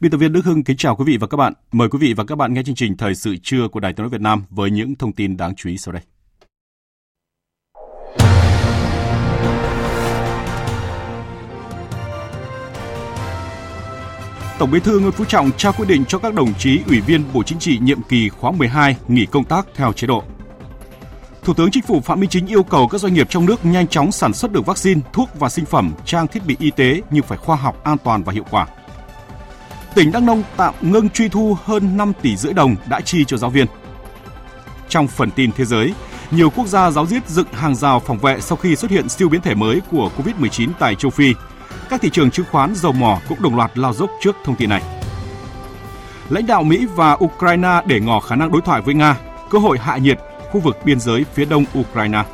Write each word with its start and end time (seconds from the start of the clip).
Biên 0.00 0.10
tập 0.10 0.18
viên 0.18 0.32
Đức 0.32 0.44
Hưng 0.44 0.64
kính 0.64 0.76
chào 0.76 0.96
quý 0.96 1.04
vị 1.06 1.16
và 1.16 1.26
các 1.26 1.36
bạn. 1.36 1.52
Mời 1.72 1.88
quý 1.88 1.98
vị 1.98 2.14
và 2.14 2.24
các 2.24 2.38
bạn 2.38 2.54
nghe 2.54 2.62
chương 2.62 2.74
trình 2.74 2.96
Thời 2.96 3.14
sự 3.14 3.36
trưa 3.42 3.68
của 3.68 3.80
Đài 3.80 3.92
Tiếng 3.92 4.02
nói 4.04 4.10
Việt 4.10 4.20
Nam 4.20 4.44
với 4.50 4.70
những 4.70 4.94
thông 4.94 5.12
tin 5.12 5.36
đáng 5.36 5.54
chú 5.54 5.70
ý 5.70 5.76
sau 5.78 5.92
đây. 5.92 6.02
Tổng 14.58 14.70
Bí 14.70 14.80
thư 14.80 15.00
Nguyễn 15.00 15.12
Phú 15.12 15.24
Trọng 15.24 15.50
trao 15.56 15.72
quyết 15.72 15.86
định 15.88 16.04
cho 16.04 16.18
các 16.18 16.34
đồng 16.34 16.54
chí 16.54 16.80
ủy 16.86 17.00
viên 17.00 17.24
Bộ 17.32 17.42
Chính 17.42 17.58
trị 17.58 17.78
nhiệm 17.82 18.02
kỳ 18.02 18.28
khóa 18.28 18.50
12 18.50 18.96
nghỉ 19.08 19.26
công 19.26 19.44
tác 19.44 19.66
theo 19.74 19.92
chế 19.92 20.06
độ. 20.06 20.22
Thủ 21.42 21.54
tướng 21.54 21.70
Chính 21.70 21.82
phủ 21.82 22.00
Phạm 22.00 22.20
Minh 22.20 22.30
Chính 22.30 22.46
yêu 22.46 22.62
cầu 22.62 22.88
các 22.88 22.98
doanh 22.98 23.14
nghiệp 23.14 23.26
trong 23.30 23.46
nước 23.46 23.64
nhanh 23.64 23.88
chóng 23.88 24.12
sản 24.12 24.32
xuất 24.32 24.52
được 24.52 24.66
vaccine, 24.66 25.00
thuốc 25.12 25.28
và 25.38 25.48
sinh 25.48 25.64
phẩm, 25.64 25.92
trang 26.04 26.26
thiết 26.26 26.46
bị 26.46 26.56
y 26.58 26.70
tế 26.70 27.00
nhưng 27.10 27.22
phải 27.22 27.38
khoa 27.38 27.56
học, 27.56 27.84
an 27.84 27.96
toàn 28.04 28.22
và 28.22 28.32
hiệu 28.32 28.44
quả 28.50 28.66
tỉnh 29.98 30.12
Đắk 30.12 30.22
Nông 30.22 30.42
tạm 30.56 30.74
ngưng 30.80 31.10
truy 31.10 31.28
thu 31.28 31.56
hơn 31.64 31.96
5 31.96 32.12
tỷ 32.22 32.36
rưỡi 32.36 32.52
đồng 32.52 32.76
đã 32.88 33.00
chi 33.00 33.24
cho 33.24 33.36
giáo 33.36 33.50
viên. 33.50 33.66
Trong 34.88 35.08
phần 35.08 35.30
tin 35.30 35.52
thế 35.52 35.64
giới, 35.64 35.94
nhiều 36.30 36.50
quốc 36.50 36.66
gia 36.66 36.90
giáo 36.90 37.06
diết 37.06 37.28
dựng 37.28 37.46
hàng 37.52 37.74
rào 37.74 38.00
phòng 38.00 38.18
vệ 38.18 38.40
sau 38.40 38.56
khi 38.56 38.76
xuất 38.76 38.90
hiện 38.90 39.08
siêu 39.08 39.28
biến 39.28 39.40
thể 39.40 39.54
mới 39.54 39.80
của 39.90 40.10
COVID-19 40.18 40.68
tại 40.78 40.94
châu 40.94 41.10
Phi. 41.10 41.34
Các 41.88 42.00
thị 42.00 42.10
trường 42.12 42.30
chứng 42.30 42.46
khoán 42.50 42.74
dầu 42.74 42.92
mỏ 42.92 43.18
cũng 43.28 43.42
đồng 43.42 43.56
loạt 43.56 43.78
lao 43.78 43.92
dốc 43.92 44.10
trước 44.20 44.36
thông 44.44 44.56
tin 44.56 44.68
này. 44.68 44.82
Lãnh 46.28 46.46
đạo 46.46 46.62
Mỹ 46.62 46.86
và 46.94 47.12
Ukraine 47.24 47.82
để 47.86 48.00
ngỏ 48.00 48.20
khả 48.20 48.36
năng 48.36 48.52
đối 48.52 48.60
thoại 48.60 48.82
với 48.82 48.94
Nga, 48.94 49.16
cơ 49.50 49.58
hội 49.58 49.78
hạ 49.78 49.96
nhiệt 49.96 50.18
khu 50.50 50.60
vực 50.60 50.76
biên 50.84 51.00
giới 51.00 51.24
phía 51.34 51.44
đông 51.44 51.64
Ukraine. 51.78 52.24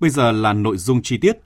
Bây 0.00 0.10
giờ 0.10 0.32
là 0.32 0.52
nội 0.52 0.76
dung 0.76 1.02
chi 1.02 1.18
tiết. 1.18 1.38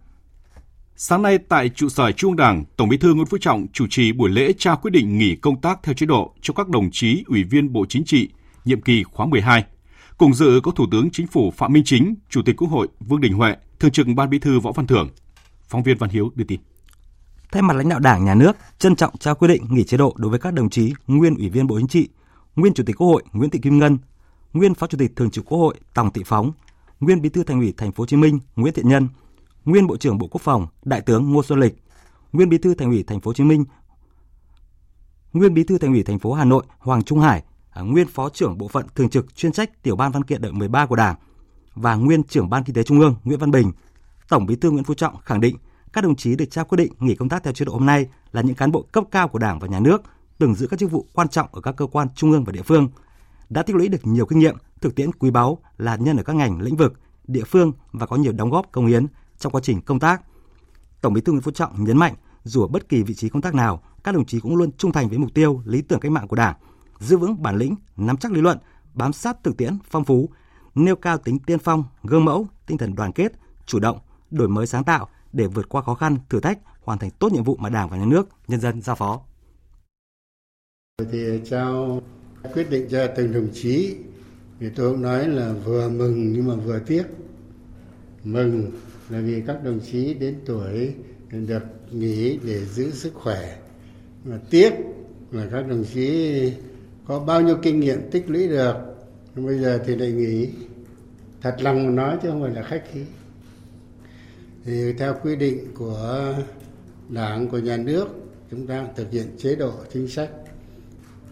Sáng 0.97 1.23
nay 1.23 1.39
tại 1.39 1.69
trụ 1.69 1.89
sở 1.89 2.13
Trung 2.13 2.37
Đảng, 2.37 2.65
Tổng 2.77 2.89
Bí 2.89 2.97
thư 2.97 3.15
Nguyễn 3.15 3.27
Phú 3.27 3.39
Trọng 3.41 3.67
chủ 3.73 3.87
trì 3.91 4.13
buổi 4.13 4.31
lễ 4.31 4.53
trao 4.59 4.77
quyết 4.77 4.91
định 4.91 5.19
nghỉ 5.19 5.37
công 5.37 5.61
tác 5.61 5.83
theo 5.83 5.95
chế 5.95 6.07
độ 6.07 6.35
cho 6.41 6.55
các 6.55 6.69
đồng 6.69 6.91
chí 6.93 7.25
ủy 7.27 7.45
viên 7.45 7.73
Bộ 7.73 7.87
Chính 7.89 8.05
trị 8.05 8.29
nhiệm 8.65 8.81
kỳ 8.81 9.03
khóa 9.03 9.27
12. 9.27 9.65
Cùng 10.19 10.35
dự 10.35 10.61
có 10.63 10.71
Thủ 10.71 10.87
tướng 10.91 11.11
Chính 11.11 11.27
phủ 11.27 11.51
Phạm 11.51 11.73
Minh 11.73 11.83
Chính, 11.87 12.15
Chủ 12.29 12.43
tịch 12.43 12.57
Quốc 12.57 12.69
hội 12.69 12.89
Vương 13.01 13.21
Đình 13.21 13.33
Huệ, 13.33 13.57
Thường 13.81 13.91
trực 13.91 14.07
Ban 14.17 14.31
Bí 14.31 14.39
thư 14.39 14.61
Võ 14.61 14.73
Văn 14.73 14.87
Thưởng. 14.87 15.09
Phóng 15.69 15.83
viên 15.83 15.99
Văn 15.99 16.11
Hiếu 16.11 16.31
đưa 16.35 16.45
tin. 16.45 16.61
Thay 17.53 17.63
mặt 17.63 17.75
lãnh 17.77 17.89
đạo 17.89 17.99
Đảng, 17.99 18.25
Nhà 18.25 18.35
nước, 18.35 18.57
trân 18.79 18.97
trọng 18.97 19.19
trao 19.19 19.35
quyết 19.35 19.49
định 19.49 19.63
nghỉ 19.71 19.85
chế 19.85 19.97
độ 19.97 20.15
đối 20.17 20.31
với 20.31 20.41
các 20.41 20.55
đồng 20.55 20.71
chí 20.71 20.93
nguyên 21.07 21.35
ủy 21.35 21.49
viên 21.49 21.67
Bộ 21.67 21.79
Chính 21.79 21.89
trị, 21.89 22.09
nguyên 22.57 22.75
Chủ 22.75 22.85
tịch 22.87 22.97
Quốc 22.97 23.07
hội 23.07 23.23
Nguyễn 23.33 23.51
Thị 23.51 23.59
Kim 23.63 23.79
Ngân, 23.79 23.99
nguyên 24.53 24.75
Phó 24.75 24.87
Chủ 24.87 24.99
tịch 24.99 25.17
Thường 25.17 25.31
trực 25.31 25.45
Quốc 25.45 25.59
hội 25.59 25.75
Tòng 25.95 26.13
Thị 26.13 26.23
Phóng, 26.27 26.53
nguyên 27.03 27.23
Bí 27.23 27.29
thư 27.29 27.45
Thành 27.45 27.61
ủy 27.61 27.75
Thành 27.77 27.93
phố 27.93 28.03
Hồ 28.03 28.07
Chí 28.07 28.17
Minh 28.17 28.39
Nguyễn 28.57 28.75
Thiện 28.75 28.89
Nhân, 28.89 29.09
nguyên 29.65 29.87
Bộ 29.87 29.97
trưởng 29.97 30.19
Bộ 30.19 30.27
Quốc 30.31 30.43
phòng 30.43 30.67
Đại 30.85 31.01
tướng 31.01 31.33
Ngô 31.33 31.43
Xuân 31.43 31.61
Lịch, 31.61 31.83
nguyên 32.33 32.49
Bí 32.49 32.59
thư 32.59 32.75
Thành 32.75 32.91
ủy 32.91 33.03
Thành 33.03 33.21
phố 33.21 33.29
Hồ 33.29 33.35
Chí 33.35 33.45
Minh, 33.45 33.65
nguyên 35.33 35.55
Bí 35.55 35.65
thư 35.65 35.79
Thành 35.79 35.93
ủy 35.93 36.03
Thành 36.03 36.19
phố 36.19 36.33
Hà 36.33 36.45
Nội 36.45 36.65
Hoàng 36.79 37.03
Trung 37.03 37.21
Hải, 37.21 37.43
à, 37.71 37.83
nguyên 37.83 38.07
Phó 38.07 38.29
trưởng 38.29 38.59
Bộ 38.59 38.69
phận 38.69 38.87
Thường 38.95 39.09
trực 39.09 39.37
chuyên 39.37 39.53
trách 39.53 39.83
Tiểu 39.83 39.97
ban 39.97 40.13
văn 40.13 40.25
kiện 40.25 40.43
đại 40.43 40.53
13 40.53 40.87
của 40.87 40.97
Đảng 40.97 41.17
và 41.75 41.95
nguyên 41.95 42.23
trưởng 42.23 42.51
Ban 42.51 42.65
Kinh 42.65 42.75
tế 42.75 42.83
Trung 42.83 43.01
ương 43.01 43.15
Nguyễn 43.25 43.39
Văn 43.39 43.51
Bình. 43.51 43.73
Tổng 44.29 44.47
Bí 44.47 44.57
thư 44.57 44.71
Nguyễn 44.71 44.85
Phú 44.85 44.95
Trọng 44.95 45.17
khẳng 45.25 45.41
định 45.41 45.57
các 45.93 46.05
đồng 46.05 46.17
chí 46.17 46.37
được 46.37 46.51
trao 46.51 46.65
quyết 46.65 46.77
định 46.77 46.93
nghỉ 46.99 47.15
công 47.15 47.29
tác 47.29 47.43
theo 47.43 47.53
chế 47.53 47.65
độ 47.65 47.73
hôm 47.73 47.87
nay 47.87 48.07
là 48.33 48.43
những 48.43 48.57
cán 48.57 48.73
bộ 48.73 48.83
cấp 48.93 49.05
cao 49.11 49.29
của 49.29 49.39
Đảng 49.39 49.59
và 49.59 49.69
Nhà 49.69 49.81
nước, 49.81 50.03
từng 50.39 50.55
giữ 50.55 50.67
các 50.67 50.81
chức 50.81 50.91
vụ 50.91 51.07
quan 51.13 51.29
trọng 51.29 51.49
ở 51.53 51.61
các 51.61 51.77
cơ 51.77 51.87
quan 51.87 52.09
trung 52.15 52.33
ương 52.33 52.45
và 52.45 52.53
địa 52.53 52.63
phương, 52.63 52.89
đã 53.53 53.63
tích 53.63 53.77
lũy 53.77 53.89
được 53.89 54.07
nhiều 54.07 54.27
kinh 54.27 54.39
nghiệm, 54.39 54.57
thực 54.81 54.95
tiễn 54.95 55.13
quý 55.13 55.31
báu 55.31 55.59
là 55.77 55.97
nhân 55.97 56.17
ở 56.17 56.23
các 56.23 56.37
ngành 56.37 56.61
lĩnh 56.61 56.77
vực, 56.77 56.93
địa 57.27 57.45
phương 57.45 57.73
và 57.93 58.07
có 58.07 58.17
nhiều 58.17 58.33
đóng 58.33 58.51
góp 58.51 58.73
công 58.73 58.87
hiến 58.87 59.07
trong 59.39 59.53
quá 59.53 59.61
trình 59.65 59.81
công 59.81 60.01
tác. 60.01 60.23
Tổng 61.01 61.13
Bí 61.13 61.21
thư 61.21 61.33
Nguyễn 61.33 61.43
Phú 61.43 61.51
Trọng 61.51 61.85
nhấn 61.85 61.99
mạnh, 61.99 62.15
dù 62.45 62.63
ở 62.63 62.67
bất 62.67 62.89
kỳ 62.89 63.03
vị 63.03 63.15
trí 63.15 63.29
công 63.29 63.43
tác 63.43 63.55
nào, 63.55 63.83
các 64.05 64.15
đồng 64.15 64.25
chí 64.25 64.41
cũng 64.41 64.57
luôn 64.57 64.73
trung 64.73 64.93
thành 64.93 65.09
với 65.09 65.19
mục 65.19 65.35
tiêu, 65.35 65.63
lý 65.65 65.83
tưởng 65.83 66.01
cách 66.01 66.13
mạng 66.13 66.29
của 66.29 66.37
Đảng, 66.37 66.57
giữ 66.99 67.17
vững 67.17 67.43
bản 67.43 67.57
lĩnh, 67.57 67.75
nắm 67.97 68.17
chắc 68.17 68.33
lý 68.33 68.41
luận, 68.41 68.59
bám 68.95 69.13
sát 69.13 69.45
thực 69.45 69.57
tiễn 69.57 69.79
phong 69.91 70.05
phú, 70.05 70.29
nêu 70.75 70.97
cao 70.97 71.19
tính 71.19 71.39
tiên 71.39 71.59
phong, 71.59 71.85
gương 72.03 72.25
mẫu, 72.25 72.47
tinh 72.67 72.79
thần 72.79 72.95
đoàn 72.95 73.13
kết, 73.13 73.33
chủ 73.67 73.79
động, 73.79 73.99
đổi 74.31 74.49
mới 74.49 74.67
sáng 74.67 74.85
tạo 74.85 75.09
để 75.33 75.47
vượt 75.47 75.69
qua 75.69 75.83
khó 75.83 75.95
khăn, 75.95 76.19
thử 76.29 76.41
thách, 76.41 76.59
hoàn 76.83 76.99
thành 76.99 77.11
tốt 77.11 77.33
nhiệm 77.33 77.45
vụ 77.45 77.57
mà 77.57 77.69
Đảng 77.69 77.89
và 77.89 77.97
Nhà 77.97 78.05
nước, 78.05 78.29
nhân 78.49 78.61
dân 78.61 78.83
giao 78.83 78.97
phó. 78.97 79.21
Thì 81.13 81.41
trao 81.45 82.01
quyết 82.55 82.71
định 82.71 82.89
cho 82.91 83.07
từng 83.07 83.33
đồng 83.33 83.49
chí, 83.55 83.95
thì 84.61 84.67
tôi 84.77 84.91
cũng 84.91 85.03
nói 85.03 85.29
là 85.29 85.53
vừa 85.53 85.89
mừng 85.89 86.33
nhưng 86.33 86.47
mà 86.49 86.55
vừa 86.55 86.79
tiếc. 86.79 87.05
Mừng 88.25 88.71
là 89.11 89.21
vì 89.21 89.43
các 89.47 89.65
đồng 89.65 89.81
chí 89.81 90.15
đến 90.15 90.35
tuổi 90.47 90.95
được 91.31 91.63
nghỉ 91.91 92.39
để 92.45 92.65
giữ 92.65 92.91
sức 92.91 93.15
khỏe. 93.15 93.57
Mà 94.25 94.39
tiếc 94.51 94.73
là 95.31 95.49
các 95.53 95.69
đồng 95.69 95.85
chí 95.95 96.53
có 97.07 97.21
bao 97.21 97.41
nhiêu 97.41 97.57
kinh 97.63 97.81
nghiệm 97.81 98.11
tích 98.11 98.31
lũy 98.31 98.49
được 98.49 98.75
bây 99.35 99.59
giờ 99.59 99.81
thì 99.87 99.97
lại 99.97 100.13
nghỉ. 100.13 100.49
Thật 101.43 101.57
lòng 101.61 101.97
nói 101.97 102.19
chứ 102.23 102.29
không 102.29 102.43
phải 102.43 102.55
là 102.55 102.63
khách 102.63 102.83
khí. 102.93 103.01
Thì 104.65 104.93
theo 104.93 105.15
quy 105.23 105.37
định 105.37 105.59
của 105.75 106.35
đảng, 107.09 107.49
của 107.49 107.59
nhà 107.59 107.77
nước, 107.77 108.09
chúng 108.51 108.67
ta 108.67 108.87
thực 108.97 109.11
hiện 109.11 109.27
chế 109.39 109.55
độ 109.55 109.73
chính 109.93 110.09
sách 110.09 110.31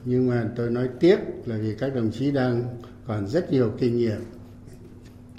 nhưng 0.04 0.28
mà 0.28 0.50
tôi 0.56 0.70
nói 0.70 0.88
tiếc 1.00 1.18
là 1.46 1.56
vì 1.56 1.74
các 1.74 1.94
đồng 1.94 2.10
chí 2.10 2.30
đang 2.30 2.76
còn 3.06 3.26
rất 3.26 3.52
nhiều 3.52 3.72
kinh 3.78 3.96
nghiệm. 3.96 4.20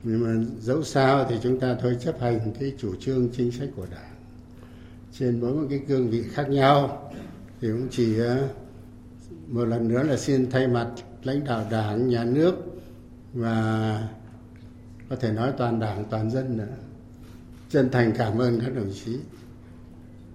Nhưng 0.03 0.23
mà 0.23 0.45
dẫu 0.59 0.83
sao 0.83 1.25
thì 1.29 1.35
chúng 1.44 1.59
ta 1.59 1.75
thôi 1.81 1.97
chấp 1.99 2.19
hành 2.19 2.39
cái 2.59 2.73
chủ 2.77 2.95
trương 2.95 3.29
chính 3.29 3.51
sách 3.51 3.69
của 3.75 3.85
đảng. 3.91 4.16
Trên 5.13 5.39
mỗi 5.39 5.53
một 5.53 5.67
cái 5.69 5.79
cương 5.88 6.09
vị 6.09 6.23
khác 6.23 6.49
nhau 6.49 7.11
thì 7.61 7.67
cũng 7.67 7.88
chỉ 7.91 8.19
ờ, 8.19 8.47
một 9.47 9.66
lần 9.66 9.88
nữa 9.88 10.03
là 10.03 10.17
xin 10.17 10.51
thay 10.51 10.67
mặt 10.67 10.88
lãnh 11.23 11.43
đạo 11.43 11.66
đảng, 11.72 12.07
nhà 12.07 12.23
nước 12.23 12.55
và 13.33 14.07
có 15.09 15.16
thể 15.16 15.31
nói 15.31 15.51
toàn 15.57 15.79
đảng, 15.79 16.05
toàn 16.09 16.31
dân 16.31 16.57
nữa. 16.57 16.75
Chân 17.69 17.89
thành 17.91 18.13
cảm 18.17 18.38
ơn 18.38 18.59
các 18.59 18.75
đồng 18.75 18.91
chí. 19.05 19.17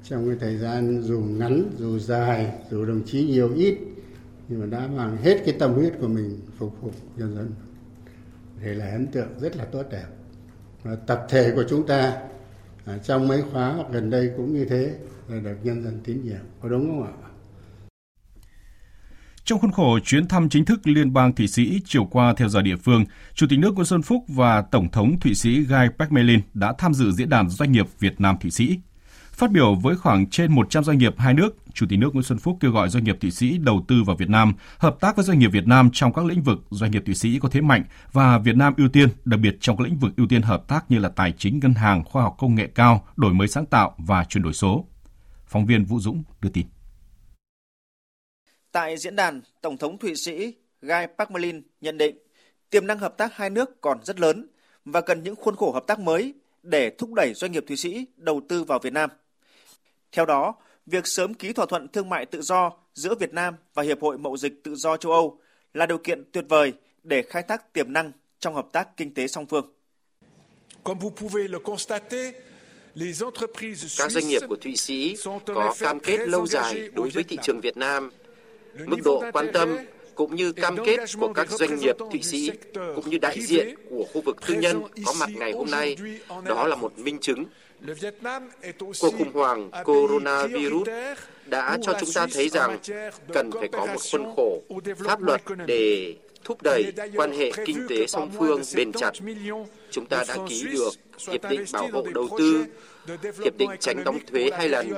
Trong 0.04 0.28
cái 0.28 0.36
thời 0.40 0.58
gian 0.58 1.02
dù 1.02 1.20
ngắn, 1.20 1.70
dù 1.78 1.98
dài, 1.98 2.52
dù 2.70 2.84
đồng 2.84 3.02
chí 3.06 3.26
nhiều 3.26 3.54
ít 3.54 3.78
nhưng 4.48 4.60
mà 4.60 4.66
đã 4.66 4.86
mang 4.86 5.16
hết 5.16 5.42
cái 5.44 5.56
tâm 5.58 5.72
huyết 5.72 5.92
của 6.00 6.08
mình 6.08 6.40
phục 6.58 6.82
vụ 6.82 6.90
nhân 7.16 7.34
dân. 7.34 7.52
Để 8.62 8.74
là 8.74 8.90
ấn 8.90 9.06
tượng 9.06 9.40
rất 9.40 9.56
là 9.56 9.64
tốt 9.64 9.82
đẹp. 9.90 10.06
Và 10.82 10.96
tập 11.06 11.26
thể 11.28 11.52
của 11.54 11.64
chúng 11.68 11.86
ta 11.86 12.22
à, 12.84 12.98
trong 12.98 13.28
mấy 13.28 13.42
khóa 13.52 13.76
gần 13.92 14.10
đây 14.10 14.30
cũng 14.36 14.54
như 14.54 14.64
thế 14.64 14.94
là 15.28 15.40
được 15.40 15.56
nhân 15.62 15.84
dân 15.84 16.00
tín 16.04 16.24
nhiệm. 16.24 16.44
Có 16.60 16.68
đúng 16.68 16.88
không 16.88 17.02
ạ? 17.02 17.12
Trong 19.44 19.58
khuôn 19.58 19.72
khổ 19.72 19.98
chuyến 20.04 20.28
thăm 20.28 20.48
chính 20.48 20.64
thức 20.64 20.86
Liên 20.86 21.12
bang 21.12 21.34
Thụy 21.34 21.48
Sĩ 21.48 21.80
chiều 21.84 22.04
qua 22.04 22.34
theo 22.36 22.48
giờ 22.48 22.62
địa 22.62 22.76
phương, 22.76 23.04
Chủ 23.34 23.46
tịch 23.50 23.58
nước 23.58 23.74
Nguyễn 23.74 23.86
Xuân 23.86 24.02
Phúc 24.02 24.24
và 24.28 24.62
Tổng 24.62 24.90
thống 24.90 25.20
Thụy 25.20 25.34
Sĩ 25.34 25.60
Guy 25.64 25.86
Parmelin 25.98 26.40
đã 26.54 26.74
tham 26.78 26.94
dự 26.94 27.12
diễn 27.12 27.28
đàn 27.28 27.48
doanh 27.48 27.72
nghiệp 27.72 27.86
Việt 27.98 28.20
Nam 28.20 28.36
Thụy 28.40 28.50
Sĩ. 28.50 28.78
Phát 29.36 29.50
biểu 29.50 29.74
với 29.74 29.96
khoảng 29.96 30.30
trên 30.30 30.52
100 30.52 30.84
doanh 30.84 30.98
nghiệp 30.98 31.14
hai 31.18 31.34
nước, 31.34 31.56
Chủ 31.74 31.86
tịch 31.88 31.98
nước 31.98 32.10
Nguyễn 32.12 32.22
Xuân 32.22 32.38
Phúc 32.38 32.56
kêu 32.60 32.70
gọi 32.70 32.88
doanh 32.88 33.04
nghiệp 33.04 33.16
Thụy 33.20 33.30
Sĩ 33.30 33.58
đầu 33.58 33.84
tư 33.88 34.02
vào 34.06 34.16
Việt 34.16 34.28
Nam, 34.28 34.54
hợp 34.78 34.96
tác 35.00 35.16
với 35.16 35.24
doanh 35.24 35.38
nghiệp 35.38 35.48
Việt 35.48 35.66
Nam 35.66 35.90
trong 35.92 36.12
các 36.12 36.24
lĩnh 36.24 36.42
vực 36.42 36.58
doanh 36.70 36.90
nghiệp 36.90 37.02
Thụy 37.06 37.14
Sĩ 37.14 37.38
có 37.38 37.48
thế 37.48 37.60
mạnh 37.60 37.84
và 38.12 38.38
Việt 38.38 38.56
Nam 38.56 38.74
ưu 38.76 38.88
tiên, 38.88 39.08
đặc 39.24 39.40
biệt 39.40 39.56
trong 39.60 39.76
các 39.76 39.84
lĩnh 39.84 39.98
vực 39.98 40.12
ưu 40.16 40.26
tiên 40.28 40.42
hợp 40.42 40.68
tác 40.68 40.90
như 40.90 40.98
là 40.98 41.08
tài 41.08 41.32
chính, 41.32 41.60
ngân 41.62 41.74
hàng, 41.74 42.04
khoa 42.04 42.22
học 42.22 42.34
công 42.38 42.54
nghệ 42.54 42.66
cao, 42.74 43.08
đổi 43.16 43.34
mới 43.34 43.48
sáng 43.48 43.66
tạo 43.66 43.94
và 43.98 44.24
chuyển 44.24 44.42
đổi 44.42 44.52
số. 44.52 44.86
Phóng 45.46 45.66
viên 45.66 45.84
Vũ 45.84 46.00
Dũng 46.00 46.22
đưa 46.40 46.50
tin. 46.50 46.66
Tại 48.72 48.96
diễn 48.98 49.16
đàn, 49.16 49.40
Tổng 49.60 49.76
thống 49.76 49.98
Thụy 49.98 50.14
Sĩ 50.16 50.54
Guy 50.82 51.06
Parmelin 51.18 51.62
nhận 51.80 51.98
định 51.98 52.16
tiềm 52.70 52.86
năng 52.86 52.98
hợp 52.98 53.14
tác 53.18 53.36
hai 53.36 53.50
nước 53.50 53.80
còn 53.80 53.98
rất 54.04 54.20
lớn 54.20 54.46
và 54.84 55.00
cần 55.00 55.22
những 55.22 55.36
khuôn 55.36 55.56
khổ 55.56 55.72
hợp 55.72 55.84
tác 55.86 55.98
mới 55.98 56.34
để 56.62 56.90
thúc 56.98 57.12
đẩy 57.12 57.34
doanh 57.34 57.52
nghiệp 57.52 57.64
Thụy 57.68 57.76
Sĩ 57.76 58.06
đầu 58.16 58.40
tư 58.48 58.64
vào 58.64 58.78
Việt 58.78 58.92
Nam. 58.92 59.10
Theo 60.16 60.26
đó, 60.26 60.54
việc 60.86 61.06
sớm 61.06 61.34
ký 61.34 61.52
thỏa 61.52 61.66
thuận 61.66 61.88
thương 61.88 62.08
mại 62.08 62.26
tự 62.26 62.42
do 62.42 62.72
giữa 62.94 63.14
Việt 63.14 63.32
Nam 63.32 63.54
và 63.74 63.82
Hiệp 63.82 64.00
hội 64.00 64.18
Mậu 64.18 64.36
dịch 64.36 64.64
Tự 64.64 64.74
do 64.74 64.96
châu 64.96 65.12
Âu 65.12 65.38
là 65.74 65.86
điều 65.86 65.98
kiện 65.98 66.24
tuyệt 66.32 66.44
vời 66.48 66.72
để 67.02 67.22
khai 67.22 67.42
thác 67.42 67.72
tiềm 67.72 67.92
năng 67.92 68.12
trong 68.40 68.54
hợp 68.54 68.66
tác 68.72 68.96
kinh 68.96 69.14
tế 69.14 69.26
song 69.26 69.46
phương. 69.46 69.72
Các 73.98 74.10
doanh 74.10 74.28
nghiệp 74.28 74.42
của 74.48 74.56
Thụy 74.56 74.76
Sĩ 74.76 75.16
có 75.46 75.74
cam 75.80 76.00
kết 76.00 76.28
lâu 76.28 76.46
dài 76.46 76.88
đối 76.92 77.10
với 77.10 77.24
thị 77.24 77.38
trường 77.42 77.60
Việt 77.60 77.76
Nam. 77.76 78.10
Mức 78.86 78.98
độ 79.04 79.24
quan 79.32 79.46
tâm 79.52 79.76
cũng 80.14 80.36
như 80.36 80.52
cam 80.52 80.76
kết 80.84 81.00
của 81.20 81.32
các 81.32 81.50
doanh 81.50 81.78
nghiệp 81.78 81.96
Thụy 81.98 82.22
Sĩ 82.22 82.50
cũng 82.74 83.10
như 83.10 83.18
đại 83.18 83.40
diện 83.40 83.74
của 83.90 84.04
khu 84.12 84.20
vực 84.20 84.36
tư 84.46 84.54
nhân 84.54 84.82
có 85.06 85.12
mặt 85.20 85.30
ngày 85.34 85.52
hôm 85.52 85.70
nay, 85.70 85.96
đó 86.44 86.66
là 86.66 86.76
một 86.76 86.98
minh 86.98 87.18
chứng. 87.20 87.44
Cuộc 89.00 89.14
khủng 89.18 89.32
hoảng 89.32 89.70
coronavirus 89.84 90.88
đã 91.46 91.78
cho 91.82 91.94
chúng 92.00 92.12
ta 92.14 92.26
thấy 92.32 92.48
rằng 92.48 92.78
cần 93.32 93.50
phải 93.52 93.68
có 93.68 93.86
một 93.86 94.00
khuôn 94.12 94.34
khổ 94.36 94.62
pháp 95.04 95.22
luật 95.22 95.42
để 95.66 96.14
thúc 96.44 96.62
đẩy 96.62 96.92
quan 97.16 97.32
hệ 97.32 97.50
kinh 97.64 97.86
tế 97.88 98.06
song 98.06 98.30
phương 98.38 98.62
bền 98.76 98.92
chặt. 98.92 99.10
Chúng 99.90 100.06
ta 100.06 100.24
đã 100.28 100.36
ký 100.48 100.64
được 100.72 100.90
Hiệp 101.30 101.50
định 101.50 101.64
Bảo 101.72 101.88
hộ 101.92 102.06
Đầu 102.14 102.28
tư, 102.38 102.64
Hiệp 103.44 103.56
định 103.56 103.70
tránh 103.80 104.04
đóng 104.04 104.18
thuế 104.26 104.50
hai 104.52 104.68
lần 104.68 104.92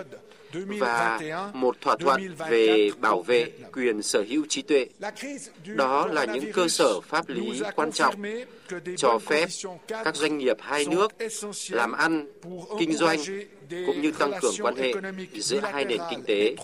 và 0.52 1.20
một 1.52 1.80
thỏa 1.80 1.96
thuận 1.96 2.34
về 2.48 2.90
bảo 3.00 3.22
vệ 3.22 3.50
quyền 3.72 4.02
sở 4.02 4.24
hữu 4.28 4.46
trí 4.48 4.62
tuệ. 4.62 4.86
Đó 5.64 6.06
là 6.06 6.24
những 6.24 6.52
cơ 6.52 6.68
sở 6.68 7.00
pháp 7.00 7.28
lý 7.28 7.62
quan 7.76 7.92
trọng 7.92 8.14
cho 8.96 9.18
phép 9.18 9.48
các 9.88 10.16
doanh 10.16 10.38
nghiệp 10.38 10.56
hai 10.60 10.86
nước 10.86 11.12
làm 11.70 11.92
ăn, 11.92 12.26
kinh 12.78 12.92
doanh 12.92 13.18
cũng 13.70 14.02
như 14.02 14.12
tăng 14.12 14.32
cường 14.40 14.54
quan 14.60 14.76
hệ 14.76 14.92
giữa 15.34 15.60
hai 15.60 15.84
nền 15.84 16.00
kinh 16.10 16.22
tế 16.26 16.54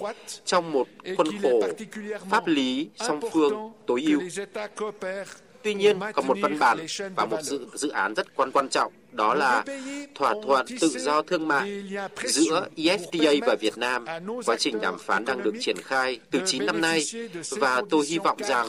trong 0.45 0.73
một 0.73 0.89
khuôn 1.17 1.27
khổ 1.43 1.63
pháp 2.31 2.47
lý 2.47 2.89
song 2.97 3.21
phương 3.33 3.73
tối 3.87 4.05
ưu. 4.07 4.21
Tuy 5.65 5.75
nhiên, 5.75 5.99
còn 6.15 6.27
một 6.27 6.37
văn 6.43 6.59
bản 6.59 6.79
và 7.17 7.25
một 7.25 7.43
dự, 7.43 7.67
dự 7.75 7.89
án 7.89 8.15
rất 8.15 8.37
quan 8.37 8.53
quan 8.53 8.69
trọng, 8.69 8.93
đó 9.13 9.35
là 9.35 9.65
thỏa 10.15 10.35
thuận 10.45 10.67
tự 10.81 10.89
do 10.89 11.23
thương 11.23 11.49
mại 11.49 11.85
giữa 12.25 12.69
EFTA 12.77 13.41
và 13.47 13.57
Việt 13.61 13.79
Nam. 13.79 14.05
Quá 14.47 14.57
trình 14.59 14.81
đàm 14.81 14.99
phán 14.99 15.25
đang 15.25 15.43
được 15.43 15.55
triển 15.61 15.77
khai 15.83 16.21
từ 16.31 16.41
9 16.47 16.67
năm 16.67 16.81
nay 16.81 17.05
và 17.51 17.83
tôi 17.91 18.07
hy 18.07 18.19
vọng 18.19 18.39
rằng 18.41 18.69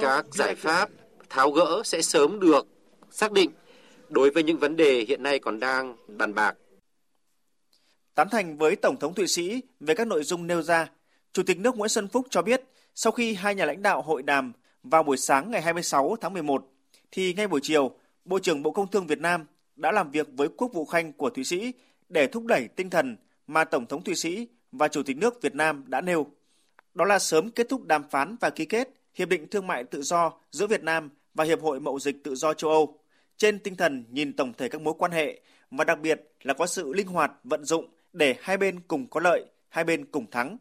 các 0.00 0.26
giải 0.32 0.54
pháp 0.54 0.90
tháo 1.28 1.50
gỡ 1.50 1.82
sẽ 1.84 2.02
sớm 2.02 2.40
được 2.40 2.66
xác 3.10 3.32
định 3.32 3.50
đối 4.08 4.30
với 4.30 4.42
những 4.42 4.58
vấn 4.58 4.76
đề 4.76 5.04
hiện 5.08 5.22
nay 5.22 5.38
còn 5.38 5.60
đang 5.60 5.96
bàn 6.08 6.34
bạc. 6.34 6.54
Tán 8.14 8.28
thành 8.30 8.58
với 8.58 8.76
Tổng 8.76 8.96
thống 9.00 9.14
Thụy 9.14 9.26
Sĩ 9.26 9.60
về 9.80 9.94
các 9.94 10.06
nội 10.06 10.22
dung 10.24 10.46
nêu 10.46 10.62
ra, 10.62 10.88
Chủ 11.32 11.42
tịch 11.42 11.58
nước 11.58 11.76
Nguyễn 11.76 11.88
Xuân 11.88 12.08
Phúc 12.08 12.26
cho 12.30 12.42
biết 12.42 12.62
sau 12.94 13.12
khi 13.12 13.34
hai 13.34 13.54
nhà 13.54 13.64
lãnh 13.64 13.82
đạo 13.82 14.02
hội 14.02 14.22
đàm 14.22 14.52
vào 14.82 15.02
buổi 15.02 15.16
sáng 15.16 15.50
ngày 15.50 15.62
26 15.62 16.16
tháng 16.20 16.32
11, 16.32 16.72
thì 17.12 17.34
ngay 17.34 17.48
buổi 17.48 17.60
chiều, 17.62 17.90
Bộ 18.24 18.38
trưởng 18.38 18.62
Bộ 18.62 18.70
Công 18.70 18.90
Thương 18.90 19.06
Việt 19.06 19.18
Nam 19.18 19.46
đã 19.76 19.92
làm 19.92 20.10
việc 20.10 20.28
với 20.36 20.48
Quốc 20.56 20.72
vụ 20.72 20.84
Khanh 20.84 21.12
của 21.12 21.30
Thụy 21.30 21.44
Sĩ 21.44 21.72
để 22.08 22.26
thúc 22.26 22.44
đẩy 22.46 22.68
tinh 22.76 22.90
thần 22.90 23.16
mà 23.46 23.64
Tổng 23.64 23.86
thống 23.86 24.04
Thụy 24.04 24.14
Sĩ 24.14 24.48
và 24.72 24.88
Chủ 24.88 25.02
tịch 25.02 25.16
nước 25.16 25.42
Việt 25.42 25.54
Nam 25.54 25.84
đã 25.86 26.00
nêu. 26.00 26.26
Đó 26.94 27.04
là 27.04 27.18
sớm 27.18 27.50
kết 27.50 27.68
thúc 27.68 27.86
đàm 27.86 28.08
phán 28.10 28.36
và 28.40 28.50
ký 28.50 28.64
kết 28.64 28.88
Hiệp 29.14 29.28
định 29.28 29.48
Thương 29.48 29.66
mại 29.66 29.84
Tự 29.84 30.02
do 30.02 30.32
giữa 30.50 30.66
Việt 30.66 30.82
Nam 30.82 31.10
và 31.34 31.44
Hiệp 31.44 31.62
hội 31.62 31.80
Mậu 31.80 31.98
dịch 31.98 32.24
Tự 32.24 32.34
do 32.34 32.54
châu 32.54 32.70
Âu 32.70 32.98
trên 33.36 33.58
tinh 33.58 33.76
thần 33.76 34.04
nhìn 34.10 34.32
tổng 34.32 34.52
thể 34.52 34.68
các 34.68 34.80
mối 34.80 34.94
quan 34.98 35.12
hệ 35.12 35.40
và 35.70 35.84
đặc 35.84 36.00
biệt 36.00 36.20
là 36.42 36.54
có 36.54 36.66
sự 36.66 36.92
linh 36.92 37.06
hoạt 37.06 37.32
vận 37.44 37.64
dụng 37.64 37.88
để 38.12 38.34
hai 38.40 38.56
bên 38.56 38.80
cùng 38.88 39.06
có 39.06 39.20
lợi, 39.20 39.44
hai 39.68 39.84
bên 39.84 40.04
cùng 40.04 40.30
thắng 40.30 40.56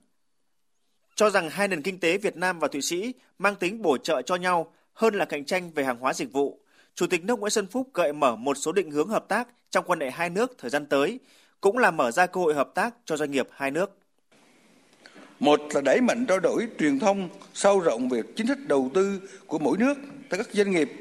cho 1.20 1.30
rằng 1.30 1.50
hai 1.50 1.68
nền 1.68 1.82
kinh 1.82 2.00
tế 2.00 2.18
Việt 2.18 2.38
Nam 2.38 2.60
và 2.60 2.68
Thụy 2.68 2.82
Sĩ 2.82 3.14
mang 3.40 3.56
tính 3.56 3.82
bổ 3.82 3.98
trợ 3.98 4.22
cho 4.22 4.36
nhau 4.36 4.74
hơn 4.94 5.16
là 5.16 5.26
cạnh 5.26 5.46
tranh 5.46 5.72
về 5.76 5.84
hàng 5.84 5.98
hóa 6.00 6.14
dịch 6.14 6.32
vụ. 6.32 6.60
Chủ 6.96 7.08
tịch 7.08 7.24
nước 7.24 7.40
Nguyễn 7.40 7.50
Xuân 7.50 7.68
Phúc 7.68 7.88
gợi 7.94 8.14
mở 8.14 8.36
một 8.36 8.58
số 8.58 8.72
định 8.72 8.92
hướng 8.92 9.08
hợp 9.08 9.26
tác 9.28 9.48
trong 9.70 9.86
quan 9.88 10.00
hệ 10.00 10.10
hai 10.10 10.30
nước 10.30 10.56
thời 10.58 10.70
gian 10.70 10.86
tới, 10.86 11.20
cũng 11.62 11.78
là 11.78 11.92
mở 11.92 12.12
ra 12.12 12.26
cơ 12.26 12.42
hội 12.42 12.54
hợp 12.54 12.72
tác 12.76 12.96
cho 13.06 13.18
doanh 13.18 13.32
nghiệp 13.32 13.48
hai 13.52 13.72
nước. 13.72 13.98
Một 15.40 15.62
là 15.74 15.82
đẩy 15.82 16.02
mạnh 16.02 16.26
trao 16.26 16.40
đổi 16.40 16.68
truyền 16.80 17.00
thông 17.00 17.30
sâu 17.54 17.80
rộng 17.80 18.10
về 18.10 18.22
chính 18.36 18.48
sách 18.48 18.60
đầu 18.68 18.92
tư 18.94 19.22
của 19.48 19.60
mỗi 19.60 19.78
nước 19.78 19.98
tới 20.30 20.38
các 20.38 20.48
doanh 20.54 20.72
nghiệp, 20.72 20.92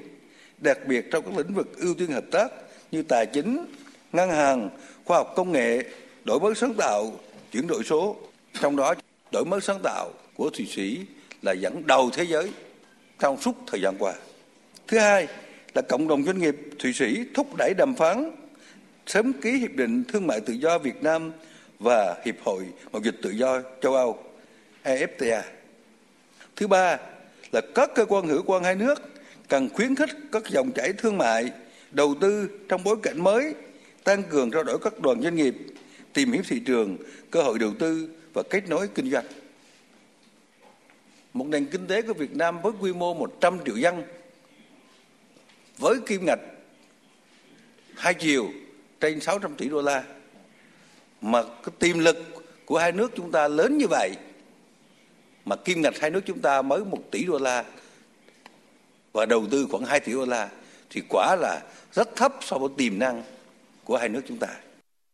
đặc 0.59 0.79
biệt 0.87 1.07
trong 1.11 1.25
các 1.25 1.39
lĩnh 1.39 1.55
vực 1.55 1.77
ưu 1.77 1.95
tiên 1.95 2.11
hợp 2.11 2.25
tác 2.31 2.53
như 2.91 3.03
tài 3.03 3.27
chính, 3.27 3.67
ngân 4.13 4.31
hàng, 4.31 4.71
khoa 5.05 5.19
học 5.19 5.33
công 5.37 5.53
nghệ, 5.53 5.85
đổi 6.25 6.41
mới 6.41 6.55
sáng 6.55 6.75
tạo, 6.75 7.13
chuyển 7.53 7.67
đổi 7.67 7.85
số. 7.85 8.17
Trong 8.61 8.77
đó 8.77 8.95
đổi 9.33 9.45
mới 9.45 9.61
sáng 9.61 9.79
tạo 9.83 10.11
của 10.35 10.51
Thụy 10.51 10.67
Sĩ 10.67 11.01
là 11.43 11.53
dẫn 11.53 11.87
đầu 11.87 12.11
thế 12.13 12.25
giới 12.25 12.51
trong 13.19 13.41
suốt 13.41 13.53
thời 13.67 13.81
gian 13.81 13.95
qua. 13.99 14.15
Thứ 14.87 14.99
hai 14.99 15.27
là 15.75 15.83
cộng 15.83 16.09
đồng 16.09 16.25
doanh 16.25 16.39
nghiệp 16.39 16.57
Thụy 16.79 16.93
Sĩ 16.93 17.25
thúc 17.35 17.57
đẩy 17.59 17.75
đàm 17.79 17.95
phán 17.95 18.31
sớm 19.07 19.33
ký 19.33 19.53
hiệp 19.53 19.73
định 19.73 20.05
thương 20.05 20.27
mại 20.27 20.41
tự 20.41 20.53
do 20.53 20.79
Việt 20.79 21.03
Nam 21.03 21.33
và 21.79 22.17
Hiệp 22.25 22.35
hội 22.45 22.65
Mậu 22.93 23.03
dịch 23.03 23.17
tự 23.23 23.31
do 23.31 23.63
châu 23.83 23.95
Âu 23.95 24.19
EFTA. 24.85 25.43
Thứ 26.57 26.67
ba 26.67 26.99
là 27.53 27.61
các 27.75 27.91
cơ 27.95 28.05
quan 28.05 28.27
hữu 28.27 28.43
quan 28.47 28.65
hai 28.65 28.75
nước 28.75 29.03
cần 29.49 29.69
khuyến 29.69 29.95
khích 29.95 30.11
các 30.33 30.43
dòng 30.49 30.73
chảy 30.73 30.93
thương 30.93 31.19
mại, 31.19 31.51
đầu 31.91 32.15
tư 32.21 32.49
trong 32.69 32.85
bối 32.85 32.97
cảnh 33.03 33.25
mới, 33.25 33.55
tăng 34.05 34.23
cường 34.23 34.51
trao 34.51 34.65
đổi 34.65 34.79
các 34.79 35.01
đoàn 35.01 35.23
doanh 35.23 35.37
nghiệp, 35.37 35.55
tìm 36.13 36.33
hiểu 36.33 36.43
thị 36.49 36.61
trường, 36.67 36.97
cơ 37.31 37.43
hội 37.43 37.59
đầu 37.59 37.73
tư 37.79 38.09
và 38.39 38.45
kết 38.51 38.69
nối 38.69 38.89
kinh 38.89 39.11
doanh. 39.11 39.25
Một 41.33 41.47
nền 41.49 41.67
kinh 41.67 41.87
tế 41.87 42.03
của 42.03 42.15
Việt 42.15 42.37
Nam 42.37 42.63
với 42.63 42.73
quy 42.81 42.93
mô 42.93 43.15
100 43.15 43.59
triệu 43.65 43.77
dân, 43.77 44.03
với 45.79 45.97
kim 46.07 46.27
ngạch 46.27 46.41
hai 47.97 48.15
chiều 48.15 48.49
trên 49.01 49.21
600 49.21 49.55
tỷ 49.55 49.69
đô 49.69 49.83
la, 49.83 50.05
mà 51.21 51.43
cái 51.43 51.75
tiềm 51.79 51.99
lực 51.99 52.17
của 52.67 52.79
hai 52.79 52.93
nước 52.93 53.13
chúng 53.17 53.33
ta 53.33 53.49
lớn 53.49 53.79
như 53.79 53.87
vậy, 53.91 54.11
mà 55.45 55.57
kim 55.57 55.83
ngạch 55.83 55.99
hai 56.01 56.11
nước 56.11 56.21
chúng 56.27 56.41
ta 56.41 56.63
mới 56.63 56.85
1 56.85 57.11
tỷ 57.11 57.25
đô 57.25 57.39
la 57.39 57.65
và 59.13 59.27
đầu 59.27 59.47
tư 59.51 59.67
khoảng 59.71 59.85
2 59.85 60.01
tỷ 60.01 60.13
đô 60.13 60.25
la, 60.25 60.49
thì 60.91 61.03
quả 61.09 61.37
là 61.41 61.61
rất 61.93 62.17
thấp 62.17 62.35
so 62.41 62.59
với 62.59 62.71
tiềm 62.77 62.99
năng 62.99 63.23
của 63.85 63.97
hai 63.97 64.09
nước 64.09 64.23
chúng 64.29 64.39
ta. 64.39 64.49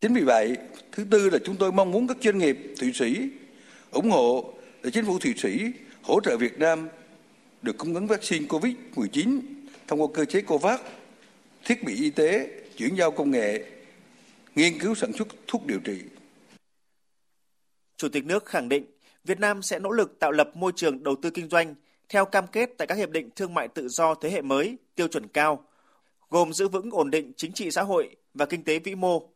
Chính 0.05 0.15
vì 0.15 0.23
vậy, 0.23 0.57
thứ 0.93 1.05
tư 1.11 1.31
là 1.31 1.39
chúng 1.45 1.57
tôi 1.57 1.73
mong 1.73 1.91
muốn 1.91 2.07
các 2.07 2.17
doanh 2.21 2.39
nghiệp 2.39 2.59
Thụy 2.81 2.93
Sĩ 2.93 3.29
ủng 3.91 4.11
hộ 4.11 4.53
để 4.83 4.91
chính 4.91 5.05
phủ 5.05 5.19
Thụy 5.19 5.35
Sĩ 5.37 5.59
hỗ 6.03 6.21
trợ 6.21 6.37
Việt 6.37 6.59
Nam 6.59 6.89
được 7.63 7.79
cung 7.79 7.95
ứng 7.95 8.07
vaccine 8.07 8.47
COVID-19 8.47 9.41
thông 9.87 10.03
qua 10.03 10.09
cơ 10.15 10.25
chế 10.25 10.41
COVAX, 10.41 10.81
thiết 11.65 11.85
bị 11.85 11.95
y 11.95 12.11
tế, 12.11 12.63
chuyển 12.77 12.95
giao 12.97 13.11
công 13.11 13.31
nghệ, 13.31 13.65
nghiên 14.55 14.79
cứu 14.79 14.95
sản 14.95 15.13
xuất 15.13 15.29
thuốc 15.47 15.67
điều 15.67 15.79
trị. 15.85 15.99
Chủ 17.97 18.09
tịch 18.09 18.25
nước 18.25 18.47
khẳng 18.47 18.69
định 18.69 18.85
Việt 19.25 19.41
Nam 19.41 19.63
sẽ 19.63 19.79
nỗ 19.79 19.91
lực 19.91 20.19
tạo 20.19 20.33
lập 20.33 20.51
môi 20.55 20.73
trường 20.77 21.05
đầu 21.05 21.17
tư 21.23 21.31
kinh 21.31 21.49
doanh 21.49 21.75
theo 22.09 22.25
cam 22.25 22.47
kết 22.47 22.71
tại 22.79 22.87
các 22.87 22.99
hiệp 22.99 23.11
định 23.11 23.31
thương 23.37 23.55
mại 23.55 23.69
tự 23.69 23.89
do 23.89 24.15
thế 24.15 24.31
hệ 24.31 24.43
mới, 24.43 24.77
tiêu 24.95 25.09
chuẩn 25.09 25.29
cao, 25.29 25.65
gồm 26.31 26.53
giữ 26.53 26.69
vững 26.69 26.91
ổn 26.91 27.11
định 27.11 27.33
chính 27.37 27.53
trị 27.53 27.71
xã 27.71 27.83
hội 27.83 28.17
và 28.35 28.47
kinh 28.47 28.65
tế 28.65 28.79
vĩ 28.79 28.95
mô, 28.95 29.34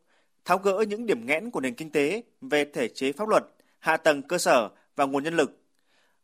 tháo 0.48 0.58
gỡ 0.58 0.84
những 0.88 1.06
điểm 1.06 1.26
nghẽn 1.26 1.50
của 1.50 1.60
nền 1.60 1.74
kinh 1.74 1.90
tế 1.90 2.22
về 2.40 2.64
thể 2.64 2.88
chế 2.88 3.12
pháp 3.12 3.28
luật, 3.28 3.44
hạ 3.78 3.96
tầng 3.96 4.22
cơ 4.22 4.38
sở 4.38 4.68
và 4.96 5.04
nguồn 5.04 5.24
nhân 5.24 5.36
lực, 5.36 5.60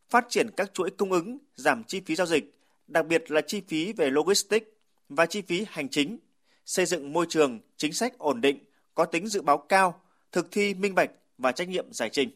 phát 0.09 0.26
triển 0.28 0.50
các 0.57 0.75
chuỗi 0.75 0.90
cung 0.90 1.12
ứng, 1.12 1.38
giảm 1.54 1.85
chi 1.85 2.00
phí 2.07 2.14
giao 2.14 2.26
dịch, 2.26 2.59
đặc 2.87 3.07
biệt 3.07 3.31
là 3.31 3.40
chi 3.40 3.62
phí 3.69 3.93
về 3.93 4.11
logistics 4.11 4.66
và 5.09 5.26
chi 5.26 5.43
phí 5.43 5.66
hành 5.69 5.88
chính, 5.88 6.19
xây 6.64 6.87
dựng 6.87 7.12
môi 7.12 7.26
trường 7.28 7.61
chính 7.76 7.93
sách 7.93 8.19
ổn 8.19 8.40
định, 8.40 8.59
có 8.95 9.04
tính 9.04 9.26
dự 9.26 9.43
báo 9.43 9.59
cao, 9.59 10.00
thực 10.33 10.50
thi 10.50 10.75
minh 10.75 10.95
bạch 10.95 11.11
và 11.38 11.52
trách 11.52 11.69
nhiệm 11.69 11.93
giải 11.93 12.09
trình. 12.12 12.31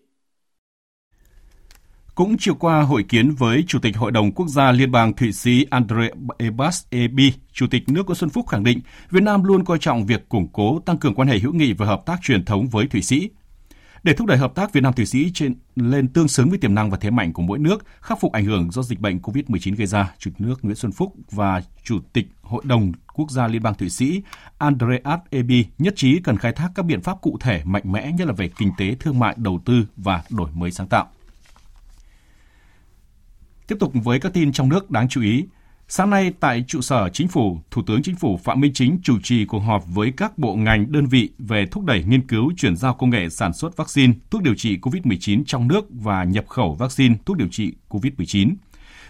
Cũng 2.19 2.37
chiều 2.39 2.55
qua 2.55 2.83
hội 2.83 3.03
kiến 3.03 3.31
với 3.31 3.65
Chủ 3.67 3.79
tịch 3.79 3.97
Hội 3.97 4.13
đồng 4.13 4.33
Quốc 4.33 4.49
gia 4.49 4.73
Liên 4.73 4.93
bang 4.93 5.13
Thụy 5.13 5.33
Sĩ 5.33 5.67
Andre 5.71 6.09
Ebas 6.39 6.85
Ebi, 6.91 7.33
Chủ 7.53 7.67
tịch 7.71 7.89
nước 7.89 8.07
Nguyễn 8.07 8.17
Xuân 8.17 8.31
Phúc 8.31 8.47
khẳng 8.49 8.65
định 8.65 8.81
Việt 9.11 9.23
Nam 9.23 9.45
luôn 9.45 9.65
coi 9.65 9.79
trọng 9.79 10.07
việc 10.07 10.29
củng 10.29 10.49
cố 10.53 10.81
tăng 10.87 10.99
cường 10.99 11.15
quan 11.15 11.29
hệ 11.29 11.39
hữu 11.39 11.53
nghị 11.53 11.73
và 11.73 11.87
hợp 11.87 12.07
tác 12.07 12.19
truyền 12.23 12.45
thống 12.45 12.69
với 12.69 12.87
Thụy 12.87 13.03
Sĩ. 13.03 13.31
Để 14.03 14.13
thúc 14.13 14.27
đẩy 14.27 14.39
hợp 14.39 14.55
tác 14.55 14.73
Việt 14.73 14.81
Nam 14.81 14.93
Thụy 14.93 15.07
Sĩ 15.07 15.31
trên 15.35 15.55
lên 15.77 16.09
tương 16.09 16.29
xứng 16.29 16.51
với 16.51 16.59
tiềm 16.59 16.75
năng 16.75 16.91
và 16.91 16.99
thế 17.01 17.11
mạnh 17.11 17.33
của 17.33 17.43
mỗi 17.43 17.59
nước, 17.59 17.85
khắc 18.01 18.21
phục 18.21 18.33
ảnh 18.33 18.45
hưởng 18.45 18.71
do 18.71 18.83
dịch 18.83 19.01
bệnh 19.01 19.19
COVID-19 19.19 19.77
gây 19.77 19.87
ra, 19.87 20.15
Chủ 20.19 20.31
tịch 20.31 20.41
nước 20.41 20.65
Nguyễn 20.65 20.77
Xuân 20.77 20.93
Phúc 20.93 21.15
và 21.31 21.63
Chủ 21.85 21.99
tịch 22.13 22.27
Hội 22.43 22.63
đồng 22.67 22.93
Quốc 23.15 23.31
gia 23.31 23.47
Liên 23.47 23.63
bang 23.63 23.75
Thụy 23.75 23.91
Sĩ 23.91 24.23
Andreas 24.59 25.21
Ebi 25.31 25.65
nhất 25.79 25.95
trí 25.97 26.21
cần 26.21 26.37
khai 26.37 26.53
thác 26.53 26.69
các 26.75 26.85
biện 26.85 27.01
pháp 27.01 27.21
cụ 27.21 27.39
thể 27.41 27.63
mạnh 27.65 27.93
mẽ 27.93 28.13
nhất 28.13 28.27
là 28.27 28.33
về 28.33 28.51
kinh 28.59 28.71
tế, 28.79 28.97
thương 29.01 29.19
mại, 29.19 29.35
đầu 29.39 29.61
tư 29.65 29.87
và 29.97 30.23
đổi 30.31 30.51
mới 30.51 30.71
sáng 30.71 30.89
tạo. 30.89 31.09
Tiếp 33.69 33.77
tục 33.81 33.93
với 33.95 34.21
các 34.21 34.33
tin 34.33 34.53
trong 34.53 34.69
nước 34.69 34.91
đáng 34.91 35.09
chú 35.09 35.23
ý. 35.23 35.45
Sáng 35.89 36.11
nay 36.11 36.33
tại 36.41 36.65
trụ 36.69 36.81
sở 36.81 37.09
Chính 37.09 37.29
phủ, 37.29 37.61
Thủ 37.71 37.83
tướng 37.87 38.03
Chính 38.03 38.17
phủ 38.17 38.37
Phạm 38.45 38.61
Minh 38.61 38.73
Chính 38.75 38.99
chủ 39.03 39.19
trì 39.23 39.45
cuộc 39.45 39.59
họp 39.59 39.85
với 39.87 40.13
các 40.17 40.39
bộ 40.39 40.55
ngành 40.55 40.93
đơn 40.93 41.07
vị 41.07 41.31
về 41.39 41.67
thúc 41.67 41.85
đẩy 41.85 42.05
nghiên 42.05 42.27
cứu 42.27 42.53
chuyển 42.57 42.77
giao 42.77 42.95
công 42.95 43.11
nghệ 43.11 43.29
sản 43.29 43.53
xuất 43.53 43.77
vaccine, 43.77 44.13
thuốc 44.31 44.43
điều 44.43 44.55
trị 44.55 44.79
COVID-19 44.83 45.43
trong 45.47 45.69
nước 45.69 45.85
và 45.91 46.25
nhập 46.25 46.49
khẩu 46.49 46.75
vaccine, 46.75 47.15
thuốc 47.27 47.37
điều 47.37 47.49
trị 47.49 47.73
COVID-19. 47.89 48.55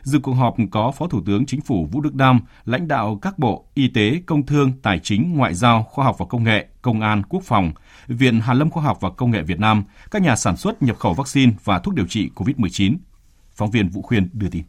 Dự 0.03 0.19
cuộc 0.19 0.33
họp 0.33 0.57
có 0.71 0.91
Phó 0.91 1.07
Thủ 1.09 1.23
tướng 1.27 1.47
Chính 1.47 1.61
phủ 1.61 1.89
Vũ 1.93 2.01
Đức 2.01 2.15
Đam, 2.15 2.41
lãnh 2.65 2.89
đạo 2.89 3.19
các 3.23 3.39
bộ 3.39 3.65
Y 3.75 3.89
tế, 3.89 4.23
Công 4.27 4.47
thương, 4.47 4.73
Tài 4.83 4.99
chính, 4.99 5.37
Ngoại 5.37 5.55
giao, 5.55 5.83
Khoa 5.83 6.05
học 6.05 6.17
và 6.19 6.27
Công 6.27 6.45
nghệ, 6.45 6.67
Công 6.83 7.01
an, 7.01 7.23
Quốc 7.29 7.43
phòng, 7.45 7.73
Viện 8.07 8.41
Hàn 8.41 8.59
lâm 8.59 8.71
Khoa 8.71 8.83
học 8.83 8.99
và 9.01 9.11
Công 9.11 9.31
nghệ 9.31 9.43
Việt 9.43 9.61
Nam, 9.61 9.85
các 10.11 10.23
nhà 10.23 10.37
sản 10.37 10.57
xuất 10.57 10.83
nhập 10.83 10.97
khẩu 10.97 11.15
vaccine 11.15 11.53
và 11.65 11.79
thuốc 11.79 11.95
điều 11.95 12.07
trị 12.07 12.31
COVID-19. 12.35 12.97
Phóng 13.59 13.71
viên 13.71 13.89
Vũ 13.89 14.03
Khuyên 14.03 14.29
đưa 14.33 14.49
tin. 14.51 14.63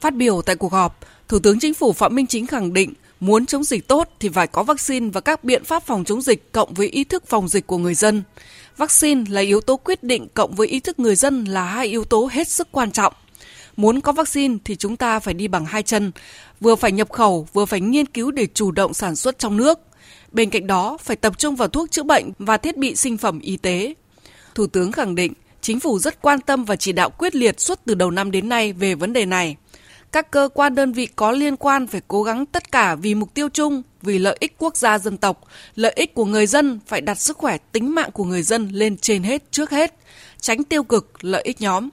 Phát 0.00 0.14
biểu 0.14 0.42
tại 0.42 0.56
cuộc 0.56 0.72
họp, 0.72 0.98
Thủ 1.28 1.38
tướng 1.38 1.58
Chính 1.58 1.74
phủ 1.74 1.92
Phạm 1.92 2.14
Minh 2.14 2.26
Chính 2.26 2.46
khẳng 2.46 2.72
định 2.72 2.92
muốn 3.20 3.46
chống 3.46 3.64
dịch 3.64 3.88
tốt 3.88 4.08
thì 4.20 4.28
phải 4.28 4.46
có 4.46 4.62
vaccine 4.62 5.10
và 5.10 5.20
các 5.20 5.44
biện 5.44 5.64
pháp 5.64 5.82
phòng 5.86 6.04
chống 6.04 6.22
dịch 6.22 6.52
cộng 6.52 6.74
với 6.74 6.86
ý 6.88 7.04
thức 7.04 7.26
phòng 7.26 7.48
dịch 7.48 7.66
của 7.66 7.78
người 7.78 7.94
dân. 7.94 8.22
Vaccine 8.76 9.24
là 9.30 9.40
yếu 9.40 9.60
tố 9.60 9.76
quyết 9.76 10.02
định 10.02 10.28
cộng 10.34 10.54
với 10.54 10.68
ý 10.68 10.80
thức 10.80 10.98
người 10.98 11.16
dân 11.16 11.44
là 11.44 11.64
hai 11.64 11.86
yếu 11.86 12.04
tố 12.04 12.28
hết 12.32 12.48
sức 12.48 12.68
quan 12.72 12.92
trọng. 12.92 13.14
Muốn 13.76 14.00
có 14.00 14.12
vaccine 14.12 14.56
thì 14.64 14.76
chúng 14.76 14.96
ta 14.96 15.18
phải 15.20 15.34
đi 15.34 15.48
bằng 15.48 15.64
hai 15.64 15.82
chân, 15.82 16.12
vừa 16.60 16.76
phải 16.76 16.92
nhập 16.92 17.10
khẩu, 17.10 17.48
vừa 17.52 17.64
phải 17.64 17.80
nghiên 17.80 18.06
cứu 18.06 18.30
để 18.30 18.46
chủ 18.54 18.70
động 18.70 18.94
sản 18.94 19.16
xuất 19.16 19.38
trong 19.38 19.56
nước. 19.56 19.78
Bên 20.32 20.50
cạnh 20.50 20.66
đó, 20.66 20.96
phải 21.00 21.16
tập 21.16 21.38
trung 21.38 21.56
vào 21.56 21.68
thuốc 21.68 21.90
chữa 21.90 22.02
bệnh 22.02 22.30
và 22.38 22.56
thiết 22.56 22.76
bị 22.76 22.96
sinh 22.96 23.16
phẩm 23.16 23.40
y 23.40 23.56
tế. 23.56 23.94
Thủ 24.54 24.66
tướng 24.66 24.92
khẳng 24.92 25.14
định, 25.14 25.32
chính 25.60 25.80
phủ 25.80 25.98
rất 25.98 26.22
quan 26.22 26.40
tâm 26.40 26.64
và 26.64 26.76
chỉ 26.76 26.92
đạo 26.92 27.10
quyết 27.10 27.34
liệt 27.34 27.60
suốt 27.60 27.80
từ 27.84 27.94
đầu 27.94 28.10
năm 28.10 28.30
đến 28.30 28.48
nay 28.48 28.72
về 28.72 28.94
vấn 28.94 29.12
đề 29.12 29.26
này 29.26 29.56
các 30.12 30.30
cơ 30.30 30.48
quan 30.54 30.74
đơn 30.74 30.92
vị 30.92 31.08
có 31.16 31.30
liên 31.30 31.56
quan 31.56 31.86
phải 31.86 32.00
cố 32.08 32.22
gắng 32.22 32.46
tất 32.46 32.72
cả 32.72 32.94
vì 32.94 33.14
mục 33.14 33.34
tiêu 33.34 33.48
chung, 33.48 33.82
vì 34.02 34.18
lợi 34.18 34.36
ích 34.40 34.54
quốc 34.58 34.76
gia 34.76 34.98
dân 34.98 35.16
tộc, 35.16 35.40
lợi 35.74 35.92
ích 35.96 36.14
của 36.14 36.24
người 36.24 36.46
dân 36.46 36.80
phải 36.86 37.00
đặt 37.00 37.20
sức 37.20 37.38
khỏe 37.38 37.58
tính 37.72 37.94
mạng 37.94 38.10
của 38.12 38.24
người 38.24 38.42
dân 38.42 38.68
lên 38.72 38.96
trên 38.96 39.22
hết 39.22 39.52
trước 39.52 39.70
hết, 39.70 39.94
tránh 40.40 40.64
tiêu 40.64 40.82
cực 40.82 41.24
lợi 41.24 41.42
ích 41.42 41.60
nhóm. 41.60 41.88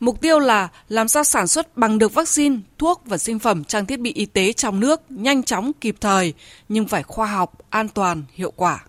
Mục 0.00 0.20
tiêu 0.20 0.38
là 0.38 0.68
làm 0.88 1.08
sao 1.08 1.24
sản 1.24 1.46
xuất 1.46 1.76
bằng 1.76 1.98
được 1.98 2.14
vaccine, 2.14 2.56
thuốc 2.78 3.02
và 3.04 3.18
sinh 3.18 3.38
phẩm 3.38 3.64
trang 3.64 3.86
thiết 3.86 4.00
bị 4.00 4.12
y 4.12 4.26
tế 4.26 4.52
trong 4.52 4.80
nước 4.80 5.00
nhanh 5.08 5.42
chóng 5.42 5.72
kịp 5.80 5.96
thời 6.00 6.34
nhưng 6.68 6.88
phải 6.88 7.02
khoa 7.02 7.26
học, 7.26 7.58
an 7.70 7.88
toàn, 7.88 8.24
hiệu 8.34 8.50
quả. 8.56 8.84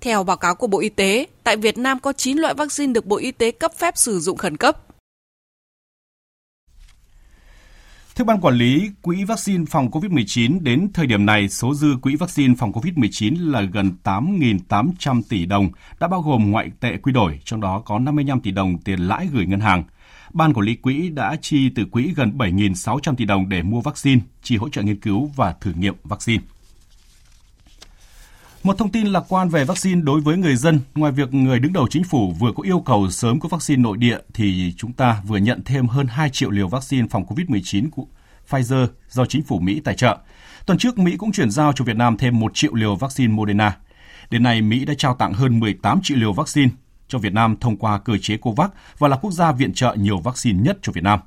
Theo 0.00 0.24
báo 0.24 0.36
cáo 0.36 0.54
của 0.54 0.66
Bộ 0.66 0.80
Y 0.80 0.88
tế, 0.88 1.26
tại 1.44 1.56
Việt 1.56 1.78
Nam 1.78 1.98
có 1.98 2.12
9 2.12 2.36
loại 2.36 2.54
vaccine 2.54 2.92
được 2.92 3.06
Bộ 3.06 3.16
Y 3.16 3.30
tế 3.32 3.50
cấp 3.50 3.72
phép 3.78 3.94
sử 3.96 4.20
dụng 4.20 4.36
khẩn 4.36 4.56
cấp, 4.56 4.76
Theo 8.20 8.24
Ban 8.24 8.40
Quản 8.40 8.54
lý 8.54 8.90
Quỹ 9.02 9.24
vaccine 9.24 9.64
phòng 9.70 9.90
COVID-19, 9.90 10.62
đến 10.62 10.88
thời 10.94 11.06
điểm 11.06 11.26
này, 11.26 11.48
số 11.48 11.74
dư 11.74 11.88
quỹ 12.02 12.16
vaccine 12.16 12.54
phòng 12.58 12.72
COVID-19 12.72 13.50
là 13.50 13.62
gần 13.62 13.92
8.800 14.04 15.22
tỷ 15.28 15.46
đồng, 15.46 15.68
đã 16.00 16.08
bao 16.08 16.22
gồm 16.22 16.50
ngoại 16.50 16.70
tệ 16.80 16.96
quy 16.96 17.12
đổi, 17.12 17.40
trong 17.44 17.60
đó 17.60 17.82
có 17.86 17.98
55 17.98 18.40
tỷ 18.40 18.50
đồng 18.50 18.78
tiền 18.78 19.00
lãi 19.00 19.28
gửi 19.32 19.46
ngân 19.46 19.60
hàng. 19.60 19.84
Ban 20.32 20.54
Quản 20.54 20.66
lý 20.66 20.74
Quỹ 20.74 21.08
đã 21.08 21.36
chi 21.40 21.70
từ 21.74 21.84
quỹ 21.84 22.12
gần 22.16 22.32
7.600 22.38 23.14
tỷ 23.14 23.24
đồng 23.24 23.48
để 23.48 23.62
mua 23.62 23.80
vaccine, 23.80 24.20
chi 24.42 24.56
hỗ 24.56 24.68
trợ 24.68 24.82
nghiên 24.82 25.00
cứu 25.00 25.30
và 25.36 25.52
thử 25.52 25.72
nghiệm 25.72 25.94
vaccine. 26.04 26.42
Một 28.62 28.78
thông 28.78 28.90
tin 28.90 29.06
lạc 29.06 29.24
quan 29.28 29.48
về 29.48 29.64
vaccine 29.64 30.00
đối 30.00 30.20
với 30.20 30.36
người 30.36 30.56
dân, 30.56 30.80
ngoài 30.94 31.12
việc 31.12 31.34
người 31.34 31.58
đứng 31.58 31.72
đầu 31.72 31.86
chính 31.90 32.04
phủ 32.04 32.32
vừa 32.38 32.52
có 32.56 32.62
yêu 32.62 32.80
cầu 32.80 33.10
sớm 33.10 33.40
có 33.40 33.48
vaccine 33.48 33.82
nội 33.82 33.96
địa 33.96 34.18
thì 34.34 34.74
chúng 34.76 34.92
ta 34.92 35.22
vừa 35.26 35.36
nhận 35.36 35.64
thêm 35.64 35.86
hơn 35.86 36.06
2 36.06 36.30
triệu 36.30 36.50
liều 36.50 36.68
vaccine 36.68 37.08
phòng 37.10 37.24
COVID-19 37.24 37.90
của 37.90 38.06
Pfizer 38.48 38.86
do 39.08 39.26
chính 39.26 39.42
phủ 39.42 39.58
Mỹ 39.58 39.80
tài 39.84 39.94
trợ. 39.94 40.18
Tuần 40.66 40.78
trước, 40.78 40.98
Mỹ 40.98 41.16
cũng 41.16 41.32
chuyển 41.32 41.50
giao 41.50 41.72
cho 41.72 41.84
Việt 41.84 41.96
Nam 41.96 42.16
thêm 42.16 42.40
1 42.40 42.50
triệu 42.54 42.74
liều 42.74 42.96
vaccine 42.96 43.32
Moderna. 43.32 43.76
Đến 44.30 44.42
nay, 44.42 44.62
Mỹ 44.62 44.84
đã 44.84 44.94
trao 44.98 45.14
tặng 45.14 45.32
hơn 45.32 45.60
18 45.60 46.00
triệu 46.02 46.18
liều 46.18 46.32
vaccine 46.32 46.70
cho 47.08 47.18
Việt 47.18 47.32
Nam 47.32 47.56
thông 47.60 47.76
qua 47.76 47.98
cơ 47.98 48.16
chế 48.22 48.36
COVAX 48.36 48.70
và 48.98 49.08
là 49.08 49.16
quốc 49.16 49.30
gia 49.30 49.52
viện 49.52 49.72
trợ 49.74 49.94
nhiều 49.94 50.18
vaccine 50.18 50.62
nhất 50.62 50.78
cho 50.82 50.92
Việt 50.92 51.04
Nam. 51.04 51.20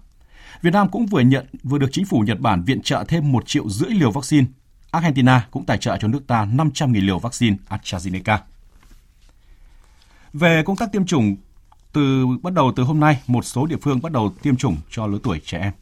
Việt 0.62 0.74
Nam 0.74 0.90
cũng 0.90 1.06
vừa 1.06 1.22
nhận 1.22 1.46
vừa 1.64 1.78
được 1.78 1.90
chính 1.92 2.06
phủ 2.06 2.20
Nhật 2.20 2.40
Bản 2.40 2.64
viện 2.64 2.82
trợ 2.82 3.04
thêm 3.08 3.32
1 3.32 3.48
triệu 3.48 3.70
rưỡi 3.70 3.90
liều 3.90 4.12
vaccine 4.12 4.46
Argentina 4.94 5.48
cũng 5.52 5.66
tài 5.66 5.78
trợ 5.78 5.98
cho 5.98 6.08
nước 6.08 6.28
ta 6.28 6.46
500.000 6.46 7.06
liều 7.06 7.20
vaccine 7.20 7.58
AstraZeneca. 7.70 8.38
Về 10.34 10.64
công 10.66 10.76
tác 10.76 10.92
tiêm 10.92 11.06
chủng, 11.06 11.36
từ 11.92 12.28
bắt 12.44 12.54
đầu 12.54 12.74
từ 12.76 12.84
hôm 12.84 13.00
nay, 13.00 13.22
một 13.28 13.46
số 13.46 13.66
địa 13.66 13.78
phương 13.82 14.02
bắt 14.02 14.12
đầu 14.12 14.34
tiêm 14.42 14.56
chủng 14.56 14.78
cho 14.90 15.08
lứa 15.08 15.18
tuổi 15.24 15.42
trẻ 15.46 15.60
em. 15.60 15.74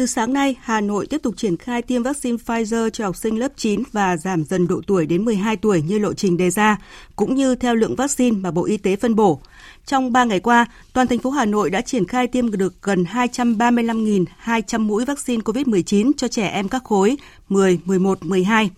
Từ 0.00 0.06
sáng 0.06 0.32
nay, 0.32 0.56
Hà 0.60 0.80
Nội 0.80 1.06
tiếp 1.06 1.22
tục 1.22 1.34
triển 1.36 1.56
khai 1.56 1.82
tiêm 1.82 2.02
vaccine 2.02 2.36
Pfizer 2.46 2.90
cho 2.90 3.04
học 3.04 3.16
sinh 3.16 3.38
lớp 3.38 3.52
9 3.56 3.82
và 3.92 4.16
giảm 4.16 4.44
dần 4.44 4.66
độ 4.66 4.80
tuổi 4.86 5.06
đến 5.06 5.24
12 5.24 5.56
tuổi 5.56 5.82
như 5.82 5.98
lộ 5.98 6.12
trình 6.12 6.36
đề 6.36 6.50
ra, 6.50 6.76
cũng 7.16 7.34
như 7.34 7.54
theo 7.54 7.74
lượng 7.74 7.96
vaccine 7.96 8.38
mà 8.40 8.50
Bộ 8.50 8.64
Y 8.64 8.76
tế 8.76 8.96
phân 8.96 9.14
bổ. 9.14 9.40
Trong 9.86 10.12
3 10.12 10.24
ngày 10.24 10.40
qua, 10.40 10.66
toàn 10.92 11.06
thành 11.06 11.18
phố 11.18 11.30
Hà 11.30 11.44
Nội 11.44 11.70
đã 11.70 11.80
triển 11.80 12.06
khai 12.06 12.26
tiêm 12.26 12.50
được 12.50 12.82
gần 12.82 13.04
235.200 13.12 14.78
mũi 14.78 15.04
vaccine 15.04 15.42
COVID-19 15.42 16.12
cho 16.16 16.28
trẻ 16.28 16.46
em 16.46 16.68
các 16.68 16.84
khối 16.84 17.16
10, 17.48 17.78
11, 17.84 18.24
12. 18.24 18.70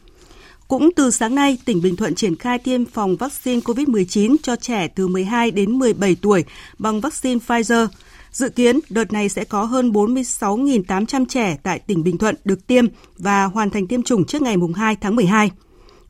Cũng 0.69 0.91
từ 0.97 1.11
sáng 1.11 1.35
nay, 1.35 1.59
tỉnh 1.65 1.83
Bình 1.83 1.97
Thuận 1.97 2.15
triển 2.15 2.37
khai 2.37 2.59
tiêm 2.59 2.85
phòng 2.85 3.17
vaccine 3.17 3.61
COVID-19 3.61 4.37
cho 4.43 4.57
trẻ 4.57 4.89
từ 4.89 5.09
12 5.09 5.51
đến 5.51 5.79
17 5.79 6.17
tuổi 6.23 6.45
bằng 6.79 7.01
vaccine 7.01 7.41
Pfizer. 7.47 7.89
Dự 8.33 8.49
kiến 8.49 8.81
đợt 8.91 9.13
này 9.13 9.29
sẽ 9.29 9.45
có 9.45 9.65
hơn 9.65 9.91
46.800 9.91 11.27
trẻ 11.29 11.57
tại 11.63 11.79
tỉnh 11.79 12.05
Bình 12.05 12.19
Thuận 12.19 12.35
được 12.45 12.67
tiêm 12.67 12.87
và 13.19 13.45
hoàn 13.45 13.71
thành 13.71 13.87
tiêm 13.87 14.03
chủng 14.03 14.25
trước 14.25 14.43
ngày 14.43 14.57
2 14.75 14.97
tháng 14.97 15.17
12. 15.17 15.51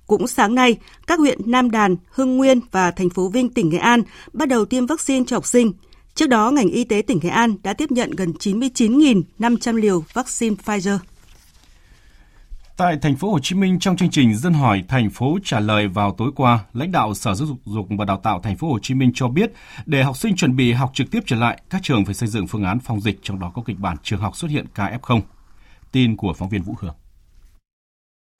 Cũng 0.06 0.26
sáng 0.26 0.54
nay, 0.54 0.76
các 1.06 1.18
huyện 1.18 1.38
Nam 1.46 1.70
Đàn, 1.70 1.96
Hưng 2.10 2.36
Nguyên 2.36 2.60
và 2.70 2.90
thành 2.90 3.10
phố 3.10 3.28
Vinh, 3.28 3.48
tỉnh 3.48 3.68
Nghệ 3.68 3.78
An 3.78 4.02
bắt 4.32 4.48
đầu 4.48 4.64
tiêm 4.64 4.86
vaccine 4.86 5.24
cho 5.26 5.36
học 5.36 5.46
sinh. 5.46 5.72
Trước 6.14 6.26
đó, 6.26 6.50
ngành 6.50 6.68
y 6.68 6.84
tế 6.84 7.02
tỉnh 7.02 7.18
Nghệ 7.22 7.28
An 7.28 7.56
đã 7.62 7.72
tiếp 7.72 7.90
nhận 7.90 8.10
gần 8.10 8.32
99.500 8.38 9.76
liều 9.76 10.04
vaccine 10.12 10.56
Pfizer. 10.64 10.98
Tại 12.76 12.96
thành 13.02 13.16
phố 13.16 13.30
Hồ 13.30 13.38
Chí 13.42 13.54
Minh 13.54 13.78
trong 13.78 13.96
chương 13.96 14.10
trình 14.10 14.34
Dân 14.34 14.52
hỏi 14.52 14.84
thành 14.88 15.10
phố 15.10 15.38
trả 15.44 15.60
lời 15.60 15.88
vào 15.88 16.14
tối 16.18 16.30
qua, 16.36 16.58
lãnh 16.72 16.92
đạo 16.92 17.14
Sở 17.14 17.34
Giáo 17.34 17.48
dục 17.64 17.86
và 17.98 18.04
Đào 18.04 18.20
tạo 18.22 18.40
thành 18.42 18.56
phố 18.56 18.68
Hồ 18.68 18.78
Chí 18.82 18.94
Minh 18.94 19.12
cho 19.14 19.28
biết, 19.28 19.52
để 19.86 20.02
học 20.02 20.16
sinh 20.16 20.36
chuẩn 20.36 20.56
bị 20.56 20.72
học 20.72 20.90
trực 20.94 21.10
tiếp 21.10 21.20
trở 21.26 21.36
lại, 21.36 21.60
các 21.70 21.82
trường 21.82 22.04
phải 22.04 22.14
xây 22.14 22.28
dựng 22.28 22.46
phương 22.46 22.64
án 22.64 22.80
phòng 22.80 23.00
dịch 23.00 23.18
trong 23.22 23.40
đó 23.40 23.52
có 23.54 23.62
kịch 23.66 23.78
bản 23.78 23.96
trường 24.02 24.20
học 24.20 24.36
xuất 24.36 24.50
hiện 24.50 24.66
ca 24.74 24.98
F0. 25.02 25.20
Tin 25.92 26.16
của 26.16 26.32
phóng 26.32 26.48
viên 26.48 26.62
Vũ 26.62 26.74
Hương. 26.80 26.94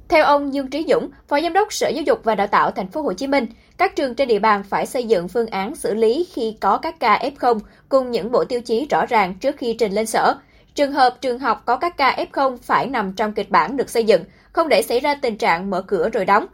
Theo 0.09 0.25
ông 0.25 0.55
Dương 0.55 0.71
Trí 0.71 0.87
Dũng, 0.89 1.11
Phó 1.29 1.41
Giám 1.41 1.53
đốc 1.53 1.73
Sở 1.73 1.89
Giáo 1.89 2.03
dục 2.07 2.21
và 2.25 2.35
Đào 2.35 2.47
tạo 2.47 2.71
Thành 2.71 2.89
phố 2.89 3.03
Hồ 3.03 3.13
Chí 3.13 3.27
Minh, 3.27 3.47
các 3.79 3.97
trường 3.97 4.15
trên 4.15 4.29
địa 4.29 4.39
bàn 4.39 4.63
phải 4.63 4.87
xây 4.87 5.05
dựng 5.05 5.29
phương 5.29 5.47
án 5.47 5.75
xử 5.75 5.95
lý 5.95 6.27
khi 6.33 6.57
có 6.61 6.79
các 6.79 7.01
ca 7.01 7.31
F0 7.37 7.59
cùng 7.89 8.11
những 8.11 8.33
bộ 8.33 8.45
tiêu 8.45 8.61
chí 8.61 8.87
rõ 8.91 9.07
ràng 9.07 9.35
trước 9.35 9.57
khi 9.59 9.77
trình 9.79 9.93
lên 9.93 10.07
sở. 10.07 10.35
Trường 10.75 10.93
hợp 10.93 11.17
trường 11.21 11.39
học 11.39 11.63
có 11.67 11.77
các 11.77 11.97
ca 11.97 12.27
F0 12.33 12.57
phải 12.57 12.87
nằm 12.87 13.13
trong 13.13 13.33
kịch 13.33 13.51
bản 13.51 13.77
được 13.77 13.91
xây 13.91 14.05
dựng, 14.05 14.25
không 14.53 14.69
để 14.69 14.83
xảy 14.83 15.01
ra 15.01 15.15
tình 15.15 15.37
trạng 15.37 15.71
mở 15.71 15.83
cửa 15.83 16.09
rồi 16.09 16.25
đóng. 16.25 16.47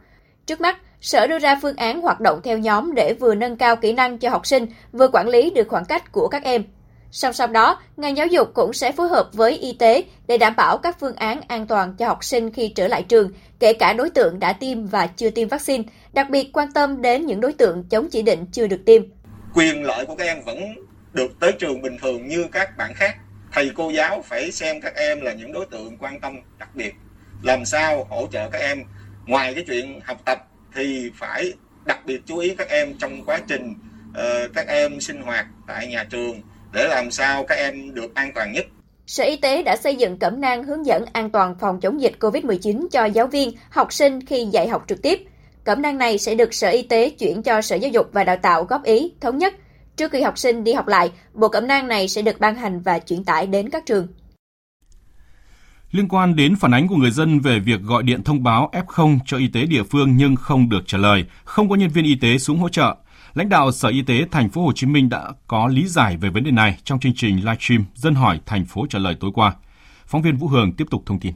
Trước 0.45 0.61
mắt, 0.61 0.77
Sở 1.01 1.27
đưa 1.27 1.39
ra 1.39 1.59
phương 1.61 1.75
án 1.75 2.01
hoạt 2.01 2.19
động 2.19 2.39
theo 2.43 2.57
nhóm 2.57 2.95
để 2.95 3.13
vừa 3.13 3.35
nâng 3.35 3.55
cao 3.55 3.75
kỹ 3.75 3.93
năng 3.93 4.17
cho 4.17 4.29
học 4.29 4.47
sinh, 4.47 4.65
vừa 4.91 5.07
quản 5.13 5.27
lý 5.27 5.49
được 5.49 5.67
khoảng 5.67 5.85
cách 5.85 6.11
của 6.11 6.27
các 6.27 6.43
em. 6.43 6.63
Song 7.11 7.33
song 7.33 7.53
đó, 7.53 7.81
ngành 7.97 8.17
giáo 8.17 8.27
dục 8.27 8.51
cũng 8.53 8.73
sẽ 8.73 8.91
phối 8.91 9.07
hợp 9.07 9.29
với 9.33 9.57
y 9.57 9.73
tế 9.73 10.03
để 10.27 10.37
đảm 10.37 10.53
bảo 10.57 10.77
các 10.77 10.99
phương 10.99 11.15
án 11.15 11.41
an 11.47 11.67
toàn 11.67 11.95
cho 11.97 12.07
học 12.07 12.23
sinh 12.23 12.51
khi 12.51 12.69
trở 12.75 12.87
lại 12.87 13.03
trường, 13.03 13.31
kể 13.59 13.73
cả 13.73 13.93
đối 13.93 14.09
tượng 14.09 14.39
đã 14.39 14.53
tiêm 14.53 14.85
và 14.85 15.07
chưa 15.07 15.29
tiêm 15.29 15.47
vaccine, 15.47 15.83
đặc 16.13 16.29
biệt 16.29 16.49
quan 16.53 16.71
tâm 16.71 17.01
đến 17.01 17.25
những 17.25 17.41
đối 17.41 17.53
tượng 17.53 17.83
chống 17.89 18.07
chỉ 18.11 18.21
định 18.21 18.45
chưa 18.51 18.67
được 18.67 18.81
tiêm. 18.85 19.03
Quyền 19.53 19.83
lợi 19.83 20.05
của 20.05 20.15
các 20.15 20.25
em 20.25 20.41
vẫn 20.45 20.57
được 21.13 21.31
tới 21.39 21.51
trường 21.51 21.81
bình 21.81 21.97
thường 22.01 22.27
như 22.27 22.45
các 22.51 22.77
bạn 22.77 22.93
khác. 22.93 23.17
Thầy 23.51 23.71
cô 23.75 23.89
giáo 23.89 24.21
phải 24.21 24.51
xem 24.51 24.81
các 24.81 24.95
em 24.95 25.21
là 25.21 25.33
những 25.33 25.51
đối 25.51 25.65
tượng 25.65 25.97
quan 25.97 26.19
tâm 26.19 26.39
đặc 26.57 26.75
biệt. 26.75 26.93
Làm 27.43 27.65
sao 27.65 28.07
hỗ 28.09 28.27
trợ 28.31 28.49
các 28.49 28.61
em 28.61 28.83
ngoài 29.25 29.53
cái 29.53 29.63
chuyện 29.67 30.01
học 30.03 30.21
tập 30.25 30.47
thì 30.75 31.11
phải 31.15 31.53
đặc 31.85 32.05
biệt 32.05 32.21
chú 32.25 32.37
ý 32.37 32.55
các 32.55 32.69
em 32.69 32.93
trong 32.99 33.25
quá 33.25 33.39
trình 33.47 33.73
uh, 34.09 34.53
các 34.55 34.67
em 34.67 34.99
sinh 34.99 35.21
hoạt 35.21 35.45
tại 35.67 35.87
nhà 35.87 36.03
trường 36.03 36.41
để 36.73 36.87
làm 36.87 37.11
sao 37.11 37.43
các 37.43 37.55
em 37.55 37.93
được 37.93 38.15
an 38.15 38.31
toàn 38.35 38.51
nhất. 38.51 38.65
Sở 39.07 39.23
Y 39.23 39.35
tế 39.35 39.63
đã 39.63 39.75
xây 39.75 39.95
dựng 39.95 40.17
cẩm 40.17 40.41
nang 40.41 40.63
hướng 40.63 40.85
dẫn 40.85 41.05
an 41.13 41.29
toàn 41.29 41.55
phòng 41.59 41.79
chống 41.79 42.01
dịch 42.01 42.13
COVID-19 42.19 42.87
cho 42.91 43.05
giáo 43.05 43.27
viên, 43.27 43.51
học 43.69 43.93
sinh 43.93 44.25
khi 44.25 44.45
dạy 44.51 44.67
học 44.67 44.85
trực 44.87 45.01
tiếp. 45.01 45.19
Cẩm 45.63 45.81
nang 45.81 45.97
này 45.97 46.17
sẽ 46.17 46.35
được 46.35 46.53
Sở 46.53 46.69
Y 46.69 46.81
tế 46.81 47.09
chuyển 47.09 47.43
cho 47.43 47.61
Sở 47.61 47.75
Giáo 47.75 47.91
dục 47.91 48.09
và 48.11 48.23
Đào 48.23 48.37
tạo 48.37 48.63
góp 48.63 48.83
ý, 48.83 49.13
thống 49.21 49.37
nhất. 49.37 49.53
Trước 49.99 50.11
khi 50.11 50.21
học 50.21 50.37
sinh 50.37 50.63
đi 50.63 50.73
học 50.73 50.87
lại, 50.87 51.11
bộ 51.33 51.49
cẩm 51.49 51.67
nang 51.67 51.87
này 51.87 52.07
sẽ 52.07 52.21
được 52.21 52.39
ban 52.39 52.55
hành 52.55 52.81
và 52.81 52.99
chuyển 52.99 53.23
tải 53.23 53.47
đến 53.47 53.69
các 53.69 53.85
trường. 53.85 54.07
Liên 55.91 56.07
quan 56.07 56.35
đến 56.35 56.55
phản 56.55 56.73
ánh 56.73 56.87
của 56.87 56.95
người 56.95 57.11
dân 57.11 57.39
về 57.39 57.59
việc 57.59 57.81
gọi 57.81 58.03
điện 58.03 58.23
thông 58.23 58.43
báo 58.43 58.71
F0 58.73 59.19
cho 59.25 59.37
y 59.37 59.47
tế 59.47 59.65
địa 59.65 59.83
phương 59.83 60.17
nhưng 60.17 60.35
không 60.35 60.69
được 60.69 60.81
trả 60.85 60.97
lời, 60.97 61.25
không 61.43 61.69
có 61.69 61.75
nhân 61.75 61.89
viên 61.89 62.05
y 62.05 62.15
tế 62.15 62.37
xuống 62.37 62.57
hỗ 62.57 62.69
trợ, 62.69 62.95
Lãnh 63.33 63.49
đạo 63.49 63.71
Sở 63.71 63.89
Y 63.89 64.01
tế 64.01 64.25
thành 64.31 64.49
phố 64.49 64.61
Hồ 64.61 64.71
Chí 64.75 64.87
Minh 64.87 65.09
đã 65.09 65.31
có 65.47 65.67
lý 65.67 65.87
giải 65.87 66.17
về 66.17 66.29
vấn 66.29 66.43
đề 66.43 66.51
này 66.51 66.77
trong 66.83 66.99
chương 66.99 67.13
trình 67.15 67.35
livestream 67.35 67.85
Dân 67.95 68.15
hỏi 68.15 68.39
thành 68.45 68.65
phố 68.65 68.85
trả 68.89 68.99
lời 68.99 69.15
tối 69.19 69.31
qua. 69.33 69.55
Phóng 70.05 70.21
viên 70.21 70.37
Vũ 70.37 70.47
Hường 70.47 70.73
tiếp 70.77 70.85
tục 70.91 71.03
thông 71.05 71.19
tin. 71.19 71.33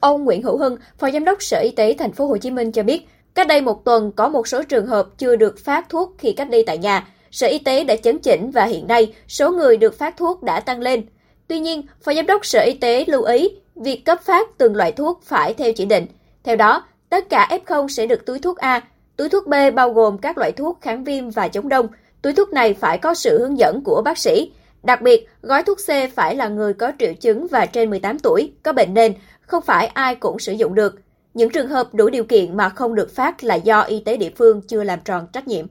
Ông 0.00 0.24
Nguyễn 0.24 0.42
Hữu 0.42 0.58
Hưng, 0.58 0.76
Phó 0.98 1.10
Giám 1.10 1.24
đốc 1.24 1.42
Sở 1.42 1.60
Y 1.60 1.70
tế 1.70 1.94
thành 1.98 2.12
phố 2.12 2.26
Hồ 2.26 2.36
Chí 2.38 2.50
Minh 2.50 2.72
cho 2.72 2.82
biết, 2.82 3.08
cách 3.34 3.48
đây 3.48 3.60
một 3.60 3.84
tuần 3.84 4.12
có 4.12 4.28
một 4.28 4.48
số 4.48 4.62
trường 4.62 4.86
hợp 4.86 5.06
chưa 5.18 5.36
được 5.36 5.64
phát 5.64 5.88
thuốc 5.88 6.14
khi 6.18 6.32
cách 6.32 6.48
ly 6.50 6.62
tại 6.66 6.78
nhà. 6.78 7.06
Sở 7.30 7.46
Y 7.46 7.58
tế 7.58 7.84
đã 7.84 7.96
chấn 7.96 8.18
chỉnh 8.18 8.50
và 8.50 8.64
hiện 8.64 8.86
nay 8.86 9.14
số 9.28 9.50
người 9.50 9.76
được 9.76 9.98
phát 9.98 10.16
thuốc 10.16 10.42
đã 10.42 10.60
tăng 10.60 10.80
lên. 10.80 11.06
Tuy 11.48 11.60
nhiên, 11.60 11.82
Phó 12.02 12.14
Giám 12.14 12.26
đốc 12.26 12.46
Sở 12.46 12.60
Y 12.60 12.72
tế 12.72 13.04
lưu 13.08 13.22
ý 13.22 13.48
việc 13.74 14.04
cấp 14.04 14.22
phát 14.22 14.58
từng 14.58 14.76
loại 14.76 14.92
thuốc 14.92 15.20
phải 15.24 15.54
theo 15.54 15.72
chỉ 15.72 15.84
định. 15.84 16.06
Theo 16.44 16.56
đó, 16.56 16.84
tất 17.08 17.28
cả 17.30 17.48
F0 17.66 17.88
sẽ 17.88 18.06
được 18.06 18.26
túi 18.26 18.38
thuốc 18.38 18.56
A, 18.56 18.80
túi 19.16 19.28
thuốc 19.28 19.46
B 19.46 19.54
bao 19.74 19.92
gồm 19.92 20.18
các 20.18 20.38
loại 20.38 20.52
thuốc 20.52 20.78
kháng 20.80 21.04
viêm 21.04 21.30
và 21.30 21.48
chống 21.48 21.68
đông. 21.68 21.88
Túi 22.22 22.32
thuốc 22.32 22.52
này 22.52 22.74
phải 22.74 22.98
có 22.98 23.14
sự 23.14 23.38
hướng 23.38 23.58
dẫn 23.58 23.80
của 23.84 24.02
bác 24.04 24.18
sĩ. 24.18 24.52
Đặc 24.82 25.02
biệt, 25.02 25.28
gói 25.42 25.62
thuốc 25.62 25.78
C 25.78 26.14
phải 26.14 26.36
là 26.36 26.48
người 26.48 26.72
có 26.72 26.92
triệu 26.98 27.14
chứng 27.14 27.46
và 27.50 27.66
trên 27.66 27.90
18 27.90 28.18
tuổi, 28.18 28.52
có 28.62 28.72
bệnh 28.72 28.94
nền, 28.94 29.14
không 29.40 29.62
phải 29.62 29.86
ai 29.86 30.14
cũng 30.14 30.38
sử 30.38 30.52
dụng 30.52 30.74
được. 30.74 30.94
Những 31.34 31.50
trường 31.50 31.68
hợp 31.68 31.94
đủ 31.94 32.08
điều 32.08 32.24
kiện 32.24 32.56
mà 32.56 32.68
không 32.68 32.94
được 32.94 33.14
phát 33.14 33.44
là 33.44 33.54
do 33.54 33.80
y 33.80 34.00
tế 34.00 34.16
địa 34.16 34.30
phương 34.36 34.60
chưa 34.60 34.84
làm 34.84 34.98
tròn 35.04 35.26
trách 35.32 35.48
nhiệm. 35.48 35.66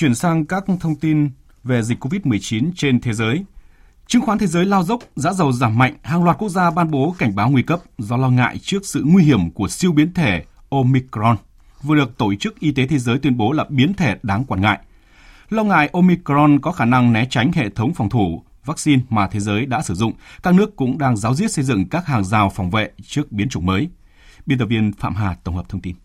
Chuyển 0.00 0.14
sang 0.14 0.46
các 0.46 0.64
thông 0.80 0.94
tin 0.94 1.30
về 1.64 1.82
dịch 1.82 2.04
COVID-19 2.04 2.70
trên 2.76 3.00
thế 3.00 3.12
giới. 3.12 3.44
Chứng 4.06 4.22
khoán 4.22 4.38
thế 4.38 4.46
giới 4.46 4.64
lao 4.64 4.82
dốc, 4.82 5.00
giá 5.16 5.32
dầu 5.32 5.52
giảm 5.52 5.78
mạnh, 5.78 5.94
hàng 6.02 6.24
loạt 6.24 6.38
quốc 6.38 6.48
gia 6.48 6.70
ban 6.70 6.90
bố 6.90 7.14
cảnh 7.18 7.34
báo 7.34 7.50
nguy 7.50 7.62
cấp 7.62 7.80
do 7.98 8.16
lo 8.16 8.30
ngại 8.30 8.58
trước 8.58 8.86
sự 8.86 9.02
nguy 9.06 9.24
hiểm 9.24 9.50
của 9.50 9.68
siêu 9.68 9.92
biến 9.92 10.14
thể 10.14 10.44
Omicron, 10.70 11.36
vừa 11.82 11.96
được 11.96 12.18
Tổ 12.18 12.34
chức 12.34 12.60
Y 12.60 12.72
tế 12.72 12.86
Thế 12.86 12.98
giới 12.98 13.18
tuyên 13.18 13.36
bố 13.36 13.52
là 13.52 13.64
biến 13.68 13.94
thể 13.94 14.16
đáng 14.22 14.44
quan 14.44 14.60
ngại. 14.60 14.78
Lo 15.48 15.64
ngại 15.64 15.90
Omicron 15.92 16.60
có 16.60 16.72
khả 16.72 16.84
năng 16.84 17.12
né 17.12 17.26
tránh 17.30 17.52
hệ 17.52 17.68
thống 17.68 17.94
phòng 17.94 18.10
thủ 18.10 18.44
vaccine 18.64 19.02
mà 19.08 19.28
thế 19.28 19.40
giới 19.40 19.66
đã 19.66 19.82
sử 19.82 19.94
dụng, 19.94 20.12
các 20.42 20.54
nước 20.54 20.76
cũng 20.76 20.98
đang 20.98 21.16
giáo 21.16 21.34
diết 21.34 21.52
xây 21.52 21.64
dựng 21.64 21.88
các 21.88 22.06
hàng 22.06 22.24
rào 22.24 22.50
phòng 22.50 22.70
vệ 22.70 22.90
trước 23.02 23.32
biến 23.32 23.48
chủng 23.48 23.66
mới. 23.66 23.88
Biên 24.46 24.58
tập 24.58 24.66
viên 24.66 24.92
Phạm 24.92 25.14
Hà 25.14 25.36
tổng 25.44 25.56
hợp 25.56 25.68
thông 25.68 25.80
tin. 25.80 25.96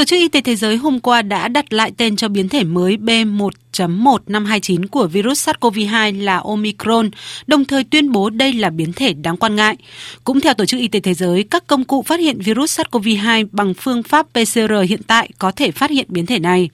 Tổ 0.00 0.04
chức 0.04 0.18
Y 0.18 0.28
tế 0.28 0.40
Thế 0.40 0.56
giới 0.56 0.76
hôm 0.76 1.00
qua 1.00 1.22
đã 1.22 1.48
đặt 1.48 1.72
lại 1.72 1.92
tên 1.96 2.16
cho 2.16 2.28
biến 2.28 2.48
thể 2.48 2.64
mới 2.64 2.96
B1.1529 2.96 4.86
của 4.86 5.06
virus 5.06 5.48
SARS-CoV-2 5.48 6.22
là 6.24 6.38
Omicron, 6.38 7.10
đồng 7.46 7.64
thời 7.64 7.84
tuyên 7.84 8.12
bố 8.12 8.30
đây 8.30 8.52
là 8.52 8.70
biến 8.70 8.92
thể 8.92 9.12
đáng 9.12 9.36
quan 9.36 9.56
ngại. 9.56 9.76
Cũng 10.24 10.40
theo 10.40 10.54
Tổ 10.54 10.64
chức 10.64 10.80
Y 10.80 10.88
tế 10.88 11.00
Thế 11.00 11.14
giới, 11.14 11.42
các 11.42 11.66
công 11.66 11.84
cụ 11.84 12.02
phát 12.02 12.20
hiện 12.20 12.40
virus 12.40 12.80
SARS-CoV-2 12.80 13.46
bằng 13.52 13.74
phương 13.74 14.02
pháp 14.02 14.26
PCR 14.32 14.72
hiện 14.88 15.00
tại 15.06 15.30
có 15.38 15.52
thể 15.52 15.70
phát 15.70 15.90
hiện 15.90 16.06
biến 16.08 16.26
thể 16.26 16.38
này. 16.38 16.70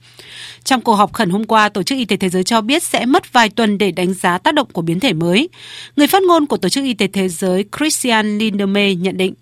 Trong 0.63 0.81
cuộc 0.81 0.95
họp 0.95 1.13
khẩn 1.13 1.29
hôm 1.29 1.43
qua, 1.43 1.69
Tổ 1.69 1.83
chức 1.83 1.97
Y 1.97 2.05
tế 2.05 2.17
Thế 2.17 2.29
giới 2.29 2.43
cho 2.43 2.61
biết 2.61 2.83
sẽ 2.83 3.05
mất 3.05 3.33
vài 3.33 3.49
tuần 3.49 3.77
để 3.77 3.91
đánh 3.91 4.13
giá 4.13 4.37
tác 4.37 4.53
động 4.53 4.67
của 4.73 4.81
biến 4.81 4.99
thể 4.99 5.13
mới. 5.13 5.49
Người 5.95 6.07
phát 6.07 6.23
ngôn 6.23 6.45
của 6.45 6.57
Tổ 6.57 6.69
chức 6.69 6.83
Y 6.83 6.93
tế 6.93 7.07
Thế 7.07 7.29
giới 7.29 7.65
Christian 7.77 8.37
Lindemey 8.37 8.95
nhận 8.95 9.17
định. 9.17 9.33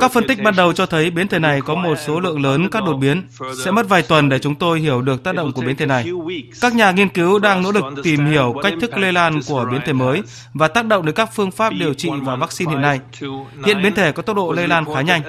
Các 0.00 0.12
phân 0.12 0.26
tích 0.26 0.42
ban 0.42 0.56
đầu 0.56 0.72
cho 0.72 0.86
thấy 0.86 1.10
biến 1.10 1.28
thể 1.28 1.38
này 1.38 1.60
có 1.60 1.74
một 1.74 1.94
số 2.06 2.20
lượng 2.20 2.42
lớn 2.42 2.68
các 2.70 2.84
đột 2.84 2.94
biến. 2.94 3.22
Sẽ 3.64 3.70
mất 3.70 3.88
vài 3.88 4.02
tuần 4.02 4.28
để 4.28 4.38
chúng 4.38 4.54
tôi 4.54 4.80
hiểu 4.80 5.02
được 5.02 5.22
tác 5.22 5.34
động 5.34 5.52
của 5.52 5.62
biến 5.62 5.76
thể 5.76 5.86
này. 5.86 6.04
Các 6.60 6.74
nhà 6.74 6.90
nghiên 6.90 7.08
cứu 7.08 7.38
đang 7.38 7.62
nỗ 7.62 7.72
lực 7.72 7.84
tìm 8.02 8.26
hiểu 8.26 8.54
cách 8.62 8.74
thức 8.80 8.98
lây 8.98 9.12
lan 9.12 9.40
của 9.48 9.66
biến 9.72 9.80
thể 9.86 9.92
mới 9.92 10.22
và 10.54 10.68
tác 10.68 10.86
động 10.86 11.06
đến 11.06 11.14
các 11.14 11.30
phương 11.34 11.50
pháp 11.50 11.72
điều 11.78 11.94
trị 11.94 12.10
và 12.22 12.36
vaccine 12.36 12.72
hiện 12.72 12.80
nay. 12.82 13.00
Hiện 13.66 13.82
biến 13.82 13.94
thể 13.94 14.12
có 14.12 14.22
tốc 14.22 14.36
độ 14.36 14.52
lây 14.52 14.68
lan 14.68 14.84
khá 14.94 15.00
nhanh. 15.00 15.22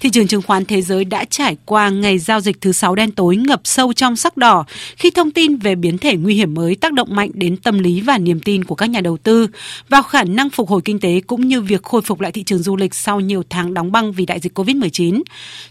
Thị 0.00 0.10
trường 0.10 0.26
chứng 0.26 0.42
khoán 0.42 0.64
thế 0.64 0.82
giới 0.82 1.04
đã 1.04 1.24
trải 1.24 1.56
qua 1.64 1.88
ngày 1.88 2.18
giao 2.18 2.40
dịch 2.40 2.60
thứ 2.60 2.72
sáu 2.72 2.94
đen 2.94 3.10
tối 3.10 3.36
ngập 3.36 3.60
sâu 3.64 3.92
trong 3.92 4.16
sắc 4.16 4.36
đỏ 4.36 4.64
khi 4.96 5.10
thông 5.10 5.30
tin 5.30 5.56
về 5.56 5.74
biến 5.74 5.98
thể 5.98 6.16
nguy 6.16 6.34
hiểm 6.34 6.54
mới 6.54 6.74
tác 6.74 6.92
động 6.92 7.08
mạnh 7.10 7.30
đến 7.34 7.56
tâm 7.56 7.78
lý 7.78 8.00
và 8.00 8.18
niềm 8.18 8.40
tin 8.40 8.64
của 8.64 8.74
các 8.74 8.90
nhà 8.90 9.00
đầu 9.00 9.16
tư 9.16 9.46
vào 9.88 10.02
khả 10.02 10.24
năng 10.24 10.50
phục 10.50 10.68
hồi 10.68 10.80
kinh 10.84 11.00
tế 11.00 11.20
cũng 11.26 11.48
như 11.48 11.60
việc 11.60 11.82
khôi 11.82 12.02
phục 12.02 12.20
lại 12.20 12.32
thị 12.32 12.42
trường 12.42 12.58
du 12.58 12.76
lịch 12.76 12.94
sau 12.94 13.20
nhiều 13.20 13.42
tháng 13.50 13.74
đóng 13.74 13.92
băng 13.92 14.12
vì 14.12 14.26
đại 14.26 14.40
dịch 14.40 14.58
COVID-19. 14.58 15.22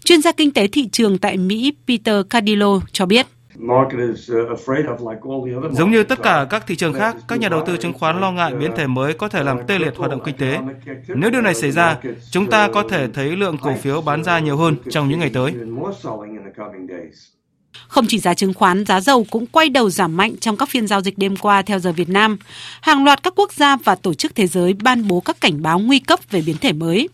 Chuyên 0.04 0.22
gia 0.22 0.32
kinh 0.32 0.50
tế 0.50 0.66
thị 0.66 0.88
trường 0.92 1.18
tại 1.18 1.36
Mỹ 1.36 1.72
Peter 1.88 2.26
Cardillo 2.30 2.80
cho 2.92 3.06
biết. 3.06 3.26
Giống 5.72 5.90
như 5.90 6.02
tất 6.02 6.22
cả 6.22 6.46
các 6.50 6.66
thị 6.66 6.76
trường 6.76 6.92
khác, 6.92 7.16
các 7.28 7.38
nhà 7.38 7.48
đầu 7.48 7.62
tư 7.66 7.76
chứng 7.76 7.92
khoán 7.92 8.20
lo 8.20 8.32
ngại 8.32 8.54
biến 8.54 8.70
thể 8.76 8.86
mới 8.86 9.14
có 9.14 9.28
thể 9.28 9.42
làm 9.42 9.58
tê 9.66 9.78
liệt 9.78 9.96
hoạt 9.96 10.10
động 10.10 10.20
kinh 10.24 10.36
tế. 10.36 10.58
Nếu 11.08 11.30
điều 11.30 11.40
này 11.40 11.54
xảy 11.54 11.70
ra, 11.70 11.96
chúng 12.30 12.50
ta 12.50 12.68
có 12.68 12.82
thể 12.90 13.08
thấy 13.14 13.36
lượng 13.36 13.58
cổ 13.62 13.74
phiếu 13.82 14.00
bán 14.00 14.24
ra 14.24 14.38
nhiều 14.38 14.56
hơn 14.56 14.76
trong 14.90 15.08
những 15.08 15.18
ngày 15.18 15.30
tới. 15.34 15.54
Không 17.88 18.04
chỉ 18.08 18.18
giá 18.18 18.34
chứng 18.34 18.54
khoán, 18.54 18.84
giá 18.84 19.00
dầu 19.00 19.26
cũng 19.30 19.46
quay 19.46 19.68
đầu 19.68 19.90
giảm 19.90 20.16
mạnh 20.16 20.36
trong 20.40 20.56
các 20.56 20.68
phiên 20.68 20.86
giao 20.86 21.00
dịch 21.00 21.18
đêm 21.18 21.36
qua 21.36 21.62
theo 21.62 21.78
giờ 21.78 21.92
Việt 21.92 22.08
Nam. 22.08 22.38
Hàng 22.80 23.04
loạt 23.04 23.22
các 23.22 23.32
quốc 23.36 23.52
gia 23.52 23.76
và 23.76 23.94
tổ 23.94 24.14
chức 24.14 24.34
thế 24.34 24.46
giới 24.46 24.74
ban 24.82 25.08
bố 25.08 25.20
các 25.20 25.40
cảnh 25.40 25.62
báo 25.62 25.78
nguy 25.78 25.98
cấp 25.98 26.20
về 26.30 26.42
biến 26.46 26.56
thể 26.60 26.72
mới. 26.72 27.08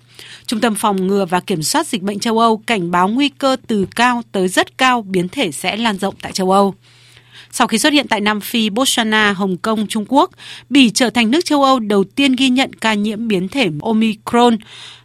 Trung 0.46 0.60
tâm 0.60 0.74
phòng 0.74 1.06
ngừa 1.06 1.24
và 1.24 1.40
kiểm 1.40 1.62
soát 1.62 1.86
dịch 1.86 2.02
bệnh 2.02 2.18
châu 2.18 2.38
Âu 2.38 2.56
cảnh 2.56 2.90
báo 2.90 3.08
nguy 3.08 3.28
cơ 3.28 3.56
từ 3.66 3.86
cao 3.96 4.22
tới 4.32 4.48
rất 4.48 4.78
cao 4.78 5.02
biến 5.02 5.28
thể 5.28 5.52
sẽ 5.52 5.76
lan 5.76 5.98
rộng 5.98 6.14
tại 6.22 6.32
châu 6.32 6.50
Âu. 6.50 6.74
Sau 7.50 7.66
khi 7.66 7.78
xuất 7.78 7.92
hiện 7.92 8.08
tại 8.08 8.20
Nam 8.20 8.40
Phi, 8.40 8.70
Botswana, 8.70 9.34
Hồng 9.34 9.56
Kông, 9.56 9.86
Trung 9.86 10.04
Quốc, 10.08 10.30
Bỉ 10.70 10.90
trở 10.90 11.10
thành 11.10 11.30
nước 11.30 11.44
châu 11.44 11.62
Âu 11.62 11.78
đầu 11.78 12.04
tiên 12.04 12.36
ghi 12.36 12.48
nhận 12.48 12.72
ca 12.72 12.94
nhiễm 12.94 13.28
biến 13.28 13.48
thể 13.48 13.70
Omicron 13.82 14.56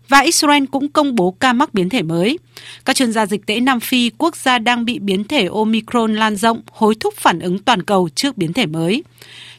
và 0.09 0.19
Israel 0.19 0.63
cũng 0.71 0.89
công 0.89 1.15
bố 1.15 1.31
ca 1.39 1.53
mắc 1.53 1.73
biến 1.73 1.89
thể 1.89 2.01
mới. 2.01 2.39
Các 2.85 2.95
chuyên 2.95 3.11
gia 3.11 3.25
dịch 3.25 3.45
tễ 3.45 3.59
Nam 3.59 3.79
Phi, 3.79 4.11
quốc 4.17 4.35
gia 4.35 4.59
đang 4.59 4.85
bị 4.85 4.99
biến 4.99 5.23
thể 5.23 5.47
Omicron 5.53 6.15
lan 6.15 6.35
rộng, 6.35 6.61
hối 6.71 6.95
thúc 6.99 7.13
phản 7.17 7.39
ứng 7.39 7.59
toàn 7.59 7.83
cầu 7.83 8.09
trước 8.15 8.37
biến 8.37 8.53
thể 8.53 8.65
mới. 8.65 9.03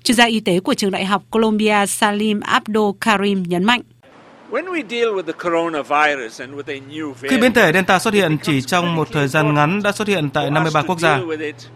Chuyên 0.02 0.16
gia 0.16 0.24
y 0.24 0.40
tế 0.40 0.60
của 0.60 0.74
trường 0.74 0.90
đại 0.90 1.04
học 1.04 1.24
Columbia 1.30 1.86
Salim 1.86 2.40
Abdul 2.40 2.94
Karim 3.00 3.42
nhấn 3.42 3.64
mạnh. 3.64 3.82
Khi 7.22 7.38
biến 7.40 7.52
thể 7.52 7.72
Delta 7.72 7.98
xuất 7.98 8.14
hiện 8.14 8.36
chỉ 8.42 8.62
trong 8.62 8.94
một 8.94 9.08
thời 9.12 9.28
gian 9.28 9.54
ngắn 9.54 9.82
đã 9.82 9.92
xuất 9.92 10.08
hiện 10.08 10.30
tại 10.30 10.50
53 10.50 10.82
quốc 10.82 10.98
gia. 10.98 11.20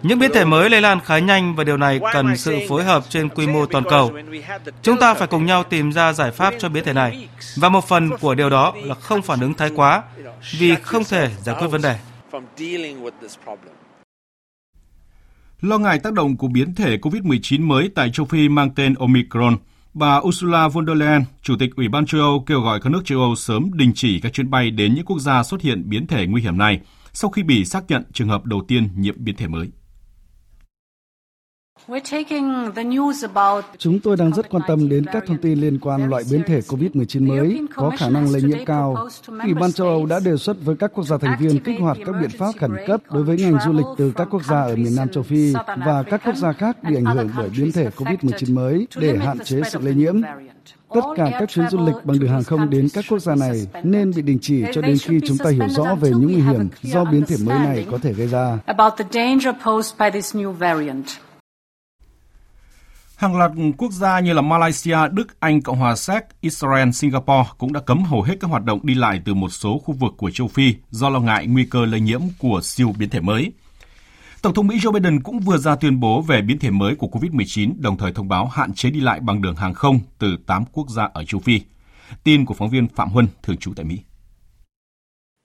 Những 0.03 0.19
biến 0.19 0.31
thể 0.35 0.45
mới 0.45 0.71
lây 0.71 0.81
lan 0.81 1.01
khá 1.01 1.19
nhanh 1.19 1.57
và 1.57 1.65
điều 1.65 1.77
này 1.77 2.01
cần 2.13 2.37
sự 2.37 2.59
phối 2.69 2.85
hợp 2.85 3.05
trên 3.09 3.29
quy 3.29 3.47
mô 3.47 3.67
toàn 3.67 3.85
cầu. 3.91 4.13
Chúng 4.83 4.99
ta 5.01 5.15
phải 5.15 5.29
cùng 5.29 5.47
nhau 5.47 5.65
tìm 5.65 5.93
ra 5.93 6.13
giải 6.13 6.31
pháp 6.31 6.55
cho 6.59 6.69
biến 6.69 6.85
thể 6.85 6.93
này. 6.93 7.29
Và 7.57 7.69
một 7.69 7.89
phần 7.89 8.11
của 8.21 8.35
điều 8.35 8.51
đó 8.51 8.75
là 8.85 8.95
không 8.95 9.23
phản 9.23 9.41
ứng 9.41 9.55
thái 9.55 9.71
quá 9.77 10.03
vì 10.59 10.75
không 10.75 11.05
thể 11.05 11.31
giải 11.43 11.57
quyết 11.59 11.69
vấn 11.69 11.83
đề. 11.83 11.97
Lo 15.61 15.79
ngại 15.79 15.99
tác 15.99 16.13
động 16.13 16.37
của 16.37 16.49
biến 16.49 16.75
thể 16.75 16.97
COVID-19 16.97 17.67
mới 17.67 17.91
tại 17.95 18.11
châu 18.13 18.27
Phi 18.27 18.49
mang 18.49 18.71
tên 18.75 18.95
Omicron– 18.95 19.57
Bà 19.95 20.21
Ursula 20.21 20.69
von 20.69 20.87
der 20.87 20.97
Leyen, 20.97 21.25
Chủ 21.43 21.57
tịch 21.59 21.77
Ủy 21.77 21.89
ban 21.89 22.07
châu 22.07 22.21
Âu 22.21 22.45
kêu 22.47 22.61
gọi 22.61 22.81
các 22.81 22.91
nước 22.91 23.03
châu 23.05 23.21
Âu 23.21 23.35
sớm 23.35 23.71
đình 23.75 23.93
chỉ 23.95 24.21
các 24.21 24.33
chuyến 24.33 24.51
bay 24.51 24.71
đến 24.71 24.95
những 24.95 25.05
quốc 25.05 25.19
gia 25.19 25.43
xuất 25.43 25.61
hiện 25.61 25.89
biến 25.89 26.07
thể 26.07 26.27
nguy 26.27 26.43
hiểm 26.43 26.59
này 26.59 26.81
sau 27.13 27.31
khi 27.31 27.43
Bỉ 27.43 27.65
xác 27.65 27.85
nhận 27.89 28.03
trường 28.13 28.29
hợp 28.29 28.45
đầu 28.45 28.65
tiên 28.69 28.89
nhiễm 28.97 29.15
biến 29.19 29.37
thể 29.37 29.49
mới. 29.49 29.71
Chúng 33.79 34.01
tôi 34.01 34.17
đang 34.17 34.33
rất 34.35 34.51
quan 34.51 34.63
tâm 34.69 34.89
đến 34.89 35.05
các 35.13 35.25
thông 35.27 35.39
tin 35.39 35.61
liên 35.61 35.79
quan 35.79 36.11
loại 36.11 36.23
biến 36.31 36.43
thể 36.47 36.61
COVID-19 36.61 37.29
mới 37.29 37.61
có 37.75 37.91
khả 37.99 38.09
năng 38.09 38.33
lây 38.33 38.43
nhiễm 38.43 38.65
cao. 38.67 39.09
Ủy 39.45 39.55
ban 39.55 39.73
châu 39.73 39.87
Âu 39.89 40.07
đã 40.07 40.21
đề 40.21 40.37
xuất 40.37 40.57
với 40.65 40.77
các 40.77 40.91
quốc 40.95 41.05
gia 41.05 41.19
thành 41.19 41.37
viên 41.41 41.59
kích 41.59 41.81
hoạt 41.81 41.97
các 42.07 42.15
biện 42.21 42.31
pháp 42.39 42.53
khẩn 42.61 42.71
cấp 42.87 43.01
đối 43.11 43.23
với 43.23 43.37
ngành 43.37 43.59
du 43.67 43.73
lịch 43.73 43.87
từ 43.97 44.13
các 44.17 44.29
quốc 44.31 44.45
gia 44.45 44.63
ở 44.63 44.77
miền 44.77 44.97
Nam 44.97 45.09
châu 45.09 45.23
Phi 45.23 45.53
và 45.77 46.03
các 46.03 46.21
quốc 46.25 46.37
gia 46.37 46.53
khác 46.53 46.77
bị 46.83 46.97
ảnh 46.97 47.05
hưởng 47.05 47.29
bởi 47.37 47.51
biến 47.57 47.73
thể 47.73 47.91
COVID-19 47.97 48.55
mới 48.55 48.87
để 48.97 49.19
hạn 49.19 49.39
chế 49.39 49.61
sự 49.71 49.79
lây 49.83 49.95
nhiễm. 49.95 50.21
Tất 50.95 51.01
cả 51.17 51.31
các 51.39 51.49
chuyến 51.49 51.69
du 51.71 51.87
lịch 51.87 51.95
bằng 52.05 52.19
đường 52.19 52.31
hàng 52.31 52.45
không 52.45 52.71
đến 52.71 52.89
các 52.95 53.05
quốc 53.09 53.19
gia 53.19 53.35
này 53.35 53.67
nên 53.83 54.13
bị 54.17 54.23
đình 54.23 54.39
chỉ 54.43 54.65
cho 54.75 54.81
đến 54.81 54.97
khi 54.99 55.21
chúng 55.27 55.39
ta 55.39 55.51
hiểu 55.51 55.69
rõ 55.69 55.95
về 55.95 56.11
những 56.11 56.33
nguy 56.33 56.43
hiểm 56.43 56.69
do 56.83 57.05
biến 57.05 57.25
thể 57.27 57.37
mới 57.45 57.59
này 57.59 57.87
có 57.91 57.99
thể 58.03 58.13
gây 58.13 58.27
ra. 58.27 58.59
Hàng 63.23 63.37
loạt 63.37 63.51
quốc 63.79 63.93
gia 63.93 64.21
như 64.21 64.33
là 64.33 64.43
Malaysia, 64.43 64.97
Đức, 65.13 65.41
Anh, 65.41 65.63
Cộng 65.63 65.79
hòa 65.79 65.97
Séc, 65.97 66.23
Israel, 66.41 66.91
Singapore 66.91 67.51
cũng 67.59 67.73
đã 67.73 67.81
cấm 67.81 68.05
hầu 68.05 68.23
hết 68.23 68.35
các 68.41 68.51
hoạt 68.51 68.65
động 68.65 68.81
đi 68.83 68.95
lại 68.95 69.21
từ 69.25 69.35
một 69.35 69.49
số 69.49 69.79
khu 69.79 69.95
vực 69.95 70.13
của 70.17 70.31
châu 70.31 70.49
Phi 70.49 70.75
do 70.91 71.09
lo 71.09 71.21
ngại 71.21 71.47
nguy 71.47 71.67
cơ 71.71 71.85
lây 71.85 72.01
nhiễm 72.01 72.21
của 72.39 72.61
siêu 72.63 72.95
biến 72.99 73.11
thể 73.11 73.21
mới. 73.21 73.53
Tổng 74.43 74.55
thống 74.55 74.67
Mỹ 74.67 74.77
Joe 74.77 74.93
Biden 74.93 75.23
cũng 75.23 75.41
vừa 75.41 75.57
ra 75.57 75.77
tuyên 75.77 76.01
bố 76.01 76.21
về 76.21 76.43
biến 76.43 76.59
thể 76.59 76.71
mới 76.71 76.95
của 76.95 77.07
COVID-19, 77.07 77.73
đồng 77.79 77.97
thời 77.97 78.13
thông 78.13 78.29
báo 78.29 78.47
hạn 78.47 78.75
chế 78.75 78.91
đi 78.91 79.01
lại 79.01 79.21
bằng 79.21 79.43
đường 79.43 79.57
hàng 79.57 79.75
không 79.75 80.01
từ 80.19 80.37
8 80.47 80.65
quốc 80.73 80.91
gia 80.91 81.09
ở 81.15 81.25
châu 81.25 81.41
Phi. 81.41 81.61
Tin 82.25 82.45
của 82.45 82.55
phóng 82.55 82.71
viên 82.71 82.89
Phạm 82.89 83.09
Huân, 83.09 83.29
thường 83.43 83.57
trú 83.57 83.73
tại 83.77 83.85
Mỹ. 83.85 83.99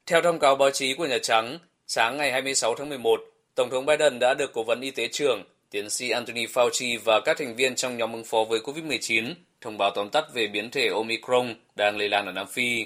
Theo 0.10 0.22
thông 0.22 0.40
cáo 0.40 0.56
báo 0.56 0.70
chí 0.74 0.96
của 0.98 1.06
Nhà 1.06 1.18
Trắng, 1.24 1.58
sáng 1.88 2.18
ngày 2.18 2.32
26 2.32 2.76
tháng 2.78 2.90
11, 2.90 3.20
Tổng 3.56 3.70
thống 3.70 3.86
Biden 3.86 4.20
đã 4.20 4.34
được 4.34 4.52
Cố 4.54 4.64
vấn 4.64 4.82
Y 4.82 4.92
tế 4.92 5.10
trưởng 5.12 5.44
tiến 5.72 5.90
sĩ 5.90 6.10
Anthony 6.10 6.46
Fauci 6.46 7.00
và 7.04 7.22
các 7.26 7.38
thành 7.38 7.56
viên 7.56 7.76
trong 7.76 7.98
nhóm 7.98 8.14
ứng 8.14 8.26
phó 8.26 8.44
với 8.44 8.60
COVID-19 8.60 9.34
thông 9.62 9.78
báo 9.78 9.92
tóm 9.96 10.10
tắt 10.10 10.34
về 10.34 10.48
biến 10.48 10.70
thể 10.70 10.88
Omicron 10.88 11.56
đang 11.76 11.98
lây 11.98 12.10
lan 12.10 12.26
ở 12.26 12.32
Nam 12.32 12.48
Phi. 12.48 12.86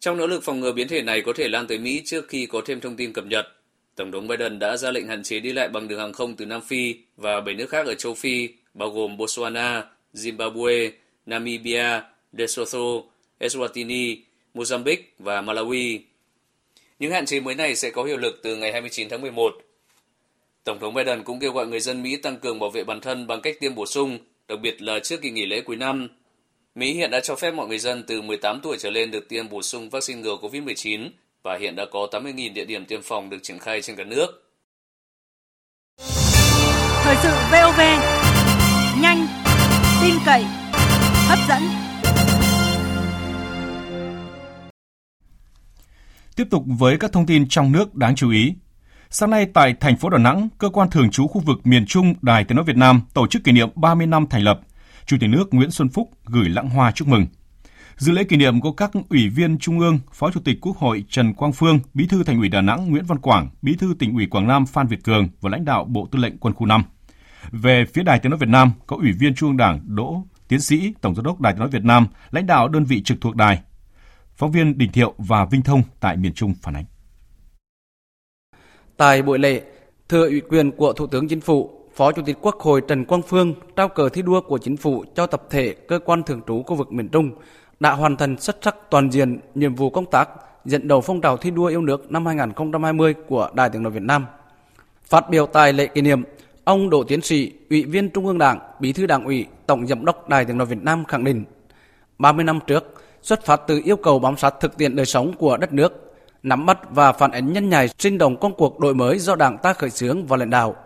Trong 0.00 0.16
nỗ 0.16 0.26
lực 0.26 0.42
phòng 0.44 0.60
ngừa 0.60 0.72
biến 0.72 0.88
thể 0.88 1.02
này 1.02 1.22
có 1.22 1.32
thể 1.36 1.48
lan 1.48 1.66
tới 1.66 1.78
Mỹ 1.78 2.02
trước 2.04 2.28
khi 2.28 2.46
có 2.46 2.60
thêm 2.66 2.80
thông 2.80 2.96
tin 2.96 3.12
cập 3.12 3.26
nhật, 3.26 3.46
Tổng 3.98 4.12
thống 4.12 4.28
Biden 4.28 4.58
đã 4.58 4.76
ra 4.76 4.90
lệnh 4.90 5.08
hạn 5.08 5.22
chế 5.22 5.40
đi 5.40 5.52
lại 5.52 5.68
bằng 5.68 5.88
đường 5.88 5.98
hàng 5.98 6.12
không 6.12 6.36
từ 6.36 6.46
Nam 6.46 6.60
Phi 6.60 6.94
và 7.16 7.40
bảy 7.40 7.54
nước 7.54 7.70
khác 7.70 7.86
ở 7.86 7.94
châu 7.94 8.14
Phi, 8.14 8.48
bao 8.74 8.90
gồm 8.90 9.16
Botswana, 9.16 9.82
Zimbabwe, 10.14 10.90
Namibia, 11.26 12.00
Lesotho, 12.32 13.02
Eswatini, 13.40 14.16
Mozambique 14.54 15.02
và 15.18 15.42
Malawi. 15.42 15.98
Những 16.98 17.12
hạn 17.12 17.26
chế 17.26 17.40
mới 17.40 17.54
này 17.54 17.76
sẽ 17.76 17.90
có 17.90 18.04
hiệu 18.04 18.16
lực 18.16 18.40
từ 18.42 18.56
ngày 18.56 18.72
29 18.72 19.08
tháng 19.08 19.20
11. 19.20 19.67
Tổng 20.64 20.78
thống 20.80 20.94
Biden 20.94 21.24
cũng 21.24 21.40
kêu 21.40 21.52
gọi 21.52 21.66
người 21.66 21.80
dân 21.80 22.02
Mỹ 22.02 22.16
tăng 22.16 22.36
cường 22.36 22.58
bảo 22.58 22.70
vệ 22.70 22.84
bản 22.84 23.00
thân 23.00 23.26
bằng 23.26 23.40
cách 23.40 23.56
tiêm 23.60 23.74
bổ 23.74 23.86
sung, 23.86 24.18
đặc 24.48 24.58
biệt 24.62 24.82
là 24.82 24.98
trước 24.98 25.22
kỳ 25.22 25.30
nghỉ 25.30 25.46
lễ 25.46 25.60
cuối 25.60 25.76
năm. 25.76 26.08
Mỹ 26.74 26.94
hiện 26.94 27.10
đã 27.10 27.20
cho 27.20 27.36
phép 27.36 27.50
mọi 27.50 27.68
người 27.68 27.78
dân 27.78 28.04
từ 28.06 28.22
18 28.22 28.60
tuổi 28.62 28.76
trở 28.78 28.90
lên 28.90 29.10
được 29.10 29.28
tiêm 29.28 29.48
bổ 29.48 29.62
sung 29.62 29.90
vaccine 29.90 30.20
ngừa 30.20 30.36
COVID-19 30.36 31.08
và 31.42 31.58
hiện 31.60 31.76
đã 31.76 31.84
có 31.92 32.08
80.000 32.12 32.52
địa 32.52 32.64
điểm 32.64 32.84
tiêm 32.84 33.02
phòng 33.02 33.30
được 33.30 33.38
triển 33.42 33.58
khai 33.58 33.82
trên 33.82 33.96
cả 33.96 34.04
nước. 34.04 34.26
Thời 37.02 37.16
sự 37.22 37.28
VOV, 37.28 37.80
nhanh, 39.02 39.26
tin 40.02 40.14
cậy, 40.26 40.42
hấp 41.28 41.38
dẫn. 41.48 41.62
Tiếp 46.36 46.44
tục 46.50 46.62
với 46.78 46.96
các 47.00 47.12
thông 47.12 47.26
tin 47.26 47.48
trong 47.48 47.72
nước 47.72 47.94
đáng 47.94 48.16
chú 48.16 48.30
ý. 48.30 48.52
Sáng 49.10 49.30
nay 49.30 49.46
tại 49.54 49.74
thành 49.80 49.96
phố 49.96 50.08
Đà 50.08 50.18
Nẵng, 50.18 50.48
cơ 50.58 50.68
quan 50.68 50.90
thường 50.90 51.10
trú 51.10 51.26
khu 51.26 51.40
vực 51.40 51.66
miền 51.66 51.86
Trung 51.86 52.14
Đài 52.22 52.44
Tiếng 52.44 52.56
nói 52.56 52.64
Việt 52.64 52.76
Nam 52.76 53.00
tổ 53.14 53.26
chức 53.26 53.44
kỷ 53.44 53.52
niệm 53.52 53.68
30 53.74 54.06
năm 54.06 54.26
thành 54.30 54.42
lập. 54.42 54.60
Chủ 55.06 55.16
tịch 55.20 55.30
nước 55.30 55.54
Nguyễn 55.54 55.70
Xuân 55.70 55.88
Phúc 55.88 56.10
gửi 56.24 56.48
lãng 56.48 56.68
hoa 56.68 56.92
chúc 56.92 57.08
mừng. 57.08 57.26
Dự 57.96 58.12
lễ 58.12 58.24
kỷ 58.24 58.36
niệm 58.36 58.60
có 58.60 58.72
các 58.72 58.90
ủy 59.10 59.28
viên 59.28 59.58
Trung 59.58 59.78
ương, 59.78 59.98
Phó 60.12 60.30
Chủ 60.30 60.40
tịch 60.44 60.58
Quốc 60.60 60.76
hội 60.76 61.04
Trần 61.08 61.34
Quang 61.34 61.52
Phương, 61.52 61.78
Bí 61.94 62.06
thư 62.06 62.24
Thành 62.24 62.38
ủy 62.38 62.48
Đà 62.48 62.60
Nẵng 62.60 62.90
Nguyễn 62.90 63.04
Văn 63.04 63.18
Quảng, 63.18 63.48
Bí 63.62 63.76
thư 63.76 63.94
Tỉnh 63.98 64.14
ủy 64.14 64.26
Quảng 64.26 64.46
Nam 64.48 64.66
Phan 64.66 64.86
Việt 64.86 65.04
Cường 65.04 65.28
và 65.40 65.50
lãnh 65.50 65.64
đạo 65.64 65.84
Bộ 65.84 66.08
Tư 66.12 66.18
lệnh 66.18 66.38
Quân 66.38 66.54
khu 66.54 66.66
5. 66.66 66.82
Về 67.52 67.84
phía 67.94 68.02
Đài 68.02 68.18
Tiếng 68.18 68.30
nói 68.30 68.38
Việt 68.38 68.48
Nam 68.48 68.72
có 68.86 68.96
ủy 68.96 69.12
viên 69.12 69.34
Trung 69.34 69.50
ương 69.50 69.56
Đảng 69.56 69.80
Đỗ 69.86 70.22
Tiến 70.48 70.60
sĩ, 70.60 70.92
Tổng 71.00 71.14
giám 71.14 71.24
đốc 71.24 71.40
Đài 71.40 71.52
Tiếng 71.52 71.60
nói 71.60 71.68
Việt 71.68 71.84
Nam, 71.84 72.06
lãnh 72.30 72.46
đạo 72.46 72.68
đơn 72.68 72.84
vị 72.84 73.02
trực 73.02 73.20
thuộc 73.20 73.36
đài. 73.36 73.60
Phóng 74.36 74.52
viên 74.52 74.78
Đình 74.78 74.92
Thiệu 74.92 75.14
và 75.18 75.44
Vinh 75.44 75.62
Thông 75.62 75.82
tại 76.00 76.16
miền 76.16 76.32
Trung 76.32 76.54
phản 76.62 76.76
ánh. 76.76 76.84
Tại 78.98 79.22
buổi 79.22 79.38
lễ, 79.38 79.62
thừa 80.08 80.26
ủy 80.26 80.40
quyền 80.40 80.70
của 80.70 80.92
Thủ 80.92 81.06
tướng 81.06 81.28
Chính 81.28 81.40
phủ, 81.40 81.70
Phó 81.94 82.12
Chủ 82.12 82.22
tịch 82.26 82.36
Quốc 82.40 82.60
hội 82.60 82.80
Trần 82.88 83.04
Quang 83.04 83.22
Phương 83.22 83.54
trao 83.76 83.88
cờ 83.88 84.08
thi 84.08 84.22
đua 84.22 84.40
của 84.40 84.58
Chính 84.58 84.76
phủ 84.76 85.04
cho 85.14 85.26
tập 85.26 85.42
thể 85.50 85.74
cơ 85.88 85.98
quan 85.98 86.22
thường 86.22 86.40
trú 86.46 86.62
khu 86.62 86.74
vực 86.74 86.92
miền 86.92 87.08
Trung 87.08 87.30
đã 87.80 87.92
hoàn 87.92 88.16
thành 88.16 88.36
xuất 88.38 88.56
sắc 88.62 88.76
toàn 88.90 89.10
diện 89.10 89.40
nhiệm 89.54 89.74
vụ 89.74 89.90
công 89.90 90.06
tác 90.06 90.28
dẫn 90.64 90.88
đầu 90.88 91.00
phong 91.00 91.20
trào 91.20 91.36
thi 91.36 91.50
đua 91.50 91.66
yêu 91.66 91.80
nước 91.80 92.12
năm 92.12 92.26
2020 92.26 93.14
của 93.28 93.50
Đài 93.54 93.70
Tiếng 93.70 93.82
nói 93.82 93.92
Việt 93.92 94.02
Nam. 94.02 94.26
Phát 95.04 95.30
biểu 95.30 95.46
tại 95.46 95.72
lễ 95.72 95.86
kỷ 95.86 96.00
niệm, 96.00 96.22
ông 96.64 96.90
Đỗ 96.90 97.04
Tiến 97.04 97.20
sĩ, 97.20 97.52
Ủy 97.70 97.84
viên 97.84 98.10
Trung 98.10 98.26
ương 98.26 98.38
Đảng, 98.38 98.58
Bí 98.80 98.92
thư 98.92 99.06
Đảng 99.06 99.24
ủy, 99.24 99.46
Tổng 99.66 99.86
giám 99.86 100.04
đốc 100.04 100.28
Đài 100.28 100.44
Tiếng 100.44 100.58
nói 100.58 100.66
Việt 100.66 100.82
Nam 100.82 101.04
khẳng 101.04 101.24
định, 101.24 101.44
30 102.18 102.44
năm 102.44 102.58
trước, 102.66 102.94
xuất 103.22 103.44
phát 103.44 103.60
từ 103.66 103.80
yêu 103.84 103.96
cầu 103.96 104.18
bám 104.18 104.36
sát 104.36 104.54
thực 104.60 104.76
tiễn 104.76 104.96
đời 104.96 105.06
sống 105.06 105.32
của 105.38 105.56
đất 105.56 105.72
nước, 105.72 106.07
nắm 106.42 106.66
bắt 106.66 106.78
và 106.90 107.12
phản 107.12 107.30
ánh 107.30 107.52
nhân 107.52 107.68
nhài 107.68 107.88
sinh 107.98 108.18
động 108.18 108.36
công 108.36 108.54
cuộc 108.54 108.80
đổi 108.80 108.94
mới 108.94 109.18
do 109.18 109.36
Đảng 109.36 109.58
ta 109.58 109.72
khởi 109.72 109.90
xướng 109.90 110.26
và 110.26 110.36
lãnh 110.36 110.50
đạo. 110.50 110.76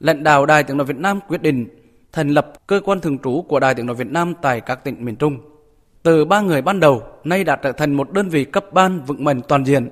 Lãnh 0.00 0.24
đạo 0.24 0.46
Đài 0.46 0.62
Tiếng 0.62 0.76
nói 0.76 0.86
Việt 0.86 0.96
Nam 0.96 1.20
quyết 1.28 1.42
định 1.42 1.68
thành 2.12 2.28
lập 2.28 2.52
cơ 2.66 2.80
quan 2.84 3.00
thường 3.00 3.18
trú 3.18 3.44
của 3.48 3.60
Đài 3.60 3.74
Tiếng 3.74 3.86
nói 3.86 3.96
Việt 3.96 4.10
Nam 4.10 4.34
tại 4.42 4.60
các 4.60 4.84
tỉnh 4.84 5.04
miền 5.04 5.16
Trung. 5.16 5.38
Từ 6.02 6.24
ba 6.24 6.40
người 6.40 6.62
ban 6.62 6.80
đầu, 6.80 7.02
nay 7.24 7.44
đã 7.44 7.56
trở 7.56 7.72
thành 7.72 7.92
một 7.92 8.12
đơn 8.12 8.28
vị 8.28 8.44
cấp 8.44 8.64
ban 8.72 9.00
vững 9.00 9.24
mạnh 9.24 9.40
toàn 9.48 9.64
diện. 9.64 9.88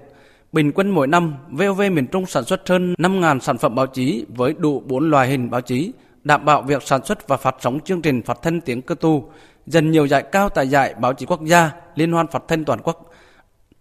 Bình 0.52 0.72
quân 0.72 0.90
mỗi 0.90 1.06
năm, 1.06 1.34
VOV 1.50 1.80
miền 1.80 2.06
Trung 2.06 2.26
sản 2.26 2.44
xuất 2.44 2.68
hơn 2.68 2.94
5.000 2.98 3.38
sản 3.38 3.58
phẩm 3.58 3.74
báo 3.74 3.86
chí 3.86 4.26
với 4.28 4.54
đủ 4.58 4.82
4 4.86 5.10
loại 5.10 5.28
hình 5.28 5.50
báo 5.50 5.60
chí, 5.60 5.92
đảm 6.24 6.44
bảo 6.44 6.62
việc 6.62 6.82
sản 6.82 7.04
xuất 7.04 7.28
và 7.28 7.36
phát 7.36 7.56
sóng 7.60 7.80
chương 7.80 8.02
trình 8.02 8.22
phát 8.22 8.38
thanh 8.42 8.60
tiếng 8.60 8.82
cơ 8.82 8.94
tu, 8.94 9.30
dần 9.66 9.90
nhiều 9.90 10.06
giải 10.06 10.22
cao 10.22 10.48
tại 10.48 10.68
giải 10.68 10.94
báo 10.94 11.12
chí 11.12 11.26
quốc 11.26 11.44
gia, 11.44 11.70
liên 11.94 12.12
hoan 12.12 12.26
phát 12.26 12.42
thanh 12.48 12.64
toàn 12.64 12.80
quốc, 12.82 13.10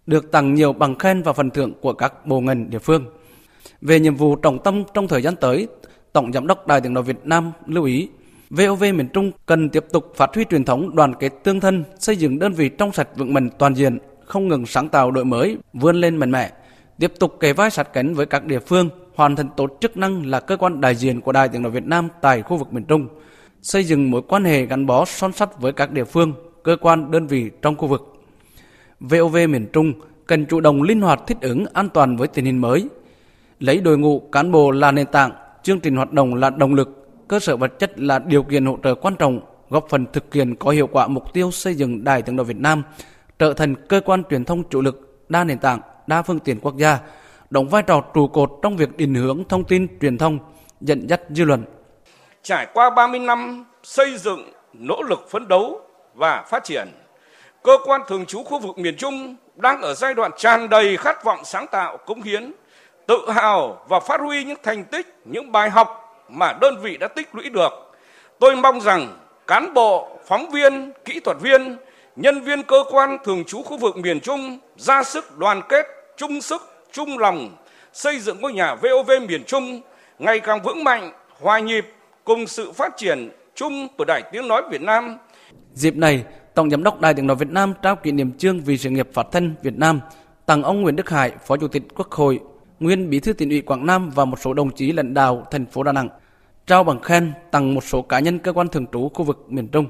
được 0.06 0.32
tặng 0.32 0.54
nhiều 0.54 0.72
bằng 0.72 0.98
khen 0.98 1.22
và 1.22 1.32
phần 1.32 1.50
thưởng 1.50 1.72
của 1.80 1.92
các 1.92 2.26
bộ 2.26 2.40
ngành 2.40 2.70
địa 2.70 2.78
phương. 2.78 3.04
Về 3.80 4.00
nhiệm 4.00 4.14
vụ 4.14 4.36
trọng 4.36 4.58
tâm 4.58 4.82
trong 4.94 5.08
thời 5.08 5.22
gian 5.22 5.36
tới, 5.36 5.68
Tổng 6.12 6.32
Giám 6.32 6.46
đốc 6.46 6.66
Đài 6.66 6.80
tiếng 6.80 6.94
nói 6.94 7.02
Việt 7.02 7.18
Nam 7.24 7.52
lưu 7.66 7.84
ý 7.84 8.08
VOV 8.50 8.82
miền 8.82 9.08
Trung 9.12 9.32
cần 9.46 9.70
tiếp 9.70 9.84
tục 9.92 10.12
phát 10.16 10.34
huy 10.34 10.44
truyền 10.50 10.64
thống 10.64 10.96
đoàn 10.96 11.14
kết 11.14 11.32
tương 11.44 11.60
thân, 11.60 11.84
xây 11.98 12.16
dựng 12.16 12.38
đơn 12.38 12.52
vị 12.52 12.68
trong 12.68 12.92
sạch 12.92 13.08
vững 13.16 13.34
mạnh 13.34 13.50
toàn 13.58 13.74
diện, 13.74 13.98
không 14.24 14.48
ngừng 14.48 14.66
sáng 14.66 14.88
tạo 14.88 15.10
đổi 15.10 15.24
mới, 15.24 15.56
vươn 15.72 15.96
lên 15.96 16.16
mạnh 16.16 16.30
mẽ, 16.30 16.50
tiếp 16.98 17.12
tục 17.18 17.36
kề 17.40 17.52
vai 17.52 17.70
sát 17.70 17.92
cánh 17.92 18.14
với 18.14 18.26
các 18.26 18.44
địa 18.44 18.58
phương, 18.58 18.88
hoàn 19.14 19.36
thành 19.36 19.48
tốt 19.56 19.78
chức 19.80 19.96
năng 19.96 20.26
là 20.26 20.40
cơ 20.40 20.56
quan 20.56 20.80
đại 20.80 20.94
diện 20.94 21.20
của 21.20 21.32
Đài 21.32 21.48
Tiếng 21.48 21.62
nói 21.62 21.72
Việt 21.72 21.86
Nam 21.86 22.08
tại 22.20 22.42
khu 22.42 22.56
vực 22.56 22.72
miền 22.72 22.84
Trung, 22.84 23.08
xây 23.62 23.84
dựng 23.84 24.10
mối 24.10 24.22
quan 24.28 24.44
hệ 24.44 24.66
gắn 24.66 24.86
bó 24.86 25.04
son 25.04 25.32
sắt 25.32 25.60
với 25.60 25.72
các 25.72 25.90
địa 25.90 26.04
phương, 26.04 26.32
cơ 26.62 26.76
quan 26.80 27.10
đơn 27.10 27.26
vị 27.26 27.50
trong 27.62 27.76
khu 27.76 27.88
vực. 27.88 28.11
VOV 29.02 29.36
miền 29.48 29.66
Trung 29.72 29.92
cần 30.26 30.46
chủ 30.46 30.60
động 30.60 30.82
linh 30.82 31.00
hoạt 31.00 31.20
thích 31.26 31.38
ứng 31.40 31.64
an 31.72 31.88
toàn 31.88 32.16
với 32.16 32.28
tình 32.28 32.44
hình 32.44 32.60
mới, 32.60 32.88
lấy 33.60 33.78
đội 33.78 33.98
ngũ 33.98 34.20
cán 34.32 34.52
bộ 34.52 34.70
là 34.70 34.92
nền 34.92 35.06
tảng, 35.06 35.30
chương 35.62 35.80
trình 35.80 35.96
hoạt 35.96 36.12
động 36.12 36.34
là 36.34 36.50
động 36.50 36.74
lực 36.74 37.08
cơ 37.28 37.40
sở 37.40 37.56
vật 37.56 37.78
chất 37.78 38.00
là 38.00 38.18
điều 38.18 38.42
kiện 38.42 38.66
hỗ 38.66 38.78
trợ 38.82 38.94
quan 38.94 39.16
trọng 39.16 39.40
góp 39.70 39.86
phần 39.88 40.06
thực 40.12 40.34
hiện 40.34 40.56
có 40.56 40.70
hiệu 40.70 40.86
quả 40.86 41.06
mục 41.06 41.32
tiêu 41.32 41.50
xây 41.50 41.74
dựng 41.74 42.04
Đài 42.04 42.22
tiếng 42.22 42.36
nói 42.36 42.44
Việt 42.44 42.56
Nam 42.56 42.82
trở 43.38 43.54
thành 43.54 43.74
cơ 43.88 44.00
quan 44.04 44.22
truyền 44.30 44.44
thông 44.44 44.62
chủ 44.70 44.80
lực 44.80 45.24
đa 45.28 45.44
nền 45.44 45.58
tảng, 45.58 45.80
đa 46.06 46.22
phương 46.22 46.38
tiện 46.38 46.60
quốc 46.60 46.76
gia, 46.76 46.98
đóng 47.50 47.68
vai 47.68 47.82
trò 47.82 48.02
trụ 48.14 48.28
cột 48.28 48.50
trong 48.62 48.76
việc 48.76 48.96
định 48.96 49.14
hướng 49.14 49.44
thông 49.48 49.64
tin 49.64 49.98
truyền 50.00 50.18
thông, 50.18 50.38
dẫn 50.80 51.06
dắt 51.08 51.20
dư 51.30 51.44
luận. 51.44 51.64
Trải 52.42 52.66
qua 52.74 52.90
30 52.90 53.20
năm 53.20 53.64
xây 53.82 54.18
dựng, 54.18 54.52
nỗ 54.72 55.02
lực 55.02 55.26
phấn 55.30 55.48
đấu 55.48 55.80
và 56.14 56.44
phát 56.50 56.64
triển, 56.64 56.88
cơ 57.64 57.78
quan 57.84 58.02
thường 58.08 58.26
trú 58.26 58.42
khu 58.42 58.58
vực 58.58 58.78
miền 58.78 58.96
Trung 58.96 59.36
đang 59.56 59.82
ở 59.82 59.94
giai 59.94 60.14
đoạn 60.14 60.30
tràn 60.36 60.68
đầy 60.68 60.96
khát 60.96 61.24
vọng 61.24 61.44
sáng 61.44 61.66
tạo, 61.66 61.96
cống 61.96 62.22
hiến, 62.22 62.52
tự 63.06 63.30
hào 63.30 63.84
và 63.88 64.00
phát 64.00 64.20
huy 64.20 64.44
những 64.44 64.58
thành 64.62 64.84
tích, 64.84 65.06
những 65.24 65.52
bài 65.52 65.70
học 65.70 66.18
mà 66.28 66.52
đơn 66.60 66.80
vị 66.82 66.96
đã 66.96 67.08
tích 67.08 67.34
lũy 67.34 67.48
được. 67.48 67.72
Tôi 68.38 68.56
mong 68.56 68.80
rằng 68.80 69.18
cán 69.46 69.74
bộ, 69.74 70.18
phóng 70.26 70.50
viên, 70.50 70.92
kỹ 71.04 71.20
thuật 71.20 71.36
viên, 71.40 71.76
nhân 72.16 72.40
viên 72.40 72.62
cơ 72.62 72.84
quan 72.90 73.18
thường 73.24 73.44
trú 73.44 73.62
khu 73.62 73.76
vực 73.76 73.96
miền 73.96 74.20
Trung 74.20 74.58
ra 74.76 75.02
sức 75.02 75.38
đoàn 75.38 75.62
kết, 75.68 75.86
chung 76.16 76.40
sức, 76.40 76.62
chung 76.92 77.18
lòng, 77.18 77.56
xây 77.92 78.18
dựng 78.18 78.40
ngôi 78.40 78.52
nhà 78.52 78.74
VOV 78.74 79.10
miền 79.28 79.44
Trung 79.44 79.80
ngày 80.18 80.40
càng 80.40 80.62
vững 80.62 80.84
mạnh, 80.84 81.12
hòa 81.40 81.58
nhịp 81.58 81.86
cùng 82.24 82.46
sự 82.46 82.72
phát 82.72 82.96
triển 82.96 83.30
chung 83.54 83.88
của 83.98 84.04
Đài 84.04 84.22
Tiếng 84.32 84.48
Nói 84.48 84.62
Việt 84.70 84.82
Nam. 84.82 85.18
Dịp 85.72 85.96
này, 85.96 86.24
Tổng 86.54 86.70
Giám 86.70 86.82
đốc 86.82 87.00
Đài 87.00 87.14
Tiếng 87.14 87.26
Nói 87.26 87.36
Việt 87.36 87.50
Nam 87.50 87.74
trao 87.82 87.96
kỷ 87.96 88.12
niệm 88.12 88.32
trương 88.38 88.60
vì 88.60 88.78
sự 88.78 88.90
nghiệp 88.90 89.08
phát 89.12 89.26
thanh 89.32 89.54
Việt 89.62 89.78
Nam 89.78 90.00
tặng 90.46 90.62
ông 90.62 90.82
Nguyễn 90.82 90.96
Đức 90.96 91.10
Hải, 91.10 91.32
Phó 91.46 91.56
Chủ 91.56 91.68
tịch 91.68 91.82
Quốc 91.94 92.10
hội, 92.10 92.40
nguyên 92.80 93.10
Bí 93.10 93.20
thư 93.20 93.32
tỉnh 93.32 93.50
ủy 93.50 93.60
Quảng 93.60 93.86
Nam 93.86 94.10
và 94.10 94.24
một 94.24 94.38
số 94.40 94.54
đồng 94.54 94.70
chí 94.70 94.92
lãnh 94.92 95.14
đạo 95.14 95.46
thành 95.50 95.66
phố 95.66 95.82
Đà 95.82 95.92
Nẵng 95.92 96.08
trao 96.66 96.84
bằng 96.84 97.00
khen 97.00 97.32
tặng 97.50 97.74
một 97.74 97.84
số 97.84 98.02
cá 98.02 98.18
nhân 98.18 98.38
cơ 98.38 98.52
quan 98.52 98.68
thường 98.68 98.86
trú 98.92 99.08
khu 99.14 99.24
vực 99.24 99.46
miền 99.48 99.68
Trung. 99.68 99.86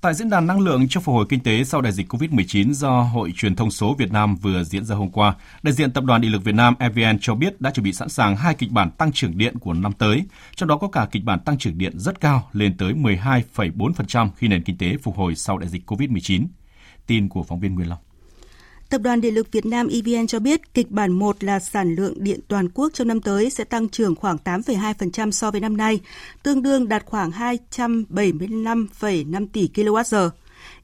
Tại 0.00 0.14
diễn 0.14 0.30
đàn 0.30 0.46
năng 0.46 0.60
lượng 0.60 0.88
cho 0.88 1.00
phục 1.00 1.14
hồi 1.14 1.26
kinh 1.28 1.40
tế 1.40 1.64
sau 1.64 1.80
đại 1.80 1.92
dịch 1.92 2.12
COVID-19 2.12 2.72
do 2.72 3.02
Hội 3.02 3.32
truyền 3.36 3.56
thông 3.56 3.70
số 3.70 3.94
Việt 3.94 4.12
Nam 4.12 4.36
vừa 4.36 4.64
diễn 4.64 4.84
ra 4.84 4.96
hôm 4.96 5.10
qua, 5.10 5.34
đại 5.62 5.72
diện 5.72 5.90
Tập 5.92 6.04
đoàn 6.04 6.20
Điện 6.20 6.32
lực 6.32 6.44
Việt 6.44 6.54
Nam 6.54 6.74
EVN 6.78 7.18
cho 7.20 7.34
biết 7.34 7.60
đã 7.60 7.70
chuẩn 7.70 7.84
bị 7.84 7.92
sẵn 7.92 8.08
sàng 8.08 8.36
hai 8.36 8.54
kịch 8.54 8.70
bản 8.70 8.90
tăng 8.90 9.12
trưởng 9.12 9.38
điện 9.38 9.58
của 9.58 9.74
năm 9.74 9.92
tới, 9.92 10.24
trong 10.56 10.68
đó 10.68 10.76
có 10.76 10.88
cả 10.88 11.08
kịch 11.10 11.24
bản 11.24 11.40
tăng 11.40 11.58
trưởng 11.58 11.78
điện 11.78 11.98
rất 11.98 12.20
cao 12.20 12.48
lên 12.52 12.76
tới 12.76 12.92
12,4% 12.92 14.28
khi 14.36 14.48
nền 14.48 14.62
kinh 14.62 14.78
tế 14.78 14.96
phục 15.02 15.16
hồi 15.16 15.34
sau 15.34 15.58
đại 15.58 15.68
dịch 15.68 15.90
COVID-19. 15.90 16.46
Tin 17.06 17.28
của 17.28 17.42
phóng 17.42 17.60
viên 17.60 17.74
Nguyên 17.74 17.88
Long. 17.88 17.98
Tập 18.90 19.02
đoàn 19.02 19.20
Điện 19.20 19.34
lực 19.34 19.52
Việt 19.52 19.66
Nam 19.66 19.88
EVN 19.88 20.26
cho 20.26 20.38
biết 20.38 20.74
kịch 20.74 20.90
bản 20.90 21.12
1 21.12 21.44
là 21.44 21.60
sản 21.60 21.94
lượng 21.94 22.14
điện 22.16 22.40
toàn 22.48 22.68
quốc 22.74 22.88
trong 22.94 23.08
năm 23.08 23.20
tới 23.20 23.50
sẽ 23.50 23.64
tăng 23.64 23.88
trưởng 23.88 24.14
khoảng 24.14 24.36
8,2% 24.44 25.30
so 25.30 25.50
với 25.50 25.60
năm 25.60 25.76
nay, 25.76 26.00
tương 26.42 26.62
đương 26.62 26.88
đạt 26.88 27.06
khoảng 27.06 27.30
275,5 27.30 29.46
tỷ 29.52 29.68
kWh. 29.74 30.30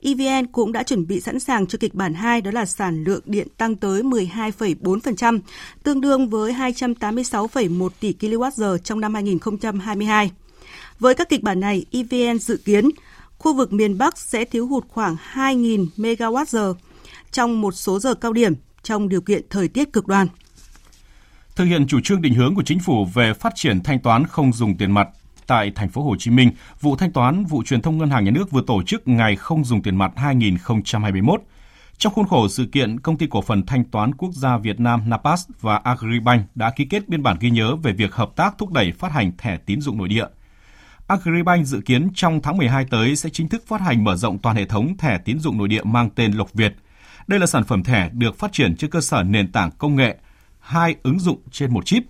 EVN 0.02 0.46
cũng 0.46 0.72
đã 0.72 0.82
chuẩn 0.82 1.06
bị 1.06 1.20
sẵn 1.20 1.40
sàng 1.40 1.66
cho 1.66 1.78
kịch 1.80 1.94
bản 1.94 2.14
2 2.14 2.40
đó 2.40 2.50
là 2.50 2.66
sản 2.66 3.04
lượng 3.04 3.22
điện 3.24 3.48
tăng 3.56 3.76
tới 3.76 4.02
12,4%, 4.02 5.40
tương 5.82 6.00
đương 6.00 6.28
với 6.28 6.52
286,1 6.52 7.88
tỷ 8.00 8.14
kWh 8.20 8.78
trong 8.78 9.00
năm 9.00 9.14
2022. 9.14 10.30
Với 10.98 11.14
các 11.14 11.28
kịch 11.28 11.42
bản 11.42 11.60
này, 11.60 11.84
EVN 11.92 12.38
dự 12.38 12.56
kiến 12.56 12.90
khu 13.38 13.54
vực 13.54 13.72
miền 13.72 13.98
Bắc 13.98 14.18
sẽ 14.18 14.44
thiếu 14.44 14.66
hụt 14.66 14.84
khoảng 14.88 15.16
2.000 15.32 15.86
MWh 15.96 16.74
trong 17.32 17.60
một 17.60 17.72
số 17.72 17.98
giờ 17.98 18.14
cao 18.14 18.32
điểm 18.32 18.54
trong 18.82 19.08
điều 19.08 19.20
kiện 19.20 19.42
thời 19.50 19.68
tiết 19.68 19.92
cực 19.92 20.06
đoan. 20.06 20.28
Thực 21.56 21.64
hiện 21.64 21.86
chủ 21.86 22.00
trương 22.00 22.22
định 22.22 22.34
hướng 22.34 22.54
của 22.54 22.62
chính 22.62 22.80
phủ 22.80 23.04
về 23.04 23.34
phát 23.34 23.52
triển 23.54 23.82
thanh 23.82 24.00
toán 24.00 24.26
không 24.26 24.52
dùng 24.52 24.76
tiền 24.76 24.92
mặt 24.92 25.08
tại 25.46 25.72
thành 25.74 25.88
phố 25.88 26.02
Hồ 26.02 26.16
Chí 26.18 26.30
Minh, 26.30 26.50
vụ 26.80 26.96
thanh 26.96 27.12
toán 27.12 27.44
vụ 27.44 27.62
truyền 27.62 27.82
thông 27.82 27.98
ngân 27.98 28.10
hàng 28.10 28.24
nhà 28.24 28.30
nước 28.30 28.50
vừa 28.50 28.62
tổ 28.66 28.82
chức 28.82 29.08
ngày 29.08 29.36
không 29.36 29.64
dùng 29.64 29.82
tiền 29.82 29.96
mặt 29.96 30.12
2021. 30.16 31.42
Trong 31.98 32.12
khuôn 32.12 32.28
khổ 32.28 32.48
sự 32.48 32.66
kiện, 32.72 33.00
Công 33.00 33.16
ty 33.16 33.26
cổ 33.30 33.42
phần 33.42 33.66
thanh 33.66 33.84
toán 33.84 34.14
quốc 34.14 34.30
gia 34.34 34.58
Việt 34.58 34.80
Nam 34.80 35.02
NAPAS 35.06 35.44
và 35.60 35.76
Agribank 35.76 36.46
đã 36.54 36.70
ký 36.76 36.84
kết 36.84 37.08
biên 37.08 37.22
bản 37.22 37.36
ghi 37.40 37.50
nhớ 37.50 37.76
về 37.76 37.92
việc 37.92 38.14
hợp 38.14 38.36
tác 38.36 38.58
thúc 38.58 38.72
đẩy 38.72 38.92
phát 38.92 39.12
hành 39.12 39.32
thẻ 39.38 39.56
tín 39.56 39.80
dụng 39.80 39.98
nội 39.98 40.08
địa. 40.08 40.26
Agribank 41.06 41.66
dự 41.66 41.80
kiến 41.80 42.08
trong 42.14 42.40
tháng 42.42 42.56
12 42.56 42.86
tới 42.90 43.16
sẽ 43.16 43.30
chính 43.30 43.48
thức 43.48 43.64
phát 43.66 43.80
hành 43.80 44.04
mở 44.04 44.16
rộng 44.16 44.38
toàn 44.38 44.56
hệ 44.56 44.64
thống 44.64 44.96
thẻ 44.96 45.18
tín 45.18 45.38
dụng 45.38 45.58
nội 45.58 45.68
địa 45.68 45.82
mang 45.84 46.10
tên 46.10 46.32
Lộc 46.32 46.52
Việt. 46.52 46.76
Đây 47.26 47.40
là 47.40 47.46
sản 47.46 47.64
phẩm 47.64 47.82
thẻ 47.82 48.10
được 48.12 48.38
phát 48.38 48.52
triển 48.52 48.76
trên 48.76 48.90
cơ 48.90 49.00
sở 49.00 49.22
nền 49.22 49.52
tảng 49.52 49.70
công 49.78 49.96
nghệ 49.96 50.16
hai 50.60 50.94
ứng 51.02 51.18
dụng 51.18 51.40
trên 51.50 51.72
một 51.72 51.86
chip. 51.86 52.02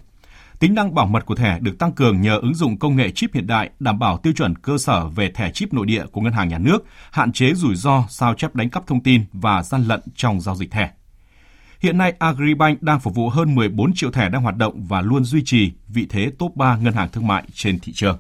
Tính 0.59 0.75
năng 0.75 0.95
bảo 0.95 1.07
mật 1.07 1.27
của 1.27 1.35
thẻ 1.35 1.59
được 1.61 1.79
tăng 1.79 1.93
cường 1.93 2.21
nhờ 2.21 2.39
ứng 2.39 2.55
dụng 2.55 2.79
công 2.79 2.97
nghệ 2.97 3.11
chip 3.11 3.35
hiện 3.35 3.47
đại 3.47 3.71
đảm 3.81 3.99
bảo 3.99 4.19
tiêu 4.19 4.33
chuẩn 4.33 4.57
cơ 4.57 4.79
sở 4.79 5.09
về 5.09 5.31
thẻ 5.31 5.51
chip 5.51 5.73
nội 5.73 5.87
địa 5.87 6.07
của 6.13 6.21
ngân 6.21 6.33
hàng 6.33 6.49
nhà 6.49 6.59
nước, 6.59 6.85
hạn 7.11 7.33
chế 7.33 7.55
rủi 7.55 7.75
ro 7.75 8.05
sao 8.09 8.35
chép 8.35 8.55
đánh 8.55 8.71
cắp 8.71 8.87
thông 8.87 9.03
tin 9.03 9.25
và 9.33 9.63
gian 9.63 9.85
lận 9.85 10.01
trong 10.15 10.41
giao 10.41 10.55
dịch 10.55 10.71
thẻ. 10.71 10.91
Hiện 11.81 11.99
nay, 11.99 12.13
Agribank 12.19 12.83
đang 12.83 13.01
phục 13.01 13.15
vụ 13.15 13.29
hơn 13.29 13.55
14 13.55 13.95
triệu 13.95 14.11
thẻ 14.11 14.29
đang 14.29 14.43
hoạt 14.43 14.57
động 14.57 14.87
và 14.87 15.01
luôn 15.01 15.25
duy 15.25 15.43
trì 15.45 15.73
vị 15.89 16.07
thế 16.11 16.31
top 16.39 16.57
3 16.57 16.77
ngân 16.77 16.95
hàng 16.95 17.09
thương 17.13 17.27
mại 17.27 17.45
trên 17.53 17.79
thị 17.79 17.93
trường. 17.93 18.19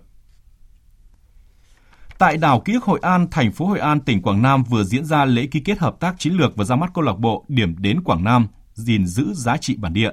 Tại 2.18 2.36
đảo 2.36 2.60
ký 2.60 2.72
ức 2.72 2.84
Hội 2.84 2.98
An, 3.02 3.26
thành 3.30 3.52
phố 3.52 3.66
Hội 3.66 3.78
An, 3.78 4.00
tỉnh 4.00 4.22
Quảng 4.22 4.42
Nam 4.42 4.64
vừa 4.64 4.84
diễn 4.84 5.04
ra 5.04 5.24
lễ 5.24 5.46
ký 5.46 5.60
kết 5.60 5.78
hợp 5.78 5.96
tác 6.00 6.18
chiến 6.18 6.32
lược 6.32 6.56
và 6.56 6.64
ra 6.64 6.76
mắt 6.76 6.90
câu 6.94 7.04
lạc 7.04 7.18
bộ 7.18 7.44
Điểm 7.48 7.74
đến 7.78 8.02
Quảng 8.02 8.24
Nam, 8.24 8.46
gìn 8.74 9.06
giữ 9.06 9.34
giá 9.34 9.56
trị 9.56 9.76
bản 9.76 9.92
địa. 9.92 10.10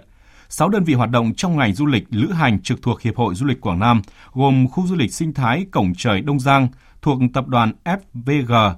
6 0.50 0.70
đơn 0.70 0.84
vị 0.84 0.94
hoạt 0.94 1.10
động 1.10 1.34
trong 1.38 1.58
ngành 1.58 1.74
du 1.74 1.86
lịch 1.86 2.04
lữ 2.10 2.32
hành 2.32 2.62
trực 2.62 2.82
thuộc 2.82 3.02
Hiệp 3.02 3.16
hội 3.16 3.36
Du 3.36 3.46
lịch 3.46 3.62
Quảng 3.62 3.80
Nam, 3.80 4.02
gồm 4.34 4.68
khu 4.68 4.88
du 4.88 4.96
lịch 4.96 5.14
sinh 5.14 5.34
thái 5.34 5.66
Cổng 5.72 5.94
Trời 5.98 6.22
Đông 6.22 6.40
Giang 6.40 6.68
thuộc 7.02 7.20
tập 7.34 7.48
đoàn 7.48 7.72
FVG, 7.84 8.74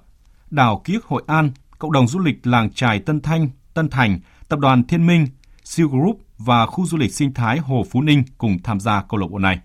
đảo 0.51 0.81
ký 0.83 0.93
ức 0.93 1.05
Hội 1.05 1.23
An, 1.27 1.51
cộng 1.79 1.91
đồng 1.91 2.07
du 2.07 2.19
lịch 2.19 2.47
làng 2.47 2.69
trài 2.73 2.99
Tân 2.99 3.21
Thanh, 3.21 3.49
Tân 3.73 3.89
Thành, 3.89 4.19
tập 4.49 4.59
đoàn 4.59 4.83
Thiên 4.83 5.07
Minh, 5.07 5.27
Siêu 5.63 5.87
Group 5.87 6.19
và 6.37 6.65
khu 6.65 6.85
du 6.85 6.97
lịch 6.97 7.13
sinh 7.13 7.33
thái 7.33 7.57
Hồ 7.57 7.85
Phú 7.91 8.01
Ninh 8.01 8.23
cùng 8.37 8.57
tham 8.63 8.79
gia 8.79 9.01
câu 9.01 9.19
lạc 9.19 9.27
bộ 9.31 9.39
này. 9.39 9.59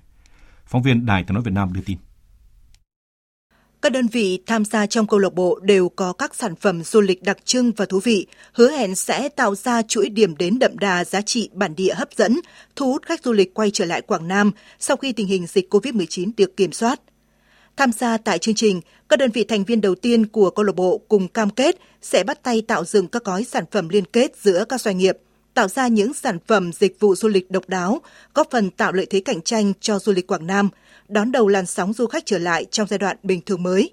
Phóng 0.67 0.83
viên 0.83 1.07
Đài 1.07 1.25
tiếng 1.25 1.35
nói 1.35 1.43
Việt 1.43 1.53
Nam 1.53 1.73
đưa 1.73 1.81
tin. 1.81 1.99
Các 3.83 3.93
đơn 3.93 4.07
vị 4.07 4.39
tham 4.47 4.65
gia 4.65 4.87
trong 4.87 5.07
câu 5.07 5.19
lạc 5.19 5.35
bộ 5.35 5.59
đều 5.63 5.89
có 5.89 6.13
các 6.13 6.35
sản 6.35 6.57
phẩm 6.57 6.83
du 6.85 7.01
lịch 7.01 7.23
đặc 7.23 7.39
trưng 7.45 7.73
và 7.77 7.87
thú 7.87 8.01
vị, 8.01 8.27
hứa 8.53 8.71
hẹn 8.71 8.95
sẽ 8.95 9.29
tạo 9.29 9.55
ra 9.55 9.83
chuỗi 9.83 10.09
điểm 10.09 10.37
đến 10.37 10.59
đậm 10.59 10.79
đà 10.79 11.05
giá 11.05 11.21
trị 11.21 11.51
bản 11.53 11.75
địa 11.75 11.95
hấp 11.95 12.09
dẫn, 12.17 12.41
thu 12.77 12.93
hút 12.93 13.07
khách 13.07 13.25
du 13.25 13.33
lịch 13.33 13.55
quay 13.55 13.71
trở 13.71 13.85
lại 13.85 14.03
Quảng 14.03 14.29
Nam 14.29 14.53
sau 14.79 14.97
khi 14.97 15.13
tình 15.13 15.27
hình 15.27 15.47
dịch 15.47 15.75
COVID-19 15.75 16.31
được 16.37 16.57
kiểm 16.57 16.73
soát. 16.73 17.01
Tham 17.77 17.93
gia 17.93 18.17
tại 18.17 18.39
chương 18.39 18.55
trình, 18.55 18.81
các 19.09 19.19
đơn 19.19 19.31
vị 19.31 19.45
thành 19.45 19.65
viên 19.65 19.81
đầu 19.81 19.95
tiên 19.95 20.27
của 20.27 20.51
câu 20.51 20.65
lạc 20.65 20.75
bộ 20.75 21.01
cùng 21.09 21.29
cam 21.29 21.51
kết 21.51 21.77
sẽ 22.03 22.25
bắt 22.25 22.43
tay 22.43 22.63
tạo 22.69 22.85
dựng 22.85 23.07
các 23.07 23.25
gói 23.25 23.45
sản 23.45 23.65
phẩm 23.71 23.89
liên 23.89 24.05
kết 24.05 24.37
giữa 24.43 24.65
các 24.65 24.81
doanh 24.81 24.99
nghiệp, 24.99 25.19
tạo 25.55 25.69
ra 25.69 25.89
những 25.89 26.15
sản 26.15 26.39
phẩm 26.47 26.73
dịch 26.73 27.01
vụ 27.01 27.15
du 27.15 27.29
lịch 27.29 27.51
độc 27.51 27.69
đáo, 27.69 28.01
góp 28.35 28.49
phần 28.51 28.71
tạo 28.71 28.93
lợi 28.93 29.07
thế 29.11 29.21
cạnh 29.21 29.41
tranh 29.41 29.73
cho 29.81 29.99
du 29.99 30.13
lịch 30.13 30.27
Quảng 30.27 30.47
Nam– 30.47 30.69
đón 31.11 31.33
đầu 31.33 31.49
làn 31.49 31.67
sóng 31.67 31.93
du 31.93 32.07
khách 32.07 32.27
trở 32.27 32.39
lại 32.39 32.65
trong 32.71 32.89
giai 32.89 32.99
đoạn 32.99 33.17
bình 33.23 33.41
thường 33.47 33.63
mới. 33.63 33.91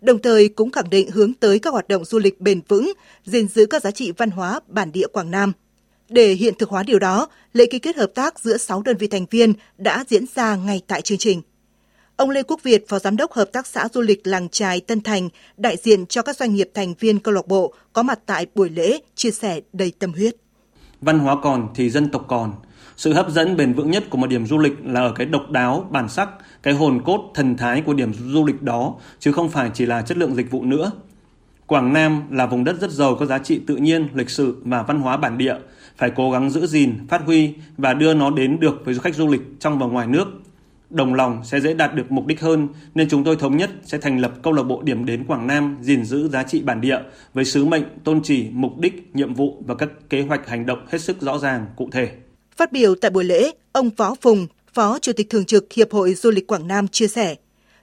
Đồng 0.00 0.22
thời 0.22 0.48
cũng 0.48 0.70
khẳng 0.70 0.90
định 0.90 1.10
hướng 1.10 1.34
tới 1.34 1.58
các 1.58 1.70
hoạt 1.70 1.88
động 1.88 2.04
du 2.04 2.18
lịch 2.18 2.40
bền 2.40 2.60
vững, 2.68 2.92
gìn 3.24 3.48
giữ 3.48 3.66
các 3.66 3.82
giá 3.82 3.90
trị 3.90 4.12
văn 4.12 4.30
hóa 4.30 4.60
bản 4.68 4.92
địa 4.92 5.06
Quảng 5.12 5.30
Nam. 5.30 5.52
Để 6.08 6.32
hiện 6.32 6.54
thực 6.58 6.68
hóa 6.68 6.82
điều 6.82 6.98
đó, 6.98 7.28
lễ 7.52 7.66
ký 7.66 7.78
kết 7.78 7.96
hợp 7.96 8.10
tác 8.14 8.40
giữa 8.40 8.56
6 8.56 8.82
đơn 8.82 8.96
vị 8.96 9.06
thành 9.06 9.26
viên 9.30 9.52
đã 9.78 10.04
diễn 10.08 10.24
ra 10.34 10.56
ngay 10.56 10.82
tại 10.86 11.02
chương 11.02 11.18
trình. 11.18 11.42
Ông 12.16 12.30
Lê 12.30 12.42
Quốc 12.42 12.62
Việt, 12.62 12.88
Phó 12.88 12.98
Giám 12.98 13.16
đốc 13.16 13.32
Hợp 13.32 13.52
tác 13.52 13.66
xã 13.66 13.88
Du 13.94 14.00
lịch 14.00 14.26
Làng 14.26 14.48
Trài 14.48 14.80
Tân 14.80 15.00
Thành, 15.00 15.28
đại 15.56 15.76
diện 15.76 16.06
cho 16.06 16.22
các 16.22 16.36
doanh 16.36 16.54
nghiệp 16.54 16.70
thành 16.74 16.94
viên 16.98 17.18
câu 17.18 17.34
lạc 17.34 17.46
bộ 17.46 17.74
có 17.92 18.02
mặt 18.02 18.18
tại 18.26 18.46
buổi 18.54 18.70
lễ, 18.70 18.98
chia 19.14 19.30
sẻ 19.30 19.60
đầy 19.72 19.92
tâm 19.98 20.12
huyết. 20.12 20.36
Văn 21.00 21.18
hóa 21.18 21.36
còn 21.42 21.68
thì 21.74 21.90
dân 21.90 22.10
tộc 22.10 22.24
còn. 22.28 22.52
Sự 22.96 23.12
hấp 23.12 23.30
dẫn 23.30 23.56
bền 23.56 23.74
vững 23.74 23.90
nhất 23.90 24.04
của 24.10 24.18
một 24.18 24.26
điểm 24.26 24.46
du 24.46 24.58
lịch 24.58 24.72
là 24.84 25.00
ở 25.00 25.12
cái 25.16 25.26
độc 25.26 25.50
đáo, 25.50 25.88
bản 25.90 26.08
sắc, 26.08 26.28
cái 26.62 26.74
hồn 26.74 27.02
cốt 27.04 27.30
thần 27.34 27.56
thái 27.56 27.80
của 27.80 27.94
điểm 27.94 28.12
du 28.14 28.44
lịch 28.46 28.62
đó 28.62 28.94
chứ 29.18 29.32
không 29.32 29.48
phải 29.48 29.70
chỉ 29.74 29.86
là 29.86 30.02
chất 30.02 30.18
lượng 30.18 30.34
dịch 30.34 30.50
vụ 30.50 30.64
nữa. 30.64 30.92
Quảng 31.66 31.92
Nam 31.92 32.22
là 32.30 32.46
vùng 32.46 32.64
đất 32.64 32.80
rất 32.80 32.90
giàu 32.90 33.14
có 33.14 33.26
giá 33.26 33.38
trị 33.38 33.60
tự 33.66 33.76
nhiên, 33.76 34.08
lịch 34.14 34.30
sử 34.30 34.56
và 34.64 34.82
văn 34.82 35.00
hóa 35.00 35.16
bản 35.16 35.38
địa, 35.38 35.54
phải 35.96 36.10
cố 36.16 36.30
gắng 36.30 36.50
giữ 36.50 36.66
gìn, 36.66 37.06
phát 37.08 37.22
huy 37.26 37.54
và 37.76 37.94
đưa 37.94 38.14
nó 38.14 38.30
đến 38.30 38.60
được 38.60 38.82
với 38.84 38.94
du 38.94 39.00
khách 39.00 39.14
du 39.14 39.28
lịch 39.28 39.42
trong 39.60 39.78
và 39.78 39.86
ngoài 39.86 40.06
nước. 40.06 40.26
Đồng 40.90 41.14
lòng 41.14 41.40
sẽ 41.44 41.60
dễ 41.60 41.74
đạt 41.74 41.94
được 41.94 42.12
mục 42.12 42.26
đích 42.26 42.40
hơn 42.40 42.68
nên 42.94 43.08
chúng 43.08 43.24
tôi 43.24 43.36
thống 43.36 43.56
nhất 43.56 43.70
sẽ 43.84 43.98
thành 43.98 44.18
lập 44.18 44.32
câu 44.42 44.52
lạc 44.52 44.62
bộ 44.62 44.82
điểm 44.82 45.06
đến 45.06 45.24
Quảng 45.24 45.46
Nam 45.46 45.78
gìn 45.80 46.04
giữ 46.04 46.28
giá 46.28 46.42
trị 46.42 46.62
bản 46.62 46.80
địa 46.80 46.98
với 47.34 47.44
sứ 47.44 47.64
mệnh, 47.64 47.84
tôn 48.04 48.20
chỉ, 48.22 48.46
mục 48.52 48.78
đích, 48.78 49.10
nhiệm 49.16 49.34
vụ 49.34 49.62
và 49.66 49.74
các 49.74 49.88
kế 50.10 50.22
hoạch 50.22 50.48
hành 50.48 50.66
động 50.66 50.86
hết 50.88 51.00
sức 51.00 51.20
rõ 51.20 51.38
ràng, 51.38 51.66
cụ 51.76 51.88
thể. 51.92 52.10
Phát 52.56 52.72
biểu 52.72 52.94
tại 52.94 53.10
buổi 53.10 53.24
lễ, 53.24 53.50
ông 53.72 53.90
Phó 53.90 54.14
Phùng, 54.20 54.46
Phó 54.74 54.98
Chủ 54.98 55.12
tịch 55.12 55.30
Thường 55.30 55.44
trực 55.44 55.72
Hiệp 55.72 55.92
hội 55.92 56.14
Du 56.14 56.30
lịch 56.30 56.46
Quảng 56.46 56.68
Nam 56.68 56.88
chia 56.88 57.08
sẻ, 57.08 57.34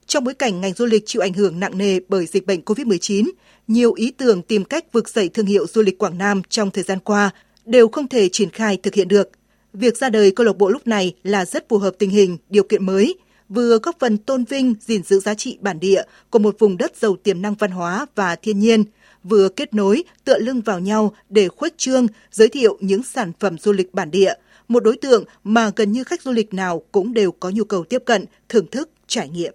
trong 0.08 0.24
bối 0.24 0.34
cảnh 0.34 0.62
ngành 0.62 0.74
du 0.74 0.86
lịch 0.86 1.06
chịu 1.06 1.22
ảnh 1.22 1.34
hưởng 1.34 1.60
nặng 1.60 1.78
nề 1.78 2.00
bởi 2.08 2.26
dịch 2.26 2.46
bệnh 2.46 2.62
COVID-19, 2.62 3.30
nhiều 3.68 3.94
ý 3.94 4.12
tưởng 4.12 4.42
tìm 4.42 4.64
cách 4.64 4.94
vực 4.94 5.10
dậy 5.10 5.30
thương 5.30 5.46
hiệu 5.46 5.68
du 5.68 5.82
lịch 5.82 5.98
Quảng 5.98 6.18
Nam 6.18 6.42
trong 6.50 6.72
thời 6.72 6.84
gian 6.84 7.00
qua 7.00 7.30
đều 7.66 7.88
không 7.88 8.08
thể 8.08 8.30
triển 8.30 8.50
khai 8.50 8.78
thực 8.84 8.94
hiện 8.94 9.08
được. 9.08 9.30
Việc 9.74 9.98
ra 9.98 10.10
đời 10.10 10.32
câu 10.32 10.46
lạc 10.46 10.58
bộ 10.58 10.70
lúc 10.70 10.88
này 10.88 11.16
là 11.24 11.46
rất 11.46 11.70
phù 11.70 11.78
hợp 11.78 11.96
tình 12.00 12.10
hình, 12.10 12.38
điều 12.50 12.64
kiện 12.64 12.86
mới, 12.86 13.16
vừa 13.50 13.80
góp 13.80 13.96
phần 14.00 14.18
tôn 14.18 14.44
vinh, 14.44 14.74
gìn 14.82 15.04
giữ 15.04 15.20
giá 15.20 15.34
trị 15.34 15.58
bản 15.62 15.80
địa 15.80 16.04
của 16.30 16.40
một 16.40 16.56
vùng 16.60 16.78
đất 16.78 16.98
giàu 16.98 17.16
tiềm 17.24 17.42
năng 17.42 17.56
văn 17.56 17.72
hóa 17.72 18.06
và 18.16 18.36
thiên 18.36 18.60
nhiên, 18.60 18.84
vừa 19.24 19.50
kết 19.50 19.74
nối, 19.74 20.04
tựa 20.24 20.38
lưng 20.40 20.62
vào 20.62 20.80
nhau 20.80 21.16
để 21.30 21.48
khuếch 21.48 21.78
trương, 21.78 22.08
giới 22.32 22.48
thiệu 22.48 22.78
những 22.82 23.04
sản 23.04 23.32
phẩm 23.40 23.58
du 23.58 23.72
lịch 23.72 23.94
bản 23.94 24.12
địa– 24.12 24.34
một 24.70 24.84
đối 24.84 24.98
tượng 25.02 25.24
mà 25.44 25.72
gần 25.76 25.92
như 25.92 26.04
khách 26.04 26.22
du 26.22 26.32
lịch 26.32 26.54
nào 26.54 26.82
cũng 26.92 27.14
đều 27.14 27.32
có 27.32 27.50
nhu 27.50 27.64
cầu 27.64 27.84
tiếp 27.84 28.04
cận, 28.06 28.26
thưởng 28.50 28.66
thức, 28.72 28.90
trải 29.08 29.30
nghiệm. 29.30 29.54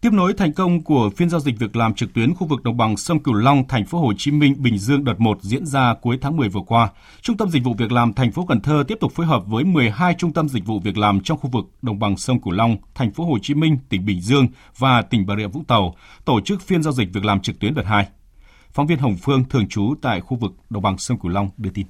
Tiếp 0.00 0.10
nối 0.12 0.34
thành 0.34 0.52
công 0.52 0.82
của 0.82 1.10
phiên 1.16 1.30
giao 1.30 1.40
dịch 1.40 1.58
việc 1.58 1.76
làm 1.76 1.94
trực 1.94 2.14
tuyến 2.14 2.34
khu 2.34 2.46
vực 2.46 2.62
đồng 2.62 2.76
bằng 2.76 2.96
sông 2.96 3.22
Cửu 3.22 3.34
Long, 3.34 3.68
thành 3.68 3.86
phố 3.86 3.98
Hồ 3.98 4.12
Chí 4.18 4.30
Minh, 4.30 4.54
Bình 4.58 4.78
Dương 4.78 5.04
đợt 5.04 5.20
1 5.20 5.38
diễn 5.42 5.66
ra 5.66 5.94
cuối 6.02 6.18
tháng 6.20 6.36
10 6.36 6.48
vừa 6.48 6.60
qua, 6.66 6.88
Trung 7.22 7.36
tâm 7.36 7.50
Dịch 7.50 7.64
vụ 7.64 7.74
Việc 7.74 7.92
làm 7.92 8.12
thành 8.12 8.32
phố 8.32 8.46
Cần 8.46 8.60
Thơ 8.60 8.84
tiếp 8.88 8.98
tục 9.00 9.12
phối 9.12 9.26
hợp 9.26 9.42
với 9.46 9.64
12 9.64 10.14
trung 10.18 10.32
tâm 10.32 10.48
dịch 10.48 10.66
vụ 10.66 10.80
việc 10.80 10.98
làm 10.98 11.20
trong 11.20 11.38
khu 11.38 11.50
vực 11.50 11.64
đồng 11.82 11.98
bằng 11.98 12.16
sông 12.16 12.40
Cửu 12.40 12.52
Long, 12.52 12.76
thành 12.94 13.12
phố 13.12 13.24
Hồ 13.24 13.38
Chí 13.42 13.54
Minh, 13.54 13.78
tỉnh 13.88 14.06
Bình 14.06 14.20
Dương 14.20 14.46
và 14.78 15.02
tỉnh 15.02 15.26
Bà 15.26 15.36
Rịa 15.36 15.46
Vũng 15.46 15.64
Tàu 15.64 15.94
tổ 16.24 16.40
chức 16.40 16.62
phiên 16.62 16.82
giao 16.82 16.92
dịch 16.92 17.08
việc 17.12 17.24
làm 17.24 17.40
trực 17.40 17.58
tuyến 17.58 17.74
đợt 17.74 17.86
2. 17.86 18.08
Phóng 18.72 18.86
viên 18.86 18.98
Hồng 18.98 19.16
Phương 19.22 19.44
thường 19.44 19.68
trú 19.68 19.94
tại 20.02 20.20
khu 20.20 20.36
vực 20.36 20.52
đồng 20.70 20.82
bằng 20.82 20.98
sông 20.98 21.18
Cửu 21.18 21.30
Long 21.30 21.50
đưa 21.56 21.70
tin. 21.70 21.86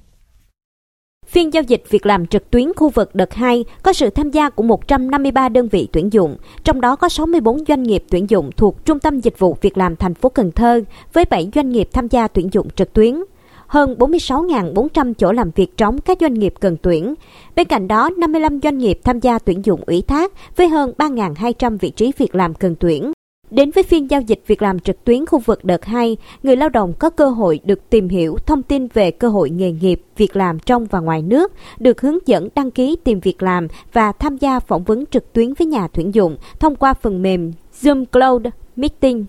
Phiên 1.31 1.53
giao 1.53 1.63
dịch 1.63 1.83
việc 1.89 2.05
làm 2.05 2.27
trực 2.27 2.51
tuyến 2.51 2.73
khu 2.75 2.89
vực 2.89 3.15
đợt 3.15 3.33
2 3.33 3.65
có 3.83 3.93
sự 3.93 4.09
tham 4.09 4.31
gia 4.31 4.49
của 4.49 4.63
153 4.63 5.49
đơn 5.49 5.67
vị 5.67 5.87
tuyển 5.91 6.13
dụng, 6.13 6.35
trong 6.63 6.81
đó 6.81 6.95
có 6.95 7.09
64 7.09 7.65
doanh 7.67 7.83
nghiệp 7.83 8.03
tuyển 8.09 8.29
dụng 8.29 8.49
thuộc 8.57 8.85
Trung 8.85 8.99
tâm 8.99 9.19
Dịch 9.19 9.39
vụ 9.39 9.57
Việc 9.61 9.77
làm 9.77 9.95
thành 9.95 10.13
phố 10.13 10.29
Cần 10.29 10.51
Thơ 10.51 10.81
với 11.13 11.25
7 11.25 11.49
doanh 11.55 11.69
nghiệp 11.69 11.89
tham 11.93 12.07
gia 12.07 12.27
tuyển 12.27 12.49
dụng 12.51 12.69
trực 12.69 12.93
tuyến. 12.93 13.23
Hơn 13.67 13.95
46.400 13.99 15.13
chỗ 15.13 15.31
làm 15.31 15.51
việc 15.55 15.77
trống 15.77 16.01
các 16.01 16.17
doanh 16.21 16.33
nghiệp 16.33 16.53
cần 16.59 16.77
tuyển. 16.81 17.13
Bên 17.55 17.67
cạnh 17.67 17.87
đó, 17.87 18.09
55 18.17 18.59
doanh 18.63 18.77
nghiệp 18.77 18.99
tham 19.03 19.19
gia 19.19 19.39
tuyển 19.39 19.65
dụng 19.65 19.81
ủy 19.85 20.01
thác 20.01 20.31
với 20.55 20.67
hơn 20.67 20.93
3.200 20.97 21.77
vị 21.77 21.89
trí 21.89 22.11
việc 22.17 22.35
làm 22.35 22.53
cần 22.53 22.75
tuyển. 22.79 23.11
Đến 23.51 23.71
với 23.71 23.83
phiên 23.83 24.11
giao 24.11 24.21
dịch 24.21 24.43
việc 24.47 24.61
làm 24.61 24.79
trực 24.79 25.03
tuyến 25.03 25.25
khu 25.25 25.39
vực 25.39 25.65
đợt 25.65 25.85
2, 25.85 26.17
người 26.43 26.55
lao 26.55 26.69
động 26.69 26.93
có 26.99 27.09
cơ 27.09 27.29
hội 27.29 27.59
được 27.63 27.89
tìm 27.89 28.09
hiểu 28.09 28.37
thông 28.45 28.63
tin 28.63 28.87
về 28.87 29.11
cơ 29.11 29.29
hội 29.29 29.49
nghề 29.49 29.71
nghiệp, 29.71 30.01
việc 30.17 30.35
làm 30.35 30.59
trong 30.59 30.85
và 30.85 30.99
ngoài 30.99 31.21
nước, 31.21 31.51
được 31.79 32.01
hướng 32.01 32.17
dẫn 32.25 32.49
đăng 32.55 32.71
ký 32.71 32.97
tìm 33.03 33.19
việc 33.19 33.43
làm 33.43 33.67
và 33.93 34.11
tham 34.11 34.37
gia 34.37 34.59
phỏng 34.59 34.83
vấn 34.83 35.05
trực 35.05 35.33
tuyến 35.33 35.53
với 35.53 35.67
nhà 35.67 35.87
tuyển 35.87 36.13
dụng 36.13 36.37
thông 36.59 36.75
qua 36.75 36.93
phần 36.93 37.21
mềm 37.21 37.51
Zoom 37.81 38.05
Cloud 38.05 38.45
Meeting. 38.75 39.25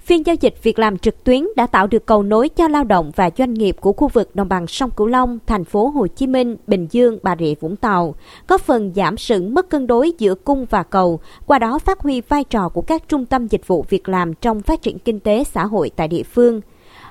Phiên 0.00 0.26
giao 0.26 0.36
dịch 0.40 0.54
việc 0.62 0.78
làm 0.78 0.98
trực 0.98 1.24
tuyến 1.24 1.46
đã 1.56 1.66
tạo 1.66 1.86
được 1.86 2.06
cầu 2.06 2.22
nối 2.22 2.48
cho 2.48 2.68
lao 2.68 2.84
động 2.84 3.12
và 3.16 3.30
doanh 3.38 3.54
nghiệp 3.54 3.76
của 3.80 3.92
khu 3.92 4.08
vực 4.08 4.36
đồng 4.36 4.48
bằng 4.48 4.66
sông 4.66 4.90
Cửu 4.90 5.06
Long, 5.06 5.38
thành 5.46 5.64
phố 5.64 5.88
Hồ 5.88 6.06
Chí 6.06 6.26
Minh, 6.26 6.56
Bình 6.66 6.86
Dương, 6.90 7.18
Bà 7.22 7.36
Rịa 7.38 7.54
Vũng 7.60 7.76
Tàu, 7.76 8.14
có 8.46 8.58
phần 8.58 8.92
giảm 8.96 9.16
sự 9.16 9.42
mất 9.42 9.70
cân 9.70 9.86
đối 9.86 10.12
giữa 10.18 10.34
cung 10.34 10.66
và 10.70 10.82
cầu, 10.82 11.20
qua 11.46 11.58
đó 11.58 11.78
phát 11.78 12.00
huy 12.00 12.20
vai 12.20 12.44
trò 12.44 12.68
của 12.68 12.82
các 12.82 13.08
trung 13.08 13.26
tâm 13.26 13.46
dịch 13.46 13.66
vụ 13.66 13.84
việc 13.88 14.08
làm 14.08 14.34
trong 14.34 14.62
phát 14.62 14.82
triển 14.82 14.98
kinh 14.98 15.20
tế 15.20 15.44
xã 15.44 15.66
hội 15.66 15.90
tại 15.96 16.08
địa 16.08 16.22
phương. 16.22 16.60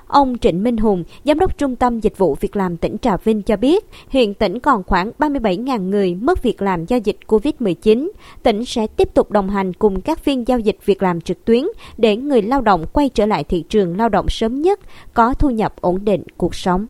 Ông 0.07 0.37
Trịnh 0.37 0.63
Minh 0.63 0.77
Hùng, 0.77 1.03
Giám 1.23 1.39
đốc 1.39 1.57
Trung 1.57 1.75
tâm 1.75 1.99
Dịch 1.99 2.17
vụ 2.17 2.35
Việc 2.39 2.55
làm 2.55 2.77
tỉnh 2.77 2.97
Trà 2.97 3.17
Vinh 3.17 3.41
cho 3.41 3.57
biết, 3.57 3.85
hiện 4.09 4.33
tỉnh 4.33 4.59
còn 4.59 4.83
khoảng 4.83 5.11
37.000 5.19 5.89
người 5.89 6.15
mất 6.15 6.43
việc 6.43 6.61
làm 6.61 6.85
do 6.85 6.97
dịch 7.03 7.17
COVID-19. 7.27 8.09
Tỉnh 8.43 8.65
sẽ 8.65 8.87
tiếp 8.87 9.13
tục 9.13 9.31
đồng 9.31 9.49
hành 9.49 9.73
cùng 9.73 10.01
các 10.01 10.19
phiên 10.19 10.47
giao 10.47 10.59
dịch 10.59 10.77
việc 10.85 11.03
làm 11.03 11.21
trực 11.21 11.45
tuyến 11.45 11.63
để 11.97 12.15
người 12.15 12.41
lao 12.41 12.61
động 12.61 12.85
quay 12.93 13.09
trở 13.09 13.25
lại 13.25 13.43
thị 13.43 13.63
trường 13.69 13.97
lao 13.97 14.09
động 14.09 14.29
sớm 14.29 14.61
nhất, 14.61 14.79
có 15.13 15.33
thu 15.33 15.49
nhập 15.49 15.73
ổn 15.81 15.99
định 16.05 16.23
cuộc 16.37 16.55
sống. 16.55 16.85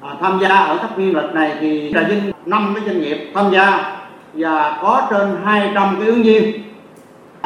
À, 0.00 0.16
tham 0.20 0.38
gia 0.42 0.48
ở 0.48 0.78
các 0.82 0.90
phiên 0.96 1.14
lần 1.16 1.34
này 1.34 1.56
thì 1.60 1.90
Trà 1.94 2.08
Vinh 2.08 2.32
5 2.46 2.74
cái 2.74 2.84
doanh 2.86 3.00
nghiệp 3.00 3.18
tham 3.34 3.52
gia 3.52 3.96
và 4.34 4.78
có 4.82 5.06
trên 5.10 5.36
200 5.44 5.96
cái 5.98 6.06
ứng 6.06 6.22
viên 6.22 6.69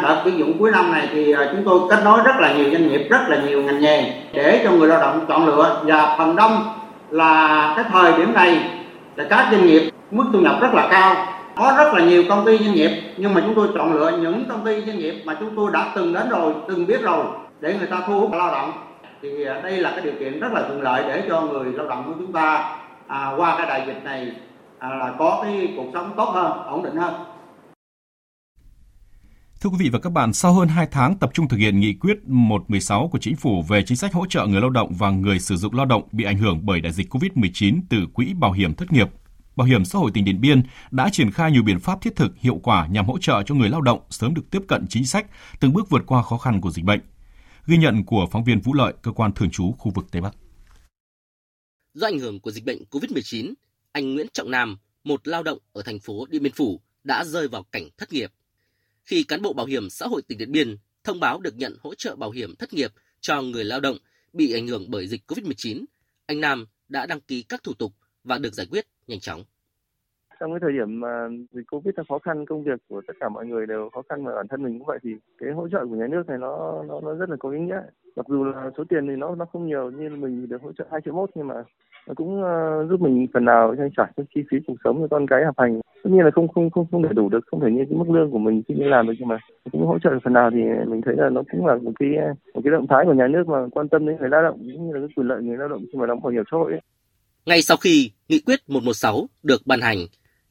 đợt 0.02 0.20
tuyển 0.24 0.38
dụng 0.38 0.58
cuối 0.58 0.70
năm 0.70 0.92
này 0.92 1.08
thì 1.12 1.32
à, 1.32 1.48
chúng 1.52 1.64
tôi 1.64 1.80
kết 1.90 2.04
nối 2.04 2.20
rất 2.24 2.36
là 2.38 2.52
nhiều 2.52 2.70
doanh 2.70 2.88
nghiệp, 2.88 3.06
rất 3.10 3.28
là 3.28 3.36
nhiều 3.36 3.62
ngành 3.62 3.80
nghề 3.80 4.12
để 4.32 4.60
cho 4.64 4.70
người 4.70 4.88
lao 4.88 5.00
động 5.00 5.24
chọn 5.28 5.46
lựa. 5.46 5.82
Và 5.84 6.14
phần 6.18 6.36
đông 6.36 6.62
là 7.10 7.72
cái 7.76 7.84
thời 7.92 8.12
điểm 8.18 8.34
này 8.34 8.70
là 9.16 9.24
các 9.30 9.48
doanh 9.50 9.66
nghiệp 9.66 9.90
mức 10.10 10.24
thu 10.32 10.40
nhập 10.40 10.56
rất 10.60 10.74
là 10.74 10.88
cao. 10.90 11.26
Có 11.56 11.74
rất 11.76 11.94
là 11.94 12.04
nhiều 12.04 12.24
công 12.28 12.44
ty 12.44 12.58
doanh 12.58 12.74
nghiệp 12.74 12.90
nhưng 13.16 13.34
mà 13.34 13.40
chúng 13.40 13.54
tôi 13.54 13.68
chọn 13.74 13.92
lựa 13.92 14.10
những 14.10 14.44
công 14.48 14.64
ty 14.64 14.80
doanh 14.86 14.98
nghiệp 14.98 15.22
mà 15.24 15.36
chúng 15.40 15.50
tôi 15.56 15.70
đã 15.72 15.86
từng 15.94 16.12
đến 16.12 16.28
rồi 16.28 16.52
từng 16.68 16.86
biết 16.86 17.02
rồi 17.02 17.24
để 17.60 17.74
người 17.78 17.86
ta 17.86 18.00
thu 18.06 18.20
hút 18.20 18.32
lao 18.32 18.50
động. 18.50 18.72
Thì 19.22 19.44
à, 19.44 19.60
đây 19.62 19.72
là 19.72 19.90
cái 19.90 20.00
điều 20.00 20.12
kiện 20.20 20.40
rất 20.40 20.52
là 20.52 20.62
thuận 20.62 20.82
lợi 20.82 21.04
để 21.08 21.22
cho 21.28 21.40
người 21.40 21.72
lao 21.72 21.86
động 21.86 22.02
của 22.06 22.12
chúng 22.18 22.32
ta 22.32 22.76
à, 23.06 23.30
qua 23.36 23.54
cái 23.58 23.66
đại 23.66 23.82
dịch 23.86 24.04
này 24.04 24.32
à, 24.78 24.88
là 24.88 25.10
có 25.18 25.40
cái 25.42 25.68
cuộc 25.76 25.86
sống 25.94 26.10
tốt 26.16 26.28
hơn 26.34 26.52
ổn 26.66 26.82
định 26.82 26.96
hơn. 26.96 27.14
Thưa 29.64 29.70
quý 29.70 29.76
vị 29.80 29.88
và 29.88 29.98
các 29.98 30.10
bạn, 30.10 30.32
sau 30.32 30.52
hơn 30.52 30.68
2 30.68 30.86
tháng 30.90 31.18
tập 31.18 31.30
trung 31.34 31.48
thực 31.48 31.56
hiện 31.56 31.80
nghị 31.80 31.94
quyết 31.94 32.16
116 32.26 33.08
của 33.12 33.18
Chính 33.18 33.36
phủ 33.36 33.62
về 33.62 33.82
chính 33.86 33.96
sách 33.96 34.12
hỗ 34.12 34.26
trợ 34.26 34.46
người 34.46 34.60
lao 34.60 34.70
động 34.70 34.92
và 34.98 35.10
người 35.10 35.38
sử 35.38 35.56
dụng 35.56 35.74
lao 35.74 35.86
động 35.86 36.08
bị 36.12 36.24
ảnh 36.24 36.38
hưởng 36.38 36.66
bởi 36.66 36.80
đại 36.80 36.92
dịch 36.92 37.14
COVID-19 37.14 37.80
từ 37.90 38.06
Quỹ 38.14 38.34
Bảo 38.34 38.52
hiểm 38.52 38.74
Thất 38.74 38.92
nghiệp, 38.92 39.08
Bảo 39.56 39.66
hiểm 39.66 39.84
xã 39.84 39.98
hội 39.98 40.10
tỉnh 40.14 40.24
Điện 40.24 40.40
Biên 40.40 40.62
đã 40.90 41.08
triển 41.12 41.30
khai 41.30 41.52
nhiều 41.52 41.62
biện 41.62 41.80
pháp 41.80 42.00
thiết 42.00 42.16
thực 42.16 42.38
hiệu 42.38 42.60
quả 42.62 42.86
nhằm 42.86 43.06
hỗ 43.06 43.18
trợ 43.18 43.42
cho 43.46 43.54
người 43.54 43.68
lao 43.68 43.80
động 43.80 44.00
sớm 44.10 44.34
được 44.34 44.50
tiếp 44.50 44.62
cận 44.68 44.86
chính 44.88 45.06
sách, 45.06 45.26
từng 45.60 45.72
bước 45.72 45.90
vượt 45.90 46.02
qua 46.06 46.22
khó 46.22 46.38
khăn 46.38 46.60
của 46.60 46.70
dịch 46.70 46.84
bệnh. 46.84 47.00
Ghi 47.66 47.76
nhận 47.76 48.04
của 48.04 48.26
phóng 48.30 48.44
viên 48.44 48.60
Vũ 48.60 48.74
Lợi, 48.74 48.94
cơ 49.02 49.12
quan 49.12 49.32
thường 49.32 49.50
trú 49.50 49.72
khu 49.72 49.92
vực 49.94 50.06
Tây 50.10 50.22
Bắc. 50.22 50.34
Do 51.94 52.06
ảnh 52.06 52.18
hưởng 52.18 52.40
của 52.40 52.50
dịch 52.50 52.64
bệnh 52.64 52.78
COVID-19, 52.90 53.54
anh 53.92 54.14
Nguyễn 54.14 54.26
Trọng 54.32 54.50
Nam, 54.50 54.78
một 55.04 55.28
lao 55.28 55.42
động 55.42 55.58
ở 55.72 55.82
thành 55.82 56.00
phố 56.00 56.26
Điện 56.30 56.42
Biên 56.42 56.52
Phủ, 56.52 56.80
đã 57.04 57.24
rơi 57.24 57.48
vào 57.48 57.62
cảnh 57.72 57.88
thất 57.98 58.12
nghiệp. 58.12 58.30
Khi 59.04 59.24
cán 59.28 59.42
bộ 59.42 59.52
bảo 59.52 59.66
hiểm 59.66 59.90
xã 59.90 60.06
hội 60.06 60.22
tỉnh 60.28 60.38
Điện 60.38 60.52
Biên 60.52 60.76
thông 61.04 61.20
báo 61.20 61.40
được 61.40 61.54
nhận 61.56 61.72
hỗ 61.80 61.94
trợ 61.94 62.16
bảo 62.16 62.30
hiểm 62.30 62.50
thất 62.58 62.72
nghiệp 62.72 62.90
cho 63.20 63.42
người 63.42 63.64
lao 63.64 63.80
động 63.80 63.96
bị 64.32 64.52
ảnh 64.52 64.66
hưởng 64.66 64.82
bởi 64.90 65.06
dịch 65.06 65.20
COVID-19, 65.28 65.84
anh 66.26 66.40
Nam 66.40 66.66
đã 66.88 67.06
đăng 67.06 67.20
ký 67.20 67.44
các 67.48 67.60
thủ 67.64 67.72
tục 67.78 67.92
và 68.24 68.38
được 68.38 68.52
giải 68.52 68.66
quyết 68.70 68.84
nhanh 69.06 69.20
chóng. 69.20 69.40
Trong 70.40 70.52
cái 70.52 70.60
thời 70.62 70.72
điểm 70.72 71.00
mà 71.00 71.28
dịch 71.52 71.66
covid 71.70 71.94
là 71.96 72.04
khó 72.08 72.18
khăn 72.18 72.46
công 72.46 72.64
việc 72.64 72.80
của 72.88 73.02
tất 73.06 73.12
cả 73.20 73.28
mọi 73.28 73.46
người 73.46 73.66
đều 73.66 73.90
khó 73.92 74.02
khăn 74.08 74.24
và 74.24 74.32
bản 74.34 74.48
thân 74.48 74.62
mình 74.62 74.78
cũng 74.78 74.86
vậy 74.86 74.98
thì 75.02 75.10
cái 75.38 75.50
hỗ 75.52 75.68
trợ 75.68 75.86
của 75.88 75.96
nhà 75.96 76.06
nước 76.06 76.22
này 76.26 76.38
nó 76.38 76.82
nó, 76.88 77.00
nó 77.00 77.14
rất 77.14 77.30
là 77.30 77.36
có 77.38 77.50
ý 77.50 77.58
nghĩa. 77.58 77.80
Mặc 78.16 78.26
dù 78.28 78.44
là 78.44 78.70
số 78.76 78.84
tiền 78.88 79.06
thì 79.06 79.16
nó 79.16 79.34
nó 79.34 79.44
không 79.44 79.66
nhiều 79.66 79.90
như 79.90 80.08
mình 80.08 80.48
được 80.48 80.62
hỗ 80.62 80.72
trợ 80.72 80.84
hai 80.90 81.00
triệu 81.04 81.14
mốt 81.14 81.30
nhưng 81.34 81.48
mà 81.48 81.54
nó 82.06 82.14
cũng 82.16 82.42
uh, 82.42 82.90
giúp 82.90 83.00
mình 83.00 83.26
phần 83.34 83.44
nào 83.44 83.74
trang 83.78 83.90
trải 83.96 84.12
cái 84.16 84.26
chi 84.34 84.40
phí 84.50 84.56
cuộc 84.66 84.76
sống 84.84 85.00
cho 85.00 85.06
con 85.10 85.26
cái 85.26 85.44
học 85.44 85.58
hành 85.58 85.80
tất 86.04 86.10
nhiên 86.12 86.24
là 86.24 86.30
không 86.30 86.48
không 86.48 86.70
không 86.70 86.86
không 86.90 87.02
đầy 87.02 87.14
đủ 87.14 87.28
được 87.28 87.40
không 87.46 87.60
thể 87.60 87.70
như 87.70 87.84
cái 87.90 87.98
mức 87.98 88.10
lương 88.10 88.30
của 88.30 88.38
mình 88.38 88.62
khi 88.68 88.74
đi 88.74 88.84
làm 88.84 89.06
được 89.06 89.12
nhưng 89.18 89.28
mà 89.28 89.38
cũng 89.72 89.86
hỗ 89.86 89.98
trợ 89.98 90.10
phần 90.24 90.32
nào 90.32 90.50
thì 90.50 90.58
mình 90.88 91.00
thấy 91.04 91.14
là 91.18 91.28
nó 91.30 91.42
cũng 91.52 91.66
là 91.66 91.74
một 91.82 91.92
cái 91.98 92.10
một 92.54 92.60
cái 92.64 92.70
động 92.70 92.86
thái 92.90 93.04
của 93.04 93.14
nhà 93.14 93.28
nước 93.28 93.48
mà 93.48 93.58
quan 93.70 93.88
tâm 93.88 94.06
đến 94.06 94.16
người 94.20 94.28
lao 94.28 94.42
động 94.42 94.58
cũng 94.58 94.86
như 94.86 94.94
là 94.94 95.00
cái 95.00 95.08
quyền 95.16 95.26
lợi 95.28 95.42
người 95.42 95.56
lao 95.56 95.68
động 95.68 95.84
khi 95.92 95.98
mà 95.98 96.06
đóng 96.06 96.22
bảo 96.22 96.32
hiểm 96.32 96.44
xã 96.50 96.56
hội 96.56 96.72
ấy. 96.72 96.80
Ngay 97.46 97.62
sau 97.62 97.76
khi 97.76 98.10
Nghị 98.28 98.40
quyết 98.40 98.60
116 98.68 99.26
được 99.42 99.66
ban 99.66 99.80
hành, 99.80 99.98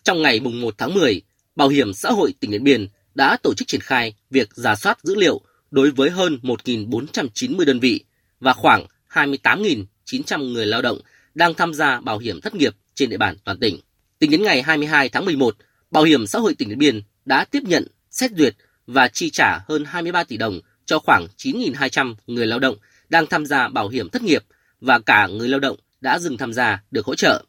trong 0.03 0.21
ngày 0.21 0.39
mùng 0.43 0.61
1 0.61 0.73
tháng 0.77 0.93
10, 0.93 1.21
Bảo 1.55 1.67
hiểm 1.67 1.93
xã 1.93 2.09
hội 2.09 2.33
tỉnh 2.39 2.51
Điện 2.51 2.63
Biên 2.63 2.87
đã 3.15 3.37
tổ 3.43 3.53
chức 3.53 3.67
triển 3.67 3.81
khai 3.81 4.13
việc 4.31 4.47
giả 4.53 4.75
soát 4.75 4.97
dữ 5.03 5.15
liệu 5.15 5.41
đối 5.71 5.91
với 5.91 6.09
hơn 6.09 6.37
1.490 6.41 7.65
đơn 7.65 7.79
vị 7.79 8.03
và 8.39 8.53
khoảng 8.53 8.85
28.900 9.09 10.53
người 10.53 10.65
lao 10.65 10.81
động 10.81 10.97
đang 11.35 11.53
tham 11.53 11.73
gia 11.73 11.99
bảo 12.01 12.17
hiểm 12.17 12.41
thất 12.41 12.55
nghiệp 12.55 12.73
trên 12.93 13.09
địa 13.09 13.17
bàn 13.17 13.35
toàn 13.45 13.57
tỉnh. 13.59 13.79
Tính 14.19 14.31
đến 14.31 14.43
ngày 14.43 14.61
22 14.61 15.09
tháng 15.09 15.25
11, 15.25 15.55
Bảo 15.91 16.03
hiểm 16.03 16.27
xã 16.27 16.39
hội 16.39 16.55
tỉnh 16.55 16.69
Điện 16.69 16.77
Biên 16.77 17.01
đã 17.25 17.45
tiếp 17.45 17.63
nhận, 17.63 17.87
xét 18.11 18.31
duyệt 18.31 18.55
và 18.87 19.07
chi 19.07 19.29
trả 19.29 19.59
hơn 19.67 19.85
23 19.85 20.23
tỷ 20.23 20.37
đồng 20.37 20.59
cho 20.85 20.99
khoảng 20.99 21.27
9.200 21.37 22.15
người 22.27 22.47
lao 22.47 22.59
động 22.59 22.75
đang 23.09 23.27
tham 23.27 23.45
gia 23.45 23.67
bảo 23.67 23.89
hiểm 23.89 24.09
thất 24.09 24.21
nghiệp 24.21 24.43
và 24.81 24.99
cả 24.99 25.27
người 25.27 25.49
lao 25.49 25.59
động 25.59 25.77
đã 26.01 26.19
dừng 26.19 26.37
tham 26.37 26.53
gia 26.53 26.83
được 26.91 27.05
hỗ 27.05 27.15
trợ. 27.15 27.43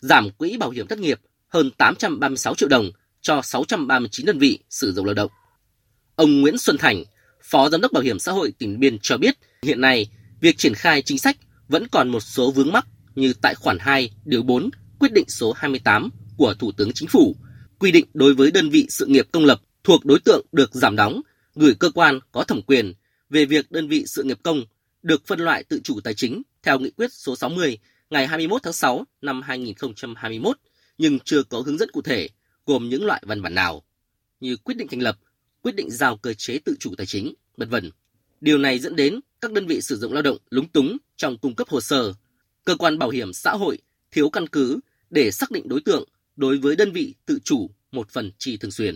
Giảm 0.00 0.30
quỹ 0.30 0.56
bảo 0.56 0.70
hiểm 0.70 0.86
thất 0.86 0.98
nghiệp 0.98 1.20
hơn 1.48 1.70
836 1.70 2.54
triệu 2.54 2.68
đồng 2.68 2.90
cho 3.20 3.42
639 3.42 4.26
đơn 4.26 4.38
vị 4.38 4.58
sử 4.70 4.92
dụng 4.92 5.06
lao 5.06 5.14
động. 5.14 5.30
Ông 6.16 6.40
Nguyễn 6.40 6.58
Xuân 6.58 6.78
Thành, 6.78 7.04
Phó 7.42 7.68
Giám 7.68 7.80
đốc 7.80 7.92
Bảo 7.92 8.02
hiểm 8.02 8.18
xã 8.18 8.32
hội 8.32 8.52
tỉnh 8.58 8.80
Biên 8.80 8.98
cho 9.02 9.16
biết, 9.16 9.34
hiện 9.62 9.80
nay 9.80 10.06
việc 10.40 10.58
triển 10.58 10.74
khai 10.74 11.02
chính 11.02 11.18
sách 11.18 11.36
vẫn 11.68 11.88
còn 11.88 12.08
một 12.08 12.20
số 12.20 12.50
vướng 12.50 12.72
mắc 12.72 12.86
như 13.14 13.34
tại 13.42 13.54
khoản 13.54 13.78
2, 13.78 14.10
điều 14.24 14.42
4, 14.42 14.70
quyết 14.98 15.12
định 15.12 15.28
số 15.28 15.52
28 15.52 16.10
của 16.36 16.54
Thủ 16.54 16.72
tướng 16.72 16.92
Chính 16.94 17.08
phủ, 17.08 17.36
quy 17.78 17.92
định 17.92 18.06
đối 18.14 18.34
với 18.34 18.50
đơn 18.50 18.70
vị 18.70 18.86
sự 18.88 19.06
nghiệp 19.06 19.28
công 19.32 19.44
lập 19.44 19.60
thuộc 19.84 20.04
đối 20.04 20.20
tượng 20.20 20.46
được 20.52 20.74
giảm 20.74 20.96
đóng, 20.96 21.20
gửi 21.54 21.74
cơ 21.74 21.90
quan 21.90 22.20
có 22.32 22.44
thẩm 22.44 22.62
quyền 22.62 22.94
về 23.30 23.44
việc 23.44 23.70
đơn 23.70 23.88
vị 23.88 24.04
sự 24.06 24.22
nghiệp 24.22 24.38
công 24.42 24.64
được 25.02 25.26
phân 25.26 25.40
loại 25.40 25.64
tự 25.64 25.80
chủ 25.84 26.00
tài 26.04 26.14
chính 26.14 26.42
theo 26.62 26.78
nghị 26.78 26.90
quyết 26.90 27.12
số 27.12 27.36
60 27.36 27.78
ngày 28.10 28.26
21 28.26 28.62
tháng 28.62 28.72
6 28.72 29.04
năm 29.20 29.42
2021 29.42 30.58
nhưng 30.98 31.18
chưa 31.20 31.42
có 31.42 31.60
hướng 31.60 31.78
dẫn 31.78 31.90
cụ 31.92 32.02
thể 32.02 32.28
gồm 32.66 32.88
những 32.88 33.04
loại 33.04 33.22
văn 33.26 33.42
bản 33.42 33.54
nào 33.54 33.82
như 34.40 34.56
quyết 34.56 34.76
định 34.76 34.88
thành 34.88 35.02
lập, 35.02 35.18
quyết 35.62 35.74
định 35.76 35.90
giao 35.90 36.16
cơ 36.16 36.34
chế 36.34 36.58
tự 36.64 36.76
chủ 36.80 36.94
tài 36.96 37.06
chính, 37.06 37.34
vân 37.56 37.68
vân. 37.68 37.90
Điều 38.40 38.58
này 38.58 38.78
dẫn 38.78 38.96
đến 38.96 39.20
các 39.40 39.52
đơn 39.52 39.66
vị 39.66 39.80
sử 39.80 39.96
dụng 39.96 40.12
lao 40.12 40.22
động 40.22 40.36
lúng 40.50 40.68
túng 40.68 40.96
trong 41.16 41.38
cung 41.38 41.54
cấp 41.54 41.68
hồ 41.68 41.80
sơ, 41.80 42.12
cơ 42.64 42.76
quan 42.76 42.98
bảo 42.98 43.10
hiểm 43.10 43.32
xã 43.32 43.50
hội 43.50 43.78
thiếu 44.14 44.30
căn 44.30 44.48
cứ 44.48 44.80
để 45.10 45.30
xác 45.30 45.50
định 45.50 45.68
đối 45.68 45.80
tượng 45.80 46.04
đối 46.36 46.58
với 46.58 46.76
đơn 46.76 46.92
vị 46.92 47.14
tự 47.26 47.38
chủ 47.44 47.70
một 47.92 48.10
phần 48.10 48.30
chi 48.38 48.56
thường 48.56 48.70
xuyên. 48.70 48.94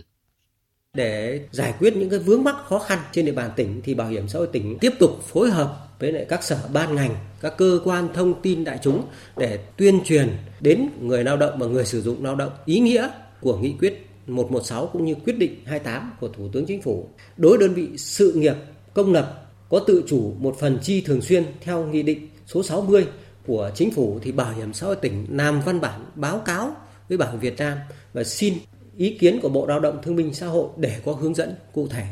Để 0.93 1.41
giải 1.51 1.73
quyết 1.79 1.95
những 1.95 2.09
cái 2.09 2.19
vướng 2.19 2.43
mắc 2.43 2.55
khó 2.65 2.79
khăn 2.79 2.99
trên 3.11 3.25
địa 3.25 3.31
bàn 3.31 3.51
tỉnh 3.55 3.81
thì 3.83 3.93
Bảo 3.93 4.09
hiểm 4.09 4.27
xã 4.27 4.39
hội 4.39 4.47
tỉnh 4.51 4.77
tiếp 4.81 4.91
tục 4.99 5.23
phối 5.23 5.49
hợp 5.49 5.87
với 5.99 6.11
lại 6.11 6.25
các 6.29 6.43
sở 6.43 6.69
ban 6.73 6.95
ngành, 6.95 7.15
các 7.41 7.53
cơ 7.57 7.79
quan 7.83 8.09
thông 8.13 8.41
tin 8.41 8.63
đại 8.63 8.79
chúng 8.81 9.07
để 9.37 9.57
tuyên 9.77 9.99
truyền 10.05 10.29
đến 10.59 10.89
người 11.01 11.23
lao 11.23 11.37
động 11.37 11.59
và 11.59 11.67
người 11.67 11.85
sử 11.85 12.01
dụng 12.01 12.25
lao 12.25 12.35
động 12.35 12.51
ý 12.65 12.79
nghĩa 12.79 13.09
của 13.41 13.57
nghị 13.57 13.73
quyết 13.79 14.05
116 14.27 14.87
cũng 14.87 15.05
như 15.05 15.15
quyết 15.15 15.37
định 15.37 15.55
28 15.65 16.11
của 16.19 16.27
Thủ 16.27 16.49
tướng 16.53 16.65
Chính 16.65 16.81
phủ. 16.81 17.09
Đối 17.37 17.57
đơn 17.57 17.73
vị 17.73 17.87
sự 17.97 18.33
nghiệp 18.33 18.55
công 18.93 19.13
lập 19.13 19.45
có 19.69 19.79
tự 19.87 20.03
chủ 20.07 20.33
một 20.39 20.55
phần 20.59 20.79
chi 20.83 21.01
thường 21.01 21.21
xuyên 21.21 21.43
theo 21.61 21.85
nghị 21.85 22.03
định 22.03 22.29
số 22.47 22.63
60 22.63 23.07
của 23.49 23.71
chính 23.75 23.91
phủ 23.91 24.19
thì 24.23 24.31
Bảo 24.31 24.53
hiểm 24.53 24.73
xã 24.73 24.87
hội 24.87 24.95
tỉnh 24.95 25.25
làm 25.29 25.61
văn 25.61 25.81
bản 25.81 26.05
báo 26.15 26.39
cáo 26.39 26.71
với 27.09 27.17
Bảo 27.17 27.31
hiểm 27.31 27.39
Việt 27.39 27.57
Nam 27.57 27.77
và 28.13 28.23
xin 28.23 28.53
ý 28.97 29.17
kiến 29.17 29.39
của 29.41 29.49
Bộ 29.49 29.67
Lao 29.67 29.79
động 29.79 29.99
Thương 30.03 30.15
binh 30.15 30.33
Xã 30.33 30.47
hội 30.47 30.69
để 30.77 31.01
có 31.05 31.13
hướng 31.13 31.35
dẫn 31.35 31.55
cụ 31.73 31.87
thể. 31.87 32.05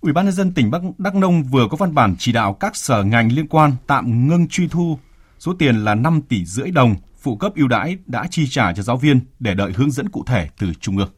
Ủy 0.00 0.12
ban 0.12 0.24
nhân 0.24 0.34
dân 0.34 0.52
tỉnh 0.54 0.70
Bắc, 0.70 0.82
Đắk 0.98 1.14
Nông 1.14 1.42
vừa 1.42 1.66
có 1.70 1.76
văn 1.76 1.94
bản 1.94 2.14
chỉ 2.18 2.32
đạo 2.32 2.54
các 2.54 2.76
sở 2.76 3.02
ngành 3.02 3.32
liên 3.32 3.48
quan 3.48 3.72
tạm 3.86 4.28
ngưng 4.28 4.48
truy 4.48 4.68
thu 4.68 4.98
số 5.38 5.54
tiền 5.58 5.84
là 5.84 5.94
5 5.94 6.20
tỷ 6.28 6.44
rưỡi 6.44 6.70
đồng 6.70 6.94
phụ 7.20 7.36
cấp 7.36 7.52
ưu 7.56 7.68
đãi 7.68 7.96
đã 8.06 8.26
chi 8.30 8.46
trả 8.50 8.72
cho 8.72 8.82
giáo 8.82 8.96
viên 8.96 9.20
để 9.38 9.54
đợi 9.54 9.72
hướng 9.76 9.90
dẫn 9.90 10.08
cụ 10.08 10.24
thể 10.26 10.48
từ 10.58 10.66
trung 10.80 10.96
ương. 10.96 11.10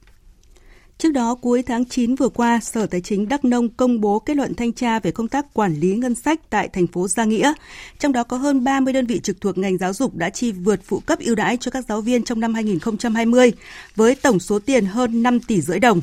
Trước 1.01 1.13
đó, 1.13 1.35
cuối 1.35 1.63
tháng 1.63 1.85
9 1.85 2.15
vừa 2.15 2.29
qua, 2.29 2.61
Sở 2.63 2.87
Tài 2.87 3.01
chính 3.01 3.29
Đắk 3.29 3.45
Nông 3.45 3.69
công 3.69 4.01
bố 4.01 4.19
kết 4.19 4.37
luận 4.37 4.55
thanh 4.55 4.73
tra 4.73 4.99
về 4.99 5.11
công 5.11 5.29
tác 5.29 5.55
quản 5.55 5.75
lý 5.75 5.97
ngân 5.97 6.15
sách 6.15 6.41
tại 6.51 6.69
thành 6.69 6.87
phố 6.87 7.09
Gia 7.09 7.25
Nghĩa. 7.25 7.53
Trong 7.99 8.13
đó 8.13 8.23
có 8.25 8.37
hơn 8.37 8.65
30 8.65 8.93
đơn 8.93 9.07
vị 9.07 9.21
trực 9.23 9.41
thuộc 9.41 9.59
ngành 9.59 9.79
giáo 9.79 9.93
dục 9.93 10.17
đã 10.17 10.31
chi 10.31 10.53
vượt 10.53 10.81
phụ 10.85 11.01
cấp 11.01 11.19
ưu 11.19 11.35
đãi 11.35 11.57
cho 11.57 11.71
các 11.71 11.85
giáo 11.89 12.01
viên 12.01 12.23
trong 12.23 12.41
năm 12.41 12.55
2020 12.55 13.53
với 13.97 14.15
tổng 14.15 14.41
số 14.41 14.59
tiền 14.59 14.87
hơn 14.87 15.23
5 15.23 15.41
tỷ 15.41 15.61
rưỡi 15.61 15.79
đồng. 15.79 16.01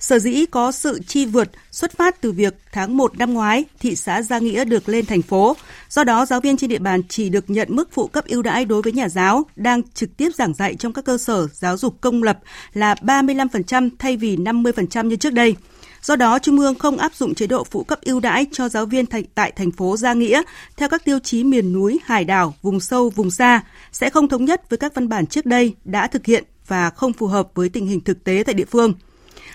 Sở 0.00 0.18
dĩ 0.18 0.46
có 0.46 0.72
sự 0.72 1.00
chi 1.06 1.26
vượt 1.26 1.50
xuất 1.70 1.96
phát 1.96 2.20
từ 2.20 2.32
việc 2.32 2.54
tháng 2.72 2.96
1 2.96 3.18
năm 3.18 3.34
ngoái, 3.34 3.64
thị 3.80 3.96
xã 3.96 4.22
Gia 4.22 4.38
Nghĩa 4.38 4.64
được 4.64 4.88
lên 4.88 5.06
thành 5.06 5.22
phố. 5.22 5.56
Do 5.90 6.04
đó, 6.04 6.26
giáo 6.26 6.40
viên 6.40 6.56
trên 6.56 6.70
địa 6.70 6.78
bàn 6.78 7.02
chỉ 7.08 7.28
được 7.28 7.50
nhận 7.50 7.68
mức 7.70 7.88
phụ 7.92 8.06
cấp 8.06 8.24
ưu 8.26 8.42
đãi 8.42 8.64
đối 8.64 8.82
với 8.82 8.92
nhà 8.92 9.08
giáo 9.08 9.46
đang 9.56 9.82
trực 9.94 10.16
tiếp 10.16 10.30
giảng 10.34 10.54
dạy 10.54 10.74
trong 10.74 10.92
các 10.92 11.04
cơ 11.04 11.18
sở 11.18 11.46
giáo 11.52 11.76
dục 11.76 12.00
công 12.00 12.22
lập 12.22 12.38
là 12.72 12.94
35% 12.94 13.90
thay 13.98 14.16
vì 14.16 14.36
50% 14.36 15.06
như 15.06 15.16
trước 15.16 15.32
đây. 15.32 15.56
Do 16.02 16.16
đó, 16.16 16.38
Trung 16.38 16.58
ương 16.58 16.74
không 16.74 16.98
áp 16.98 17.14
dụng 17.14 17.34
chế 17.34 17.46
độ 17.46 17.64
phụ 17.64 17.84
cấp 17.84 18.00
ưu 18.02 18.20
đãi 18.20 18.46
cho 18.52 18.68
giáo 18.68 18.86
viên 18.86 19.04
tại 19.34 19.52
thành 19.56 19.70
phố 19.70 19.96
Gia 19.96 20.14
Nghĩa 20.14 20.42
theo 20.76 20.88
các 20.88 21.04
tiêu 21.04 21.18
chí 21.18 21.44
miền 21.44 21.72
núi, 21.72 21.98
hải 22.04 22.24
đảo, 22.24 22.54
vùng 22.62 22.80
sâu, 22.80 23.10
vùng 23.10 23.30
xa, 23.30 23.60
sẽ 23.92 24.10
không 24.10 24.28
thống 24.28 24.44
nhất 24.44 24.70
với 24.70 24.78
các 24.78 24.94
văn 24.94 25.08
bản 25.08 25.26
trước 25.26 25.46
đây 25.46 25.74
đã 25.84 26.06
thực 26.06 26.26
hiện 26.26 26.44
và 26.66 26.90
không 26.90 27.12
phù 27.12 27.26
hợp 27.26 27.48
với 27.54 27.68
tình 27.68 27.86
hình 27.86 28.00
thực 28.00 28.24
tế 28.24 28.42
tại 28.46 28.54
địa 28.54 28.64
phương. 28.64 28.94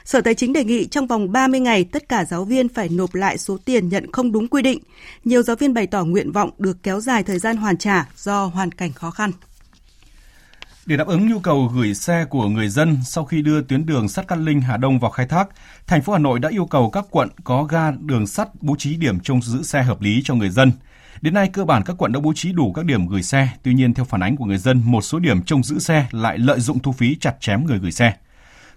Sở 0.05 0.21
Tài 0.21 0.35
chính 0.35 0.53
đề 0.53 0.63
nghị 0.63 0.87
trong 0.87 1.07
vòng 1.07 1.31
30 1.31 1.59
ngày 1.59 1.83
tất 1.83 2.09
cả 2.09 2.25
giáo 2.25 2.45
viên 2.45 2.69
phải 2.69 2.89
nộp 2.89 3.15
lại 3.15 3.37
số 3.37 3.57
tiền 3.65 3.89
nhận 3.89 4.11
không 4.11 4.31
đúng 4.31 4.47
quy 4.47 4.61
định. 4.61 4.79
Nhiều 5.23 5.41
giáo 5.41 5.55
viên 5.55 5.73
bày 5.73 5.87
tỏ 5.87 6.03
nguyện 6.03 6.31
vọng 6.31 6.49
được 6.57 6.83
kéo 6.83 6.99
dài 6.99 7.23
thời 7.23 7.39
gian 7.39 7.57
hoàn 7.57 7.77
trả 7.77 8.09
do 8.17 8.45
hoàn 8.45 8.71
cảnh 8.71 8.93
khó 8.93 9.11
khăn. 9.11 9.31
Để 10.85 10.97
đáp 10.97 11.07
ứng 11.07 11.29
nhu 11.29 11.39
cầu 11.39 11.71
gửi 11.75 11.93
xe 11.93 12.25
của 12.25 12.47
người 12.47 12.69
dân 12.69 12.97
sau 13.05 13.25
khi 13.25 13.41
đưa 13.41 13.61
tuyến 13.61 13.85
đường 13.85 14.09
sắt 14.09 14.27
Cát 14.27 14.39
Linh 14.39 14.61
Hà 14.61 14.77
Đông 14.77 14.99
vào 14.99 15.11
khai 15.11 15.27
thác, 15.27 15.47
thành 15.87 16.01
phố 16.01 16.13
Hà 16.13 16.19
Nội 16.19 16.39
đã 16.39 16.49
yêu 16.49 16.65
cầu 16.65 16.89
các 16.89 17.05
quận 17.09 17.29
có 17.43 17.63
ga 17.63 17.91
đường 17.91 18.27
sắt 18.27 18.47
bố 18.61 18.75
trí 18.77 18.95
điểm 18.95 19.19
trông 19.19 19.41
giữ 19.41 19.63
xe 19.63 19.83
hợp 19.83 20.01
lý 20.01 20.21
cho 20.25 20.35
người 20.35 20.49
dân. 20.49 20.71
Đến 21.21 21.33
nay, 21.33 21.49
cơ 21.53 21.65
bản 21.65 21.83
các 21.85 21.95
quận 21.97 22.11
đã 22.11 22.19
bố 22.19 22.33
trí 22.35 22.51
đủ 22.51 22.73
các 22.73 22.85
điểm 22.85 23.07
gửi 23.07 23.23
xe. 23.23 23.49
Tuy 23.63 23.73
nhiên, 23.73 23.93
theo 23.93 24.05
phản 24.05 24.23
ánh 24.23 24.35
của 24.35 24.45
người 24.45 24.57
dân, 24.57 24.81
một 24.85 25.01
số 25.01 25.19
điểm 25.19 25.41
trông 25.41 25.63
giữ 25.63 25.79
xe 25.79 26.07
lại 26.11 26.37
lợi 26.37 26.59
dụng 26.59 26.79
thu 26.79 26.91
phí 26.91 27.15
chặt 27.19 27.35
chém 27.39 27.65
người 27.65 27.79
gửi 27.79 27.91
xe. 27.91 28.13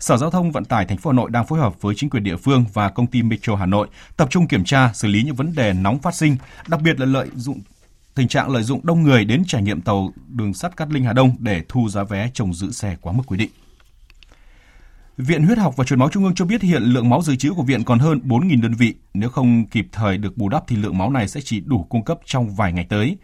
Sở 0.01 0.17
Giao 0.17 0.31
thông 0.31 0.53
Vận 0.53 0.65
tải 0.65 0.85
thành 0.85 0.99
phố 0.99 1.11
Hà 1.11 1.15
Nội 1.15 1.31
đang 1.31 1.47
phối 1.47 1.59
hợp 1.59 1.83
với 1.83 1.95
chính 1.95 2.11
quyền 2.11 2.25
địa 2.25 2.37
phương 2.37 2.65
và 2.73 2.89
công 2.89 3.07
ty 3.07 3.23
Metro 3.23 3.57
Hà 3.57 3.67
Nội 3.67 3.89
tập 4.17 4.29
trung 4.31 4.49
kiểm 4.49 4.65
tra, 4.65 4.93
xử 4.93 5.09
lý 5.09 5.23
những 5.23 5.35
vấn 5.35 5.55
đề 5.55 5.73
nóng 5.73 5.99
phát 5.99 6.15
sinh, 6.15 6.37
đặc 6.69 6.81
biệt 6.83 7.01
là 7.01 7.07
lợi 7.07 7.29
dụng 7.35 7.61
tình 8.15 8.29
trạng 8.29 8.51
lợi 8.51 8.63
dụng 8.63 8.81
đông 8.83 9.03
người 9.03 9.25
đến 9.25 9.43
trải 9.47 9.63
nghiệm 9.63 9.81
tàu 9.81 10.13
đường 10.29 10.55
sắt 10.55 10.77
Cát 10.77 10.93
Linh 10.93 11.05
Hà 11.05 11.13
Đông 11.13 11.37
để 11.39 11.63
thu 11.69 11.89
giá 11.89 12.03
vé 12.03 12.31
trồng 12.35 12.55
giữ 12.55 12.71
xe 12.71 12.97
quá 13.01 13.13
mức 13.13 13.23
quy 13.27 13.39
định. 13.39 13.51
Viện 15.17 15.45
Huyết 15.47 15.59
học 15.59 15.77
và 15.77 15.85
Truyền 15.85 15.99
máu 15.99 16.09
Trung 16.09 16.25
ương 16.25 16.35
cho 16.35 16.45
biết 16.45 16.63
hiện 16.63 16.83
lượng 16.83 17.09
máu 17.09 17.23
dự 17.23 17.37
trữ 17.37 17.53
của 17.53 17.63
viện 17.63 17.85
còn 17.85 17.99
hơn 17.99 18.21
4.000 18.25 18.63
đơn 18.63 18.75
vị. 18.75 18.95
Nếu 19.15 19.31
không 19.31 19.67
kịp 19.67 19.89
thời 19.93 20.19
được 20.19 20.37
bù 20.37 20.49
đắp 20.49 20.65
thì 20.69 20.77
lượng 20.77 20.99
máu 20.99 21.11
này 21.11 21.29
sẽ 21.29 21.41
chỉ 21.45 21.61
đủ 21.61 21.87
cung 21.89 22.05
cấp 22.05 22.19
trong 22.25 22.55
vài 22.55 22.73
ngày 22.73 22.87
tới. 22.89 23.17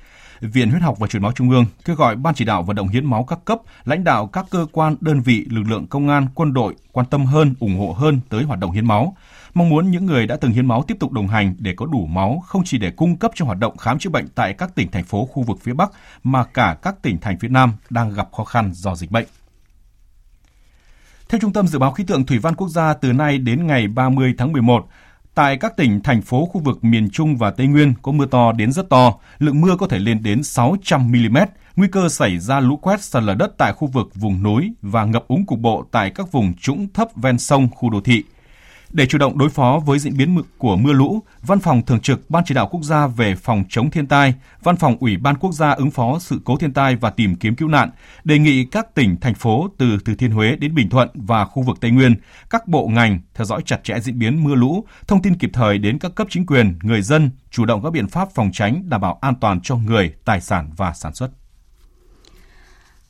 Viện 0.42 0.70
Huyết 0.70 0.82
học 0.82 0.98
và 0.98 1.06
Truyền 1.06 1.22
máu 1.22 1.32
Trung 1.32 1.50
ương 1.50 1.66
kêu 1.84 1.96
gọi 1.96 2.16
Ban 2.16 2.34
chỉ 2.34 2.44
đạo 2.44 2.62
vận 2.62 2.76
động 2.76 2.88
hiến 2.88 3.06
máu 3.06 3.24
các 3.24 3.38
cấp, 3.44 3.58
lãnh 3.84 4.04
đạo 4.04 4.26
các 4.26 4.46
cơ 4.50 4.66
quan, 4.72 4.96
đơn 5.00 5.20
vị, 5.20 5.46
lực 5.50 5.62
lượng 5.68 5.86
công 5.86 6.08
an, 6.08 6.26
quân 6.34 6.52
đội 6.52 6.74
quan 6.92 7.06
tâm 7.06 7.26
hơn, 7.26 7.54
ủng 7.60 7.78
hộ 7.78 7.92
hơn 7.92 8.20
tới 8.28 8.44
hoạt 8.44 8.58
động 8.58 8.70
hiến 8.70 8.86
máu. 8.86 9.16
Mong 9.54 9.68
muốn 9.68 9.90
những 9.90 10.06
người 10.06 10.26
đã 10.26 10.36
từng 10.36 10.52
hiến 10.52 10.66
máu 10.66 10.82
tiếp 10.82 10.96
tục 11.00 11.12
đồng 11.12 11.28
hành 11.28 11.54
để 11.58 11.74
có 11.76 11.86
đủ 11.86 12.06
máu 12.06 12.42
không 12.46 12.62
chỉ 12.64 12.78
để 12.78 12.90
cung 12.90 13.16
cấp 13.16 13.30
cho 13.34 13.44
hoạt 13.44 13.58
động 13.58 13.76
khám 13.76 13.98
chữa 13.98 14.10
bệnh 14.10 14.28
tại 14.28 14.52
các 14.52 14.74
tỉnh 14.74 14.90
thành 14.90 15.04
phố 15.04 15.26
khu 15.26 15.42
vực 15.42 15.58
phía 15.62 15.72
Bắc 15.72 15.90
mà 16.24 16.44
cả 16.44 16.76
các 16.82 17.02
tỉnh 17.02 17.18
thành 17.20 17.38
phía 17.38 17.48
Nam 17.48 17.72
đang 17.90 18.14
gặp 18.14 18.28
khó 18.32 18.44
khăn 18.44 18.70
do 18.74 18.94
dịch 18.94 19.10
bệnh. 19.10 19.26
Theo 21.28 21.40
Trung 21.40 21.52
tâm 21.52 21.66
Dự 21.66 21.78
báo 21.78 21.92
Khí 21.92 22.04
tượng 22.04 22.26
Thủy 22.26 22.38
văn 22.38 22.54
Quốc 22.54 22.68
gia, 22.68 22.94
từ 22.94 23.12
nay 23.12 23.38
đến 23.38 23.66
ngày 23.66 23.88
30 23.88 24.34
tháng 24.38 24.52
11, 24.52 24.86
tại 25.34 25.56
các 25.56 25.76
tỉnh, 25.76 26.00
thành 26.02 26.22
phố 26.22 26.46
khu 26.46 26.60
vực 26.60 26.84
miền 26.84 27.10
Trung 27.10 27.36
và 27.36 27.50
Tây 27.50 27.66
Nguyên 27.66 27.94
có 28.02 28.12
mưa 28.12 28.26
to 28.26 28.52
đến 28.52 28.72
rất 28.72 28.88
to, 28.88 29.14
lượng 29.38 29.60
mưa 29.60 29.76
có 29.76 29.86
thể 29.86 29.98
lên 29.98 30.22
đến 30.22 30.42
600 30.42 31.12
mm, 31.12 31.36
nguy 31.76 31.88
cơ 31.88 32.08
xảy 32.08 32.38
ra 32.38 32.60
lũ 32.60 32.76
quét 32.76 33.02
sạt 33.02 33.22
lở 33.22 33.34
đất 33.34 33.52
tại 33.58 33.72
khu 33.72 33.88
vực 33.88 34.08
vùng 34.14 34.42
núi 34.42 34.72
và 34.82 35.04
ngập 35.04 35.28
úng 35.28 35.46
cục 35.46 35.58
bộ 35.58 35.84
tại 35.90 36.10
các 36.10 36.32
vùng 36.32 36.54
trũng 36.60 36.88
thấp 36.94 37.08
ven 37.16 37.38
sông, 37.38 37.68
khu 37.74 37.90
đô 37.90 38.00
thị. 38.00 38.24
Để 38.92 39.06
chủ 39.06 39.18
động 39.18 39.38
đối 39.38 39.48
phó 39.48 39.80
với 39.86 39.98
diễn 39.98 40.16
biến 40.16 40.42
của 40.58 40.76
mưa 40.76 40.92
lũ, 40.92 41.22
Văn 41.42 41.60
phòng 41.60 41.82
Thường 41.82 42.00
trực 42.00 42.30
Ban 42.30 42.44
Chỉ 42.44 42.54
đạo 42.54 42.68
Quốc 42.70 42.82
gia 42.82 43.06
về 43.06 43.34
phòng 43.34 43.64
chống 43.68 43.90
thiên 43.90 44.06
tai, 44.06 44.34
Văn 44.62 44.76
phòng 44.76 44.96
Ủy 45.00 45.16
ban 45.16 45.36
Quốc 45.36 45.52
gia 45.52 45.70
ứng 45.70 45.90
phó 45.90 46.18
sự 46.18 46.40
cố 46.44 46.56
thiên 46.56 46.72
tai 46.72 46.96
và 46.96 47.10
tìm 47.10 47.36
kiếm 47.36 47.56
cứu 47.56 47.68
nạn 47.68 47.90
đề 48.24 48.38
nghị 48.38 48.64
các 48.64 48.94
tỉnh, 48.94 49.16
thành 49.20 49.34
phố 49.34 49.68
từ 49.78 49.98
Thừa 50.04 50.14
Thiên 50.14 50.30
Huế 50.30 50.56
đến 50.56 50.74
Bình 50.74 50.90
Thuận 50.90 51.08
và 51.14 51.44
khu 51.44 51.62
vực 51.62 51.76
Tây 51.80 51.90
Nguyên, 51.90 52.14
các 52.50 52.68
bộ 52.68 52.86
ngành 52.86 53.20
theo 53.34 53.44
dõi 53.44 53.62
chặt 53.64 53.84
chẽ 53.84 54.00
diễn 54.00 54.18
biến 54.18 54.44
mưa 54.44 54.54
lũ, 54.54 54.84
thông 55.06 55.22
tin 55.22 55.34
kịp 55.34 55.50
thời 55.52 55.78
đến 55.78 55.98
các 55.98 56.14
cấp 56.14 56.26
chính 56.30 56.46
quyền, 56.46 56.78
người 56.82 57.02
dân, 57.02 57.30
chủ 57.50 57.64
động 57.64 57.82
các 57.84 57.92
biện 57.92 58.08
pháp 58.08 58.28
phòng 58.34 58.50
tránh 58.52 58.88
đảm 58.88 59.00
bảo 59.00 59.18
an 59.20 59.34
toàn 59.40 59.60
cho 59.60 59.76
người, 59.76 60.14
tài 60.24 60.40
sản 60.40 60.70
và 60.76 60.92
sản 60.92 61.14
xuất. 61.14 61.30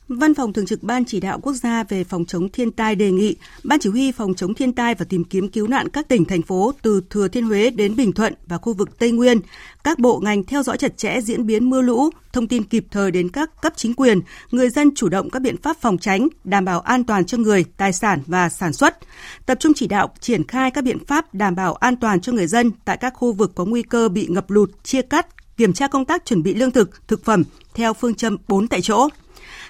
Văn 0.07 0.33
phòng 0.33 0.53
Thường 0.53 0.65
trực 0.65 0.83
Ban 0.83 1.05
Chỉ 1.05 1.19
đạo 1.19 1.39
Quốc 1.41 1.53
gia 1.53 1.83
về 1.83 2.03
phòng 2.03 2.25
chống 2.25 2.49
thiên 2.49 2.71
tai 2.71 2.95
đề 2.95 3.11
nghị 3.11 3.35
Ban 3.63 3.79
Chỉ 3.79 3.89
huy 3.89 4.11
phòng 4.11 4.33
chống 4.33 4.53
thiên 4.53 4.73
tai 4.73 4.95
và 4.95 5.05
tìm 5.09 5.23
kiếm 5.23 5.49
cứu 5.49 5.67
nạn 5.67 5.89
các 5.89 6.07
tỉnh, 6.07 6.25
thành 6.25 6.41
phố 6.41 6.71
từ 6.81 7.01
Thừa 7.09 7.27
Thiên 7.27 7.45
Huế 7.45 7.69
đến 7.69 7.95
Bình 7.95 8.11
Thuận 8.11 8.33
và 8.47 8.57
khu 8.57 8.73
vực 8.73 8.99
Tây 8.99 9.11
Nguyên, 9.11 9.39
các 9.83 9.99
bộ 9.99 10.19
ngành 10.19 10.43
theo 10.43 10.63
dõi 10.63 10.77
chặt 10.77 10.97
chẽ 10.97 11.21
diễn 11.21 11.45
biến 11.45 11.69
mưa 11.69 11.81
lũ, 11.81 12.09
thông 12.33 12.47
tin 12.47 12.63
kịp 12.63 12.85
thời 12.91 13.11
đến 13.11 13.29
các 13.29 13.61
cấp 13.61 13.73
chính 13.75 13.93
quyền, 13.93 14.21
người 14.51 14.69
dân 14.69 14.95
chủ 14.95 15.09
động 15.09 15.29
các 15.29 15.41
biện 15.41 15.57
pháp 15.57 15.77
phòng 15.81 15.97
tránh, 15.97 16.27
đảm 16.43 16.65
bảo 16.65 16.79
an 16.79 17.03
toàn 17.03 17.25
cho 17.25 17.37
người, 17.37 17.65
tài 17.77 17.93
sản 17.93 18.19
và 18.27 18.49
sản 18.49 18.73
xuất. 18.73 18.97
Tập 19.45 19.57
trung 19.59 19.73
chỉ 19.75 19.87
đạo 19.87 20.13
triển 20.19 20.47
khai 20.47 20.71
các 20.71 20.83
biện 20.83 21.05
pháp 21.05 21.33
đảm 21.33 21.55
bảo 21.55 21.73
an 21.73 21.95
toàn 21.95 22.21
cho 22.21 22.31
người 22.31 22.47
dân 22.47 22.71
tại 22.85 22.97
các 22.97 23.13
khu 23.15 23.33
vực 23.33 23.51
có 23.55 23.65
nguy 23.65 23.83
cơ 23.83 24.09
bị 24.09 24.27
ngập 24.29 24.51
lụt, 24.51 24.69
chia 24.83 25.01
cắt, 25.01 25.27
kiểm 25.57 25.73
tra 25.73 25.87
công 25.87 26.05
tác 26.05 26.25
chuẩn 26.25 26.43
bị 26.43 26.53
lương 26.53 26.71
thực, 26.71 27.07
thực 27.07 27.25
phẩm 27.25 27.43
theo 27.73 27.93
phương 27.93 28.15
châm 28.15 28.37
4 28.47 28.67
tại 28.67 28.81
chỗ 28.81 29.07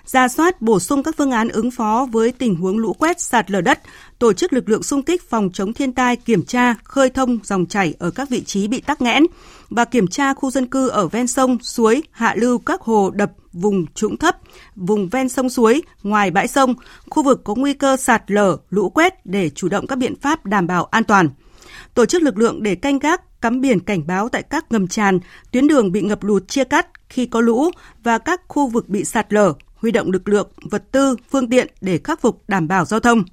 ra 0.06 0.28
soát 0.28 0.62
bổ 0.62 0.80
sung 0.80 1.04
các 1.04 1.16
phương 1.18 1.32
án 1.32 1.50
ứng 1.50 1.72
phó 1.72 2.08
với 2.12 2.32
tình 2.32 2.56
huống 2.56 2.78
lũ 2.78 2.94
quét 2.94 3.22
sạt 3.22 3.52
lở 3.52 3.62
đất, 3.62 3.80
tổ 4.20 4.34
chức 4.34 4.54
lực 4.54 4.70
lượng 4.70 4.84
xung 4.84 5.04
kích 5.04 5.30
phòng 5.30 5.50
chống 5.54 5.74
thiên 5.74 5.94
tai 5.94 6.16
kiểm 6.16 6.46
tra 6.46 6.76
khơi 6.84 7.10
thông 7.10 7.40
dòng 7.44 7.66
chảy 7.66 7.94
ở 8.00 8.12
các 8.12 8.30
vị 8.30 8.44
trí 8.44 8.68
bị 8.68 8.82
tắc 8.82 9.02
nghẽn 9.02 9.24
và 9.70 9.86
kiểm 9.86 10.08
tra 10.08 10.34
khu 10.34 10.52
dân 10.52 10.68
cư 10.68 10.88
ở 10.88 11.08
ven 11.08 11.28
sông, 11.28 11.58
suối, 11.62 12.04
hạ 12.12 12.34
lưu 12.38 12.58
các 12.58 12.82
hồ 12.82 13.10
đập 13.10 13.32
vùng 13.54 13.86
trũng 13.94 14.18
thấp, 14.18 14.38
vùng 14.76 15.10
ven 15.10 15.30
sông 15.30 15.50
suối, 15.50 15.82
ngoài 16.04 16.32
bãi 16.32 16.48
sông, 16.48 16.76
khu 17.10 17.24
vực 17.24 17.42
có 17.44 17.56
nguy 17.56 17.74
cơ 17.74 17.98
sạt 17.98 18.24
lở, 18.28 18.58
lũ 18.70 18.90
quét 18.90 19.26
để 19.26 19.50
chủ 19.50 19.68
động 19.70 19.88
các 19.88 19.96
biện 19.96 20.16
pháp 20.22 20.46
đảm 20.46 20.68
bảo 20.68 20.86
an 20.86 21.04
toàn. 21.04 21.30
Tổ 21.94 22.06
chức 22.06 22.22
lực 22.22 22.38
lượng 22.38 22.64
để 22.64 22.76
canh 22.76 23.00
gác, 23.00 23.42
cắm 23.42 23.62
biển 23.62 23.80
cảnh 23.80 24.08
báo 24.08 24.30
tại 24.30 24.44
các 24.44 24.72
ngầm 24.72 24.88
tràn, 24.88 25.20
tuyến 25.52 25.68
đường 25.68 25.92
bị 25.92 26.02
ngập 26.02 26.24
lụt 26.24 26.48
chia 26.48 26.64
cắt 26.64 26.88
khi 27.10 27.26
có 27.26 27.42
lũ 27.42 27.72
và 28.04 28.18
các 28.18 28.42
khu 28.48 28.68
vực 28.68 28.90
bị 28.90 29.06
sạt 29.06 29.34
lở, 29.34 29.54
huy 29.84 29.92
động 29.92 30.12
lực 30.12 30.30
lượng, 30.30 30.52
vật 30.72 30.84
tư, 30.92 31.16
phương 31.32 31.50
tiện 31.50 31.68
để 31.82 32.00
khắc 32.04 32.22
phục 32.22 32.44
đảm 32.48 32.68
bảo 32.68 32.86
giao 32.86 33.00
thông. 33.00 33.24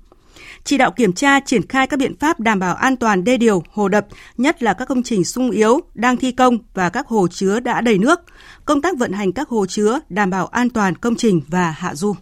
Chỉ 0.64 0.78
đạo 0.78 0.90
kiểm 0.90 1.12
tra 1.12 1.40
triển 1.40 1.68
khai 1.68 1.86
các 1.86 1.98
biện 1.98 2.16
pháp 2.18 2.40
đảm 2.40 2.59
bảo 2.59 2.74
an 2.74 2.96
toàn 2.96 3.24
đê 3.24 3.36
điều, 3.36 3.62
hồ 3.72 3.88
đập, 3.88 4.07
nhất 4.38 4.62
là 4.62 4.72
các 4.72 4.88
công 4.88 5.03
trình 5.03 5.24
sung 5.24 5.51
yếu 5.51 5.80
đang 5.94 6.16
thi 6.16 6.32
công 6.32 6.59
và 6.74 6.88
các 6.88 7.07
hồ 7.07 7.28
chứa 7.28 7.61
đã 7.61 7.80
đầy 7.80 7.98
nước, 7.98 8.20
công 8.64 8.82
tác 8.82 8.98
vận 8.98 9.12
hành 9.12 9.32
các 9.32 9.48
hồ 9.48 9.66
chứa 9.66 10.01
đảm 10.09 10.30
bảo 10.30 10.46
an 10.46 10.70
toàn 10.70 10.94
công 10.94 11.14
trình 11.16 11.40
và 11.48 11.70
hạ 11.70 11.94
du. 11.94 12.14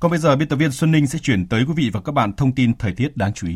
Còn 0.00 0.10
bây 0.10 0.20
giờ 0.20 0.36
biên 0.36 0.48
tập 0.48 0.56
viên 0.56 0.72
Xuân 0.72 0.92
Ninh 0.92 1.06
sẽ 1.06 1.18
chuyển 1.18 1.46
tới 1.46 1.64
quý 1.68 1.72
vị 1.76 1.90
và 1.92 2.00
các 2.00 2.12
bạn 2.12 2.32
thông 2.32 2.54
tin 2.54 2.74
thời 2.78 2.92
tiết 2.92 3.16
đáng 3.16 3.32
chú 3.32 3.48
ý. 3.48 3.54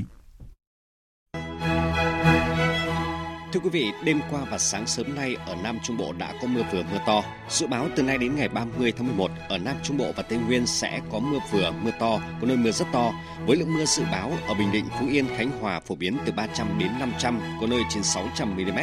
Thưa 3.52 3.60
quý 3.60 3.70
vị, 3.70 3.92
đêm 4.04 4.20
qua 4.30 4.40
và 4.50 4.58
sáng 4.58 4.86
sớm 4.86 5.14
nay 5.14 5.36
ở 5.46 5.56
Nam 5.62 5.78
Trung 5.82 5.96
Bộ 5.96 6.12
đã 6.12 6.32
có 6.42 6.48
mưa 6.48 6.62
vừa 6.72 6.82
mưa 6.82 6.98
to. 7.06 7.22
Dự 7.48 7.66
báo 7.66 7.88
từ 7.96 8.02
nay 8.02 8.18
đến 8.18 8.36
ngày 8.36 8.48
30 8.48 8.92
tháng 8.96 9.06
11 9.06 9.30
ở 9.48 9.58
Nam 9.58 9.76
Trung 9.82 9.98
Bộ 9.98 10.12
và 10.16 10.22
Tây 10.22 10.38
Nguyên 10.38 10.66
sẽ 10.66 11.00
có 11.12 11.18
mưa 11.18 11.38
vừa 11.52 11.72
mưa 11.82 11.90
to, 11.98 12.20
có 12.40 12.46
nơi 12.46 12.56
mưa 12.56 12.70
rất 12.70 12.84
to. 12.92 13.12
Với 13.46 13.56
lượng 13.56 13.74
mưa 13.74 13.84
dự 13.84 14.02
báo 14.12 14.32
ở 14.48 14.54
Bình 14.54 14.72
Định, 14.72 14.84
Phú 15.00 15.06
Yên, 15.10 15.26
Khánh 15.36 15.50
Hòa 15.60 15.80
phổ 15.80 15.94
biến 15.94 16.16
từ 16.26 16.32
300 16.32 16.78
đến 16.78 16.90
500, 16.98 17.40
có 17.60 17.66
nơi 17.66 17.80
trên 17.90 18.02
600 18.02 18.56
mm. 18.56 18.78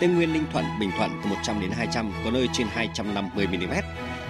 Tây 0.00 0.08
Nguyên, 0.08 0.32
Ninh 0.32 0.44
Thuận, 0.52 0.64
Bình 0.80 0.90
Thuận 0.96 1.10
từ 1.24 1.30
100 1.30 1.60
đến 1.60 1.70
200, 1.70 2.12
có 2.24 2.30
nơi 2.30 2.48
trên 2.52 2.66
250 2.70 3.46
mm. 3.46 3.72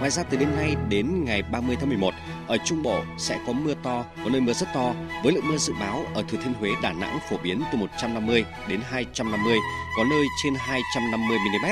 Ngoài 0.01 0.11
ra 0.11 0.23
từ 0.23 0.37
đêm 0.37 0.57
nay 0.57 0.77
đến 0.89 1.25
ngày 1.25 1.43
30 1.43 1.77
tháng 1.81 1.89
11, 1.89 2.15
ở 2.47 2.57
Trung 2.65 2.83
Bộ 2.83 3.03
sẽ 3.19 3.39
có 3.47 3.53
mưa 3.53 3.75
to, 3.83 4.05
có 4.25 4.31
nơi 4.31 4.41
mưa 4.41 4.53
rất 4.53 4.69
to, 4.75 4.95
với 5.23 5.33
lượng 5.33 5.49
mưa 5.49 5.57
dự 5.57 5.73
báo 5.81 6.07
ở 6.15 6.25
Thừa 6.29 6.39
Thiên 6.45 6.55
Huế, 6.55 6.71
Đà 6.83 6.93
Nẵng 6.93 7.19
phổ 7.31 7.37
biến 7.43 7.63
từ 7.73 7.79
150 7.79 8.45
đến 8.69 8.81
250, 8.91 9.57
có 9.97 10.05
nơi 10.11 10.25
trên 10.43 10.55
250 10.59 11.39
mm. 11.39 11.67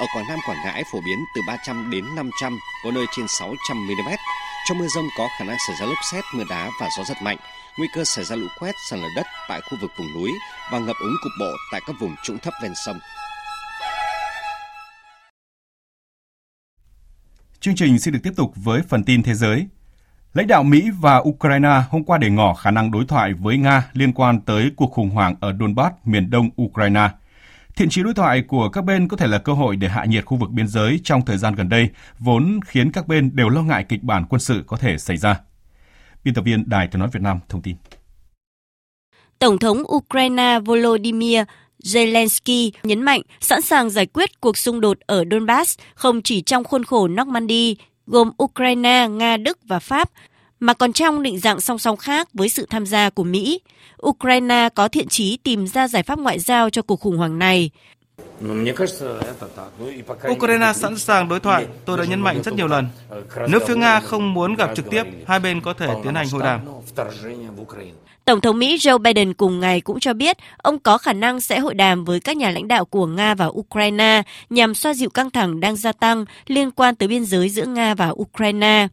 Ở 0.00 0.06
Quảng 0.14 0.24
Nam, 0.28 0.38
Quảng 0.46 0.58
Ngãi 0.64 0.84
phổ 0.92 1.00
biến 1.00 1.18
từ 1.34 1.40
300 1.46 1.90
đến 1.90 2.04
500, 2.16 2.58
có 2.84 2.90
nơi 2.90 3.04
trên 3.16 3.26
600 3.28 3.86
mm. 3.86 4.08
Trong 4.68 4.78
mưa 4.78 4.86
rông 4.94 5.08
có 5.18 5.28
khả 5.38 5.44
năng 5.44 5.56
xảy 5.66 5.76
ra 5.80 5.86
lốc 5.86 5.98
xét, 6.12 6.24
mưa 6.34 6.44
đá 6.50 6.70
và 6.80 6.88
gió 6.98 7.04
giật 7.04 7.22
mạnh. 7.22 7.36
Nguy 7.78 7.88
cơ 7.94 8.04
xảy 8.04 8.24
ra 8.24 8.36
lũ 8.36 8.46
quét, 8.58 8.74
sạt 8.90 8.98
lở 8.98 9.08
đất 9.16 9.26
tại 9.48 9.60
khu 9.60 9.78
vực 9.80 9.90
vùng 9.98 10.14
núi 10.14 10.30
và 10.72 10.78
ngập 10.78 10.96
úng 11.00 11.16
cục 11.22 11.32
bộ 11.40 11.52
tại 11.72 11.80
các 11.86 11.96
vùng 12.00 12.16
trũng 12.22 12.38
thấp 12.38 12.54
ven 12.62 12.72
sông. 12.86 13.00
Chương 17.60 17.74
trình 17.74 17.98
sẽ 17.98 18.10
được 18.10 18.18
tiếp 18.22 18.32
tục 18.36 18.52
với 18.56 18.82
phần 18.88 19.04
tin 19.04 19.22
thế 19.22 19.34
giới. 19.34 19.66
Lãnh 20.34 20.46
đạo 20.46 20.62
Mỹ 20.62 20.90
và 21.00 21.16
Ukraine 21.16 21.82
hôm 21.90 22.04
qua 22.04 22.18
để 22.18 22.30
ngỏ 22.30 22.54
khả 22.54 22.70
năng 22.70 22.90
đối 22.90 23.04
thoại 23.04 23.32
với 23.32 23.58
Nga 23.58 23.90
liên 23.92 24.12
quan 24.12 24.40
tới 24.40 24.70
cuộc 24.76 24.92
khủng 24.92 25.10
hoảng 25.10 25.34
ở 25.40 25.56
Donbass, 25.60 25.94
miền 26.04 26.30
đông 26.30 26.50
Ukraine. 26.62 27.08
Thiện 27.76 27.88
chí 27.88 28.02
đối 28.02 28.14
thoại 28.14 28.42
của 28.42 28.68
các 28.68 28.84
bên 28.84 29.08
có 29.08 29.16
thể 29.16 29.26
là 29.26 29.38
cơ 29.38 29.52
hội 29.52 29.76
để 29.76 29.88
hạ 29.88 30.04
nhiệt 30.04 30.24
khu 30.24 30.36
vực 30.36 30.50
biên 30.50 30.68
giới 30.68 31.00
trong 31.04 31.24
thời 31.24 31.38
gian 31.38 31.54
gần 31.54 31.68
đây, 31.68 31.88
vốn 32.18 32.60
khiến 32.66 32.92
các 32.92 33.08
bên 33.08 33.36
đều 33.36 33.48
lo 33.48 33.62
ngại 33.62 33.84
kịch 33.88 34.02
bản 34.02 34.24
quân 34.28 34.40
sự 34.40 34.64
có 34.66 34.76
thể 34.76 34.98
xảy 34.98 35.16
ra. 35.16 35.40
Biên 36.24 36.34
tập 36.34 36.42
viên 36.42 36.68
Đài 36.68 36.86
tiếng 36.86 37.00
nói 37.00 37.08
Việt 37.12 37.22
Nam 37.22 37.38
thông 37.48 37.62
tin. 37.62 37.76
Tổng 39.38 39.58
thống 39.58 39.82
Ukraine 39.94 40.58
Volodymyr 40.64 41.42
Zelensky 41.84 42.70
nhấn 42.82 43.02
mạnh 43.02 43.22
sẵn 43.40 43.62
sàng 43.62 43.90
giải 43.90 44.06
quyết 44.06 44.40
cuộc 44.40 44.56
xung 44.56 44.80
đột 44.80 44.98
ở 45.06 45.24
Donbass 45.30 45.78
không 45.94 46.22
chỉ 46.22 46.42
trong 46.42 46.64
khuôn 46.64 46.84
khổ 46.84 47.08
Normandy 47.08 47.76
gồm 48.06 48.30
Ukraine, 48.42 49.08
Nga, 49.08 49.36
Đức 49.36 49.58
và 49.64 49.78
Pháp, 49.78 50.10
mà 50.60 50.74
còn 50.74 50.92
trong 50.92 51.22
định 51.22 51.38
dạng 51.38 51.60
song 51.60 51.78
song 51.78 51.96
khác 51.96 52.28
với 52.34 52.48
sự 52.48 52.66
tham 52.70 52.86
gia 52.86 53.10
của 53.10 53.24
Mỹ. 53.24 53.60
Ukraine 54.06 54.68
có 54.74 54.88
thiện 54.88 55.08
chí 55.08 55.36
tìm 55.36 55.66
ra 55.66 55.88
giải 55.88 56.02
pháp 56.02 56.18
ngoại 56.18 56.38
giao 56.38 56.70
cho 56.70 56.82
cuộc 56.82 57.00
khủng 57.00 57.16
hoảng 57.16 57.38
này. 57.38 57.70
Ukraine 60.28 60.72
sẵn 60.74 60.98
sàng 60.98 61.28
đối 61.28 61.40
thoại, 61.40 61.66
tôi 61.84 61.98
đã 61.98 62.04
nhấn 62.04 62.20
mạnh 62.20 62.42
rất 62.44 62.54
nhiều 62.54 62.66
lần. 62.66 62.88
Nếu 63.48 63.60
phía 63.66 63.76
Nga 63.76 64.00
không 64.00 64.34
muốn 64.34 64.54
gặp 64.54 64.70
trực 64.76 64.90
tiếp, 64.90 65.04
hai 65.26 65.40
bên 65.40 65.60
có 65.60 65.72
thể 65.72 65.88
tiến 66.04 66.14
hành 66.14 66.28
hội 66.28 66.42
đàm. 66.42 66.60
Tổng 68.24 68.40
thống 68.40 68.58
Mỹ 68.58 68.76
Joe 68.76 68.98
Biden 68.98 69.34
cùng 69.34 69.60
ngày 69.60 69.80
cũng 69.80 70.00
cho 70.00 70.14
biết 70.14 70.36
ông 70.56 70.78
có 70.78 70.98
khả 70.98 71.12
năng 71.12 71.40
sẽ 71.40 71.58
hội 71.58 71.74
đàm 71.74 72.04
với 72.04 72.20
các 72.20 72.36
nhà 72.36 72.50
lãnh 72.50 72.68
đạo 72.68 72.84
của 72.84 73.06
Nga 73.06 73.34
và 73.34 73.46
Ukraine 73.46 74.22
nhằm 74.50 74.74
xoa 74.74 74.94
dịu 74.94 75.10
căng 75.10 75.30
thẳng 75.30 75.60
đang 75.60 75.76
gia 75.76 75.92
tăng 75.92 76.24
liên 76.46 76.70
quan 76.70 76.94
tới 76.94 77.08
biên 77.08 77.24
giới 77.24 77.48
giữa 77.48 77.66
Nga 77.66 77.94
và 77.94 78.08
Ukraine. 78.10 78.88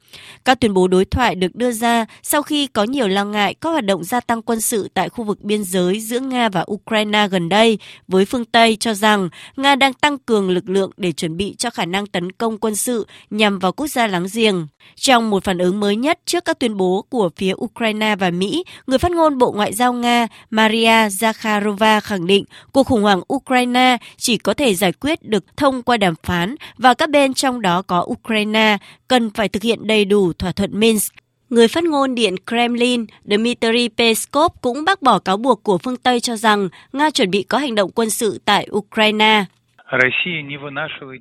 Các 0.46 0.60
tuyên 0.60 0.74
bố 0.74 0.88
đối 0.88 1.06
thoại 1.06 1.36
được 1.36 1.56
đưa 1.56 1.72
ra 1.72 2.06
sau 2.24 2.42
khi 2.42 2.68
có 2.68 2.84
nhiều 2.84 3.08
lo 3.08 3.26
ngại 3.26 3.54
các 3.54 3.70
hoạt 3.70 3.86
động 3.86 4.04
gia 4.04 4.20
tăng 4.20 4.42
quân 4.42 4.62
sự 4.62 4.90
tại 4.94 5.10
khu 5.10 5.24
vực 5.24 5.42
biên 5.42 5.64
giới 5.64 6.00
giữa 6.00 6.20
Nga 6.20 6.50
và 6.50 6.66
Ukraine 6.72 7.28
gần 7.28 7.50
đây, 7.50 7.80
với 8.08 8.26
phương 8.26 8.46
Tây 8.46 8.78
cho 8.80 8.94
rằng 8.94 9.30
Nga 9.56 9.76
đang 9.76 9.94
tăng 9.94 10.18
cường 10.18 10.50
lực 10.50 10.70
lượng 10.70 10.92
để 10.98 11.12
chuẩn 11.12 11.38
bị 11.38 11.56
cho 11.58 11.70
khả 11.70 11.86
năng 11.86 12.08
tấn 12.08 12.32
công 12.32 12.58
quân 12.58 12.76
sự 12.76 13.08
nhằm 13.30 13.60
vào 13.60 13.72
quốc 13.72 13.88
gia 13.88 14.08
láng 14.08 14.28
giềng. 14.34 14.68
Trong 14.96 15.30
một 15.30 15.44
phản 15.44 15.58
ứng 15.58 15.80
mới 15.80 15.96
nhất 15.96 16.20
trước 16.26 16.46
các 16.46 16.60
tuyên 16.60 16.78
bố 16.78 17.06
của 17.10 17.30
phía 17.36 17.54
Ukraine 17.54 18.16
và 18.16 18.30
Mỹ, 18.30 18.64
người 18.88 18.98
phát 18.98 19.12
ngôn 19.18 19.38
Bộ 19.38 19.52
Ngoại 19.52 19.74
giao 19.74 19.94
Nga 19.94 20.28
Maria 20.50 21.08
Zakharova 21.08 22.02
khẳng 22.02 22.28
định 22.28 22.44
cuộc 22.72 22.84
khủng 22.84 23.02
hoảng 23.02 23.22
Ukraine 23.34 23.98
chỉ 24.18 24.38
có 24.38 24.54
thể 24.54 24.74
giải 24.74 24.92
quyết 24.92 25.24
được 25.24 25.58
thông 25.58 25.84
qua 25.84 25.98
đàm 25.98 26.14
phán 26.24 26.56
và 26.78 26.94
các 26.94 27.10
bên 27.10 27.34
trong 27.34 27.62
đó 27.62 27.82
có 27.82 28.06
Ukraine 28.08 28.78
cần 29.08 29.30
phải 29.30 29.50
thực 29.50 29.64
hiện 29.64 29.88
đầy 29.88 30.06
đủ 30.06 30.34
thỏa 30.34 30.52
thuận 30.52 30.80
Minsk. 30.80 31.14
Người 31.50 31.68
phát 31.68 31.84
ngôn 31.84 32.16
Điện 32.16 32.36
Kremlin 32.48 33.06
Dmitry 33.26 33.90
Peskov 33.98 34.52
cũng 34.62 34.86
bác 34.86 35.02
bỏ 35.02 35.20
cáo 35.20 35.38
buộc 35.38 35.64
của 35.64 35.78
phương 35.78 35.98
Tây 35.98 36.20
cho 36.20 36.36
rằng 36.36 36.70
Nga 36.94 37.10
chuẩn 37.10 37.32
bị 37.32 37.44
có 37.44 37.58
hành 37.58 37.76
động 37.76 37.92
quân 37.96 38.10
sự 38.10 38.40
tại 38.46 38.68
Ukraine. 38.72 39.46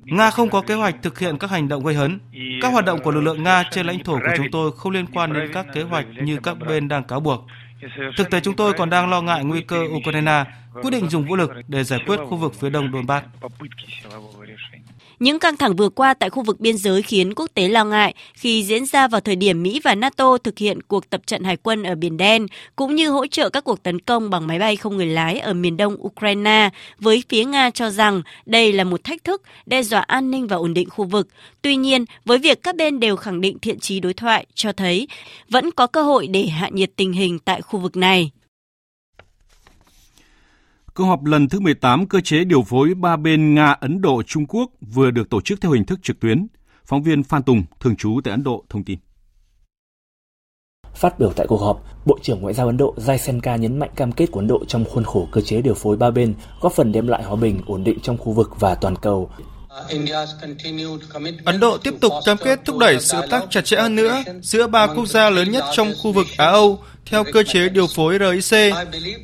Nga 0.05 0.29
không 0.31 0.49
có 0.49 0.61
kế 0.61 0.73
hoạch 0.73 0.95
thực 1.01 1.19
hiện 1.19 1.37
các 1.37 1.49
hành 1.49 1.67
động 1.67 1.83
gây 1.83 1.95
hấn. 1.95 2.19
Các 2.61 2.73
hoạt 2.73 2.85
động 2.85 2.99
của 3.03 3.11
lực 3.11 3.21
lượng 3.21 3.43
Nga 3.43 3.63
trên 3.71 3.85
lãnh 3.85 4.03
thổ 4.03 4.13
của 4.13 4.33
chúng 4.37 4.47
tôi 4.51 4.71
không 4.77 4.91
liên 4.91 5.05
quan 5.13 5.33
đến 5.33 5.51
các 5.53 5.65
kế 5.73 5.81
hoạch 5.81 6.05
như 6.23 6.37
các 6.43 6.57
bên 6.67 6.87
đang 6.87 7.03
cáo 7.03 7.19
buộc. 7.19 7.45
Thực 8.17 8.29
tế 8.29 8.39
chúng 8.39 8.55
tôi 8.55 8.73
còn 8.73 8.89
đang 8.89 9.09
lo 9.09 9.21
ngại 9.21 9.43
nguy 9.43 9.61
cơ 9.61 9.83
Ukraine 9.97 10.43
quyết 10.73 10.91
định 10.91 11.09
dùng 11.09 11.27
vũ 11.27 11.35
lực 11.35 11.51
để 11.67 11.83
giải 11.83 11.99
quyết 12.07 12.17
khu 12.29 12.37
vực 12.37 12.53
phía 12.59 12.69
đông 12.69 12.91
Donbass. 12.93 13.25
Những 15.19 15.39
căng 15.39 15.57
thẳng 15.57 15.75
vừa 15.75 15.89
qua 15.89 16.13
tại 16.13 16.29
khu 16.29 16.43
vực 16.43 16.59
biên 16.59 16.77
giới 16.77 17.01
khiến 17.01 17.33
quốc 17.33 17.47
tế 17.53 17.67
lo 17.67 17.83
ngại 17.83 18.13
khi 18.33 18.63
diễn 18.63 18.85
ra 18.85 19.07
vào 19.07 19.21
thời 19.21 19.35
điểm 19.35 19.63
Mỹ 19.63 19.81
và 19.83 19.95
NATO 19.95 20.37
thực 20.37 20.57
hiện 20.57 20.81
cuộc 20.81 21.09
tập 21.09 21.21
trận 21.25 21.43
hải 21.43 21.57
quân 21.57 21.83
ở 21.83 21.95
Biển 21.95 22.17
Đen, 22.17 22.47
cũng 22.75 22.95
như 22.95 23.09
hỗ 23.09 23.27
trợ 23.27 23.49
các 23.49 23.63
cuộc 23.63 23.83
tấn 23.83 23.99
công 23.99 24.29
bằng 24.29 24.47
máy 24.47 24.59
bay 24.59 24.75
không 24.75 24.97
người 24.97 25.05
lái 25.05 25.39
ở 25.39 25.53
miền 25.53 25.77
đông 25.77 25.95
Ukraine, 26.05 26.69
với 26.99 27.23
phía 27.29 27.45
Nga 27.45 27.69
cho 27.69 27.89
rằng 27.89 28.21
đây 28.45 28.73
là 28.73 28.83
một 28.83 29.03
thách 29.03 29.23
thức 29.23 29.41
đe 29.65 29.83
dọa 29.83 30.01
an 30.01 30.31
ninh 30.31 30.47
và 30.47 30.55
ổn 30.55 30.73
định 30.73 30.89
khu 30.89 31.05
vực. 31.05 31.27
Tuy 31.61 31.75
nhiên, 31.75 32.05
với 32.25 32.37
việc 32.37 32.63
các 32.63 32.75
bên 32.75 32.99
đều 32.99 33.15
khẳng 33.15 33.41
định 33.41 33.59
thiện 33.59 33.79
trí 33.79 33.99
đối 33.99 34.13
thoại 34.13 34.45
cho 34.55 34.71
thấy 34.71 35.07
vẫn 35.49 35.71
có 35.71 35.87
cơ 35.87 36.03
hội 36.03 36.27
để 36.27 36.45
hạ 36.45 36.69
nhiệt 36.69 36.89
tình 36.95 37.13
hình 37.13 37.39
tại 37.39 37.61
khu 37.61 37.79
vực 37.79 37.97
này. 37.97 38.31
Cuộc 40.97 41.05
họp 41.05 41.25
lần 41.25 41.49
thứ 41.49 41.59
18 41.59 42.07
cơ 42.07 42.21
chế 42.21 42.43
điều 42.43 42.61
phối 42.63 42.93
ba 42.93 43.17
bên 43.17 43.55
Nga, 43.55 43.71
Ấn 43.71 44.01
Độ, 44.01 44.23
Trung 44.23 44.45
Quốc 44.45 44.71
vừa 44.81 45.11
được 45.11 45.29
tổ 45.29 45.41
chức 45.41 45.61
theo 45.61 45.71
hình 45.71 45.85
thức 45.85 45.99
trực 46.03 46.19
tuyến. 46.19 46.47
Phóng 46.85 47.03
viên 47.03 47.23
Phan 47.23 47.43
Tùng, 47.43 47.63
thường 47.79 47.95
trú 47.95 48.19
tại 48.23 48.31
Ấn 48.31 48.43
Độ, 48.43 48.63
thông 48.69 48.83
tin. 48.83 48.99
Phát 50.95 51.19
biểu 51.19 51.33
tại 51.35 51.47
cuộc 51.47 51.57
họp, 51.57 51.83
Bộ 52.05 52.17
trưởng 52.21 52.41
Ngoại 52.41 52.53
giao 52.53 52.67
Ấn 52.67 52.77
Độ 52.77 52.95
Jaisenka 52.97 53.57
nhấn 53.57 53.79
mạnh 53.79 53.89
cam 53.95 54.11
kết 54.11 54.31
của 54.31 54.39
Ấn 54.39 54.47
Độ 54.47 54.65
trong 54.65 54.85
khuôn 54.85 55.03
khổ 55.03 55.27
cơ 55.31 55.41
chế 55.41 55.61
điều 55.61 55.73
phối 55.73 55.97
ba 55.97 56.11
bên, 56.11 56.33
góp 56.61 56.73
phần 56.73 56.91
đem 56.91 57.07
lại 57.07 57.23
hòa 57.23 57.35
bình, 57.35 57.61
ổn 57.65 57.83
định 57.83 57.99
trong 57.99 58.17
khu 58.17 58.31
vực 58.31 58.59
và 58.59 58.75
toàn 58.75 58.95
cầu. 58.95 59.29
Ấn 61.45 61.59
Độ 61.59 61.77
tiếp 61.77 61.93
tục 62.01 62.13
cam 62.25 62.37
kết 62.37 62.59
thúc 62.65 62.77
đẩy 62.77 62.99
sự 62.99 63.17
hợp 63.17 63.25
tác 63.29 63.43
chặt 63.49 63.65
chẽ 63.65 63.77
hơn 63.77 63.95
nữa 63.95 64.23
giữa 64.41 64.67
ba 64.67 64.87
quốc 64.87 65.05
gia 65.07 65.29
lớn 65.29 65.51
nhất 65.51 65.63
trong 65.73 65.93
khu 66.03 66.11
vực 66.11 66.27
Á-Âu 66.37 66.79
theo 67.05 67.23
cơ 67.33 67.43
chế 67.43 67.69
điều 67.69 67.87
phối 67.87 68.17
RIC. 68.19 68.73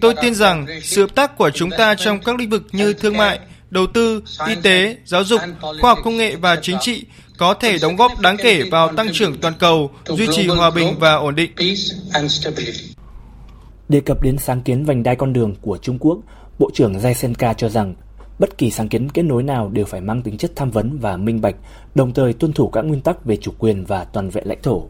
Tôi 0.02 0.14
tin 0.22 0.36
rằng 0.36 0.66
sự 0.82 1.02
hợp 1.02 1.16
tác 1.16 1.38
của 1.38 1.50
chúng 1.50 1.70
ta 1.70 1.96
trong 1.96 2.20
các 2.20 2.40
lĩnh 2.40 2.50
vực 2.50 2.64
như 2.72 2.94
thương 2.94 3.18
mại, 3.18 3.40
đầu 3.70 3.88
tư, 3.88 4.24
y 4.48 4.56
tế, 4.64 4.98
giáo 5.06 5.24
dục, 5.24 5.42
khoa 5.62 5.94
học 5.94 5.98
công 6.04 6.18
nghệ 6.18 6.36
và 6.36 6.56
chính 6.62 6.78
trị 6.82 7.06
có 7.38 7.54
thể 7.54 7.78
đóng 7.82 7.96
góp 7.96 8.20
đáng 8.20 8.38
kể 8.38 8.64
vào 8.72 8.96
tăng 8.96 9.08
trưởng 9.14 9.38
toàn 9.38 9.54
cầu, 9.60 9.92
duy 10.06 10.28
trì 10.36 10.48
hòa 10.48 10.72
bình 10.72 10.96
và 11.00 11.14
ổn 11.16 11.36
định. 11.36 11.52
Đề 13.90 14.00
cập 14.00 14.22
đến 14.22 14.38
sáng 14.38 14.62
kiến 14.62 14.86
vành 14.86 15.04
đai 15.04 15.16
con 15.16 15.34
đường 15.34 15.56
của 15.62 15.78
Trung 15.82 15.98
Quốc, 16.00 16.18
Bộ 16.60 16.72
trưởng 16.74 16.94
Jaisenka 16.94 17.54
cho 17.54 17.70
rằng 17.70 17.96
bất 18.40 18.58
kỳ 18.58 18.72
sáng 18.72 18.90
kiến 18.90 19.10
kết 19.10 19.24
nối 19.24 19.44
nào 19.44 19.70
đều 19.70 19.86
phải 19.86 20.02
mang 20.02 20.22
tính 20.22 20.38
chất 20.38 20.52
tham 20.56 20.72
vấn 20.72 20.98
và 21.00 21.18
minh 21.18 21.42
bạch, 21.42 21.56
đồng 21.96 22.14
thời 22.14 22.34
tuân 22.34 22.54
thủ 22.54 22.70
các 22.70 22.82
nguyên 22.82 23.02
tắc 23.02 23.26
về 23.26 23.38
chủ 23.38 23.52
quyền 23.60 23.86
và 23.86 24.04
toàn 24.04 24.30
vẹn 24.30 24.48
lãnh 24.48 24.62
thổ. 24.62 24.90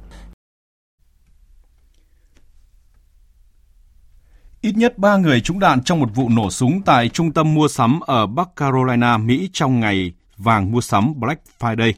Ít 4.61 4.77
nhất 4.77 4.97
3 4.97 5.17
người 5.17 5.41
trúng 5.41 5.59
đạn 5.59 5.83
trong 5.83 5.99
một 5.99 6.09
vụ 6.15 6.29
nổ 6.29 6.49
súng 6.49 6.81
tại 6.85 7.09
trung 7.09 7.31
tâm 7.31 7.53
mua 7.53 7.67
sắm 7.67 7.99
ở 7.99 8.27
Bắc 8.27 8.55
Carolina, 8.55 9.17
Mỹ 9.17 9.49
trong 9.53 9.79
ngày 9.79 10.11
vàng 10.37 10.71
mua 10.71 10.81
sắm 10.81 11.19
Black 11.19 11.41
Friday, 11.59 11.93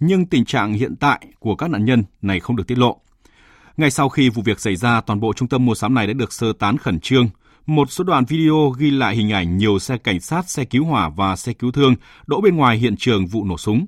nhưng 0.00 0.26
tình 0.26 0.44
trạng 0.44 0.72
hiện 0.72 0.96
tại 0.96 1.20
của 1.38 1.56
các 1.56 1.70
nạn 1.70 1.84
nhân 1.84 2.04
này 2.22 2.40
không 2.40 2.56
được 2.56 2.66
tiết 2.66 2.78
lộ. 2.78 3.00
Ngay 3.76 3.90
sau 3.90 4.08
khi 4.08 4.28
vụ 4.28 4.42
việc 4.42 4.60
xảy 4.60 4.76
ra, 4.76 5.00
toàn 5.00 5.20
bộ 5.20 5.32
trung 5.32 5.48
tâm 5.48 5.66
mua 5.66 5.74
sắm 5.74 5.94
này 5.94 6.06
đã 6.06 6.12
được 6.12 6.32
sơ 6.32 6.52
tán 6.58 6.78
khẩn 6.78 7.00
trương. 7.00 7.28
Một 7.70 7.90
số 7.90 8.04
đoạn 8.04 8.24
video 8.24 8.72
ghi 8.78 8.90
lại 8.90 9.16
hình 9.16 9.32
ảnh 9.32 9.56
nhiều 9.56 9.78
xe 9.78 9.98
cảnh 9.98 10.20
sát, 10.20 10.48
xe 10.48 10.64
cứu 10.64 10.84
hỏa 10.84 11.08
và 11.08 11.36
xe 11.36 11.52
cứu 11.52 11.72
thương 11.72 11.94
đỗ 12.26 12.40
bên 12.40 12.56
ngoài 12.56 12.76
hiện 12.76 12.96
trường 12.96 13.26
vụ 13.26 13.44
nổ 13.44 13.58
súng. 13.58 13.86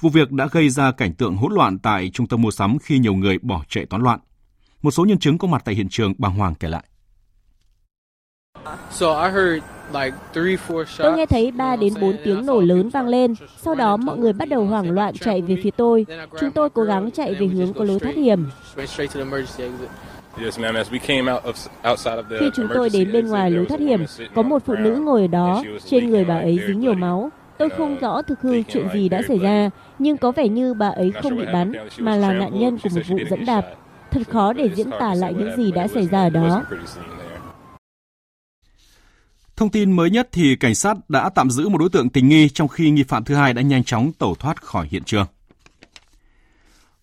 Vụ 0.00 0.10
việc 0.10 0.32
đã 0.32 0.48
gây 0.52 0.68
ra 0.68 0.92
cảnh 0.92 1.14
tượng 1.14 1.36
hỗn 1.36 1.52
loạn 1.52 1.78
tại 1.78 2.10
trung 2.14 2.26
tâm 2.26 2.42
mua 2.42 2.50
sắm 2.50 2.78
khi 2.78 2.98
nhiều 2.98 3.14
người 3.14 3.38
bỏ 3.42 3.62
chạy 3.68 3.86
toán 3.86 4.02
loạn. 4.02 4.20
Một 4.82 4.90
số 4.90 5.04
nhân 5.04 5.18
chứng 5.18 5.38
có 5.38 5.48
mặt 5.48 5.62
tại 5.64 5.74
hiện 5.74 5.88
trường 5.88 6.14
bàng 6.18 6.34
hoàng 6.34 6.54
kể 6.54 6.68
lại. 6.68 6.84
Tôi 10.98 11.16
nghe 11.16 11.26
thấy 11.26 11.50
3 11.50 11.76
đến 11.76 11.94
4 12.00 12.16
tiếng 12.24 12.46
nổ 12.46 12.60
lớn 12.60 12.88
vang 12.88 13.08
lên, 13.08 13.34
sau 13.62 13.74
đó 13.74 13.96
mọi 13.96 14.18
người 14.18 14.32
bắt 14.32 14.48
đầu 14.48 14.64
hoảng 14.64 14.90
loạn 14.90 15.14
chạy 15.20 15.42
về 15.42 15.56
phía 15.62 15.70
tôi. 15.70 16.06
Chúng 16.40 16.50
tôi 16.50 16.70
cố 16.70 16.82
gắng 16.82 17.10
chạy 17.10 17.34
về 17.34 17.46
hướng 17.46 17.72
có 17.72 17.84
lối 17.84 17.98
thoát 17.98 18.14
hiểm. 18.16 18.46
Khi 22.40 22.50
chúng 22.54 22.68
tôi 22.74 22.90
đến 22.92 23.12
bên 23.12 23.28
ngoài 23.28 23.50
lối 23.50 23.66
thoát 23.66 23.80
hiểm, 23.80 24.04
có 24.34 24.42
một 24.42 24.62
phụ 24.66 24.74
nữ 24.74 24.96
ngồi 25.04 25.20
ở 25.20 25.26
đó, 25.26 25.64
trên 25.86 26.10
người 26.10 26.24
bà 26.24 26.34
ấy 26.34 26.58
dính 26.66 26.80
nhiều 26.80 26.94
máu. 26.94 27.30
Tôi 27.58 27.70
không 27.70 27.96
rõ 28.00 28.22
thực 28.22 28.40
hư 28.40 28.62
chuyện 28.62 28.86
gì 28.94 29.08
đã 29.08 29.22
xảy 29.28 29.38
ra, 29.38 29.70
nhưng 29.98 30.16
có 30.16 30.32
vẻ 30.32 30.48
như 30.48 30.74
bà 30.74 30.88
ấy 30.88 31.12
không 31.22 31.36
bị 31.36 31.44
bắn, 31.52 31.72
mà 31.98 32.16
là 32.16 32.32
nạn 32.32 32.60
nhân 32.60 32.78
của 32.78 32.88
một 32.94 33.00
vụ 33.08 33.18
dẫm 33.30 33.44
đạp. 33.44 33.66
Thật 34.10 34.22
khó 34.28 34.52
để 34.52 34.70
diễn 34.74 34.90
tả 35.00 35.14
lại 35.14 35.34
những 35.34 35.56
gì 35.56 35.72
đã 35.72 35.88
xảy 35.88 36.06
ra 36.06 36.22
ở 36.22 36.30
đó. 36.30 36.62
Thông 39.56 39.70
tin 39.70 39.92
mới 39.92 40.10
nhất 40.10 40.28
thì 40.32 40.56
cảnh 40.56 40.74
sát 40.74 40.96
đã 41.08 41.30
tạm 41.34 41.50
giữ 41.50 41.68
một 41.68 41.78
đối 41.78 41.88
tượng 41.88 42.08
tình 42.08 42.28
nghi 42.28 42.48
trong 42.48 42.68
khi 42.68 42.90
nghi 42.90 43.02
phạm 43.02 43.24
thứ 43.24 43.34
hai 43.34 43.54
đã 43.54 43.62
nhanh 43.62 43.84
chóng 43.84 44.12
tẩu 44.18 44.34
thoát 44.34 44.62
khỏi 44.62 44.86
hiện 44.90 45.02
trường. 45.04 45.26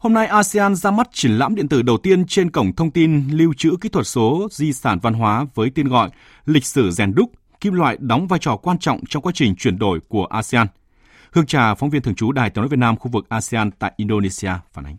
Hôm 0.07 0.13
nay 0.13 0.27
ASEAN 0.27 0.75
ra 0.75 0.91
mắt 0.91 1.09
triển 1.13 1.31
lãm 1.31 1.55
điện 1.55 1.67
tử 1.67 1.81
đầu 1.81 1.97
tiên 1.97 2.25
trên 2.25 2.51
cổng 2.51 2.75
thông 2.75 2.91
tin 2.91 3.29
lưu 3.31 3.53
trữ 3.57 3.75
kỹ 3.81 3.89
thuật 3.89 4.07
số 4.07 4.47
di 4.51 4.73
sản 4.73 4.99
văn 5.01 5.13
hóa 5.13 5.45
với 5.55 5.71
tên 5.75 5.87
gọi 5.87 6.09
Lịch 6.45 6.65
sử 6.65 6.91
rèn 6.91 7.15
đúc, 7.15 7.31
kim 7.61 7.73
loại 7.73 7.97
đóng 7.99 8.27
vai 8.27 8.39
trò 8.39 8.57
quan 8.57 8.77
trọng 8.79 8.99
trong 9.09 9.23
quá 9.23 9.31
trình 9.35 9.55
chuyển 9.55 9.79
đổi 9.79 9.99
của 10.07 10.25
ASEAN. 10.25 10.67
Hương 11.31 11.45
Trà, 11.45 11.75
phóng 11.75 11.89
viên 11.89 12.01
thường 12.01 12.15
trú 12.15 12.31
Đài 12.31 12.49
tiếng 12.49 12.61
nói 12.61 12.69
Việt 12.69 12.79
Nam 12.79 12.97
khu 12.97 13.11
vực 13.11 13.25
ASEAN 13.29 13.71
tại 13.71 13.93
Indonesia 13.97 14.51
phản 14.73 14.85
ánh. 14.85 14.95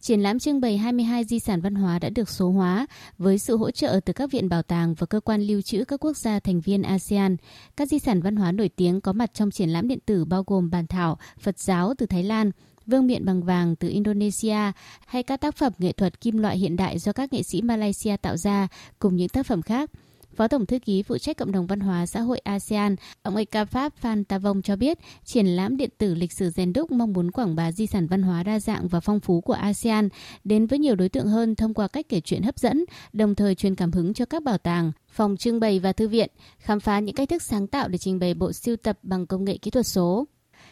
Triển 0.00 0.20
lãm 0.20 0.38
trưng 0.38 0.60
bày 0.60 0.78
22 0.78 1.24
di 1.24 1.38
sản 1.38 1.60
văn 1.60 1.74
hóa 1.74 1.98
đã 1.98 2.08
được 2.08 2.28
số 2.28 2.50
hóa 2.50 2.86
với 3.18 3.38
sự 3.38 3.56
hỗ 3.56 3.70
trợ 3.70 4.00
từ 4.04 4.12
các 4.12 4.30
viện 4.30 4.48
bảo 4.48 4.62
tàng 4.62 4.94
và 4.94 5.06
cơ 5.06 5.20
quan 5.20 5.42
lưu 5.42 5.62
trữ 5.62 5.84
các 5.84 6.00
quốc 6.00 6.16
gia 6.16 6.40
thành 6.40 6.60
viên 6.60 6.82
ASEAN. 6.82 7.36
Các 7.76 7.88
di 7.88 7.98
sản 7.98 8.22
văn 8.22 8.36
hóa 8.36 8.52
nổi 8.52 8.68
tiếng 8.68 9.00
có 9.00 9.12
mặt 9.12 9.34
trong 9.34 9.50
triển 9.50 9.68
lãm 9.68 9.88
điện 9.88 9.98
tử 10.06 10.24
bao 10.24 10.44
gồm 10.46 10.70
bàn 10.70 10.86
thảo 10.86 11.18
Phật 11.40 11.58
giáo 11.58 11.94
từ 11.98 12.06
Thái 12.06 12.22
Lan, 12.22 12.50
vương 12.88 13.06
miện 13.06 13.24
bằng 13.24 13.42
vàng 13.42 13.76
từ 13.76 13.88
Indonesia 13.88 14.72
hay 15.06 15.22
các 15.22 15.40
tác 15.40 15.56
phẩm 15.56 15.72
nghệ 15.78 15.92
thuật 15.92 16.20
kim 16.20 16.38
loại 16.38 16.58
hiện 16.58 16.76
đại 16.76 16.98
do 16.98 17.12
các 17.12 17.32
nghệ 17.32 17.42
sĩ 17.42 17.62
Malaysia 17.62 18.16
tạo 18.16 18.36
ra 18.36 18.68
cùng 18.98 19.16
những 19.16 19.28
tác 19.28 19.46
phẩm 19.46 19.62
khác. 19.62 19.90
Phó 20.36 20.48
Tổng 20.48 20.66
Thư 20.66 20.78
ký 20.78 21.02
phụ 21.02 21.18
trách 21.18 21.36
Cộng 21.36 21.52
đồng 21.52 21.66
Văn 21.66 21.80
hóa 21.80 22.06
Xã 22.06 22.20
hội 22.20 22.38
ASEAN, 22.38 22.96
ông 23.22 23.36
Eka 23.36 23.64
Pháp 23.64 23.96
Phan 23.96 24.24
Tavong 24.24 24.62
cho 24.62 24.76
biết, 24.76 24.98
triển 25.24 25.46
lãm 25.46 25.76
điện 25.76 25.90
tử 25.98 26.14
lịch 26.14 26.32
sử 26.32 26.50
Gen 26.56 26.72
Đúc 26.72 26.92
mong 26.92 27.12
muốn 27.12 27.30
quảng 27.30 27.56
bá 27.56 27.72
di 27.72 27.86
sản 27.86 28.06
văn 28.06 28.22
hóa 28.22 28.42
đa 28.42 28.60
dạng 28.60 28.88
và 28.88 29.00
phong 29.00 29.20
phú 29.20 29.40
của 29.40 29.52
ASEAN 29.52 30.08
đến 30.44 30.66
với 30.66 30.78
nhiều 30.78 30.94
đối 30.94 31.08
tượng 31.08 31.26
hơn 31.26 31.54
thông 31.54 31.74
qua 31.74 31.88
cách 31.88 32.06
kể 32.08 32.20
chuyện 32.20 32.42
hấp 32.42 32.58
dẫn, 32.58 32.84
đồng 33.12 33.34
thời 33.34 33.54
truyền 33.54 33.74
cảm 33.74 33.92
hứng 33.92 34.14
cho 34.14 34.24
các 34.24 34.42
bảo 34.42 34.58
tàng, 34.58 34.92
phòng 35.08 35.36
trưng 35.36 35.60
bày 35.60 35.78
và 35.78 35.92
thư 35.92 36.08
viện, 36.08 36.30
khám 36.58 36.80
phá 36.80 37.00
những 37.00 37.14
cách 37.14 37.28
thức 37.28 37.42
sáng 37.42 37.66
tạo 37.66 37.88
để 37.88 37.98
trình 37.98 38.18
bày 38.18 38.34
bộ 38.34 38.52
siêu 38.52 38.76
tập 38.76 38.98
bằng 39.02 39.26
công 39.26 39.44
nghệ 39.44 39.56
kỹ 39.56 39.70
thuật 39.70 39.86
số. 39.86 40.26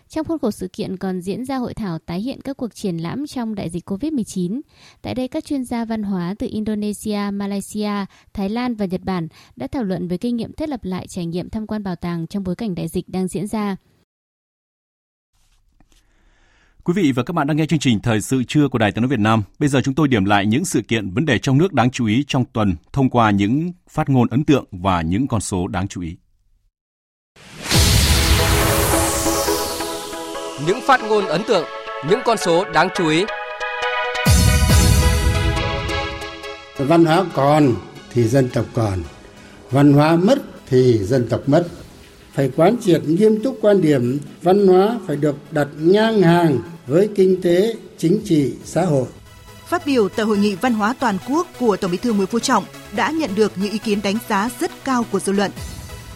Trong 0.09 0.27
khuôn 0.27 0.39
khổ 0.39 0.51
sự 0.51 0.69
kiện 0.69 0.97
còn 0.97 1.21
diễn 1.21 1.45
ra 1.45 1.57
hội 1.57 1.75
thảo 1.75 1.99
tái 1.99 2.21
hiện 2.21 2.41
các 2.41 2.57
cuộc 2.57 2.75
triển 2.75 2.97
lãm 2.97 3.27
trong 3.27 3.55
đại 3.55 3.71
dịch 3.71 3.91
COVID-19. 3.91 4.61
Tại 5.03 5.15
đây, 5.15 5.29
các 5.29 5.45
chuyên 5.45 5.65
gia 5.65 5.85
văn 5.85 6.03
hóa 6.03 6.35
từ 6.39 6.47
Indonesia, 6.51 7.21
Malaysia, 7.33 7.93
Thái 8.33 8.49
Lan 8.49 8.75
và 8.75 8.87
Nhật 8.87 9.01
Bản 9.05 9.29
đã 9.57 9.67
thảo 9.67 9.85
luận 9.85 10.09
về 10.09 10.17
kinh 10.17 10.37
nghiệm 10.37 10.53
thiết 10.53 10.69
lập 10.69 10.81
lại 10.85 11.07
trải 11.09 11.27
nghiệm 11.27 11.51
tham 11.51 11.67
quan 11.67 11.83
bảo 11.83 11.97
tàng 11.97 12.27
trong 12.27 12.45
bối 12.45 12.55
cảnh 12.55 12.75
đại 12.75 12.89
dịch 12.89 13.09
đang 13.09 13.29
diễn 13.29 13.47
ra. 13.47 13.77
Quý 16.85 16.93
vị 16.97 17.13
và 17.13 17.23
các 17.23 17.33
bạn 17.33 17.47
đang 17.47 17.57
nghe 17.57 17.67
chương 17.67 17.79
trình 17.79 18.01
Thời 18.01 18.21
sự 18.21 18.43
trưa 18.49 18.69
của 18.69 18.79
Đài 18.79 18.93
Tiếng 18.93 19.03
nói 19.03 19.09
Việt 19.09 19.21
Nam. 19.21 19.43
Bây 19.59 19.69
giờ 19.69 19.81
chúng 19.85 19.95
tôi 19.95 20.09
điểm 20.09 20.25
lại 20.25 20.47
những 20.47 20.65
sự 20.65 20.83
kiện 20.83 21.11
vấn 21.11 21.25
đề 21.25 21.39
trong 21.39 21.59
nước 21.59 21.73
đáng 21.73 21.91
chú 21.91 22.07
ý 22.07 22.25
trong 22.27 22.45
tuần 22.53 22.75
thông 22.93 23.11
qua 23.11 23.31
những 23.31 23.73
phát 23.89 24.09
ngôn 24.09 24.29
ấn 24.29 24.45
tượng 24.45 24.65
và 24.71 25.03
những 25.03 25.27
con 25.27 25.41
số 25.41 25.69
đáng 25.69 25.89
chú 25.89 26.01
ý. 26.01 26.17
Những 30.67 30.81
phát 30.81 31.01
ngôn 31.09 31.27
ấn 31.27 31.43
tượng, 31.45 31.65
những 32.11 32.21
con 32.25 32.39
số 32.39 32.65
đáng 32.65 32.89
chú 32.97 33.09
ý. 33.09 33.25
Văn 36.79 37.05
hóa 37.05 37.25
còn 37.35 37.75
thì 38.13 38.29
dân 38.29 38.49
tộc 38.49 38.65
còn, 38.75 39.03
văn 39.71 39.93
hóa 39.93 40.17
mất 40.17 40.39
thì 40.67 40.99
dân 40.99 41.29
tộc 41.29 41.41
mất. 41.47 41.67
phải 42.37 42.51
quán 42.57 42.77
triệt 42.85 43.03
nghiêm 43.05 43.43
túc 43.43 43.59
quan 43.61 43.81
điểm 43.83 44.19
văn 44.43 44.67
hóa 44.67 44.99
phải 45.07 45.17
được 45.17 45.37
đặt 45.51 45.69
ngang 45.79 46.23
hàng 46.23 46.59
với 46.87 47.09
kinh 47.15 47.43
tế, 47.43 47.75
chính 47.99 48.21
trị, 48.25 48.53
xã 48.65 48.83
hội. 48.85 49.07
Phát 49.69 49.87
biểu 49.87 50.09
tại 50.09 50.27
hội 50.27 50.39
nghị 50.39 50.55
văn 50.55 50.75
hóa 50.75 50.95
toàn 51.01 51.19
quốc 51.29 51.47
của 51.61 51.77
Tổng 51.77 51.91
Bí 51.91 51.97
thư 51.97 52.13
Nguyễn 52.13 52.27
Phú 52.27 52.39
Trọng 52.39 52.65
đã 52.97 53.11
nhận 53.11 53.31
được 53.35 53.53
những 53.57 53.71
ý 53.71 53.79
kiến 53.79 54.01
đánh 54.03 54.19
giá 54.29 54.51
rất 54.61 54.71
cao 54.85 55.05
của 55.13 55.21
dư 55.21 55.33
luận. 55.33 55.51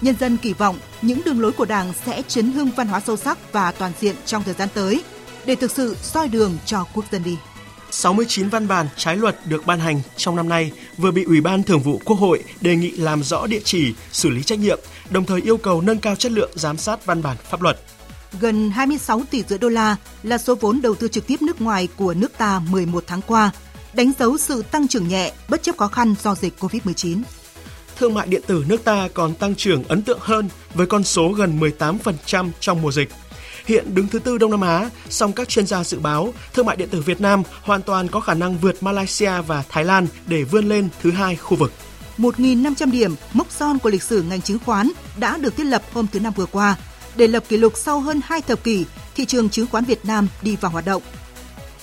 Nhân 0.01 0.15
dân 0.21 0.37
kỳ 0.37 0.53
vọng 0.53 0.79
những 1.03 1.21
đường 1.25 1.41
lối 1.41 1.53
của 1.53 1.65
Đảng 1.65 1.93
sẽ 2.07 2.23
chấn 2.29 2.53
hưng 2.53 2.71
văn 2.77 2.89
hóa 2.89 3.01
sâu 3.01 3.17
sắc 3.17 3.53
và 3.53 3.73
toàn 3.73 3.93
diện 4.01 4.17
trong 4.27 4.43
thời 4.43 4.55
gian 4.55 4.69
tới 4.75 5.03
để 5.47 5.55
thực 5.55 5.71
sự 5.71 5.97
soi 6.03 6.29
đường 6.29 6.59
cho 6.67 6.87
quốc 6.95 7.05
dân 7.13 7.23
đi. 7.23 7.37
69 7.91 8.49
văn 8.49 8.69
bản 8.69 8.87
trái 8.97 9.17
luật 9.17 9.37
được 9.47 9.67
ban 9.67 9.81
hành 9.81 10.01
trong 10.17 10.37
năm 10.37 10.49
nay 10.49 10.73
vừa 10.97 11.11
bị 11.11 11.25
Ủy 11.25 11.41
ban 11.41 11.63
Thường 11.63 11.81
vụ 11.81 12.01
Quốc 12.05 12.17
hội 12.17 12.45
đề 12.61 12.77
nghị 12.77 12.91
làm 12.91 13.23
rõ 13.23 13.47
địa 13.47 13.61
chỉ, 13.65 13.95
xử 14.13 14.29
lý 14.29 14.43
trách 14.43 14.59
nhiệm, 14.59 14.79
đồng 15.11 15.25
thời 15.25 15.41
yêu 15.41 15.57
cầu 15.57 15.81
nâng 15.81 15.99
cao 15.99 16.17
chất 16.17 16.33
lượng 16.33 16.51
giám 16.55 16.77
sát 16.77 17.07
văn 17.07 17.23
bản 17.23 17.37
pháp 17.51 17.63
luật. 17.63 17.81
Gần 18.41 18.71
26 18.71 19.23
tỷ 19.31 19.43
rưỡi 19.49 19.59
đô 19.59 19.69
la 19.69 19.97
là 20.23 20.39
số 20.39 20.55
vốn 20.55 20.81
đầu 20.83 20.95
tư 20.95 21.09
trực 21.09 21.27
tiếp 21.27 21.43
nước 21.43 21.61
ngoài 21.61 21.89
của 21.97 22.15
nước 22.15 22.39
ta 22.39 22.61
11 22.71 23.05
tháng 23.07 23.21
qua, 23.27 23.51
đánh 23.93 24.13
dấu 24.19 24.39
sự 24.39 24.63
tăng 24.63 24.89
trưởng 24.89 25.09
nhẹ 25.09 25.33
bất 25.49 25.63
chấp 25.63 25.77
khó 25.77 25.89
khăn 25.89 26.15
do 26.23 26.35
dịch 26.35 26.55
COVID-19 26.61 27.23
thương 28.01 28.15
mại 28.15 28.27
điện 28.27 28.43
tử 28.47 28.65
nước 28.69 28.85
ta 28.85 29.09
còn 29.15 29.35
tăng 29.35 29.55
trưởng 29.55 29.85
ấn 29.85 30.03
tượng 30.03 30.19
hơn 30.21 30.49
với 30.75 30.87
con 30.87 31.05
số 31.05 31.29
gần 31.29 31.61
18% 31.61 32.51
trong 32.61 32.83
mùa 32.83 32.93
dịch. 32.93 33.09
Hiện 33.67 33.95
đứng 33.95 34.09
thứ 34.09 34.19
tư 34.19 34.39
Đông 34.39 34.51
Nam 34.51 34.61
Á, 34.61 34.91
song 35.09 35.33
các 35.33 35.49
chuyên 35.49 35.67
gia 35.67 35.85
dự 35.85 35.99
báo 35.99 36.35
thương 36.55 36.67
mại 36.67 36.77
điện 36.77 36.89
tử 36.89 37.01
Việt 37.01 37.21
Nam 37.21 37.43
hoàn 37.63 37.83
toàn 37.83 38.09
có 38.09 38.21
khả 38.21 38.35
năng 38.35 38.59
vượt 38.59 38.83
Malaysia 38.83 39.41
và 39.47 39.65
Thái 39.69 39.85
Lan 39.85 40.07
để 40.27 40.43
vươn 40.45 40.69
lên 40.69 40.89
thứ 41.03 41.11
hai 41.11 41.37
khu 41.37 41.57
vực. 41.57 41.73
1.500 42.19 42.91
điểm 42.91 43.15
mốc 43.33 43.51
son 43.51 43.79
của 43.79 43.91
lịch 43.91 44.03
sử 44.03 44.23
ngành 44.23 44.43
chứng 44.43 44.59
khoán 44.67 44.91
đã 45.17 45.37
được 45.37 45.57
thiết 45.57 45.65
lập 45.65 45.83
hôm 45.93 46.07
thứ 46.13 46.21
Năm 46.21 46.33
vừa 46.37 46.47
qua 46.47 46.77
để 47.17 47.27
lập 47.27 47.45
kỷ 47.49 47.57
lục 47.57 47.73
sau 47.77 48.01
hơn 48.01 48.21
2 48.25 48.43
thập 48.43 48.65
kỷ 48.65 48.85
thị 49.15 49.25
trường 49.25 49.49
chứng 49.49 49.67
khoán 49.67 49.85
Việt 49.85 50.05
Nam 50.05 50.29
đi 50.43 50.57
vào 50.57 50.71
hoạt 50.71 50.87
động. 50.87 51.03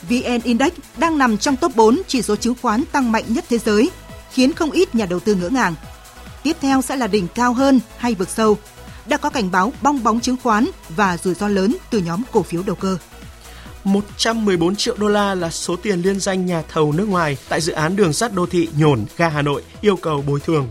VN 0.10 0.40
Index 0.44 0.72
đang 0.98 1.18
nằm 1.18 1.38
trong 1.38 1.56
top 1.56 1.76
4 1.76 2.02
chỉ 2.08 2.22
số 2.22 2.36
chứng 2.36 2.56
khoán 2.62 2.84
tăng 2.92 3.12
mạnh 3.12 3.24
nhất 3.28 3.46
thế 3.50 3.58
giới, 3.58 3.90
khiến 4.32 4.54
không 4.54 4.72
ít 4.72 4.96
nhà 4.96 5.06
đầu 5.06 5.20
tư 5.20 5.36
ngỡ 5.36 5.50
ngàng. 5.50 5.76
Tiếp 6.48 6.58
theo 6.62 6.82
sẽ 6.82 6.96
là 6.96 7.08
đỉnh 7.08 7.28
cao 7.36 7.54
hơn 7.54 7.80
hay 7.98 8.16
vực 8.16 8.30
sâu. 8.30 8.58
Đã 9.06 9.18
có 9.18 9.30
cảnh 9.30 9.52
báo 9.52 9.74
bong 9.82 10.04
bóng 10.04 10.20
chứng 10.20 10.36
khoán 10.44 10.68
và 10.90 11.18
rủi 11.18 11.34
ro 11.34 11.48
lớn 11.48 11.76
từ 11.90 12.00
nhóm 12.00 12.24
cổ 12.32 12.44
phiếu 12.44 12.64
đầu 12.66 12.76
cơ. 12.76 12.98
114 13.84 14.76
triệu 14.76 14.96
đô 14.98 15.08
la 15.08 15.36
là 15.36 15.50
số 15.50 15.76
tiền 15.76 16.02
liên 16.02 16.20
danh 16.20 16.46
nhà 16.46 16.64
thầu 16.74 16.92
nước 16.92 17.10
ngoài 17.10 17.38
tại 17.50 17.62
dự 17.62 17.74
án 17.74 17.96
đường 17.96 18.14
sắt 18.14 18.34
đô 18.34 18.46
thị 18.46 18.70
Nhổn, 18.78 19.06
ga 19.18 19.30
Hà 19.30 19.42
Nội 19.42 19.64
yêu 19.82 19.96
cầu 19.96 20.22
bồi 20.22 20.40
thường. 20.40 20.70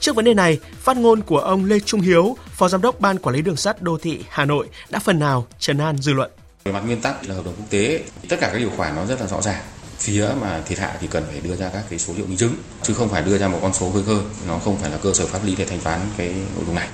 Trước 0.00 0.16
vấn 0.16 0.24
đề 0.24 0.34
này, 0.34 0.58
phát 0.78 0.96
ngôn 0.96 1.22
của 1.22 1.38
ông 1.38 1.64
Lê 1.64 1.80
Trung 1.80 2.00
Hiếu, 2.00 2.36
Phó 2.52 2.68
Giám 2.68 2.82
đốc 2.82 3.00
Ban 3.00 3.18
Quản 3.18 3.36
lý 3.36 3.42
Đường 3.42 3.56
sắt 3.56 3.82
Đô 3.82 3.98
thị 3.98 4.24
Hà 4.28 4.44
Nội 4.44 4.68
đã 4.90 4.98
phần 4.98 5.18
nào 5.18 5.46
trấn 5.58 5.78
an 5.78 5.98
dư 5.98 6.12
luận. 6.12 6.30
Về 6.64 6.72
mặt 6.72 6.82
nguyên 6.86 7.00
tắc 7.00 7.28
là 7.28 7.34
hợp 7.34 7.44
đồng 7.44 7.54
quốc 7.56 7.66
tế, 7.70 8.02
tất 8.28 8.36
cả 8.40 8.48
các 8.52 8.58
điều 8.58 8.70
khoản 8.76 8.96
nó 8.96 9.06
rất 9.06 9.20
là 9.20 9.26
rõ 9.26 9.42
ràng 9.42 9.62
phía 9.98 10.28
mà 10.40 10.62
thiệt 10.66 10.78
hại 10.78 10.96
thì 11.00 11.06
cần 11.10 11.24
phải 11.30 11.40
đưa 11.40 11.56
ra 11.56 11.68
các 11.68 11.84
cái 11.90 11.98
số 11.98 12.14
liệu 12.16 12.26
minh 12.26 12.38
chứng, 12.38 12.54
chứ 12.82 12.94
không 12.94 13.08
phải 13.08 13.22
đưa 13.22 13.38
ra 13.38 13.48
một 13.48 13.58
con 13.62 13.72
số 13.74 13.90
khơi 13.90 14.02
khơi 14.06 14.18
nó 14.48 14.58
không 14.58 14.76
phải 14.78 14.90
là 14.90 14.96
cơ 14.96 15.12
sở 15.14 15.26
pháp 15.26 15.44
lý 15.44 15.54
để 15.58 15.64
thanh 15.64 15.80
toán 15.80 16.00
cái 16.16 16.28
nội 16.28 16.64
dung 16.66 16.74
này. 16.74 16.88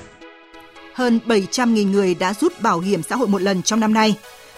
Hơn 0.93 1.19
700.000 1.25 1.91
người 1.91 2.15
đã 2.15 2.33
rút 2.33 2.61
bảo 2.61 2.79
hiểm 2.79 3.03
xã 3.03 3.15
hội 3.15 3.27
một 3.27 3.41
lần 3.41 3.63
trong 3.63 3.79
năm 3.79 3.93
nay. 3.93 4.15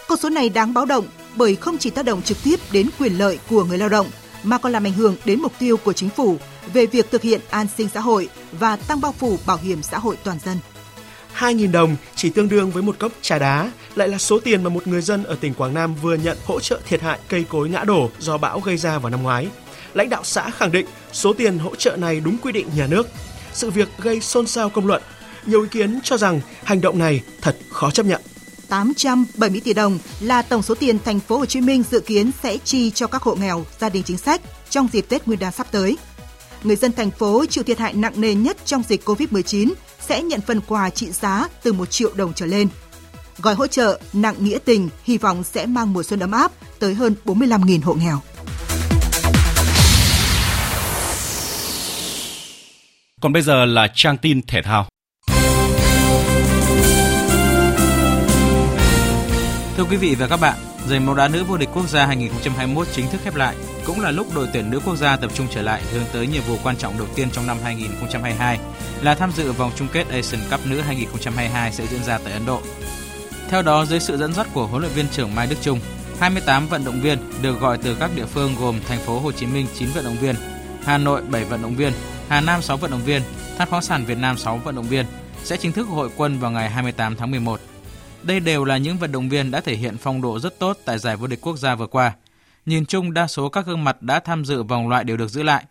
Con 0.08 0.18
số 0.18 0.28
này 0.28 0.48
đáng 0.48 0.74
báo 0.74 0.84
động 0.84 1.06
bởi 1.36 1.56
không 1.56 1.78
chỉ 1.78 1.90
tác 1.90 2.04
động 2.04 2.22
trực 2.22 2.38
tiếp 2.44 2.60
đến 2.72 2.88
quyền 2.98 3.18
lợi 3.18 3.38
của 3.50 3.64
người 3.64 3.78
lao 3.78 3.88
động, 3.88 4.06
mà 4.42 4.58
còn 4.58 4.72
làm 4.72 4.86
ảnh 4.86 4.92
hưởng 4.92 5.16
đến 5.24 5.40
mục 5.40 5.52
tiêu 5.58 5.76
của 5.76 5.92
chính 5.92 6.10
phủ 6.10 6.36
về 6.72 6.86
việc 6.86 7.10
thực 7.10 7.22
hiện 7.22 7.40
an 7.50 7.66
sinh 7.76 7.88
xã 7.94 8.00
hội 8.00 8.28
và 8.52 8.76
tăng 8.76 9.00
bao 9.00 9.12
phủ 9.12 9.38
bảo 9.46 9.58
hiểm 9.62 9.82
xã 9.82 9.98
hội 9.98 10.16
toàn 10.24 10.38
dân. 10.44 10.58
2.000 11.38 11.72
đồng 11.72 11.96
chỉ 12.16 12.30
tương 12.30 12.48
đương 12.48 12.70
với 12.70 12.82
một 12.82 12.98
cốc 12.98 13.12
trà 13.22 13.38
đá, 13.38 13.70
lại 13.94 14.08
là 14.08 14.18
số 14.18 14.40
tiền 14.40 14.64
mà 14.64 14.70
một 14.70 14.86
người 14.86 15.02
dân 15.02 15.24
ở 15.24 15.36
tỉnh 15.40 15.54
Quảng 15.54 15.74
Nam 15.74 15.94
vừa 16.02 16.14
nhận 16.14 16.36
hỗ 16.44 16.60
trợ 16.60 16.80
thiệt 16.88 17.00
hại 17.00 17.18
cây 17.28 17.44
cối 17.48 17.68
ngã 17.68 17.84
đổ 17.84 18.10
do 18.18 18.38
bão 18.38 18.60
gây 18.60 18.76
ra 18.76 18.98
vào 18.98 19.10
năm 19.10 19.22
ngoái. 19.22 19.48
Lãnh 19.94 20.08
đạo 20.08 20.24
xã 20.24 20.50
khẳng 20.50 20.72
định 20.72 20.86
số 21.12 21.32
tiền 21.32 21.58
hỗ 21.58 21.74
trợ 21.74 21.96
này 21.96 22.20
đúng 22.20 22.38
quy 22.38 22.52
định 22.52 22.66
nhà 22.76 22.86
nước. 22.86 23.08
Sự 23.52 23.70
việc 23.70 23.88
gây 23.98 24.20
xôn 24.20 24.46
xao 24.46 24.70
công 24.70 24.86
luận. 24.86 25.02
Nhiều 25.46 25.62
ý 25.62 25.68
kiến 25.70 26.00
cho 26.04 26.16
rằng 26.16 26.40
hành 26.64 26.80
động 26.80 26.98
này 26.98 27.20
thật 27.40 27.56
khó 27.70 27.90
chấp 27.90 28.06
nhận. 28.06 28.22
870 28.68 29.60
tỷ 29.64 29.74
đồng 29.74 29.98
là 30.20 30.42
tổng 30.42 30.62
số 30.62 30.74
tiền 30.74 30.98
thành 31.04 31.20
phố 31.20 31.38
Hồ 31.38 31.46
Chí 31.46 31.60
Minh 31.60 31.84
dự 31.90 32.00
kiến 32.00 32.30
sẽ 32.42 32.56
chi 32.64 32.90
cho 32.90 33.06
các 33.06 33.22
hộ 33.22 33.34
nghèo, 33.34 33.64
gia 33.80 33.88
đình 33.88 34.02
chính 34.02 34.18
sách 34.18 34.40
trong 34.70 34.88
dịp 34.92 35.06
Tết 35.08 35.26
Nguyên 35.26 35.38
đán 35.38 35.52
sắp 35.52 35.66
tới. 35.70 35.96
Người 36.64 36.76
dân 36.76 36.92
thành 36.92 37.10
phố 37.10 37.44
chịu 37.46 37.64
thiệt 37.64 37.78
hại 37.78 37.92
nặng 37.92 38.20
nề 38.20 38.34
nhất 38.34 38.56
trong 38.64 38.82
dịch 38.88 39.08
Covid-19 39.08 39.72
sẽ 40.00 40.22
nhận 40.22 40.40
phần 40.40 40.60
quà 40.66 40.90
trị 40.90 41.10
giá 41.10 41.48
từ 41.62 41.72
1 41.72 41.90
triệu 41.90 42.10
đồng 42.14 42.32
trở 42.34 42.46
lên. 42.46 42.68
Gói 43.38 43.54
hỗ 43.54 43.66
trợ 43.66 44.00
nặng 44.12 44.34
nghĩa 44.38 44.58
tình 44.64 44.88
hy 45.04 45.18
vọng 45.18 45.44
sẽ 45.44 45.66
mang 45.66 45.92
mùa 45.92 46.02
xuân 46.02 46.20
ấm 46.20 46.30
áp 46.30 46.52
tới 46.78 46.94
hơn 46.94 47.14
45.000 47.24 47.80
hộ 47.82 47.94
nghèo. 47.94 48.20
Còn 53.20 53.32
bây 53.32 53.42
giờ 53.42 53.64
là 53.64 53.88
trang 53.94 54.16
tin 54.18 54.42
thể 54.46 54.62
thao. 54.62 54.88
Thưa 59.76 59.84
quý 59.90 59.96
vị 59.96 60.14
và 60.18 60.26
các 60.26 60.40
bạn, 60.40 60.58
giành 60.88 61.06
bóng 61.06 61.16
đá 61.16 61.28
nữ 61.28 61.44
vô 61.44 61.56
địch 61.56 61.68
quốc 61.74 61.88
gia 61.88 62.06
2021 62.06 62.86
chính 62.92 63.08
thức 63.10 63.20
khép 63.24 63.34
lại, 63.34 63.56
cũng 63.88 64.00
là 64.00 64.10
lúc 64.10 64.26
đội 64.34 64.48
tuyển 64.52 64.70
nữ 64.70 64.80
quốc 64.84 64.96
gia 64.96 65.16
tập 65.16 65.30
trung 65.34 65.46
trở 65.50 65.62
lại 65.62 65.82
hướng 65.92 66.02
tới 66.12 66.26
nhiệm 66.26 66.42
vụ 66.42 66.56
quan 66.62 66.76
trọng 66.76 66.98
đầu 66.98 67.06
tiên 67.14 67.28
trong 67.32 67.46
năm 67.46 67.56
2022 67.62 68.58
là 69.02 69.14
tham 69.14 69.32
dự 69.36 69.52
vòng 69.52 69.70
chung 69.76 69.88
kết 69.92 70.08
Asian 70.08 70.40
Cup 70.50 70.66
nữ 70.66 70.80
2022 70.80 71.72
sẽ 71.72 71.86
diễn 71.86 72.04
ra 72.04 72.18
tại 72.18 72.32
Ấn 72.32 72.46
Độ. 72.46 72.60
Theo 73.48 73.62
đó, 73.62 73.84
dưới 73.84 74.00
sự 74.00 74.16
dẫn 74.16 74.32
dắt 74.32 74.46
của 74.54 74.66
huấn 74.66 74.82
luyện 74.82 74.92
viên 74.94 75.08
trưởng 75.08 75.34
Mai 75.34 75.46
Đức 75.46 75.56
trung 75.62 75.80
28 76.20 76.66
vận 76.68 76.84
động 76.84 77.00
viên 77.00 77.18
được 77.42 77.60
gọi 77.60 77.78
từ 77.78 77.94
các 78.00 78.10
địa 78.16 78.26
phương 78.26 78.54
gồm 78.60 78.80
thành 78.88 78.98
phố 78.98 79.20
Hồ 79.20 79.32
Chí 79.32 79.46
Minh 79.46 79.66
9 79.74 79.88
vận 79.94 80.04
động 80.04 80.16
viên, 80.20 80.34
Hà 80.84 80.98
Nội 80.98 81.22
7 81.22 81.44
vận 81.44 81.62
động 81.62 81.74
viên, 81.74 81.92
Hà 82.28 82.40
Nam 82.40 82.62
6 82.62 82.76
vận 82.76 82.90
động 82.90 83.04
viên, 83.04 83.22
Than 83.58 83.68
khoáng 83.68 83.82
sản 83.82 84.04
Việt 84.04 84.18
Nam 84.18 84.38
6 84.38 84.56
vận 84.64 84.74
động 84.74 84.88
viên 84.88 85.06
sẽ 85.44 85.56
chính 85.56 85.72
thức 85.72 85.88
hội 85.88 86.10
quân 86.16 86.38
vào 86.38 86.50
ngày 86.50 86.70
28 86.70 87.16
tháng 87.16 87.30
11. 87.30 87.60
Đây 88.22 88.40
đều 88.40 88.64
là 88.64 88.76
những 88.76 88.98
vận 88.98 89.12
động 89.12 89.28
viên 89.28 89.50
đã 89.50 89.60
thể 89.60 89.76
hiện 89.76 89.96
phong 89.98 90.22
độ 90.22 90.40
rất 90.40 90.58
tốt 90.58 90.78
tại 90.84 90.98
giải 90.98 91.16
vô 91.16 91.26
địch 91.26 91.40
quốc 91.42 91.56
gia 91.56 91.74
vừa 91.74 91.86
qua. 91.86 92.12
Nhìn 92.68 92.86
chung 92.86 93.14
đa 93.14 93.26
số 93.26 93.48
các 93.48 93.66
gương 93.66 93.84
mặt 93.84 94.02
đã 94.02 94.20
tham 94.20 94.44
dự 94.44 94.62
vòng 94.62 94.88
loại 94.88 95.04
đều 95.04 95.16
được 95.16 95.28
giữ 95.28 95.42
lại. 95.42 95.64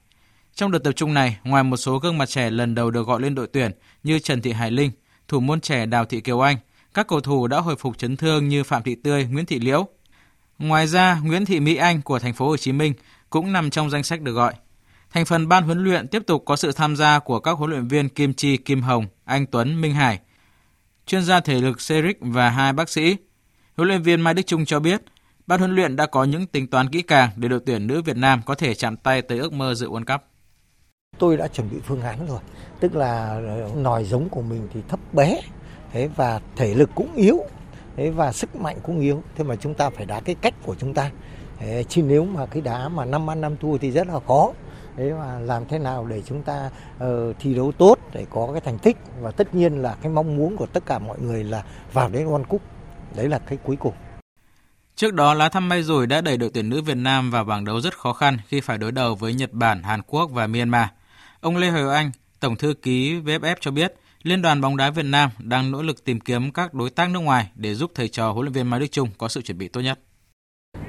Trong 0.56 0.72
đợt 0.72 0.80
tập 0.80 0.92
trung 0.92 1.14
này, 1.14 1.38
ngoài 1.44 1.64
một 1.64 1.78
số 1.78 2.00
gương 2.00 2.18
mặt 2.18 2.30
trẻ 2.30 2.50
lần 2.50 2.76
đầu 2.76 2.92
được 2.92 3.08
gọi 3.08 3.22
lên 3.22 3.36
đội 3.36 3.48
tuyển 3.48 3.72
như 4.04 4.20
Trần 4.20 4.42
Thị 4.42 4.52
Hải 4.52 4.72
Linh, 4.72 4.92
thủ 5.28 5.40
môn 5.40 5.62
trẻ 5.62 5.86
Đào 5.86 6.06
Thị 6.06 6.22
Kiều 6.22 6.40
Anh, 6.40 6.58
các 6.94 7.08
cầu 7.08 7.20
thủ 7.22 7.48
đã 7.48 7.60
hồi 7.60 7.76
phục 7.76 7.98
chấn 7.98 8.18
thương 8.18 8.48
như 8.48 8.64
Phạm 8.64 8.84
Thị 8.84 8.96
Tươi, 8.96 9.26
Nguyễn 9.26 9.46
Thị 9.46 9.60
Liễu. 9.60 9.88
Ngoài 10.60 10.88
ra, 10.88 11.20
Nguyễn 11.24 11.46
Thị 11.46 11.60
Mỹ 11.60 11.76
Anh 11.76 12.02
của 12.02 12.20
thành 12.20 12.34
phố 12.34 12.48
Hồ 12.48 12.58
Chí 12.58 12.72
Minh 12.72 12.94
cũng 13.30 13.54
nằm 13.54 13.70
trong 13.70 13.90
danh 13.90 14.04
sách 14.04 14.22
được 14.22 14.34
gọi. 14.34 14.54
Thành 15.12 15.26
phần 15.26 15.48
ban 15.48 15.64
huấn 15.64 15.84
luyện 15.84 16.08
tiếp 16.08 16.24
tục 16.28 16.44
có 16.46 16.56
sự 16.56 16.72
tham 16.72 16.96
gia 16.96 17.20
của 17.20 17.40
các 17.40 17.52
huấn 17.52 17.70
luyện 17.70 17.88
viên 17.88 18.10
Kim 18.10 18.34
Chi, 18.34 18.58
Kim 18.58 18.82
Hồng, 18.82 19.08
Anh 19.26 19.46
Tuấn, 19.46 19.82
Minh 19.82 19.94
Hải, 19.94 20.20
chuyên 21.06 21.24
gia 21.24 21.40
thể 21.40 21.62
lực 21.62 21.78
Ceric 21.88 22.18
và 22.22 22.50
hai 22.50 22.74
bác 22.74 22.90
sĩ. 22.90 23.18
Huấn 23.76 23.88
luyện 23.88 24.02
viên 24.02 24.22
Mai 24.22 24.34
Đức 24.34 24.44
Trung 24.48 24.66
cho 24.66 24.80
biết, 24.80 25.02
ban 25.48 25.60
huấn 25.60 25.76
luyện 25.76 25.96
đã 25.96 26.06
có 26.06 26.24
những 26.24 26.48
tính 26.48 26.68
toán 26.68 26.90
kỹ 26.90 27.02
càng 27.02 27.30
để 27.36 27.48
đội 27.48 27.60
tuyển 27.66 27.88
nữ 27.88 28.02
Việt 28.02 28.18
Nam 28.18 28.42
có 28.46 28.56
thể 28.56 28.74
chạm 28.74 28.98
tay 28.98 29.22
tới 29.22 29.40
ước 29.40 29.54
mơ 29.54 29.74
dự 29.74 29.90
World 29.90 30.06
Cup. 30.06 30.22
Tôi 31.20 31.38
đã 31.38 31.48
chuẩn 31.48 31.70
bị 31.70 31.78
phương 31.86 32.02
án 32.02 32.28
rồi, 32.28 32.40
tức 32.80 32.96
là 32.96 33.28
ờ, 33.28 33.72
nòi 33.76 34.04
giống 34.04 34.30
của 34.30 34.42
mình 34.42 34.68
thì 34.74 34.82
thấp 34.88 35.00
bé, 35.14 35.42
thế 35.92 36.10
và 36.16 36.42
thể 36.56 36.74
lực 36.74 36.90
cũng 36.96 37.16
yếu, 37.16 37.40
thế 37.96 38.10
và 38.10 38.32
sức 38.32 38.56
mạnh 38.56 38.78
cũng 38.84 39.00
yếu, 39.00 39.24
thế 39.36 39.44
mà 39.44 39.56
chúng 39.56 39.74
ta 39.74 39.90
phải 39.90 40.06
đá 40.06 40.20
cái 40.20 40.36
cách 40.42 40.54
của 40.64 40.76
chúng 40.80 40.94
ta. 40.94 41.12
Thế, 41.60 41.84
chứ 41.90 42.02
nếu 42.02 42.26
mà 42.26 42.46
cái 42.46 42.62
đá 42.62 42.90
mà 42.90 43.06
năm 43.06 43.30
ăn 43.30 43.42
năm 43.42 43.58
thua 43.58 43.78
thì 43.78 43.92
rất 43.92 44.08
là 44.08 44.20
khó. 44.28 44.52
Thế 44.98 45.14
mà 45.14 45.40
làm 45.40 45.66
thế 45.66 45.80
nào 45.80 46.06
để 46.06 46.22
chúng 46.22 46.44
ta 46.44 46.70
uh, 47.04 47.36
thi 47.40 47.54
đấu 47.54 47.72
tốt 47.72 48.00
để 48.14 48.26
có 48.30 48.50
cái 48.52 48.62
thành 48.62 48.80
tích. 48.80 48.98
Và 49.20 49.32
tất 49.32 49.56
nhiên 49.56 49.82
là 49.82 49.96
cái 50.02 50.12
mong 50.12 50.38
muốn 50.38 50.58
của 50.58 50.66
tất 50.66 50.86
cả 50.86 51.00
mọi 51.00 51.20
người 51.20 51.44
là 51.44 51.64
vào 51.94 52.10
đến 52.10 52.28
World 52.28 52.44
Cup. 52.44 52.62
Đấy 53.16 53.30
là 53.30 53.40
cái 53.40 53.58
cuối 53.64 53.76
cùng. 53.76 53.94
Trước 54.98 55.14
đó, 55.14 55.34
lá 55.34 55.50
thăm 55.50 55.70
may 55.70 55.84
rủi 55.84 56.08
đã 56.08 56.22
đẩy 56.22 56.38
đội 56.38 56.50
tuyển 56.54 56.70
nữ 56.70 56.82
Việt 56.82 56.98
Nam 56.98 57.32
vào 57.32 57.44
bảng 57.44 57.66
đấu 57.66 57.82
rất 57.82 57.98
khó 57.98 58.14
khăn 58.14 58.38
khi 58.48 58.62
phải 58.62 58.78
đối 58.78 58.92
đầu 58.92 59.16
với 59.16 59.34
Nhật 59.34 59.54
Bản, 59.54 59.84
Hàn 59.84 60.02
Quốc 60.02 60.32
và 60.32 60.48
Myanmar. 60.48 60.88
Ông 61.42 61.58
Lê 61.58 61.70
Hoài 61.70 61.96
Anh, 61.96 62.12
Tổng 62.40 62.56
thư 62.56 62.74
ký 62.74 63.20
VFF 63.20 63.56
cho 63.60 63.72
biết, 63.72 63.94
Liên 64.24 64.42
đoàn 64.42 64.62
bóng 64.62 64.78
đá 64.78 64.90
Việt 64.90 65.06
Nam 65.06 65.30
đang 65.40 65.72
nỗ 65.72 65.82
lực 65.82 66.04
tìm 66.04 66.20
kiếm 66.20 66.52
các 66.52 66.74
đối 66.74 66.90
tác 66.90 67.10
nước 67.10 67.20
ngoài 67.20 67.52
để 67.56 67.76
giúp 67.76 67.92
thầy 67.96 68.10
trò 68.10 68.32
huấn 68.32 68.46
luyện 68.46 68.54
viên 68.54 68.70
Mai 68.70 68.80
Đức 68.80 68.88
Chung 68.92 69.10
có 69.18 69.28
sự 69.28 69.42
chuẩn 69.42 69.58
bị 69.58 69.68
tốt 69.68 69.82
nhất. 69.82 70.00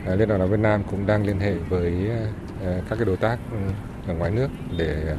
À, 0.07 0.15
liên 0.15 0.29
đoàn 0.29 0.41
bóng 0.41 0.51
đá 0.51 0.57
Việt 0.57 0.63
Nam 0.63 0.83
cũng 0.91 1.07
đang 1.07 1.27
liên 1.27 1.41
hệ 1.41 1.55
với 1.55 1.93
à, 2.65 2.81
các 2.89 2.97
cái 2.97 3.05
đối 3.05 3.17
tác 3.17 3.39
ừ, 3.51 3.59
ở 4.07 4.15
ngoài 4.15 4.31
nước 4.31 4.49
để 4.77 5.05
à, 5.07 5.17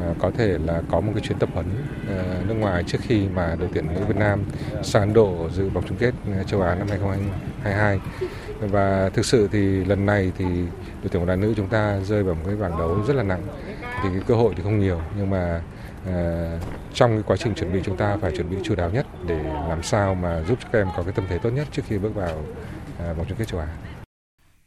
Ờ, 0.00 0.14
có 0.18 0.30
thể 0.30 0.58
là 0.64 0.82
có 0.90 1.00
một 1.00 1.12
cái 1.14 1.22
chuyến 1.22 1.38
tập 1.38 1.48
huấn 1.54 1.66
ờ, 2.08 2.24
nước 2.48 2.54
ngoài 2.54 2.84
trước 2.86 2.98
khi 3.02 3.28
mà 3.34 3.56
đội 3.58 3.68
tuyển 3.72 3.86
nữ 3.94 4.04
Việt 4.08 4.16
Nam 4.16 4.42
sang 4.82 5.02
Ấn 5.02 5.14
Độ 5.14 5.48
dự 5.52 5.68
vòng 5.68 5.84
chung 5.88 5.96
kết 5.98 6.14
ờ, 6.36 6.42
châu 6.42 6.62
Á 6.62 6.74
năm 6.74 6.88
2022 6.88 8.00
và 8.60 9.10
thực 9.14 9.26
sự 9.26 9.48
thì 9.52 9.84
lần 9.84 10.06
này 10.06 10.32
thì 10.38 10.44
đội 11.02 11.08
tuyển 11.10 11.20
bóng 11.20 11.26
đá 11.26 11.36
nữ 11.36 11.54
chúng 11.56 11.68
ta 11.68 12.00
rơi 12.00 12.22
vào 12.22 12.34
một 12.34 12.42
cái 12.46 12.56
bảng 12.56 12.78
đấu 12.78 13.04
rất 13.06 13.16
là 13.16 13.22
nặng 13.22 13.42
thì 14.02 14.08
cái 14.12 14.22
cơ 14.26 14.34
hội 14.34 14.54
thì 14.56 14.62
không 14.62 14.78
nhiều, 14.78 15.00
nhưng 15.16 15.30
mà 15.30 15.60
trong 16.94 17.10
cái 17.10 17.22
quá 17.26 17.36
trình 17.36 17.54
chuẩn 17.54 17.72
bị 17.72 17.80
chúng 17.84 17.96
ta 17.96 18.16
phải 18.16 18.32
chuẩn 18.36 18.50
bị 18.50 18.56
chu 18.62 18.74
đáo 18.74 18.90
nhất 18.90 19.06
để 19.26 19.38
làm 19.68 19.82
sao 19.82 20.14
mà 20.14 20.42
giúp 20.48 20.58
các 20.72 20.78
em 20.78 20.88
có 20.96 21.02
cái 21.02 21.12
tâm 21.12 21.24
thế 21.28 21.38
tốt 21.38 21.50
nhất 21.50 21.68
trước 21.72 21.82
khi 21.88 21.98
bước 21.98 22.14
vào 22.14 22.44
vòng 22.98 23.26
chung 23.28 23.38
kết 23.38 23.48
châu 23.48 23.60
Á. 23.60 23.66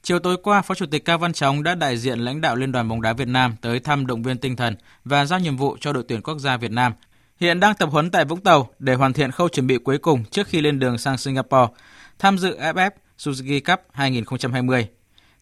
Chiều 0.03 0.19
tối 0.19 0.37
qua, 0.43 0.61
Phó 0.61 0.75
Chủ 0.75 0.85
tịch 0.85 1.05
Cao 1.05 1.17
Văn 1.17 1.33
Chóng 1.33 1.63
đã 1.63 1.75
đại 1.75 1.97
diện 1.97 2.19
lãnh 2.19 2.41
đạo 2.41 2.55
Liên 2.55 2.71
đoàn 2.71 2.89
bóng 2.89 3.01
đá 3.01 3.13
Việt 3.13 3.27
Nam 3.27 3.55
tới 3.61 3.79
thăm 3.79 4.07
động 4.07 4.23
viên 4.23 4.37
tinh 4.37 4.55
thần 4.55 4.75
và 5.05 5.25
giao 5.25 5.39
nhiệm 5.39 5.57
vụ 5.57 5.77
cho 5.79 5.93
đội 5.93 6.03
tuyển 6.07 6.21
quốc 6.21 6.39
gia 6.39 6.57
Việt 6.57 6.71
Nam. 6.71 6.93
Hiện 7.39 7.59
đang 7.59 7.75
tập 7.75 7.89
huấn 7.91 8.11
tại 8.11 8.25
Vũng 8.25 8.41
Tàu 8.41 8.69
để 8.79 8.93
hoàn 8.93 9.13
thiện 9.13 9.31
khâu 9.31 9.49
chuẩn 9.49 9.67
bị 9.67 9.77
cuối 9.77 9.97
cùng 9.97 10.23
trước 10.23 10.47
khi 10.47 10.61
lên 10.61 10.79
đường 10.79 10.97
sang 10.97 11.17
Singapore 11.17 11.73
tham 12.19 12.37
dự 12.37 12.57
AFF 12.57 12.91
Suzuki 13.17 13.61
Cup 13.65 13.79
2020. 13.91 14.87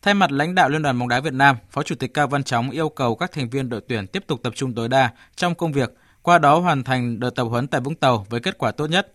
Thay 0.02 0.14
mặt 0.14 0.32
lãnh 0.32 0.56
đạo 0.56 0.70
Liên 0.70 0.82
đoàn 0.82 1.00
bóng 1.00 1.08
đá 1.08 1.20
Việt 1.20 1.34
Nam, 1.34 1.58
Phó 1.70 1.84
Chủ 1.84 1.96
tịch 1.96 2.14
Cao 2.14 2.28
Văn 2.28 2.44
Chóng 2.44 2.70
yêu 2.70 2.90
cầu 2.90 3.16
các 3.16 3.32
thành 3.32 3.50
viên 3.50 3.70
đội 3.70 3.82
tuyển 3.88 4.08
tiếp 4.08 4.24
tục 4.28 4.40
tập 4.44 4.54
trung 4.56 4.74
tối 4.74 4.90
đa 4.90 5.10
trong 5.36 5.56
công 5.56 5.72
việc, 5.72 5.94
qua 6.22 6.40
đó 6.40 6.60
hoàn 6.60 6.84
thành 6.84 7.20
đợt 7.20 7.30
tập 7.30 7.44
huấn 7.44 7.68
tại 7.68 7.82
Vũng 7.82 7.96
Tàu 7.96 8.26
với 8.30 8.40
kết 8.40 8.58
quả 8.58 8.72
tốt 8.72 8.88
nhất. 8.88 9.12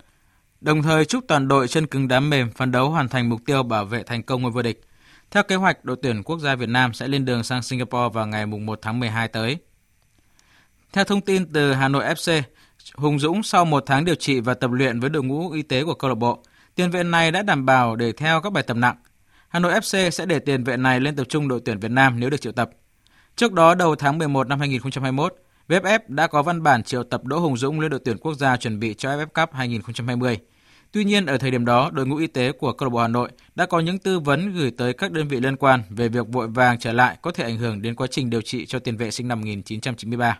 Đồng 0.61 0.83
thời 0.83 1.05
chúc 1.05 1.23
toàn 1.27 1.47
đội 1.47 1.67
chân 1.67 1.87
cứng 1.87 2.07
đá 2.07 2.19
mềm 2.19 2.51
phấn 2.51 2.71
đấu 2.71 2.89
hoàn 2.89 3.09
thành 3.09 3.29
mục 3.29 3.41
tiêu 3.45 3.63
bảo 3.63 3.85
vệ 3.85 4.03
thành 4.03 4.23
công 4.23 4.41
ngôi 4.41 4.51
vô 4.51 4.61
địch. 4.61 4.81
Theo 5.33 5.43
kế 5.43 5.55
hoạch, 5.55 5.85
đội 5.85 5.97
tuyển 6.01 6.23
quốc 6.23 6.39
gia 6.39 6.55
Việt 6.55 6.69
Nam 6.69 6.93
sẽ 6.93 7.07
lên 7.07 7.25
đường 7.25 7.43
sang 7.43 7.63
Singapore 7.63 8.09
vào 8.13 8.27
ngày 8.27 8.45
1 8.45 8.79
tháng 8.81 8.99
12 8.99 9.27
tới. 9.27 9.57
Theo 10.91 11.03
thông 11.03 11.21
tin 11.21 11.53
từ 11.53 11.73
Hà 11.73 11.87
Nội 11.87 12.05
FC, 12.05 12.41
Hùng 12.95 13.19
Dũng 13.19 13.43
sau 13.43 13.65
một 13.65 13.83
tháng 13.85 14.05
điều 14.05 14.15
trị 14.15 14.39
và 14.39 14.53
tập 14.53 14.71
luyện 14.71 14.99
với 14.99 15.09
đội 15.09 15.23
ngũ 15.23 15.51
y 15.51 15.61
tế 15.61 15.83
của 15.83 15.93
câu 15.93 16.09
lạc 16.09 16.15
bộ, 16.15 16.43
tiền 16.75 16.91
vệ 16.91 17.03
này 17.03 17.31
đã 17.31 17.41
đảm 17.41 17.65
bảo 17.65 17.95
để 17.95 18.11
theo 18.11 18.41
các 18.41 18.53
bài 18.53 18.63
tập 18.63 18.77
nặng. 18.77 18.95
Hà 19.49 19.59
Nội 19.59 19.73
FC 19.73 20.09
sẽ 20.09 20.25
để 20.25 20.39
tiền 20.39 20.63
vệ 20.63 20.77
này 20.77 20.99
lên 20.99 21.15
tập 21.15 21.25
trung 21.29 21.47
đội 21.47 21.61
tuyển 21.65 21.79
Việt 21.79 21.91
Nam 21.91 22.19
nếu 22.19 22.29
được 22.29 22.41
triệu 22.41 22.51
tập. 22.51 22.69
Trước 23.35 23.53
đó 23.53 23.75
đầu 23.75 23.95
tháng 23.95 24.17
11 24.17 24.47
năm 24.47 24.59
2021, 24.59 25.35
VFF 25.67 25.99
đã 26.07 26.27
có 26.27 26.43
văn 26.43 26.63
bản 26.63 26.83
triệu 26.83 27.03
tập 27.03 27.25
Đỗ 27.25 27.39
Hùng 27.39 27.57
Dũng 27.57 27.79
lên 27.79 27.91
đội 27.91 27.99
tuyển 28.05 28.17
quốc 28.17 28.33
gia 28.33 28.57
chuẩn 28.57 28.79
bị 28.79 28.93
cho 28.93 29.09
AFF 29.09 29.25
Cup 29.25 29.53
2020. 29.53 30.37
Tuy 30.93 31.03
nhiên, 31.03 31.25
ở 31.25 31.37
thời 31.37 31.51
điểm 31.51 31.65
đó, 31.65 31.89
đội 31.93 32.05
ngũ 32.05 32.15
y 32.15 32.27
tế 32.27 32.51
của 32.51 32.73
câu 32.73 32.89
lạc 32.89 32.93
bộ 32.93 32.99
Hà 32.99 33.07
Nội 33.07 33.29
đã 33.55 33.65
có 33.65 33.79
những 33.79 33.99
tư 33.99 34.19
vấn 34.19 34.53
gửi 34.53 34.71
tới 34.71 34.93
các 34.93 35.11
đơn 35.11 35.27
vị 35.27 35.39
liên 35.39 35.55
quan 35.55 35.81
về 35.89 36.09
việc 36.09 36.27
vội 36.27 36.47
vàng 36.47 36.79
trở 36.79 36.93
lại 36.93 37.17
có 37.21 37.31
thể 37.31 37.43
ảnh 37.43 37.57
hưởng 37.57 37.81
đến 37.81 37.95
quá 37.95 38.07
trình 38.11 38.29
điều 38.29 38.41
trị 38.41 38.65
cho 38.65 38.79
tiền 38.79 38.97
vệ 38.97 39.11
sinh 39.11 39.27
năm 39.27 39.39
1993. 39.39 40.39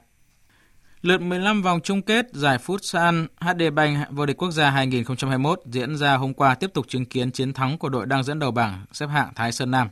Lượt 1.02 1.22
15 1.22 1.62
vòng 1.62 1.80
chung 1.84 2.02
kết 2.02 2.26
giải 2.34 2.58
Futsal 2.66 3.28
HD 3.40 3.74
Bank 3.74 4.08
vô 4.10 4.26
địch 4.26 4.38
quốc 4.38 4.52
gia 4.52 4.70
2021 4.70 5.60
diễn 5.66 5.98
ra 5.98 6.16
hôm 6.16 6.34
qua 6.34 6.56
tiếp 6.56 6.70
tục 6.74 6.86
chứng 6.88 7.06
kiến 7.06 7.32
chiến 7.32 7.54
thắng 7.54 7.78
của 7.78 7.90
đội 7.90 8.06
đang 8.06 8.24
dẫn 8.24 8.40
đầu 8.40 8.52
bảng 8.52 8.86
xếp 8.92 9.08
hạng 9.08 9.34
Thái 9.36 9.52
Sơn 9.52 9.72
Nam. 9.72 9.90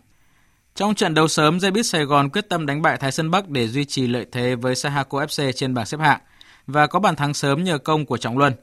Trong 0.76 0.96
trận 0.96 1.14
đấu 1.14 1.28
sớm, 1.28 1.58
Zebit 1.58 1.84
Sài 1.84 2.06
Gòn 2.06 2.30
quyết 2.30 2.50
tâm 2.50 2.66
đánh 2.66 2.82
bại 2.82 2.98
Thái 2.98 3.12
Sơn 3.12 3.32
Bắc 3.32 3.50
để 3.50 3.68
duy 3.68 3.86
trì 3.86 4.08
lợi 4.08 4.26
thế 4.32 4.56
với 4.56 4.76
Sahako 4.76 5.26
FC 5.26 5.52
trên 5.52 5.74
bảng 5.74 5.86
xếp 5.86 6.00
hạng 6.00 6.20
và 6.68 6.88
có 6.88 7.00
bàn 7.00 7.16
thắng 7.16 7.34
sớm 7.34 7.64
nhờ 7.64 7.78
công 7.78 8.06
của 8.06 8.18
Trọng 8.18 8.38
Luân. 8.38 8.54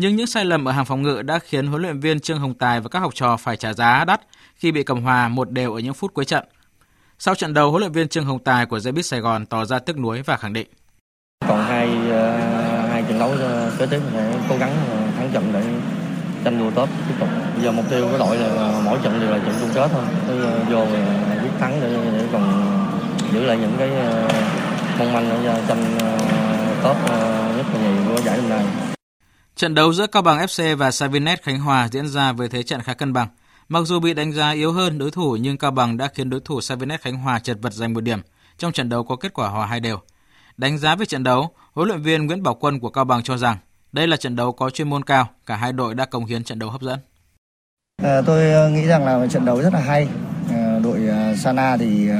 Nhưng 0.00 0.16
những 0.16 0.26
sai 0.26 0.44
lầm 0.44 0.64
ở 0.64 0.72
hàng 0.72 0.84
phòng 0.84 1.02
ngự 1.02 1.22
đã 1.22 1.38
khiến 1.38 1.66
huấn 1.66 1.82
luyện 1.82 2.00
viên 2.00 2.20
Trương 2.20 2.38
Hồng 2.38 2.54
Tài 2.54 2.80
và 2.80 2.88
các 2.88 2.98
học 2.98 3.14
trò 3.14 3.36
phải 3.36 3.56
trả 3.56 3.72
giá 3.72 4.04
đắt 4.04 4.20
khi 4.56 4.72
bị 4.72 4.82
cầm 4.82 5.02
hòa 5.02 5.28
một 5.28 5.50
đều 5.50 5.74
ở 5.74 5.80
những 5.80 5.94
phút 5.94 6.14
cuối 6.14 6.24
trận. 6.24 6.44
Sau 7.18 7.34
trận 7.34 7.54
đấu, 7.54 7.70
huấn 7.70 7.80
luyện 7.80 7.92
viên 7.92 8.08
Trương 8.08 8.24
Hồng 8.24 8.38
Tài 8.38 8.66
của 8.66 8.78
Zebit 8.78 9.02
Sài 9.02 9.20
Gòn 9.20 9.46
tỏ 9.46 9.64
ra 9.64 9.78
tiếc 9.78 9.98
nuối 9.98 10.22
và 10.22 10.36
khẳng 10.36 10.52
định. 10.52 10.66
Còn 11.48 11.64
hai 11.64 11.88
ờ, 12.10 12.38
hai 12.90 13.02
trận 13.08 13.18
đấu 13.18 13.30
ờ, 13.40 13.72
kế 13.78 13.86
tiếp 13.86 14.00
sẽ 14.12 14.32
cố 14.48 14.56
gắng 14.56 14.74
ờ, 14.90 14.96
thắng 15.16 15.30
trận 15.32 15.50
để 15.52 15.62
tranh 16.44 16.58
đua 16.58 16.70
tốt 16.70 16.88
tiếp 17.08 17.14
tục. 17.20 17.28
Bây 17.54 17.64
giờ 17.64 17.72
mục 17.72 17.84
tiêu 17.90 18.08
của 18.12 18.18
đội 18.18 18.36
là 18.36 18.80
mỗi 18.84 18.98
trận 19.02 19.20
đều 19.20 19.30
là 19.30 19.38
trận 19.38 19.54
chung 19.60 19.70
kết 19.74 19.88
thôi. 19.92 20.04
Cứ 20.28 20.50
vô 20.70 20.86
quyết 21.42 21.50
thắng 21.60 21.80
để, 21.80 22.12
để 22.18 22.26
còn 22.32 22.62
giữ 23.32 23.40
lại 23.40 23.56
những 23.56 23.74
cái 23.78 23.90
mong 24.98 25.12
manh 25.12 25.46
ở 25.46 25.62
tranh 25.68 25.84
top 26.82 26.82
tốt 26.82 26.96
nhất 27.56 27.66
là 27.74 27.80
nhì 27.80 28.08
của 28.08 28.20
giải 28.24 28.36
năm 28.36 28.48
nay. 28.48 28.89
Trận 29.60 29.74
đấu 29.74 29.92
giữa 29.92 30.06
Cao 30.06 30.22
Bằng 30.22 30.38
FC 30.38 30.76
và 30.76 30.90
Savinet 30.90 31.42
Khánh 31.42 31.60
Hòa 31.60 31.88
diễn 31.92 32.08
ra 32.08 32.32
với 32.32 32.48
thế 32.48 32.62
trận 32.62 32.80
khá 32.80 32.94
cân 32.94 33.12
bằng. 33.12 33.28
Mặc 33.68 33.80
dù 33.84 34.00
bị 34.00 34.14
đánh 34.14 34.32
giá 34.32 34.50
yếu 34.50 34.72
hơn 34.72 34.98
đối 34.98 35.10
thủ 35.10 35.36
nhưng 35.40 35.58
Cao 35.58 35.70
Bằng 35.70 35.96
đã 35.96 36.08
khiến 36.14 36.30
đối 36.30 36.40
thủ 36.40 36.60
Savinet 36.60 37.00
Khánh 37.00 37.16
Hòa 37.16 37.38
chật 37.38 37.58
vật 37.62 37.72
giành 37.72 37.94
một 37.94 38.00
điểm. 38.00 38.20
Trong 38.58 38.72
trận 38.72 38.88
đấu 38.88 39.04
có 39.04 39.16
kết 39.16 39.34
quả 39.34 39.48
hòa 39.48 39.66
hai 39.66 39.80
đều. 39.80 39.98
Đánh 40.56 40.78
giá 40.78 40.96
về 40.96 41.06
trận 41.06 41.24
đấu, 41.24 41.50
huấn 41.72 41.88
luyện 41.88 42.02
viên 42.02 42.26
Nguyễn 42.26 42.42
Bảo 42.42 42.54
Quân 42.54 42.80
của 42.80 42.90
Cao 42.90 43.04
Bằng 43.04 43.22
cho 43.22 43.36
rằng 43.36 43.56
đây 43.92 44.06
là 44.06 44.16
trận 44.16 44.36
đấu 44.36 44.52
có 44.52 44.70
chuyên 44.70 44.90
môn 44.90 45.04
cao, 45.04 45.28
cả 45.46 45.56
hai 45.56 45.72
đội 45.72 45.94
đã 45.94 46.04
công 46.04 46.26
hiến 46.26 46.44
trận 46.44 46.58
đấu 46.58 46.70
hấp 46.70 46.82
dẫn. 46.82 46.98
À, 48.02 48.20
tôi 48.26 48.52
ờ, 48.52 48.68
nghĩ 48.68 48.86
rằng 48.86 49.06
là 49.06 49.26
trận 49.26 49.44
đấu 49.44 49.62
rất 49.62 49.74
là 49.74 49.80
hay. 49.80 50.08
À, 50.50 50.78
đội 50.84 51.00
uh, 51.32 51.38
Sana 51.38 51.76
thì 51.76 52.10
uh, 52.10 52.16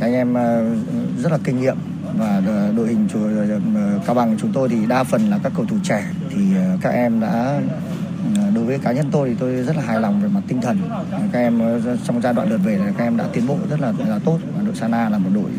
các 0.00 0.06
anh 0.06 0.12
em 0.12 0.32
uh, 0.32 1.18
rất 1.22 1.32
là 1.32 1.38
kinh 1.44 1.60
nghiệm 1.60 1.76
và 2.20 2.42
ờ, 2.46 2.72
đội 2.76 2.88
hình 2.88 3.08
chủ, 3.12 3.18
ờ, 3.24 3.60
ờ, 3.74 3.98
Cao 4.06 4.14
Bằng 4.14 4.36
chúng 4.38 4.52
tôi 4.52 4.68
thì 4.68 4.86
đa 4.86 5.04
phần 5.04 5.30
là 5.30 5.38
các 5.42 5.52
cầu 5.56 5.66
thủ 5.66 5.76
trẻ. 5.82 6.06
Thì 6.30 6.40
các 6.80 6.90
em 6.90 7.20
đã 7.20 7.60
đối 8.54 8.64
với 8.64 8.78
cá 8.78 8.92
nhân 8.92 9.06
tôi 9.12 9.28
thì 9.28 9.34
tôi 9.40 9.62
rất 9.62 9.76
là 9.76 9.82
hài 9.82 10.00
lòng 10.00 10.22
về 10.22 10.28
mặt 10.28 10.40
tinh 10.48 10.60
thần. 10.60 10.78
Các 11.32 11.38
em 11.38 11.60
trong 12.04 12.22
giai 12.22 12.34
đoạn 12.34 12.50
lượt 12.50 12.60
về 12.64 12.76
là 12.76 12.92
các 12.98 13.04
em 13.04 13.16
đã 13.16 13.24
tiến 13.32 13.46
bộ 13.46 13.58
rất 13.70 13.80
là, 13.80 13.92
là 14.08 14.18
tốt. 14.24 14.38
Và 14.56 14.62
đội 14.62 14.74
Sana 14.74 15.08
là 15.08 15.18
một 15.18 15.30
đội 15.34 15.50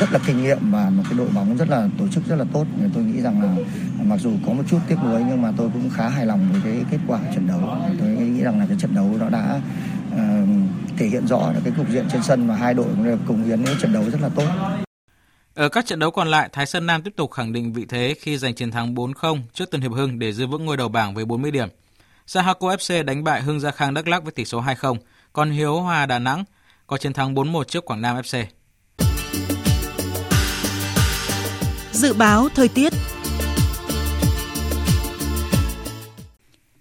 rất 0.00 0.12
là 0.12 0.18
kinh 0.26 0.42
nghiệm 0.42 0.58
và 0.70 0.90
một 0.90 1.02
cái 1.04 1.18
đội 1.18 1.28
bóng 1.34 1.56
rất 1.56 1.68
là 1.68 1.88
tổ 1.98 2.08
chức 2.08 2.26
rất 2.26 2.36
là 2.36 2.44
tốt. 2.52 2.66
Tôi 2.94 3.02
nghĩ 3.04 3.20
rằng 3.20 3.42
là 3.42 3.48
mặc 4.04 4.20
dù 4.20 4.30
có 4.46 4.52
một 4.52 4.62
chút 4.70 4.78
tiếc 4.88 4.96
nuối 5.04 5.22
nhưng 5.28 5.42
mà 5.42 5.52
tôi 5.56 5.70
cũng 5.72 5.90
khá 5.90 6.08
hài 6.08 6.26
lòng 6.26 6.48
với 6.52 6.60
cái 6.64 6.84
kết 6.90 6.98
quả 7.06 7.18
trận 7.34 7.46
đấu. 7.46 7.60
Tôi 8.00 8.08
nghĩ 8.08 8.42
rằng 8.42 8.58
là 8.58 8.66
cái 8.68 8.76
trận 8.80 8.94
đấu 8.94 9.10
nó 9.20 9.28
đã 9.28 9.60
uh, 10.12 10.48
thể 10.96 11.06
hiện 11.06 11.26
rõ 11.26 11.52
là 11.52 11.60
cái 11.64 11.72
cục 11.76 11.90
diện 11.90 12.04
trên 12.12 12.22
sân 12.22 12.48
và 12.48 12.56
hai 12.56 12.74
đội 12.74 12.86
cũng 12.86 13.18
cùng 13.26 13.44
hiến 13.44 13.64
trận 13.80 13.92
đấu 13.92 14.04
rất 14.10 14.20
là 14.22 14.28
tốt 14.28 14.83
ở 15.54 15.68
các 15.68 15.86
trận 15.86 15.98
đấu 15.98 16.10
còn 16.10 16.28
lại, 16.28 16.48
Thái 16.52 16.66
Sơn 16.66 16.86
Nam 16.86 17.02
tiếp 17.02 17.12
tục 17.16 17.30
khẳng 17.30 17.52
định 17.52 17.72
vị 17.72 17.86
thế 17.88 18.14
khi 18.20 18.38
giành 18.38 18.54
chiến 18.54 18.70
thắng 18.70 18.94
4-0 18.94 19.40
trước 19.52 19.70
Tân 19.70 19.80
Hiệp 19.80 19.92
Hưng 19.92 20.18
để 20.18 20.32
giữ 20.32 20.46
vững 20.46 20.64
ngôi 20.64 20.76
đầu 20.76 20.88
bảng 20.88 21.14
với 21.14 21.24
40 21.24 21.50
điểm. 21.50 21.68
Sahako 22.26 22.68
FC 22.68 23.04
đánh 23.04 23.24
bại 23.24 23.42
Hưng 23.42 23.60
Gia 23.60 23.70
Khang 23.70 23.94
Đắk 23.94 24.08
Lắk 24.08 24.22
với 24.22 24.32
tỷ 24.32 24.44
số 24.44 24.62
2-0, 24.62 24.96
còn 25.32 25.50
Hiếu 25.50 25.80
Hòa 25.80 26.06
Đà 26.06 26.18
Nẵng 26.18 26.44
có 26.86 26.98
chiến 26.98 27.12
thắng 27.12 27.34
4-1 27.34 27.64
trước 27.64 27.84
Quảng 27.84 28.02
Nam 28.02 28.16
FC. 28.16 28.44
Dự 31.92 32.14
báo 32.14 32.48
thời 32.54 32.68
tiết 32.68 32.92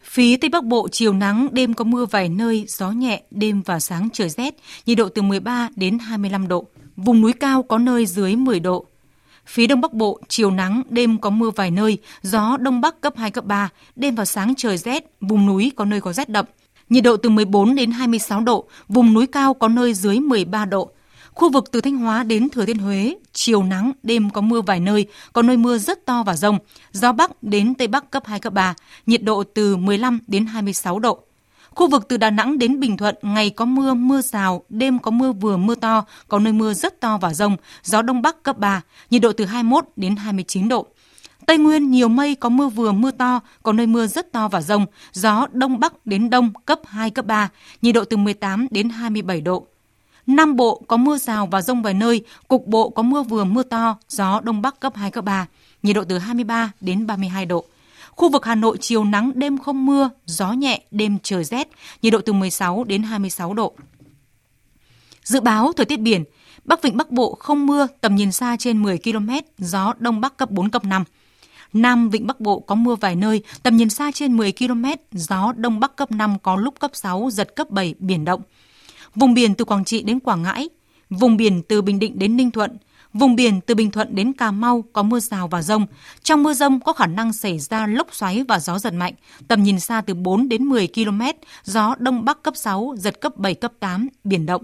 Phía 0.01 0.38
Tây 0.38 0.49
Bắc 0.49 0.63
Bộ 0.63 0.88
chiều 0.91 1.13
nắng, 1.13 1.47
đêm 1.51 1.74
có 1.74 1.84
mưa 1.84 2.05
vài 2.05 2.30
nơi, 2.30 2.65
gió 2.67 2.91
nhẹ, 2.91 3.24
đêm 3.32 3.61
và 3.61 3.80
sáng 3.80 4.09
trời 4.13 4.30
rét, 4.30 4.55
nhiệt 4.86 4.97
độ 4.97 5.09
từ 5.09 5.21
13 5.21 5.69
đến 5.76 5.99
25 5.99 6.47
độ. 6.47 6.65
Vùng 6.95 7.21
núi 7.21 7.33
cao 7.33 7.63
có 7.63 7.77
nơi 7.77 8.05
dưới 8.05 8.35
10 8.35 8.59
độ. 8.59 8.85
Phía 9.45 9.67
Đông 9.67 9.81
Bắc 9.81 9.93
Bộ, 9.93 10.19
chiều 10.27 10.51
nắng, 10.51 10.83
đêm 10.89 11.17
có 11.17 11.29
mưa 11.29 11.49
vài 11.55 11.71
nơi, 11.71 11.97
gió 12.21 12.57
Đông 12.57 12.81
Bắc 12.81 13.01
cấp 13.01 13.13
2, 13.17 13.31
cấp 13.31 13.45
3, 13.45 13.69
đêm 13.95 14.15
và 14.15 14.25
sáng 14.25 14.53
trời 14.57 14.77
rét, 14.77 15.11
vùng 15.21 15.45
núi 15.45 15.71
có 15.75 15.85
nơi 15.85 16.01
có 16.01 16.13
rét 16.13 16.29
đậm. 16.29 16.45
Nhiệt 16.89 17.03
độ 17.03 17.17
từ 17.17 17.29
14 17.29 17.75
đến 17.75 17.91
26 17.91 18.41
độ, 18.41 18.67
vùng 18.87 19.13
núi 19.13 19.27
cao 19.27 19.53
có 19.53 19.67
nơi 19.67 19.93
dưới 19.93 20.19
13 20.19 20.65
độ. 20.65 20.91
Khu 21.33 21.49
vực 21.49 21.71
từ 21.71 21.81
Thanh 21.81 21.97
Hóa 21.97 22.23
đến 22.23 22.49
Thừa 22.49 22.65
Thiên 22.65 22.77
Huế, 22.77 23.15
chiều 23.33 23.63
nắng, 23.63 23.91
đêm 24.03 24.29
có 24.29 24.41
mưa 24.41 24.61
vài 24.61 24.79
nơi, 24.79 25.05
có 25.33 25.41
nơi 25.41 25.57
mưa 25.57 25.77
rất 25.77 26.05
to 26.05 26.23
và 26.23 26.35
rông. 26.35 26.59
Gió 26.91 27.11
Bắc 27.11 27.43
đến 27.43 27.73
Tây 27.73 27.87
Bắc 27.87 28.11
cấp 28.11 28.23
2, 28.25 28.39
cấp 28.39 28.53
3, 28.53 28.75
nhiệt 29.05 29.23
độ 29.23 29.43
từ 29.43 29.75
15 29.75 30.19
đến 30.27 30.45
26 30.45 30.99
độ. 30.99 31.23
Khu 31.76 31.89
vực 31.89 32.07
từ 32.07 32.17
Đà 32.17 32.30
Nẵng 32.30 32.57
đến 32.57 32.80
Bình 32.80 32.97
Thuận, 32.97 33.15
ngày 33.21 33.49
có 33.49 33.65
mưa, 33.65 33.93
mưa 33.93 34.21
rào, 34.21 34.63
đêm 34.69 34.99
có 34.99 35.11
mưa 35.11 35.32
vừa 35.32 35.57
mưa 35.57 35.76
to, 35.76 36.05
có 36.28 36.39
nơi 36.39 36.53
mưa 36.53 36.74
rất 36.74 37.01
to 37.01 37.17
và 37.17 37.34
rông, 37.34 37.55
gió 37.84 38.01
Đông 38.01 38.21
Bắc 38.21 38.43
cấp 38.43 38.57
3, 38.57 38.82
nhiệt 39.09 39.21
độ 39.21 39.32
từ 39.34 39.45
21 39.45 39.86
đến 39.95 40.15
29 40.15 40.67
độ. 40.67 40.88
Tây 41.45 41.57
Nguyên 41.57 41.91
nhiều 41.91 42.07
mây 42.07 42.36
có 42.36 42.49
mưa 42.49 42.67
vừa 42.67 42.91
mưa 42.91 43.11
to, 43.11 43.39
có 43.63 43.74
nơi 43.74 43.88
mưa 43.88 44.07
rất 44.07 44.32
to 44.32 44.47
và 44.47 44.61
rông, 44.61 44.86
gió 45.11 45.47
Đông 45.51 45.80
Bắc 45.80 46.05
đến 46.05 46.30
Đông 46.30 46.53
cấp 46.65 46.80
2, 46.86 47.09
cấp 47.09 47.26
3, 47.26 47.49
nhiệt 47.82 47.95
độ 47.95 48.05
từ 48.05 48.17
18 48.17 48.67
đến 48.71 48.89
27 48.89 49.41
độ. 49.41 49.67
Nam 50.28 50.55
Bộ 50.55 50.82
có 50.88 50.97
mưa 50.97 51.17
rào 51.17 51.45
và 51.45 51.61
rông 51.61 51.82
vài 51.82 51.93
nơi, 51.93 52.21
cục 52.47 52.67
bộ 52.67 52.89
có 52.89 53.03
mưa 53.03 53.24
vừa 53.24 53.43
mưa 53.43 53.63
to, 53.63 53.97
gió 54.09 54.41
Đông 54.43 54.61
Bắc 54.61 54.80
cấp 54.80 54.93
2, 54.95 55.11
cấp 55.11 55.26
3, 55.26 55.47
nhiệt 55.84 55.95
độ 55.95 56.03
từ 56.03 56.17
23 56.17 56.71
đến 56.82 57.07
32 57.07 57.45
độ. 57.45 57.65
Khu 58.16 58.30
vực 58.30 58.45
Hà 58.45 58.55
Nội 58.55 58.78
chiều 58.82 59.03
nắng 59.03 59.32
đêm 59.36 59.57
không 59.57 59.86
mưa, 59.86 60.09
gió 60.26 60.51
nhẹ, 60.51 60.84
đêm 60.91 61.18
trời 61.24 61.43
rét, 61.43 61.68
nhiệt 62.01 62.14
độ 62.14 62.20
từ 62.26 62.34
16 62.34 62.84
đến 62.84 63.03
26 63.03 63.53
độ. 63.53 63.74
Dự 65.24 65.39
báo 65.39 65.74
thời 65.74 65.86
tiết 65.86 65.99
biển, 65.99 66.24
Bắc 66.64 66.82
Vịnh 66.82 66.97
Bắc 66.97 67.11
Bộ 67.11 67.36
không 67.39 67.66
mưa, 67.66 67.88
tầm 68.01 68.16
nhìn 68.16 68.32
xa 68.32 68.55
trên 68.59 68.84
10 68.84 68.97
km, 68.97 69.30
gió 69.57 69.93
Đông 69.99 70.22
Bắc 70.22 70.38
cấp 70.38 70.51
4, 70.51 70.70
cấp 70.70 70.86
5. 70.86 71.03
Nam 71.74 72.09
Vịnh 72.09 72.28
Bắc 72.28 72.39
Bộ 72.39 72.59
có 72.59 72.76
mưa 72.76 72.95
vài 72.95 73.16
nơi, 73.16 73.43
tầm 73.64 73.78
nhìn 73.78 73.89
xa 73.89 74.11
trên 74.14 74.38
10 74.38 74.51
km, 74.51 74.86
gió 75.11 75.53
Đông 75.57 75.80
Bắc 75.80 75.95
cấp 75.95 76.11
5 76.11 76.38
có 76.43 76.55
lúc 76.55 76.80
cấp 76.80 76.91
6, 76.93 77.30
giật 77.32 77.55
cấp 77.55 77.70
7, 77.70 77.95
biển 77.99 78.26
động. 78.26 78.41
Vùng 79.16 79.34
biển 79.34 79.55
từ 79.55 79.66
Quảng 79.66 79.86
Trị 79.86 80.03
đến 80.03 80.20
Quảng 80.20 80.43
Ngãi, 80.43 80.70
vùng 81.09 81.38
biển 81.38 81.61
từ 81.68 81.82
Bình 81.82 81.99
Định 81.99 82.20
đến 82.20 82.38
Ninh 82.38 82.51
Thuận, 82.51 82.78
vùng 83.14 83.36
biển 83.36 83.61
từ 83.61 83.76
Bình 83.76 83.91
Thuận 83.91 84.16
đến 84.16 84.34
Cà 84.34 84.51
Mau 84.51 84.84
có 84.93 85.03
mưa 85.03 85.20
rào 85.20 85.47
và 85.47 85.61
rông. 85.61 85.86
Trong 86.24 86.43
mưa 86.43 86.53
rông 86.53 86.80
có 86.80 86.93
khả 86.93 87.07
năng 87.07 87.34
xảy 87.34 87.59
ra 87.59 87.88
lốc 87.88 88.16
xoáy 88.16 88.43
và 88.47 88.59
gió 88.59 88.80
giật 88.80 88.93
mạnh, 88.93 89.14
tầm 89.47 89.64
nhìn 89.64 89.80
xa 89.80 90.01
từ 90.01 90.14
4 90.14 90.49
đến 90.49 90.64
10 90.64 90.88
km, 90.88 91.22
gió 91.64 91.95
Đông 91.99 92.26
Bắc 92.26 92.43
cấp 92.43 92.55
6, 92.57 92.95
giật 92.97 93.22
cấp 93.22 93.38
7, 93.38 93.53
cấp 93.53 93.72
8, 93.80 94.07
biển 94.24 94.45
động. 94.45 94.64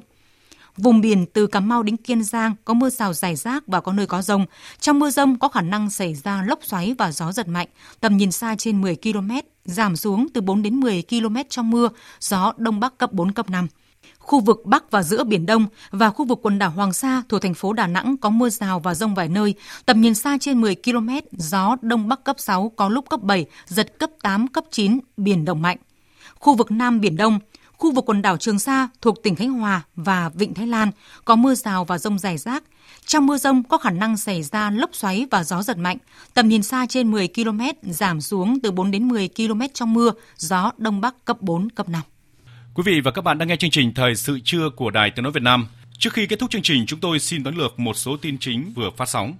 Vùng 0.77 1.01
biển 1.01 1.25
từ 1.33 1.47
Cà 1.47 1.59
Mau 1.59 1.83
đến 1.83 1.97
Kiên 1.97 2.23
Giang 2.23 2.55
có 2.65 2.73
mưa 2.73 2.89
rào 2.89 3.13
rải 3.13 3.35
rác 3.35 3.67
và 3.67 3.81
có 3.81 3.93
nơi 3.93 4.07
có 4.07 4.21
rông. 4.21 4.45
Trong 4.79 4.99
mưa 4.99 5.09
rông 5.09 5.39
có 5.39 5.47
khả 5.47 5.61
năng 5.61 5.89
xảy 5.89 6.15
ra 6.15 6.43
lốc 6.47 6.59
xoáy 6.63 6.95
và 6.97 7.11
gió 7.11 7.31
giật 7.31 7.47
mạnh, 7.47 7.67
tầm 7.99 8.17
nhìn 8.17 8.31
xa 8.31 8.55
trên 8.55 8.81
10 8.81 8.95
km, 8.95 9.31
giảm 9.65 9.95
xuống 9.95 10.27
từ 10.33 10.41
4 10.41 10.61
đến 10.61 10.79
10 10.79 11.03
km 11.09 11.35
trong 11.49 11.69
mưa, 11.69 11.89
gió 12.19 12.53
đông 12.57 12.79
bắc 12.79 12.97
cấp 12.97 13.13
4 13.13 13.31
cấp 13.31 13.49
5. 13.49 13.67
Khu 14.29 14.39
vực 14.39 14.65
Bắc 14.65 14.91
và 14.91 15.03
giữa 15.03 15.23
Biển 15.23 15.45
Đông 15.45 15.67
và 15.91 16.09
khu 16.09 16.25
vực 16.25 16.39
quần 16.41 16.59
đảo 16.59 16.69
Hoàng 16.69 16.93
Sa 16.93 17.23
thuộc 17.29 17.41
thành 17.41 17.53
phố 17.53 17.73
Đà 17.73 17.87
Nẵng 17.87 18.17
có 18.17 18.29
mưa 18.29 18.49
rào 18.49 18.79
và 18.79 18.95
rông 18.95 19.15
vài 19.15 19.29
nơi, 19.29 19.53
tầm 19.85 20.01
nhìn 20.01 20.15
xa 20.15 20.37
trên 20.41 20.61
10 20.61 20.75
km, 20.75 21.09
gió 21.31 21.75
Đông 21.81 22.07
Bắc 22.07 22.23
cấp 22.23 22.35
6, 22.39 22.71
có 22.75 22.89
lúc 22.89 23.09
cấp 23.09 23.21
7, 23.21 23.45
giật 23.65 23.99
cấp 23.99 24.09
8, 24.21 24.47
cấp 24.47 24.63
9, 24.71 24.99
biển 25.17 25.45
động 25.45 25.61
mạnh. 25.61 25.77
Khu 26.39 26.55
vực 26.55 26.71
Nam 26.71 27.01
Biển 27.01 27.17
Đông, 27.17 27.39
khu 27.77 27.91
vực 27.91 28.05
quần 28.05 28.21
đảo 28.21 28.37
Trường 28.37 28.59
Sa 28.59 28.89
thuộc 29.01 29.23
tỉnh 29.23 29.35
Khánh 29.35 29.51
Hòa 29.51 29.81
và 29.95 30.29
Vịnh 30.33 30.53
Thái 30.53 30.67
Lan 30.67 30.91
có 31.25 31.35
mưa 31.35 31.55
rào 31.55 31.85
và 31.85 31.97
rông 31.97 32.19
rải 32.19 32.37
rác. 32.37 32.63
Trong 33.05 33.25
mưa 33.25 33.37
rông 33.37 33.63
có 33.63 33.77
khả 33.77 33.91
năng 33.91 34.17
xảy 34.17 34.43
ra 34.43 34.71
lốc 34.71 34.89
xoáy 34.93 35.27
và 35.31 35.43
gió 35.43 35.61
giật 35.61 35.77
mạnh, 35.77 35.97
tầm 36.33 36.49
nhìn 36.49 36.63
xa 36.63 36.85
trên 36.89 37.11
10 37.11 37.27
km, 37.27 37.61
giảm 37.81 38.21
xuống 38.21 38.59
từ 38.59 38.71
4 38.71 38.91
đến 38.91 39.07
10 39.07 39.29
km 39.37 39.61
trong 39.73 39.93
mưa, 39.93 40.11
gió 40.37 40.71
Đông 40.77 41.01
Bắc 41.01 41.25
cấp 41.25 41.41
4, 41.41 41.69
cấp 41.69 41.89
5. 41.89 42.01
Quý 42.73 42.83
vị 42.85 43.01
và 43.01 43.11
các 43.11 43.21
bạn 43.21 43.37
đang 43.37 43.47
nghe 43.47 43.55
chương 43.55 43.69
trình 43.69 43.93
Thời 43.93 44.15
sự 44.15 44.39
trưa 44.43 44.69
của 44.69 44.89
Đài 44.89 45.11
Tiếng 45.11 45.23
Nói 45.23 45.31
Việt 45.31 45.43
Nam. 45.43 45.67
Trước 45.97 46.13
khi 46.13 46.25
kết 46.27 46.39
thúc 46.39 46.51
chương 46.51 46.61
trình, 46.61 46.85
chúng 46.85 46.99
tôi 46.99 47.19
xin 47.19 47.43
tóm 47.43 47.57
lược 47.57 47.79
một 47.79 47.93
số 47.93 48.17
tin 48.17 48.37
chính 48.37 48.73
vừa 48.75 48.89
phát 48.97 49.09
sóng. 49.09 49.33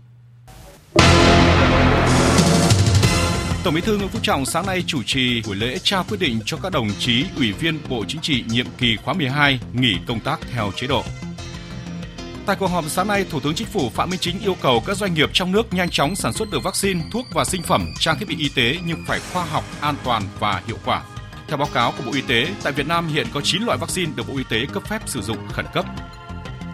Tổng 3.63 3.73
Bí 3.73 3.82
thư 3.82 3.97
Nguyễn 3.97 4.09
Phú 4.09 4.19
Trọng 4.23 4.45
sáng 4.45 4.65
nay 4.65 4.84
chủ 4.88 5.03
trì 5.03 5.41
buổi 5.47 5.55
lễ 5.55 5.77
trao 5.84 6.05
quyết 6.09 6.19
định 6.19 6.39
cho 6.45 6.57
các 6.57 6.71
đồng 6.71 6.89
chí 6.99 7.25
ủy 7.38 7.51
viên 7.51 7.80
Bộ 7.89 8.05
Chính 8.07 8.21
trị 8.21 8.43
nhiệm 8.47 8.65
kỳ 8.77 8.95
khóa 8.95 9.13
12 9.13 9.59
nghỉ 9.73 9.95
công 10.07 10.19
tác 10.19 10.39
theo 10.53 10.71
chế 10.75 10.88
độ. 10.88 11.03
Tại 12.45 12.55
cuộc 12.59 12.67
họp 12.67 12.86
sáng 12.86 13.07
nay, 13.07 13.25
Thủ 13.30 13.39
tướng 13.39 13.55
Chính 13.55 13.67
phủ 13.67 13.89
Phạm 13.89 14.09
Minh 14.09 14.19
Chính 14.19 14.39
yêu 14.39 14.55
cầu 14.61 14.84
các 14.86 14.97
doanh 14.97 15.13
nghiệp 15.13 15.30
trong 15.34 15.51
nước 15.51 15.73
nhanh 15.73 15.89
chóng 15.89 16.15
sản 16.15 16.34
xuất 16.34 16.51
được 16.51 16.63
vaccine, 16.63 17.01
thuốc 17.11 17.25
và 17.34 17.45
sinh 17.45 17.63
phẩm, 17.63 17.86
trang 17.99 18.19
thiết 18.19 18.30
bị 18.30 18.36
y 18.39 18.49
tế 18.49 18.77
nhưng 18.86 19.03
phải 19.07 19.19
khoa 19.34 19.45
học, 19.45 19.63
an 19.82 19.95
toàn 20.03 20.23
và 20.39 20.61
hiệu 20.67 20.77
quả. 20.86 21.03
Theo 21.49 21.57
báo 21.57 21.69
cáo 21.73 21.93
của 21.97 22.03
Bộ 22.05 22.11
Y 22.13 22.21
tế, 22.21 22.47
tại 22.63 22.73
Việt 22.73 22.87
Nam 22.87 23.07
hiện 23.07 23.27
có 23.33 23.41
9 23.41 23.63
loại 23.63 23.77
vaccine 23.77 24.11
được 24.15 24.23
Bộ 24.27 24.37
Y 24.37 24.43
tế 24.49 24.65
cấp 24.73 24.83
phép 24.85 25.01
sử 25.05 25.21
dụng 25.21 25.37
khẩn 25.53 25.65
cấp. 25.73 25.85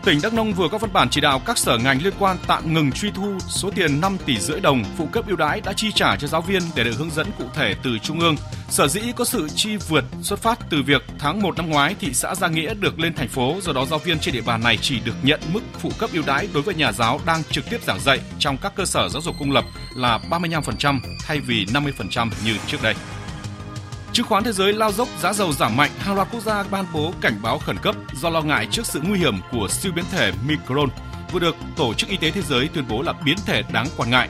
Tỉnh 0.03 0.19
Đắk 0.23 0.33
Nông 0.33 0.53
vừa 0.53 0.67
có 0.71 0.77
văn 0.77 0.93
bản 0.93 1.09
chỉ 1.09 1.21
đạo 1.21 1.41
các 1.45 1.57
sở 1.57 1.77
ngành 1.77 2.01
liên 2.03 2.13
quan 2.19 2.37
tạm 2.47 2.73
ngừng 2.73 2.91
truy 2.91 3.11
thu 3.15 3.39
số 3.47 3.71
tiền 3.75 4.01
5 4.01 4.17
tỷ 4.25 4.37
rưỡi 4.39 4.59
đồng 4.59 4.83
phụ 4.97 5.07
cấp 5.11 5.27
ưu 5.27 5.37
đãi 5.37 5.61
đã 5.61 5.73
chi 5.73 5.91
trả 5.95 6.15
cho 6.15 6.27
giáo 6.27 6.41
viên 6.41 6.61
để 6.75 6.83
được 6.83 6.91
hướng 6.97 7.11
dẫn 7.11 7.27
cụ 7.37 7.45
thể 7.53 7.75
từ 7.83 7.97
trung 7.99 8.19
ương. 8.19 8.35
Sở 8.69 8.87
dĩ 8.87 9.01
có 9.15 9.25
sự 9.25 9.47
chi 9.55 9.77
vượt 9.77 10.05
xuất 10.21 10.39
phát 10.39 10.59
từ 10.69 10.83
việc 10.83 11.03
tháng 11.19 11.41
1 11.41 11.57
năm 11.57 11.69
ngoái 11.69 11.95
thị 11.99 12.13
xã 12.13 12.35
Gia 12.35 12.47
Nghĩa 12.47 12.73
được 12.73 12.99
lên 12.99 13.13
thành 13.13 13.27
phố, 13.27 13.55
do 13.61 13.73
đó 13.73 13.85
giáo 13.85 13.99
viên 13.99 14.19
trên 14.19 14.33
địa 14.33 14.41
bàn 14.41 14.63
này 14.63 14.77
chỉ 14.81 14.99
được 14.99 15.15
nhận 15.23 15.39
mức 15.53 15.61
phụ 15.79 15.91
cấp 15.99 16.09
ưu 16.13 16.23
đãi 16.27 16.47
đối 16.53 16.63
với 16.63 16.75
nhà 16.75 16.91
giáo 16.91 17.19
đang 17.25 17.43
trực 17.51 17.69
tiếp 17.69 17.83
giảng 17.83 17.99
dạy 17.99 18.19
trong 18.39 18.57
các 18.57 18.75
cơ 18.75 18.85
sở 18.85 19.09
giáo 19.09 19.21
dục 19.21 19.35
công 19.39 19.51
lập 19.51 19.65
là 19.95 20.19
35% 20.29 20.99
thay 21.25 21.39
vì 21.39 21.65
50% 21.65 22.29
như 22.45 22.57
trước 22.67 22.83
đây. 22.83 22.95
Chứng 24.15 24.25
khoán 24.25 24.43
thế 24.43 24.51
giới 24.51 24.73
lao 24.73 24.91
dốc, 24.91 25.07
giá 25.21 25.33
dầu 25.33 25.53
giảm 25.53 25.77
mạnh, 25.77 25.91
hàng 25.99 26.15
loạt 26.15 26.27
quốc 26.31 26.43
gia 26.43 26.63
ban 26.63 26.85
bố 26.93 27.13
cảnh 27.21 27.39
báo 27.41 27.59
khẩn 27.59 27.77
cấp 27.77 27.95
do 28.13 28.29
lo 28.29 28.41
ngại 28.41 28.67
trước 28.71 28.85
sự 28.85 29.01
nguy 29.03 29.19
hiểm 29.19 29.35
của 29.51 29.67
siêu 29.67 29.91
biến 29.95 30.05
thể 30.11 30.31
Micron 30.47 30.89
vừa 31.31 31.39
được 31.39 31.55
Tổ 31.75 31.93
chức 31.93 32.09
Y 32.09 32.17
tế 32.17 32.31
Thế 32.31 32.41
giới 32.41 32.67
tuyên 32.67 32.85
bố 32.89 33.01
là 33.01 33.13
biến 33.13 33.35
thể 33.45 33.63
đáng 33.73 33.87
quan 33.97 34.09
ngại. 34.09 34.29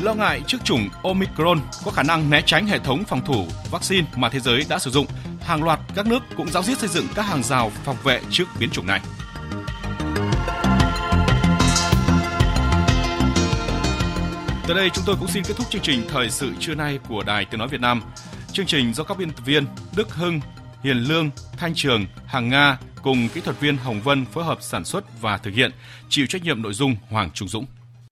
Lo 0.00 0.14
ngại 0.14 0.42
trước 0.46 0.58
chủng 0.64 0.88
Omicron 1.02 1.60
có 1.84 1.90
khả 1.90 2.02
năng 2.02 2.30
né 2.30 2.42
tránh 2.46 2.66
hệ 2.66 2.78
thống 2.78 3.04
phòng 3.04 3.24
thủ 3.24 3.46
vaccine 3.70 4.06
mà 4.16 4.28
thế 4.28 4.40
giới 4.40 4.64
đã 4.68 4.78
sử 4.78 4.90
dụng, 4.90 5.06
hàng 5.40 5.62
loạt 5.62 5.80
các 5.94 6.06
nước 6.06 6.22
cũng 6.36 6.48
giáo 6.50 6.62
diết 6.62 6.78
xây 6.78 6.88
dựng 6.88 7.06
các 7.14 7.22
hàng 7.22 7.42
rào 7.42 7.72
phòng 7.84 7.96
vệ 8.04 8.20
trước 8.30 8.44
biến 8.58 8.70
chủng 8.70 8.86
này. 8.86 9.00
Tới 14.66 14.76
đây 14.76 14.90
chúng 14.90 15.04
tôi 15.06 15.16
cũng 15.20 15.28
xin 15.28 15.44
kết 15.44 15.54
thúc 15.56 15.70
chương 15.70 15.82
trình 15.82 16.02
thời 16.08 16.30
sự 16.30 16.52
trưa 16.60 16.74
nay 16.74 16.98
của 17.08 17.22
Đài 17.22 17.44
Tiếng 17.44 17.58
nói 17.58 17.68
Việt 17.68 17.80
Nam. 17.80 18.02
Chương 18.52 18.66
trình 18.66 18.94
do 18.94 19.04
các 19.04 19.18
biên 19.18 19.30
tập 19.30 19.42
viên 19.46 19.66
Đức 19.96 20.14
Hưng, 20.14 20.40
Hiền 20.82 20.96
Lương, 20.96 21.30
Thanh 21.56 21.74
Trường, 21.74 22.06
Hàng 22.26 22.48
Nga 22.48 22.78
cùng 23.02 23.28
kỹ 23.28 23.40
thuật 23.40 23.60
viên 23.60 23.76
Hồng 23.76 24.00
Vân 24.00 24.24
phối 24.26 24.44
hợp 24.44 24.58
sản 24.60 24.84
xuất 24.84 25.20
và 25.20 25.38
thực 25.38 25.54
hiện, 25.54 25.70
chịu 26.08 26.26
trách 26.26 26.42
nhiệm 26.42 26.62
nội 26.62 26.72
dung 26.72 26.96
Hoàng 27.10 27.30
Trung 27.34 27.48
Dũng. 27.48 27.66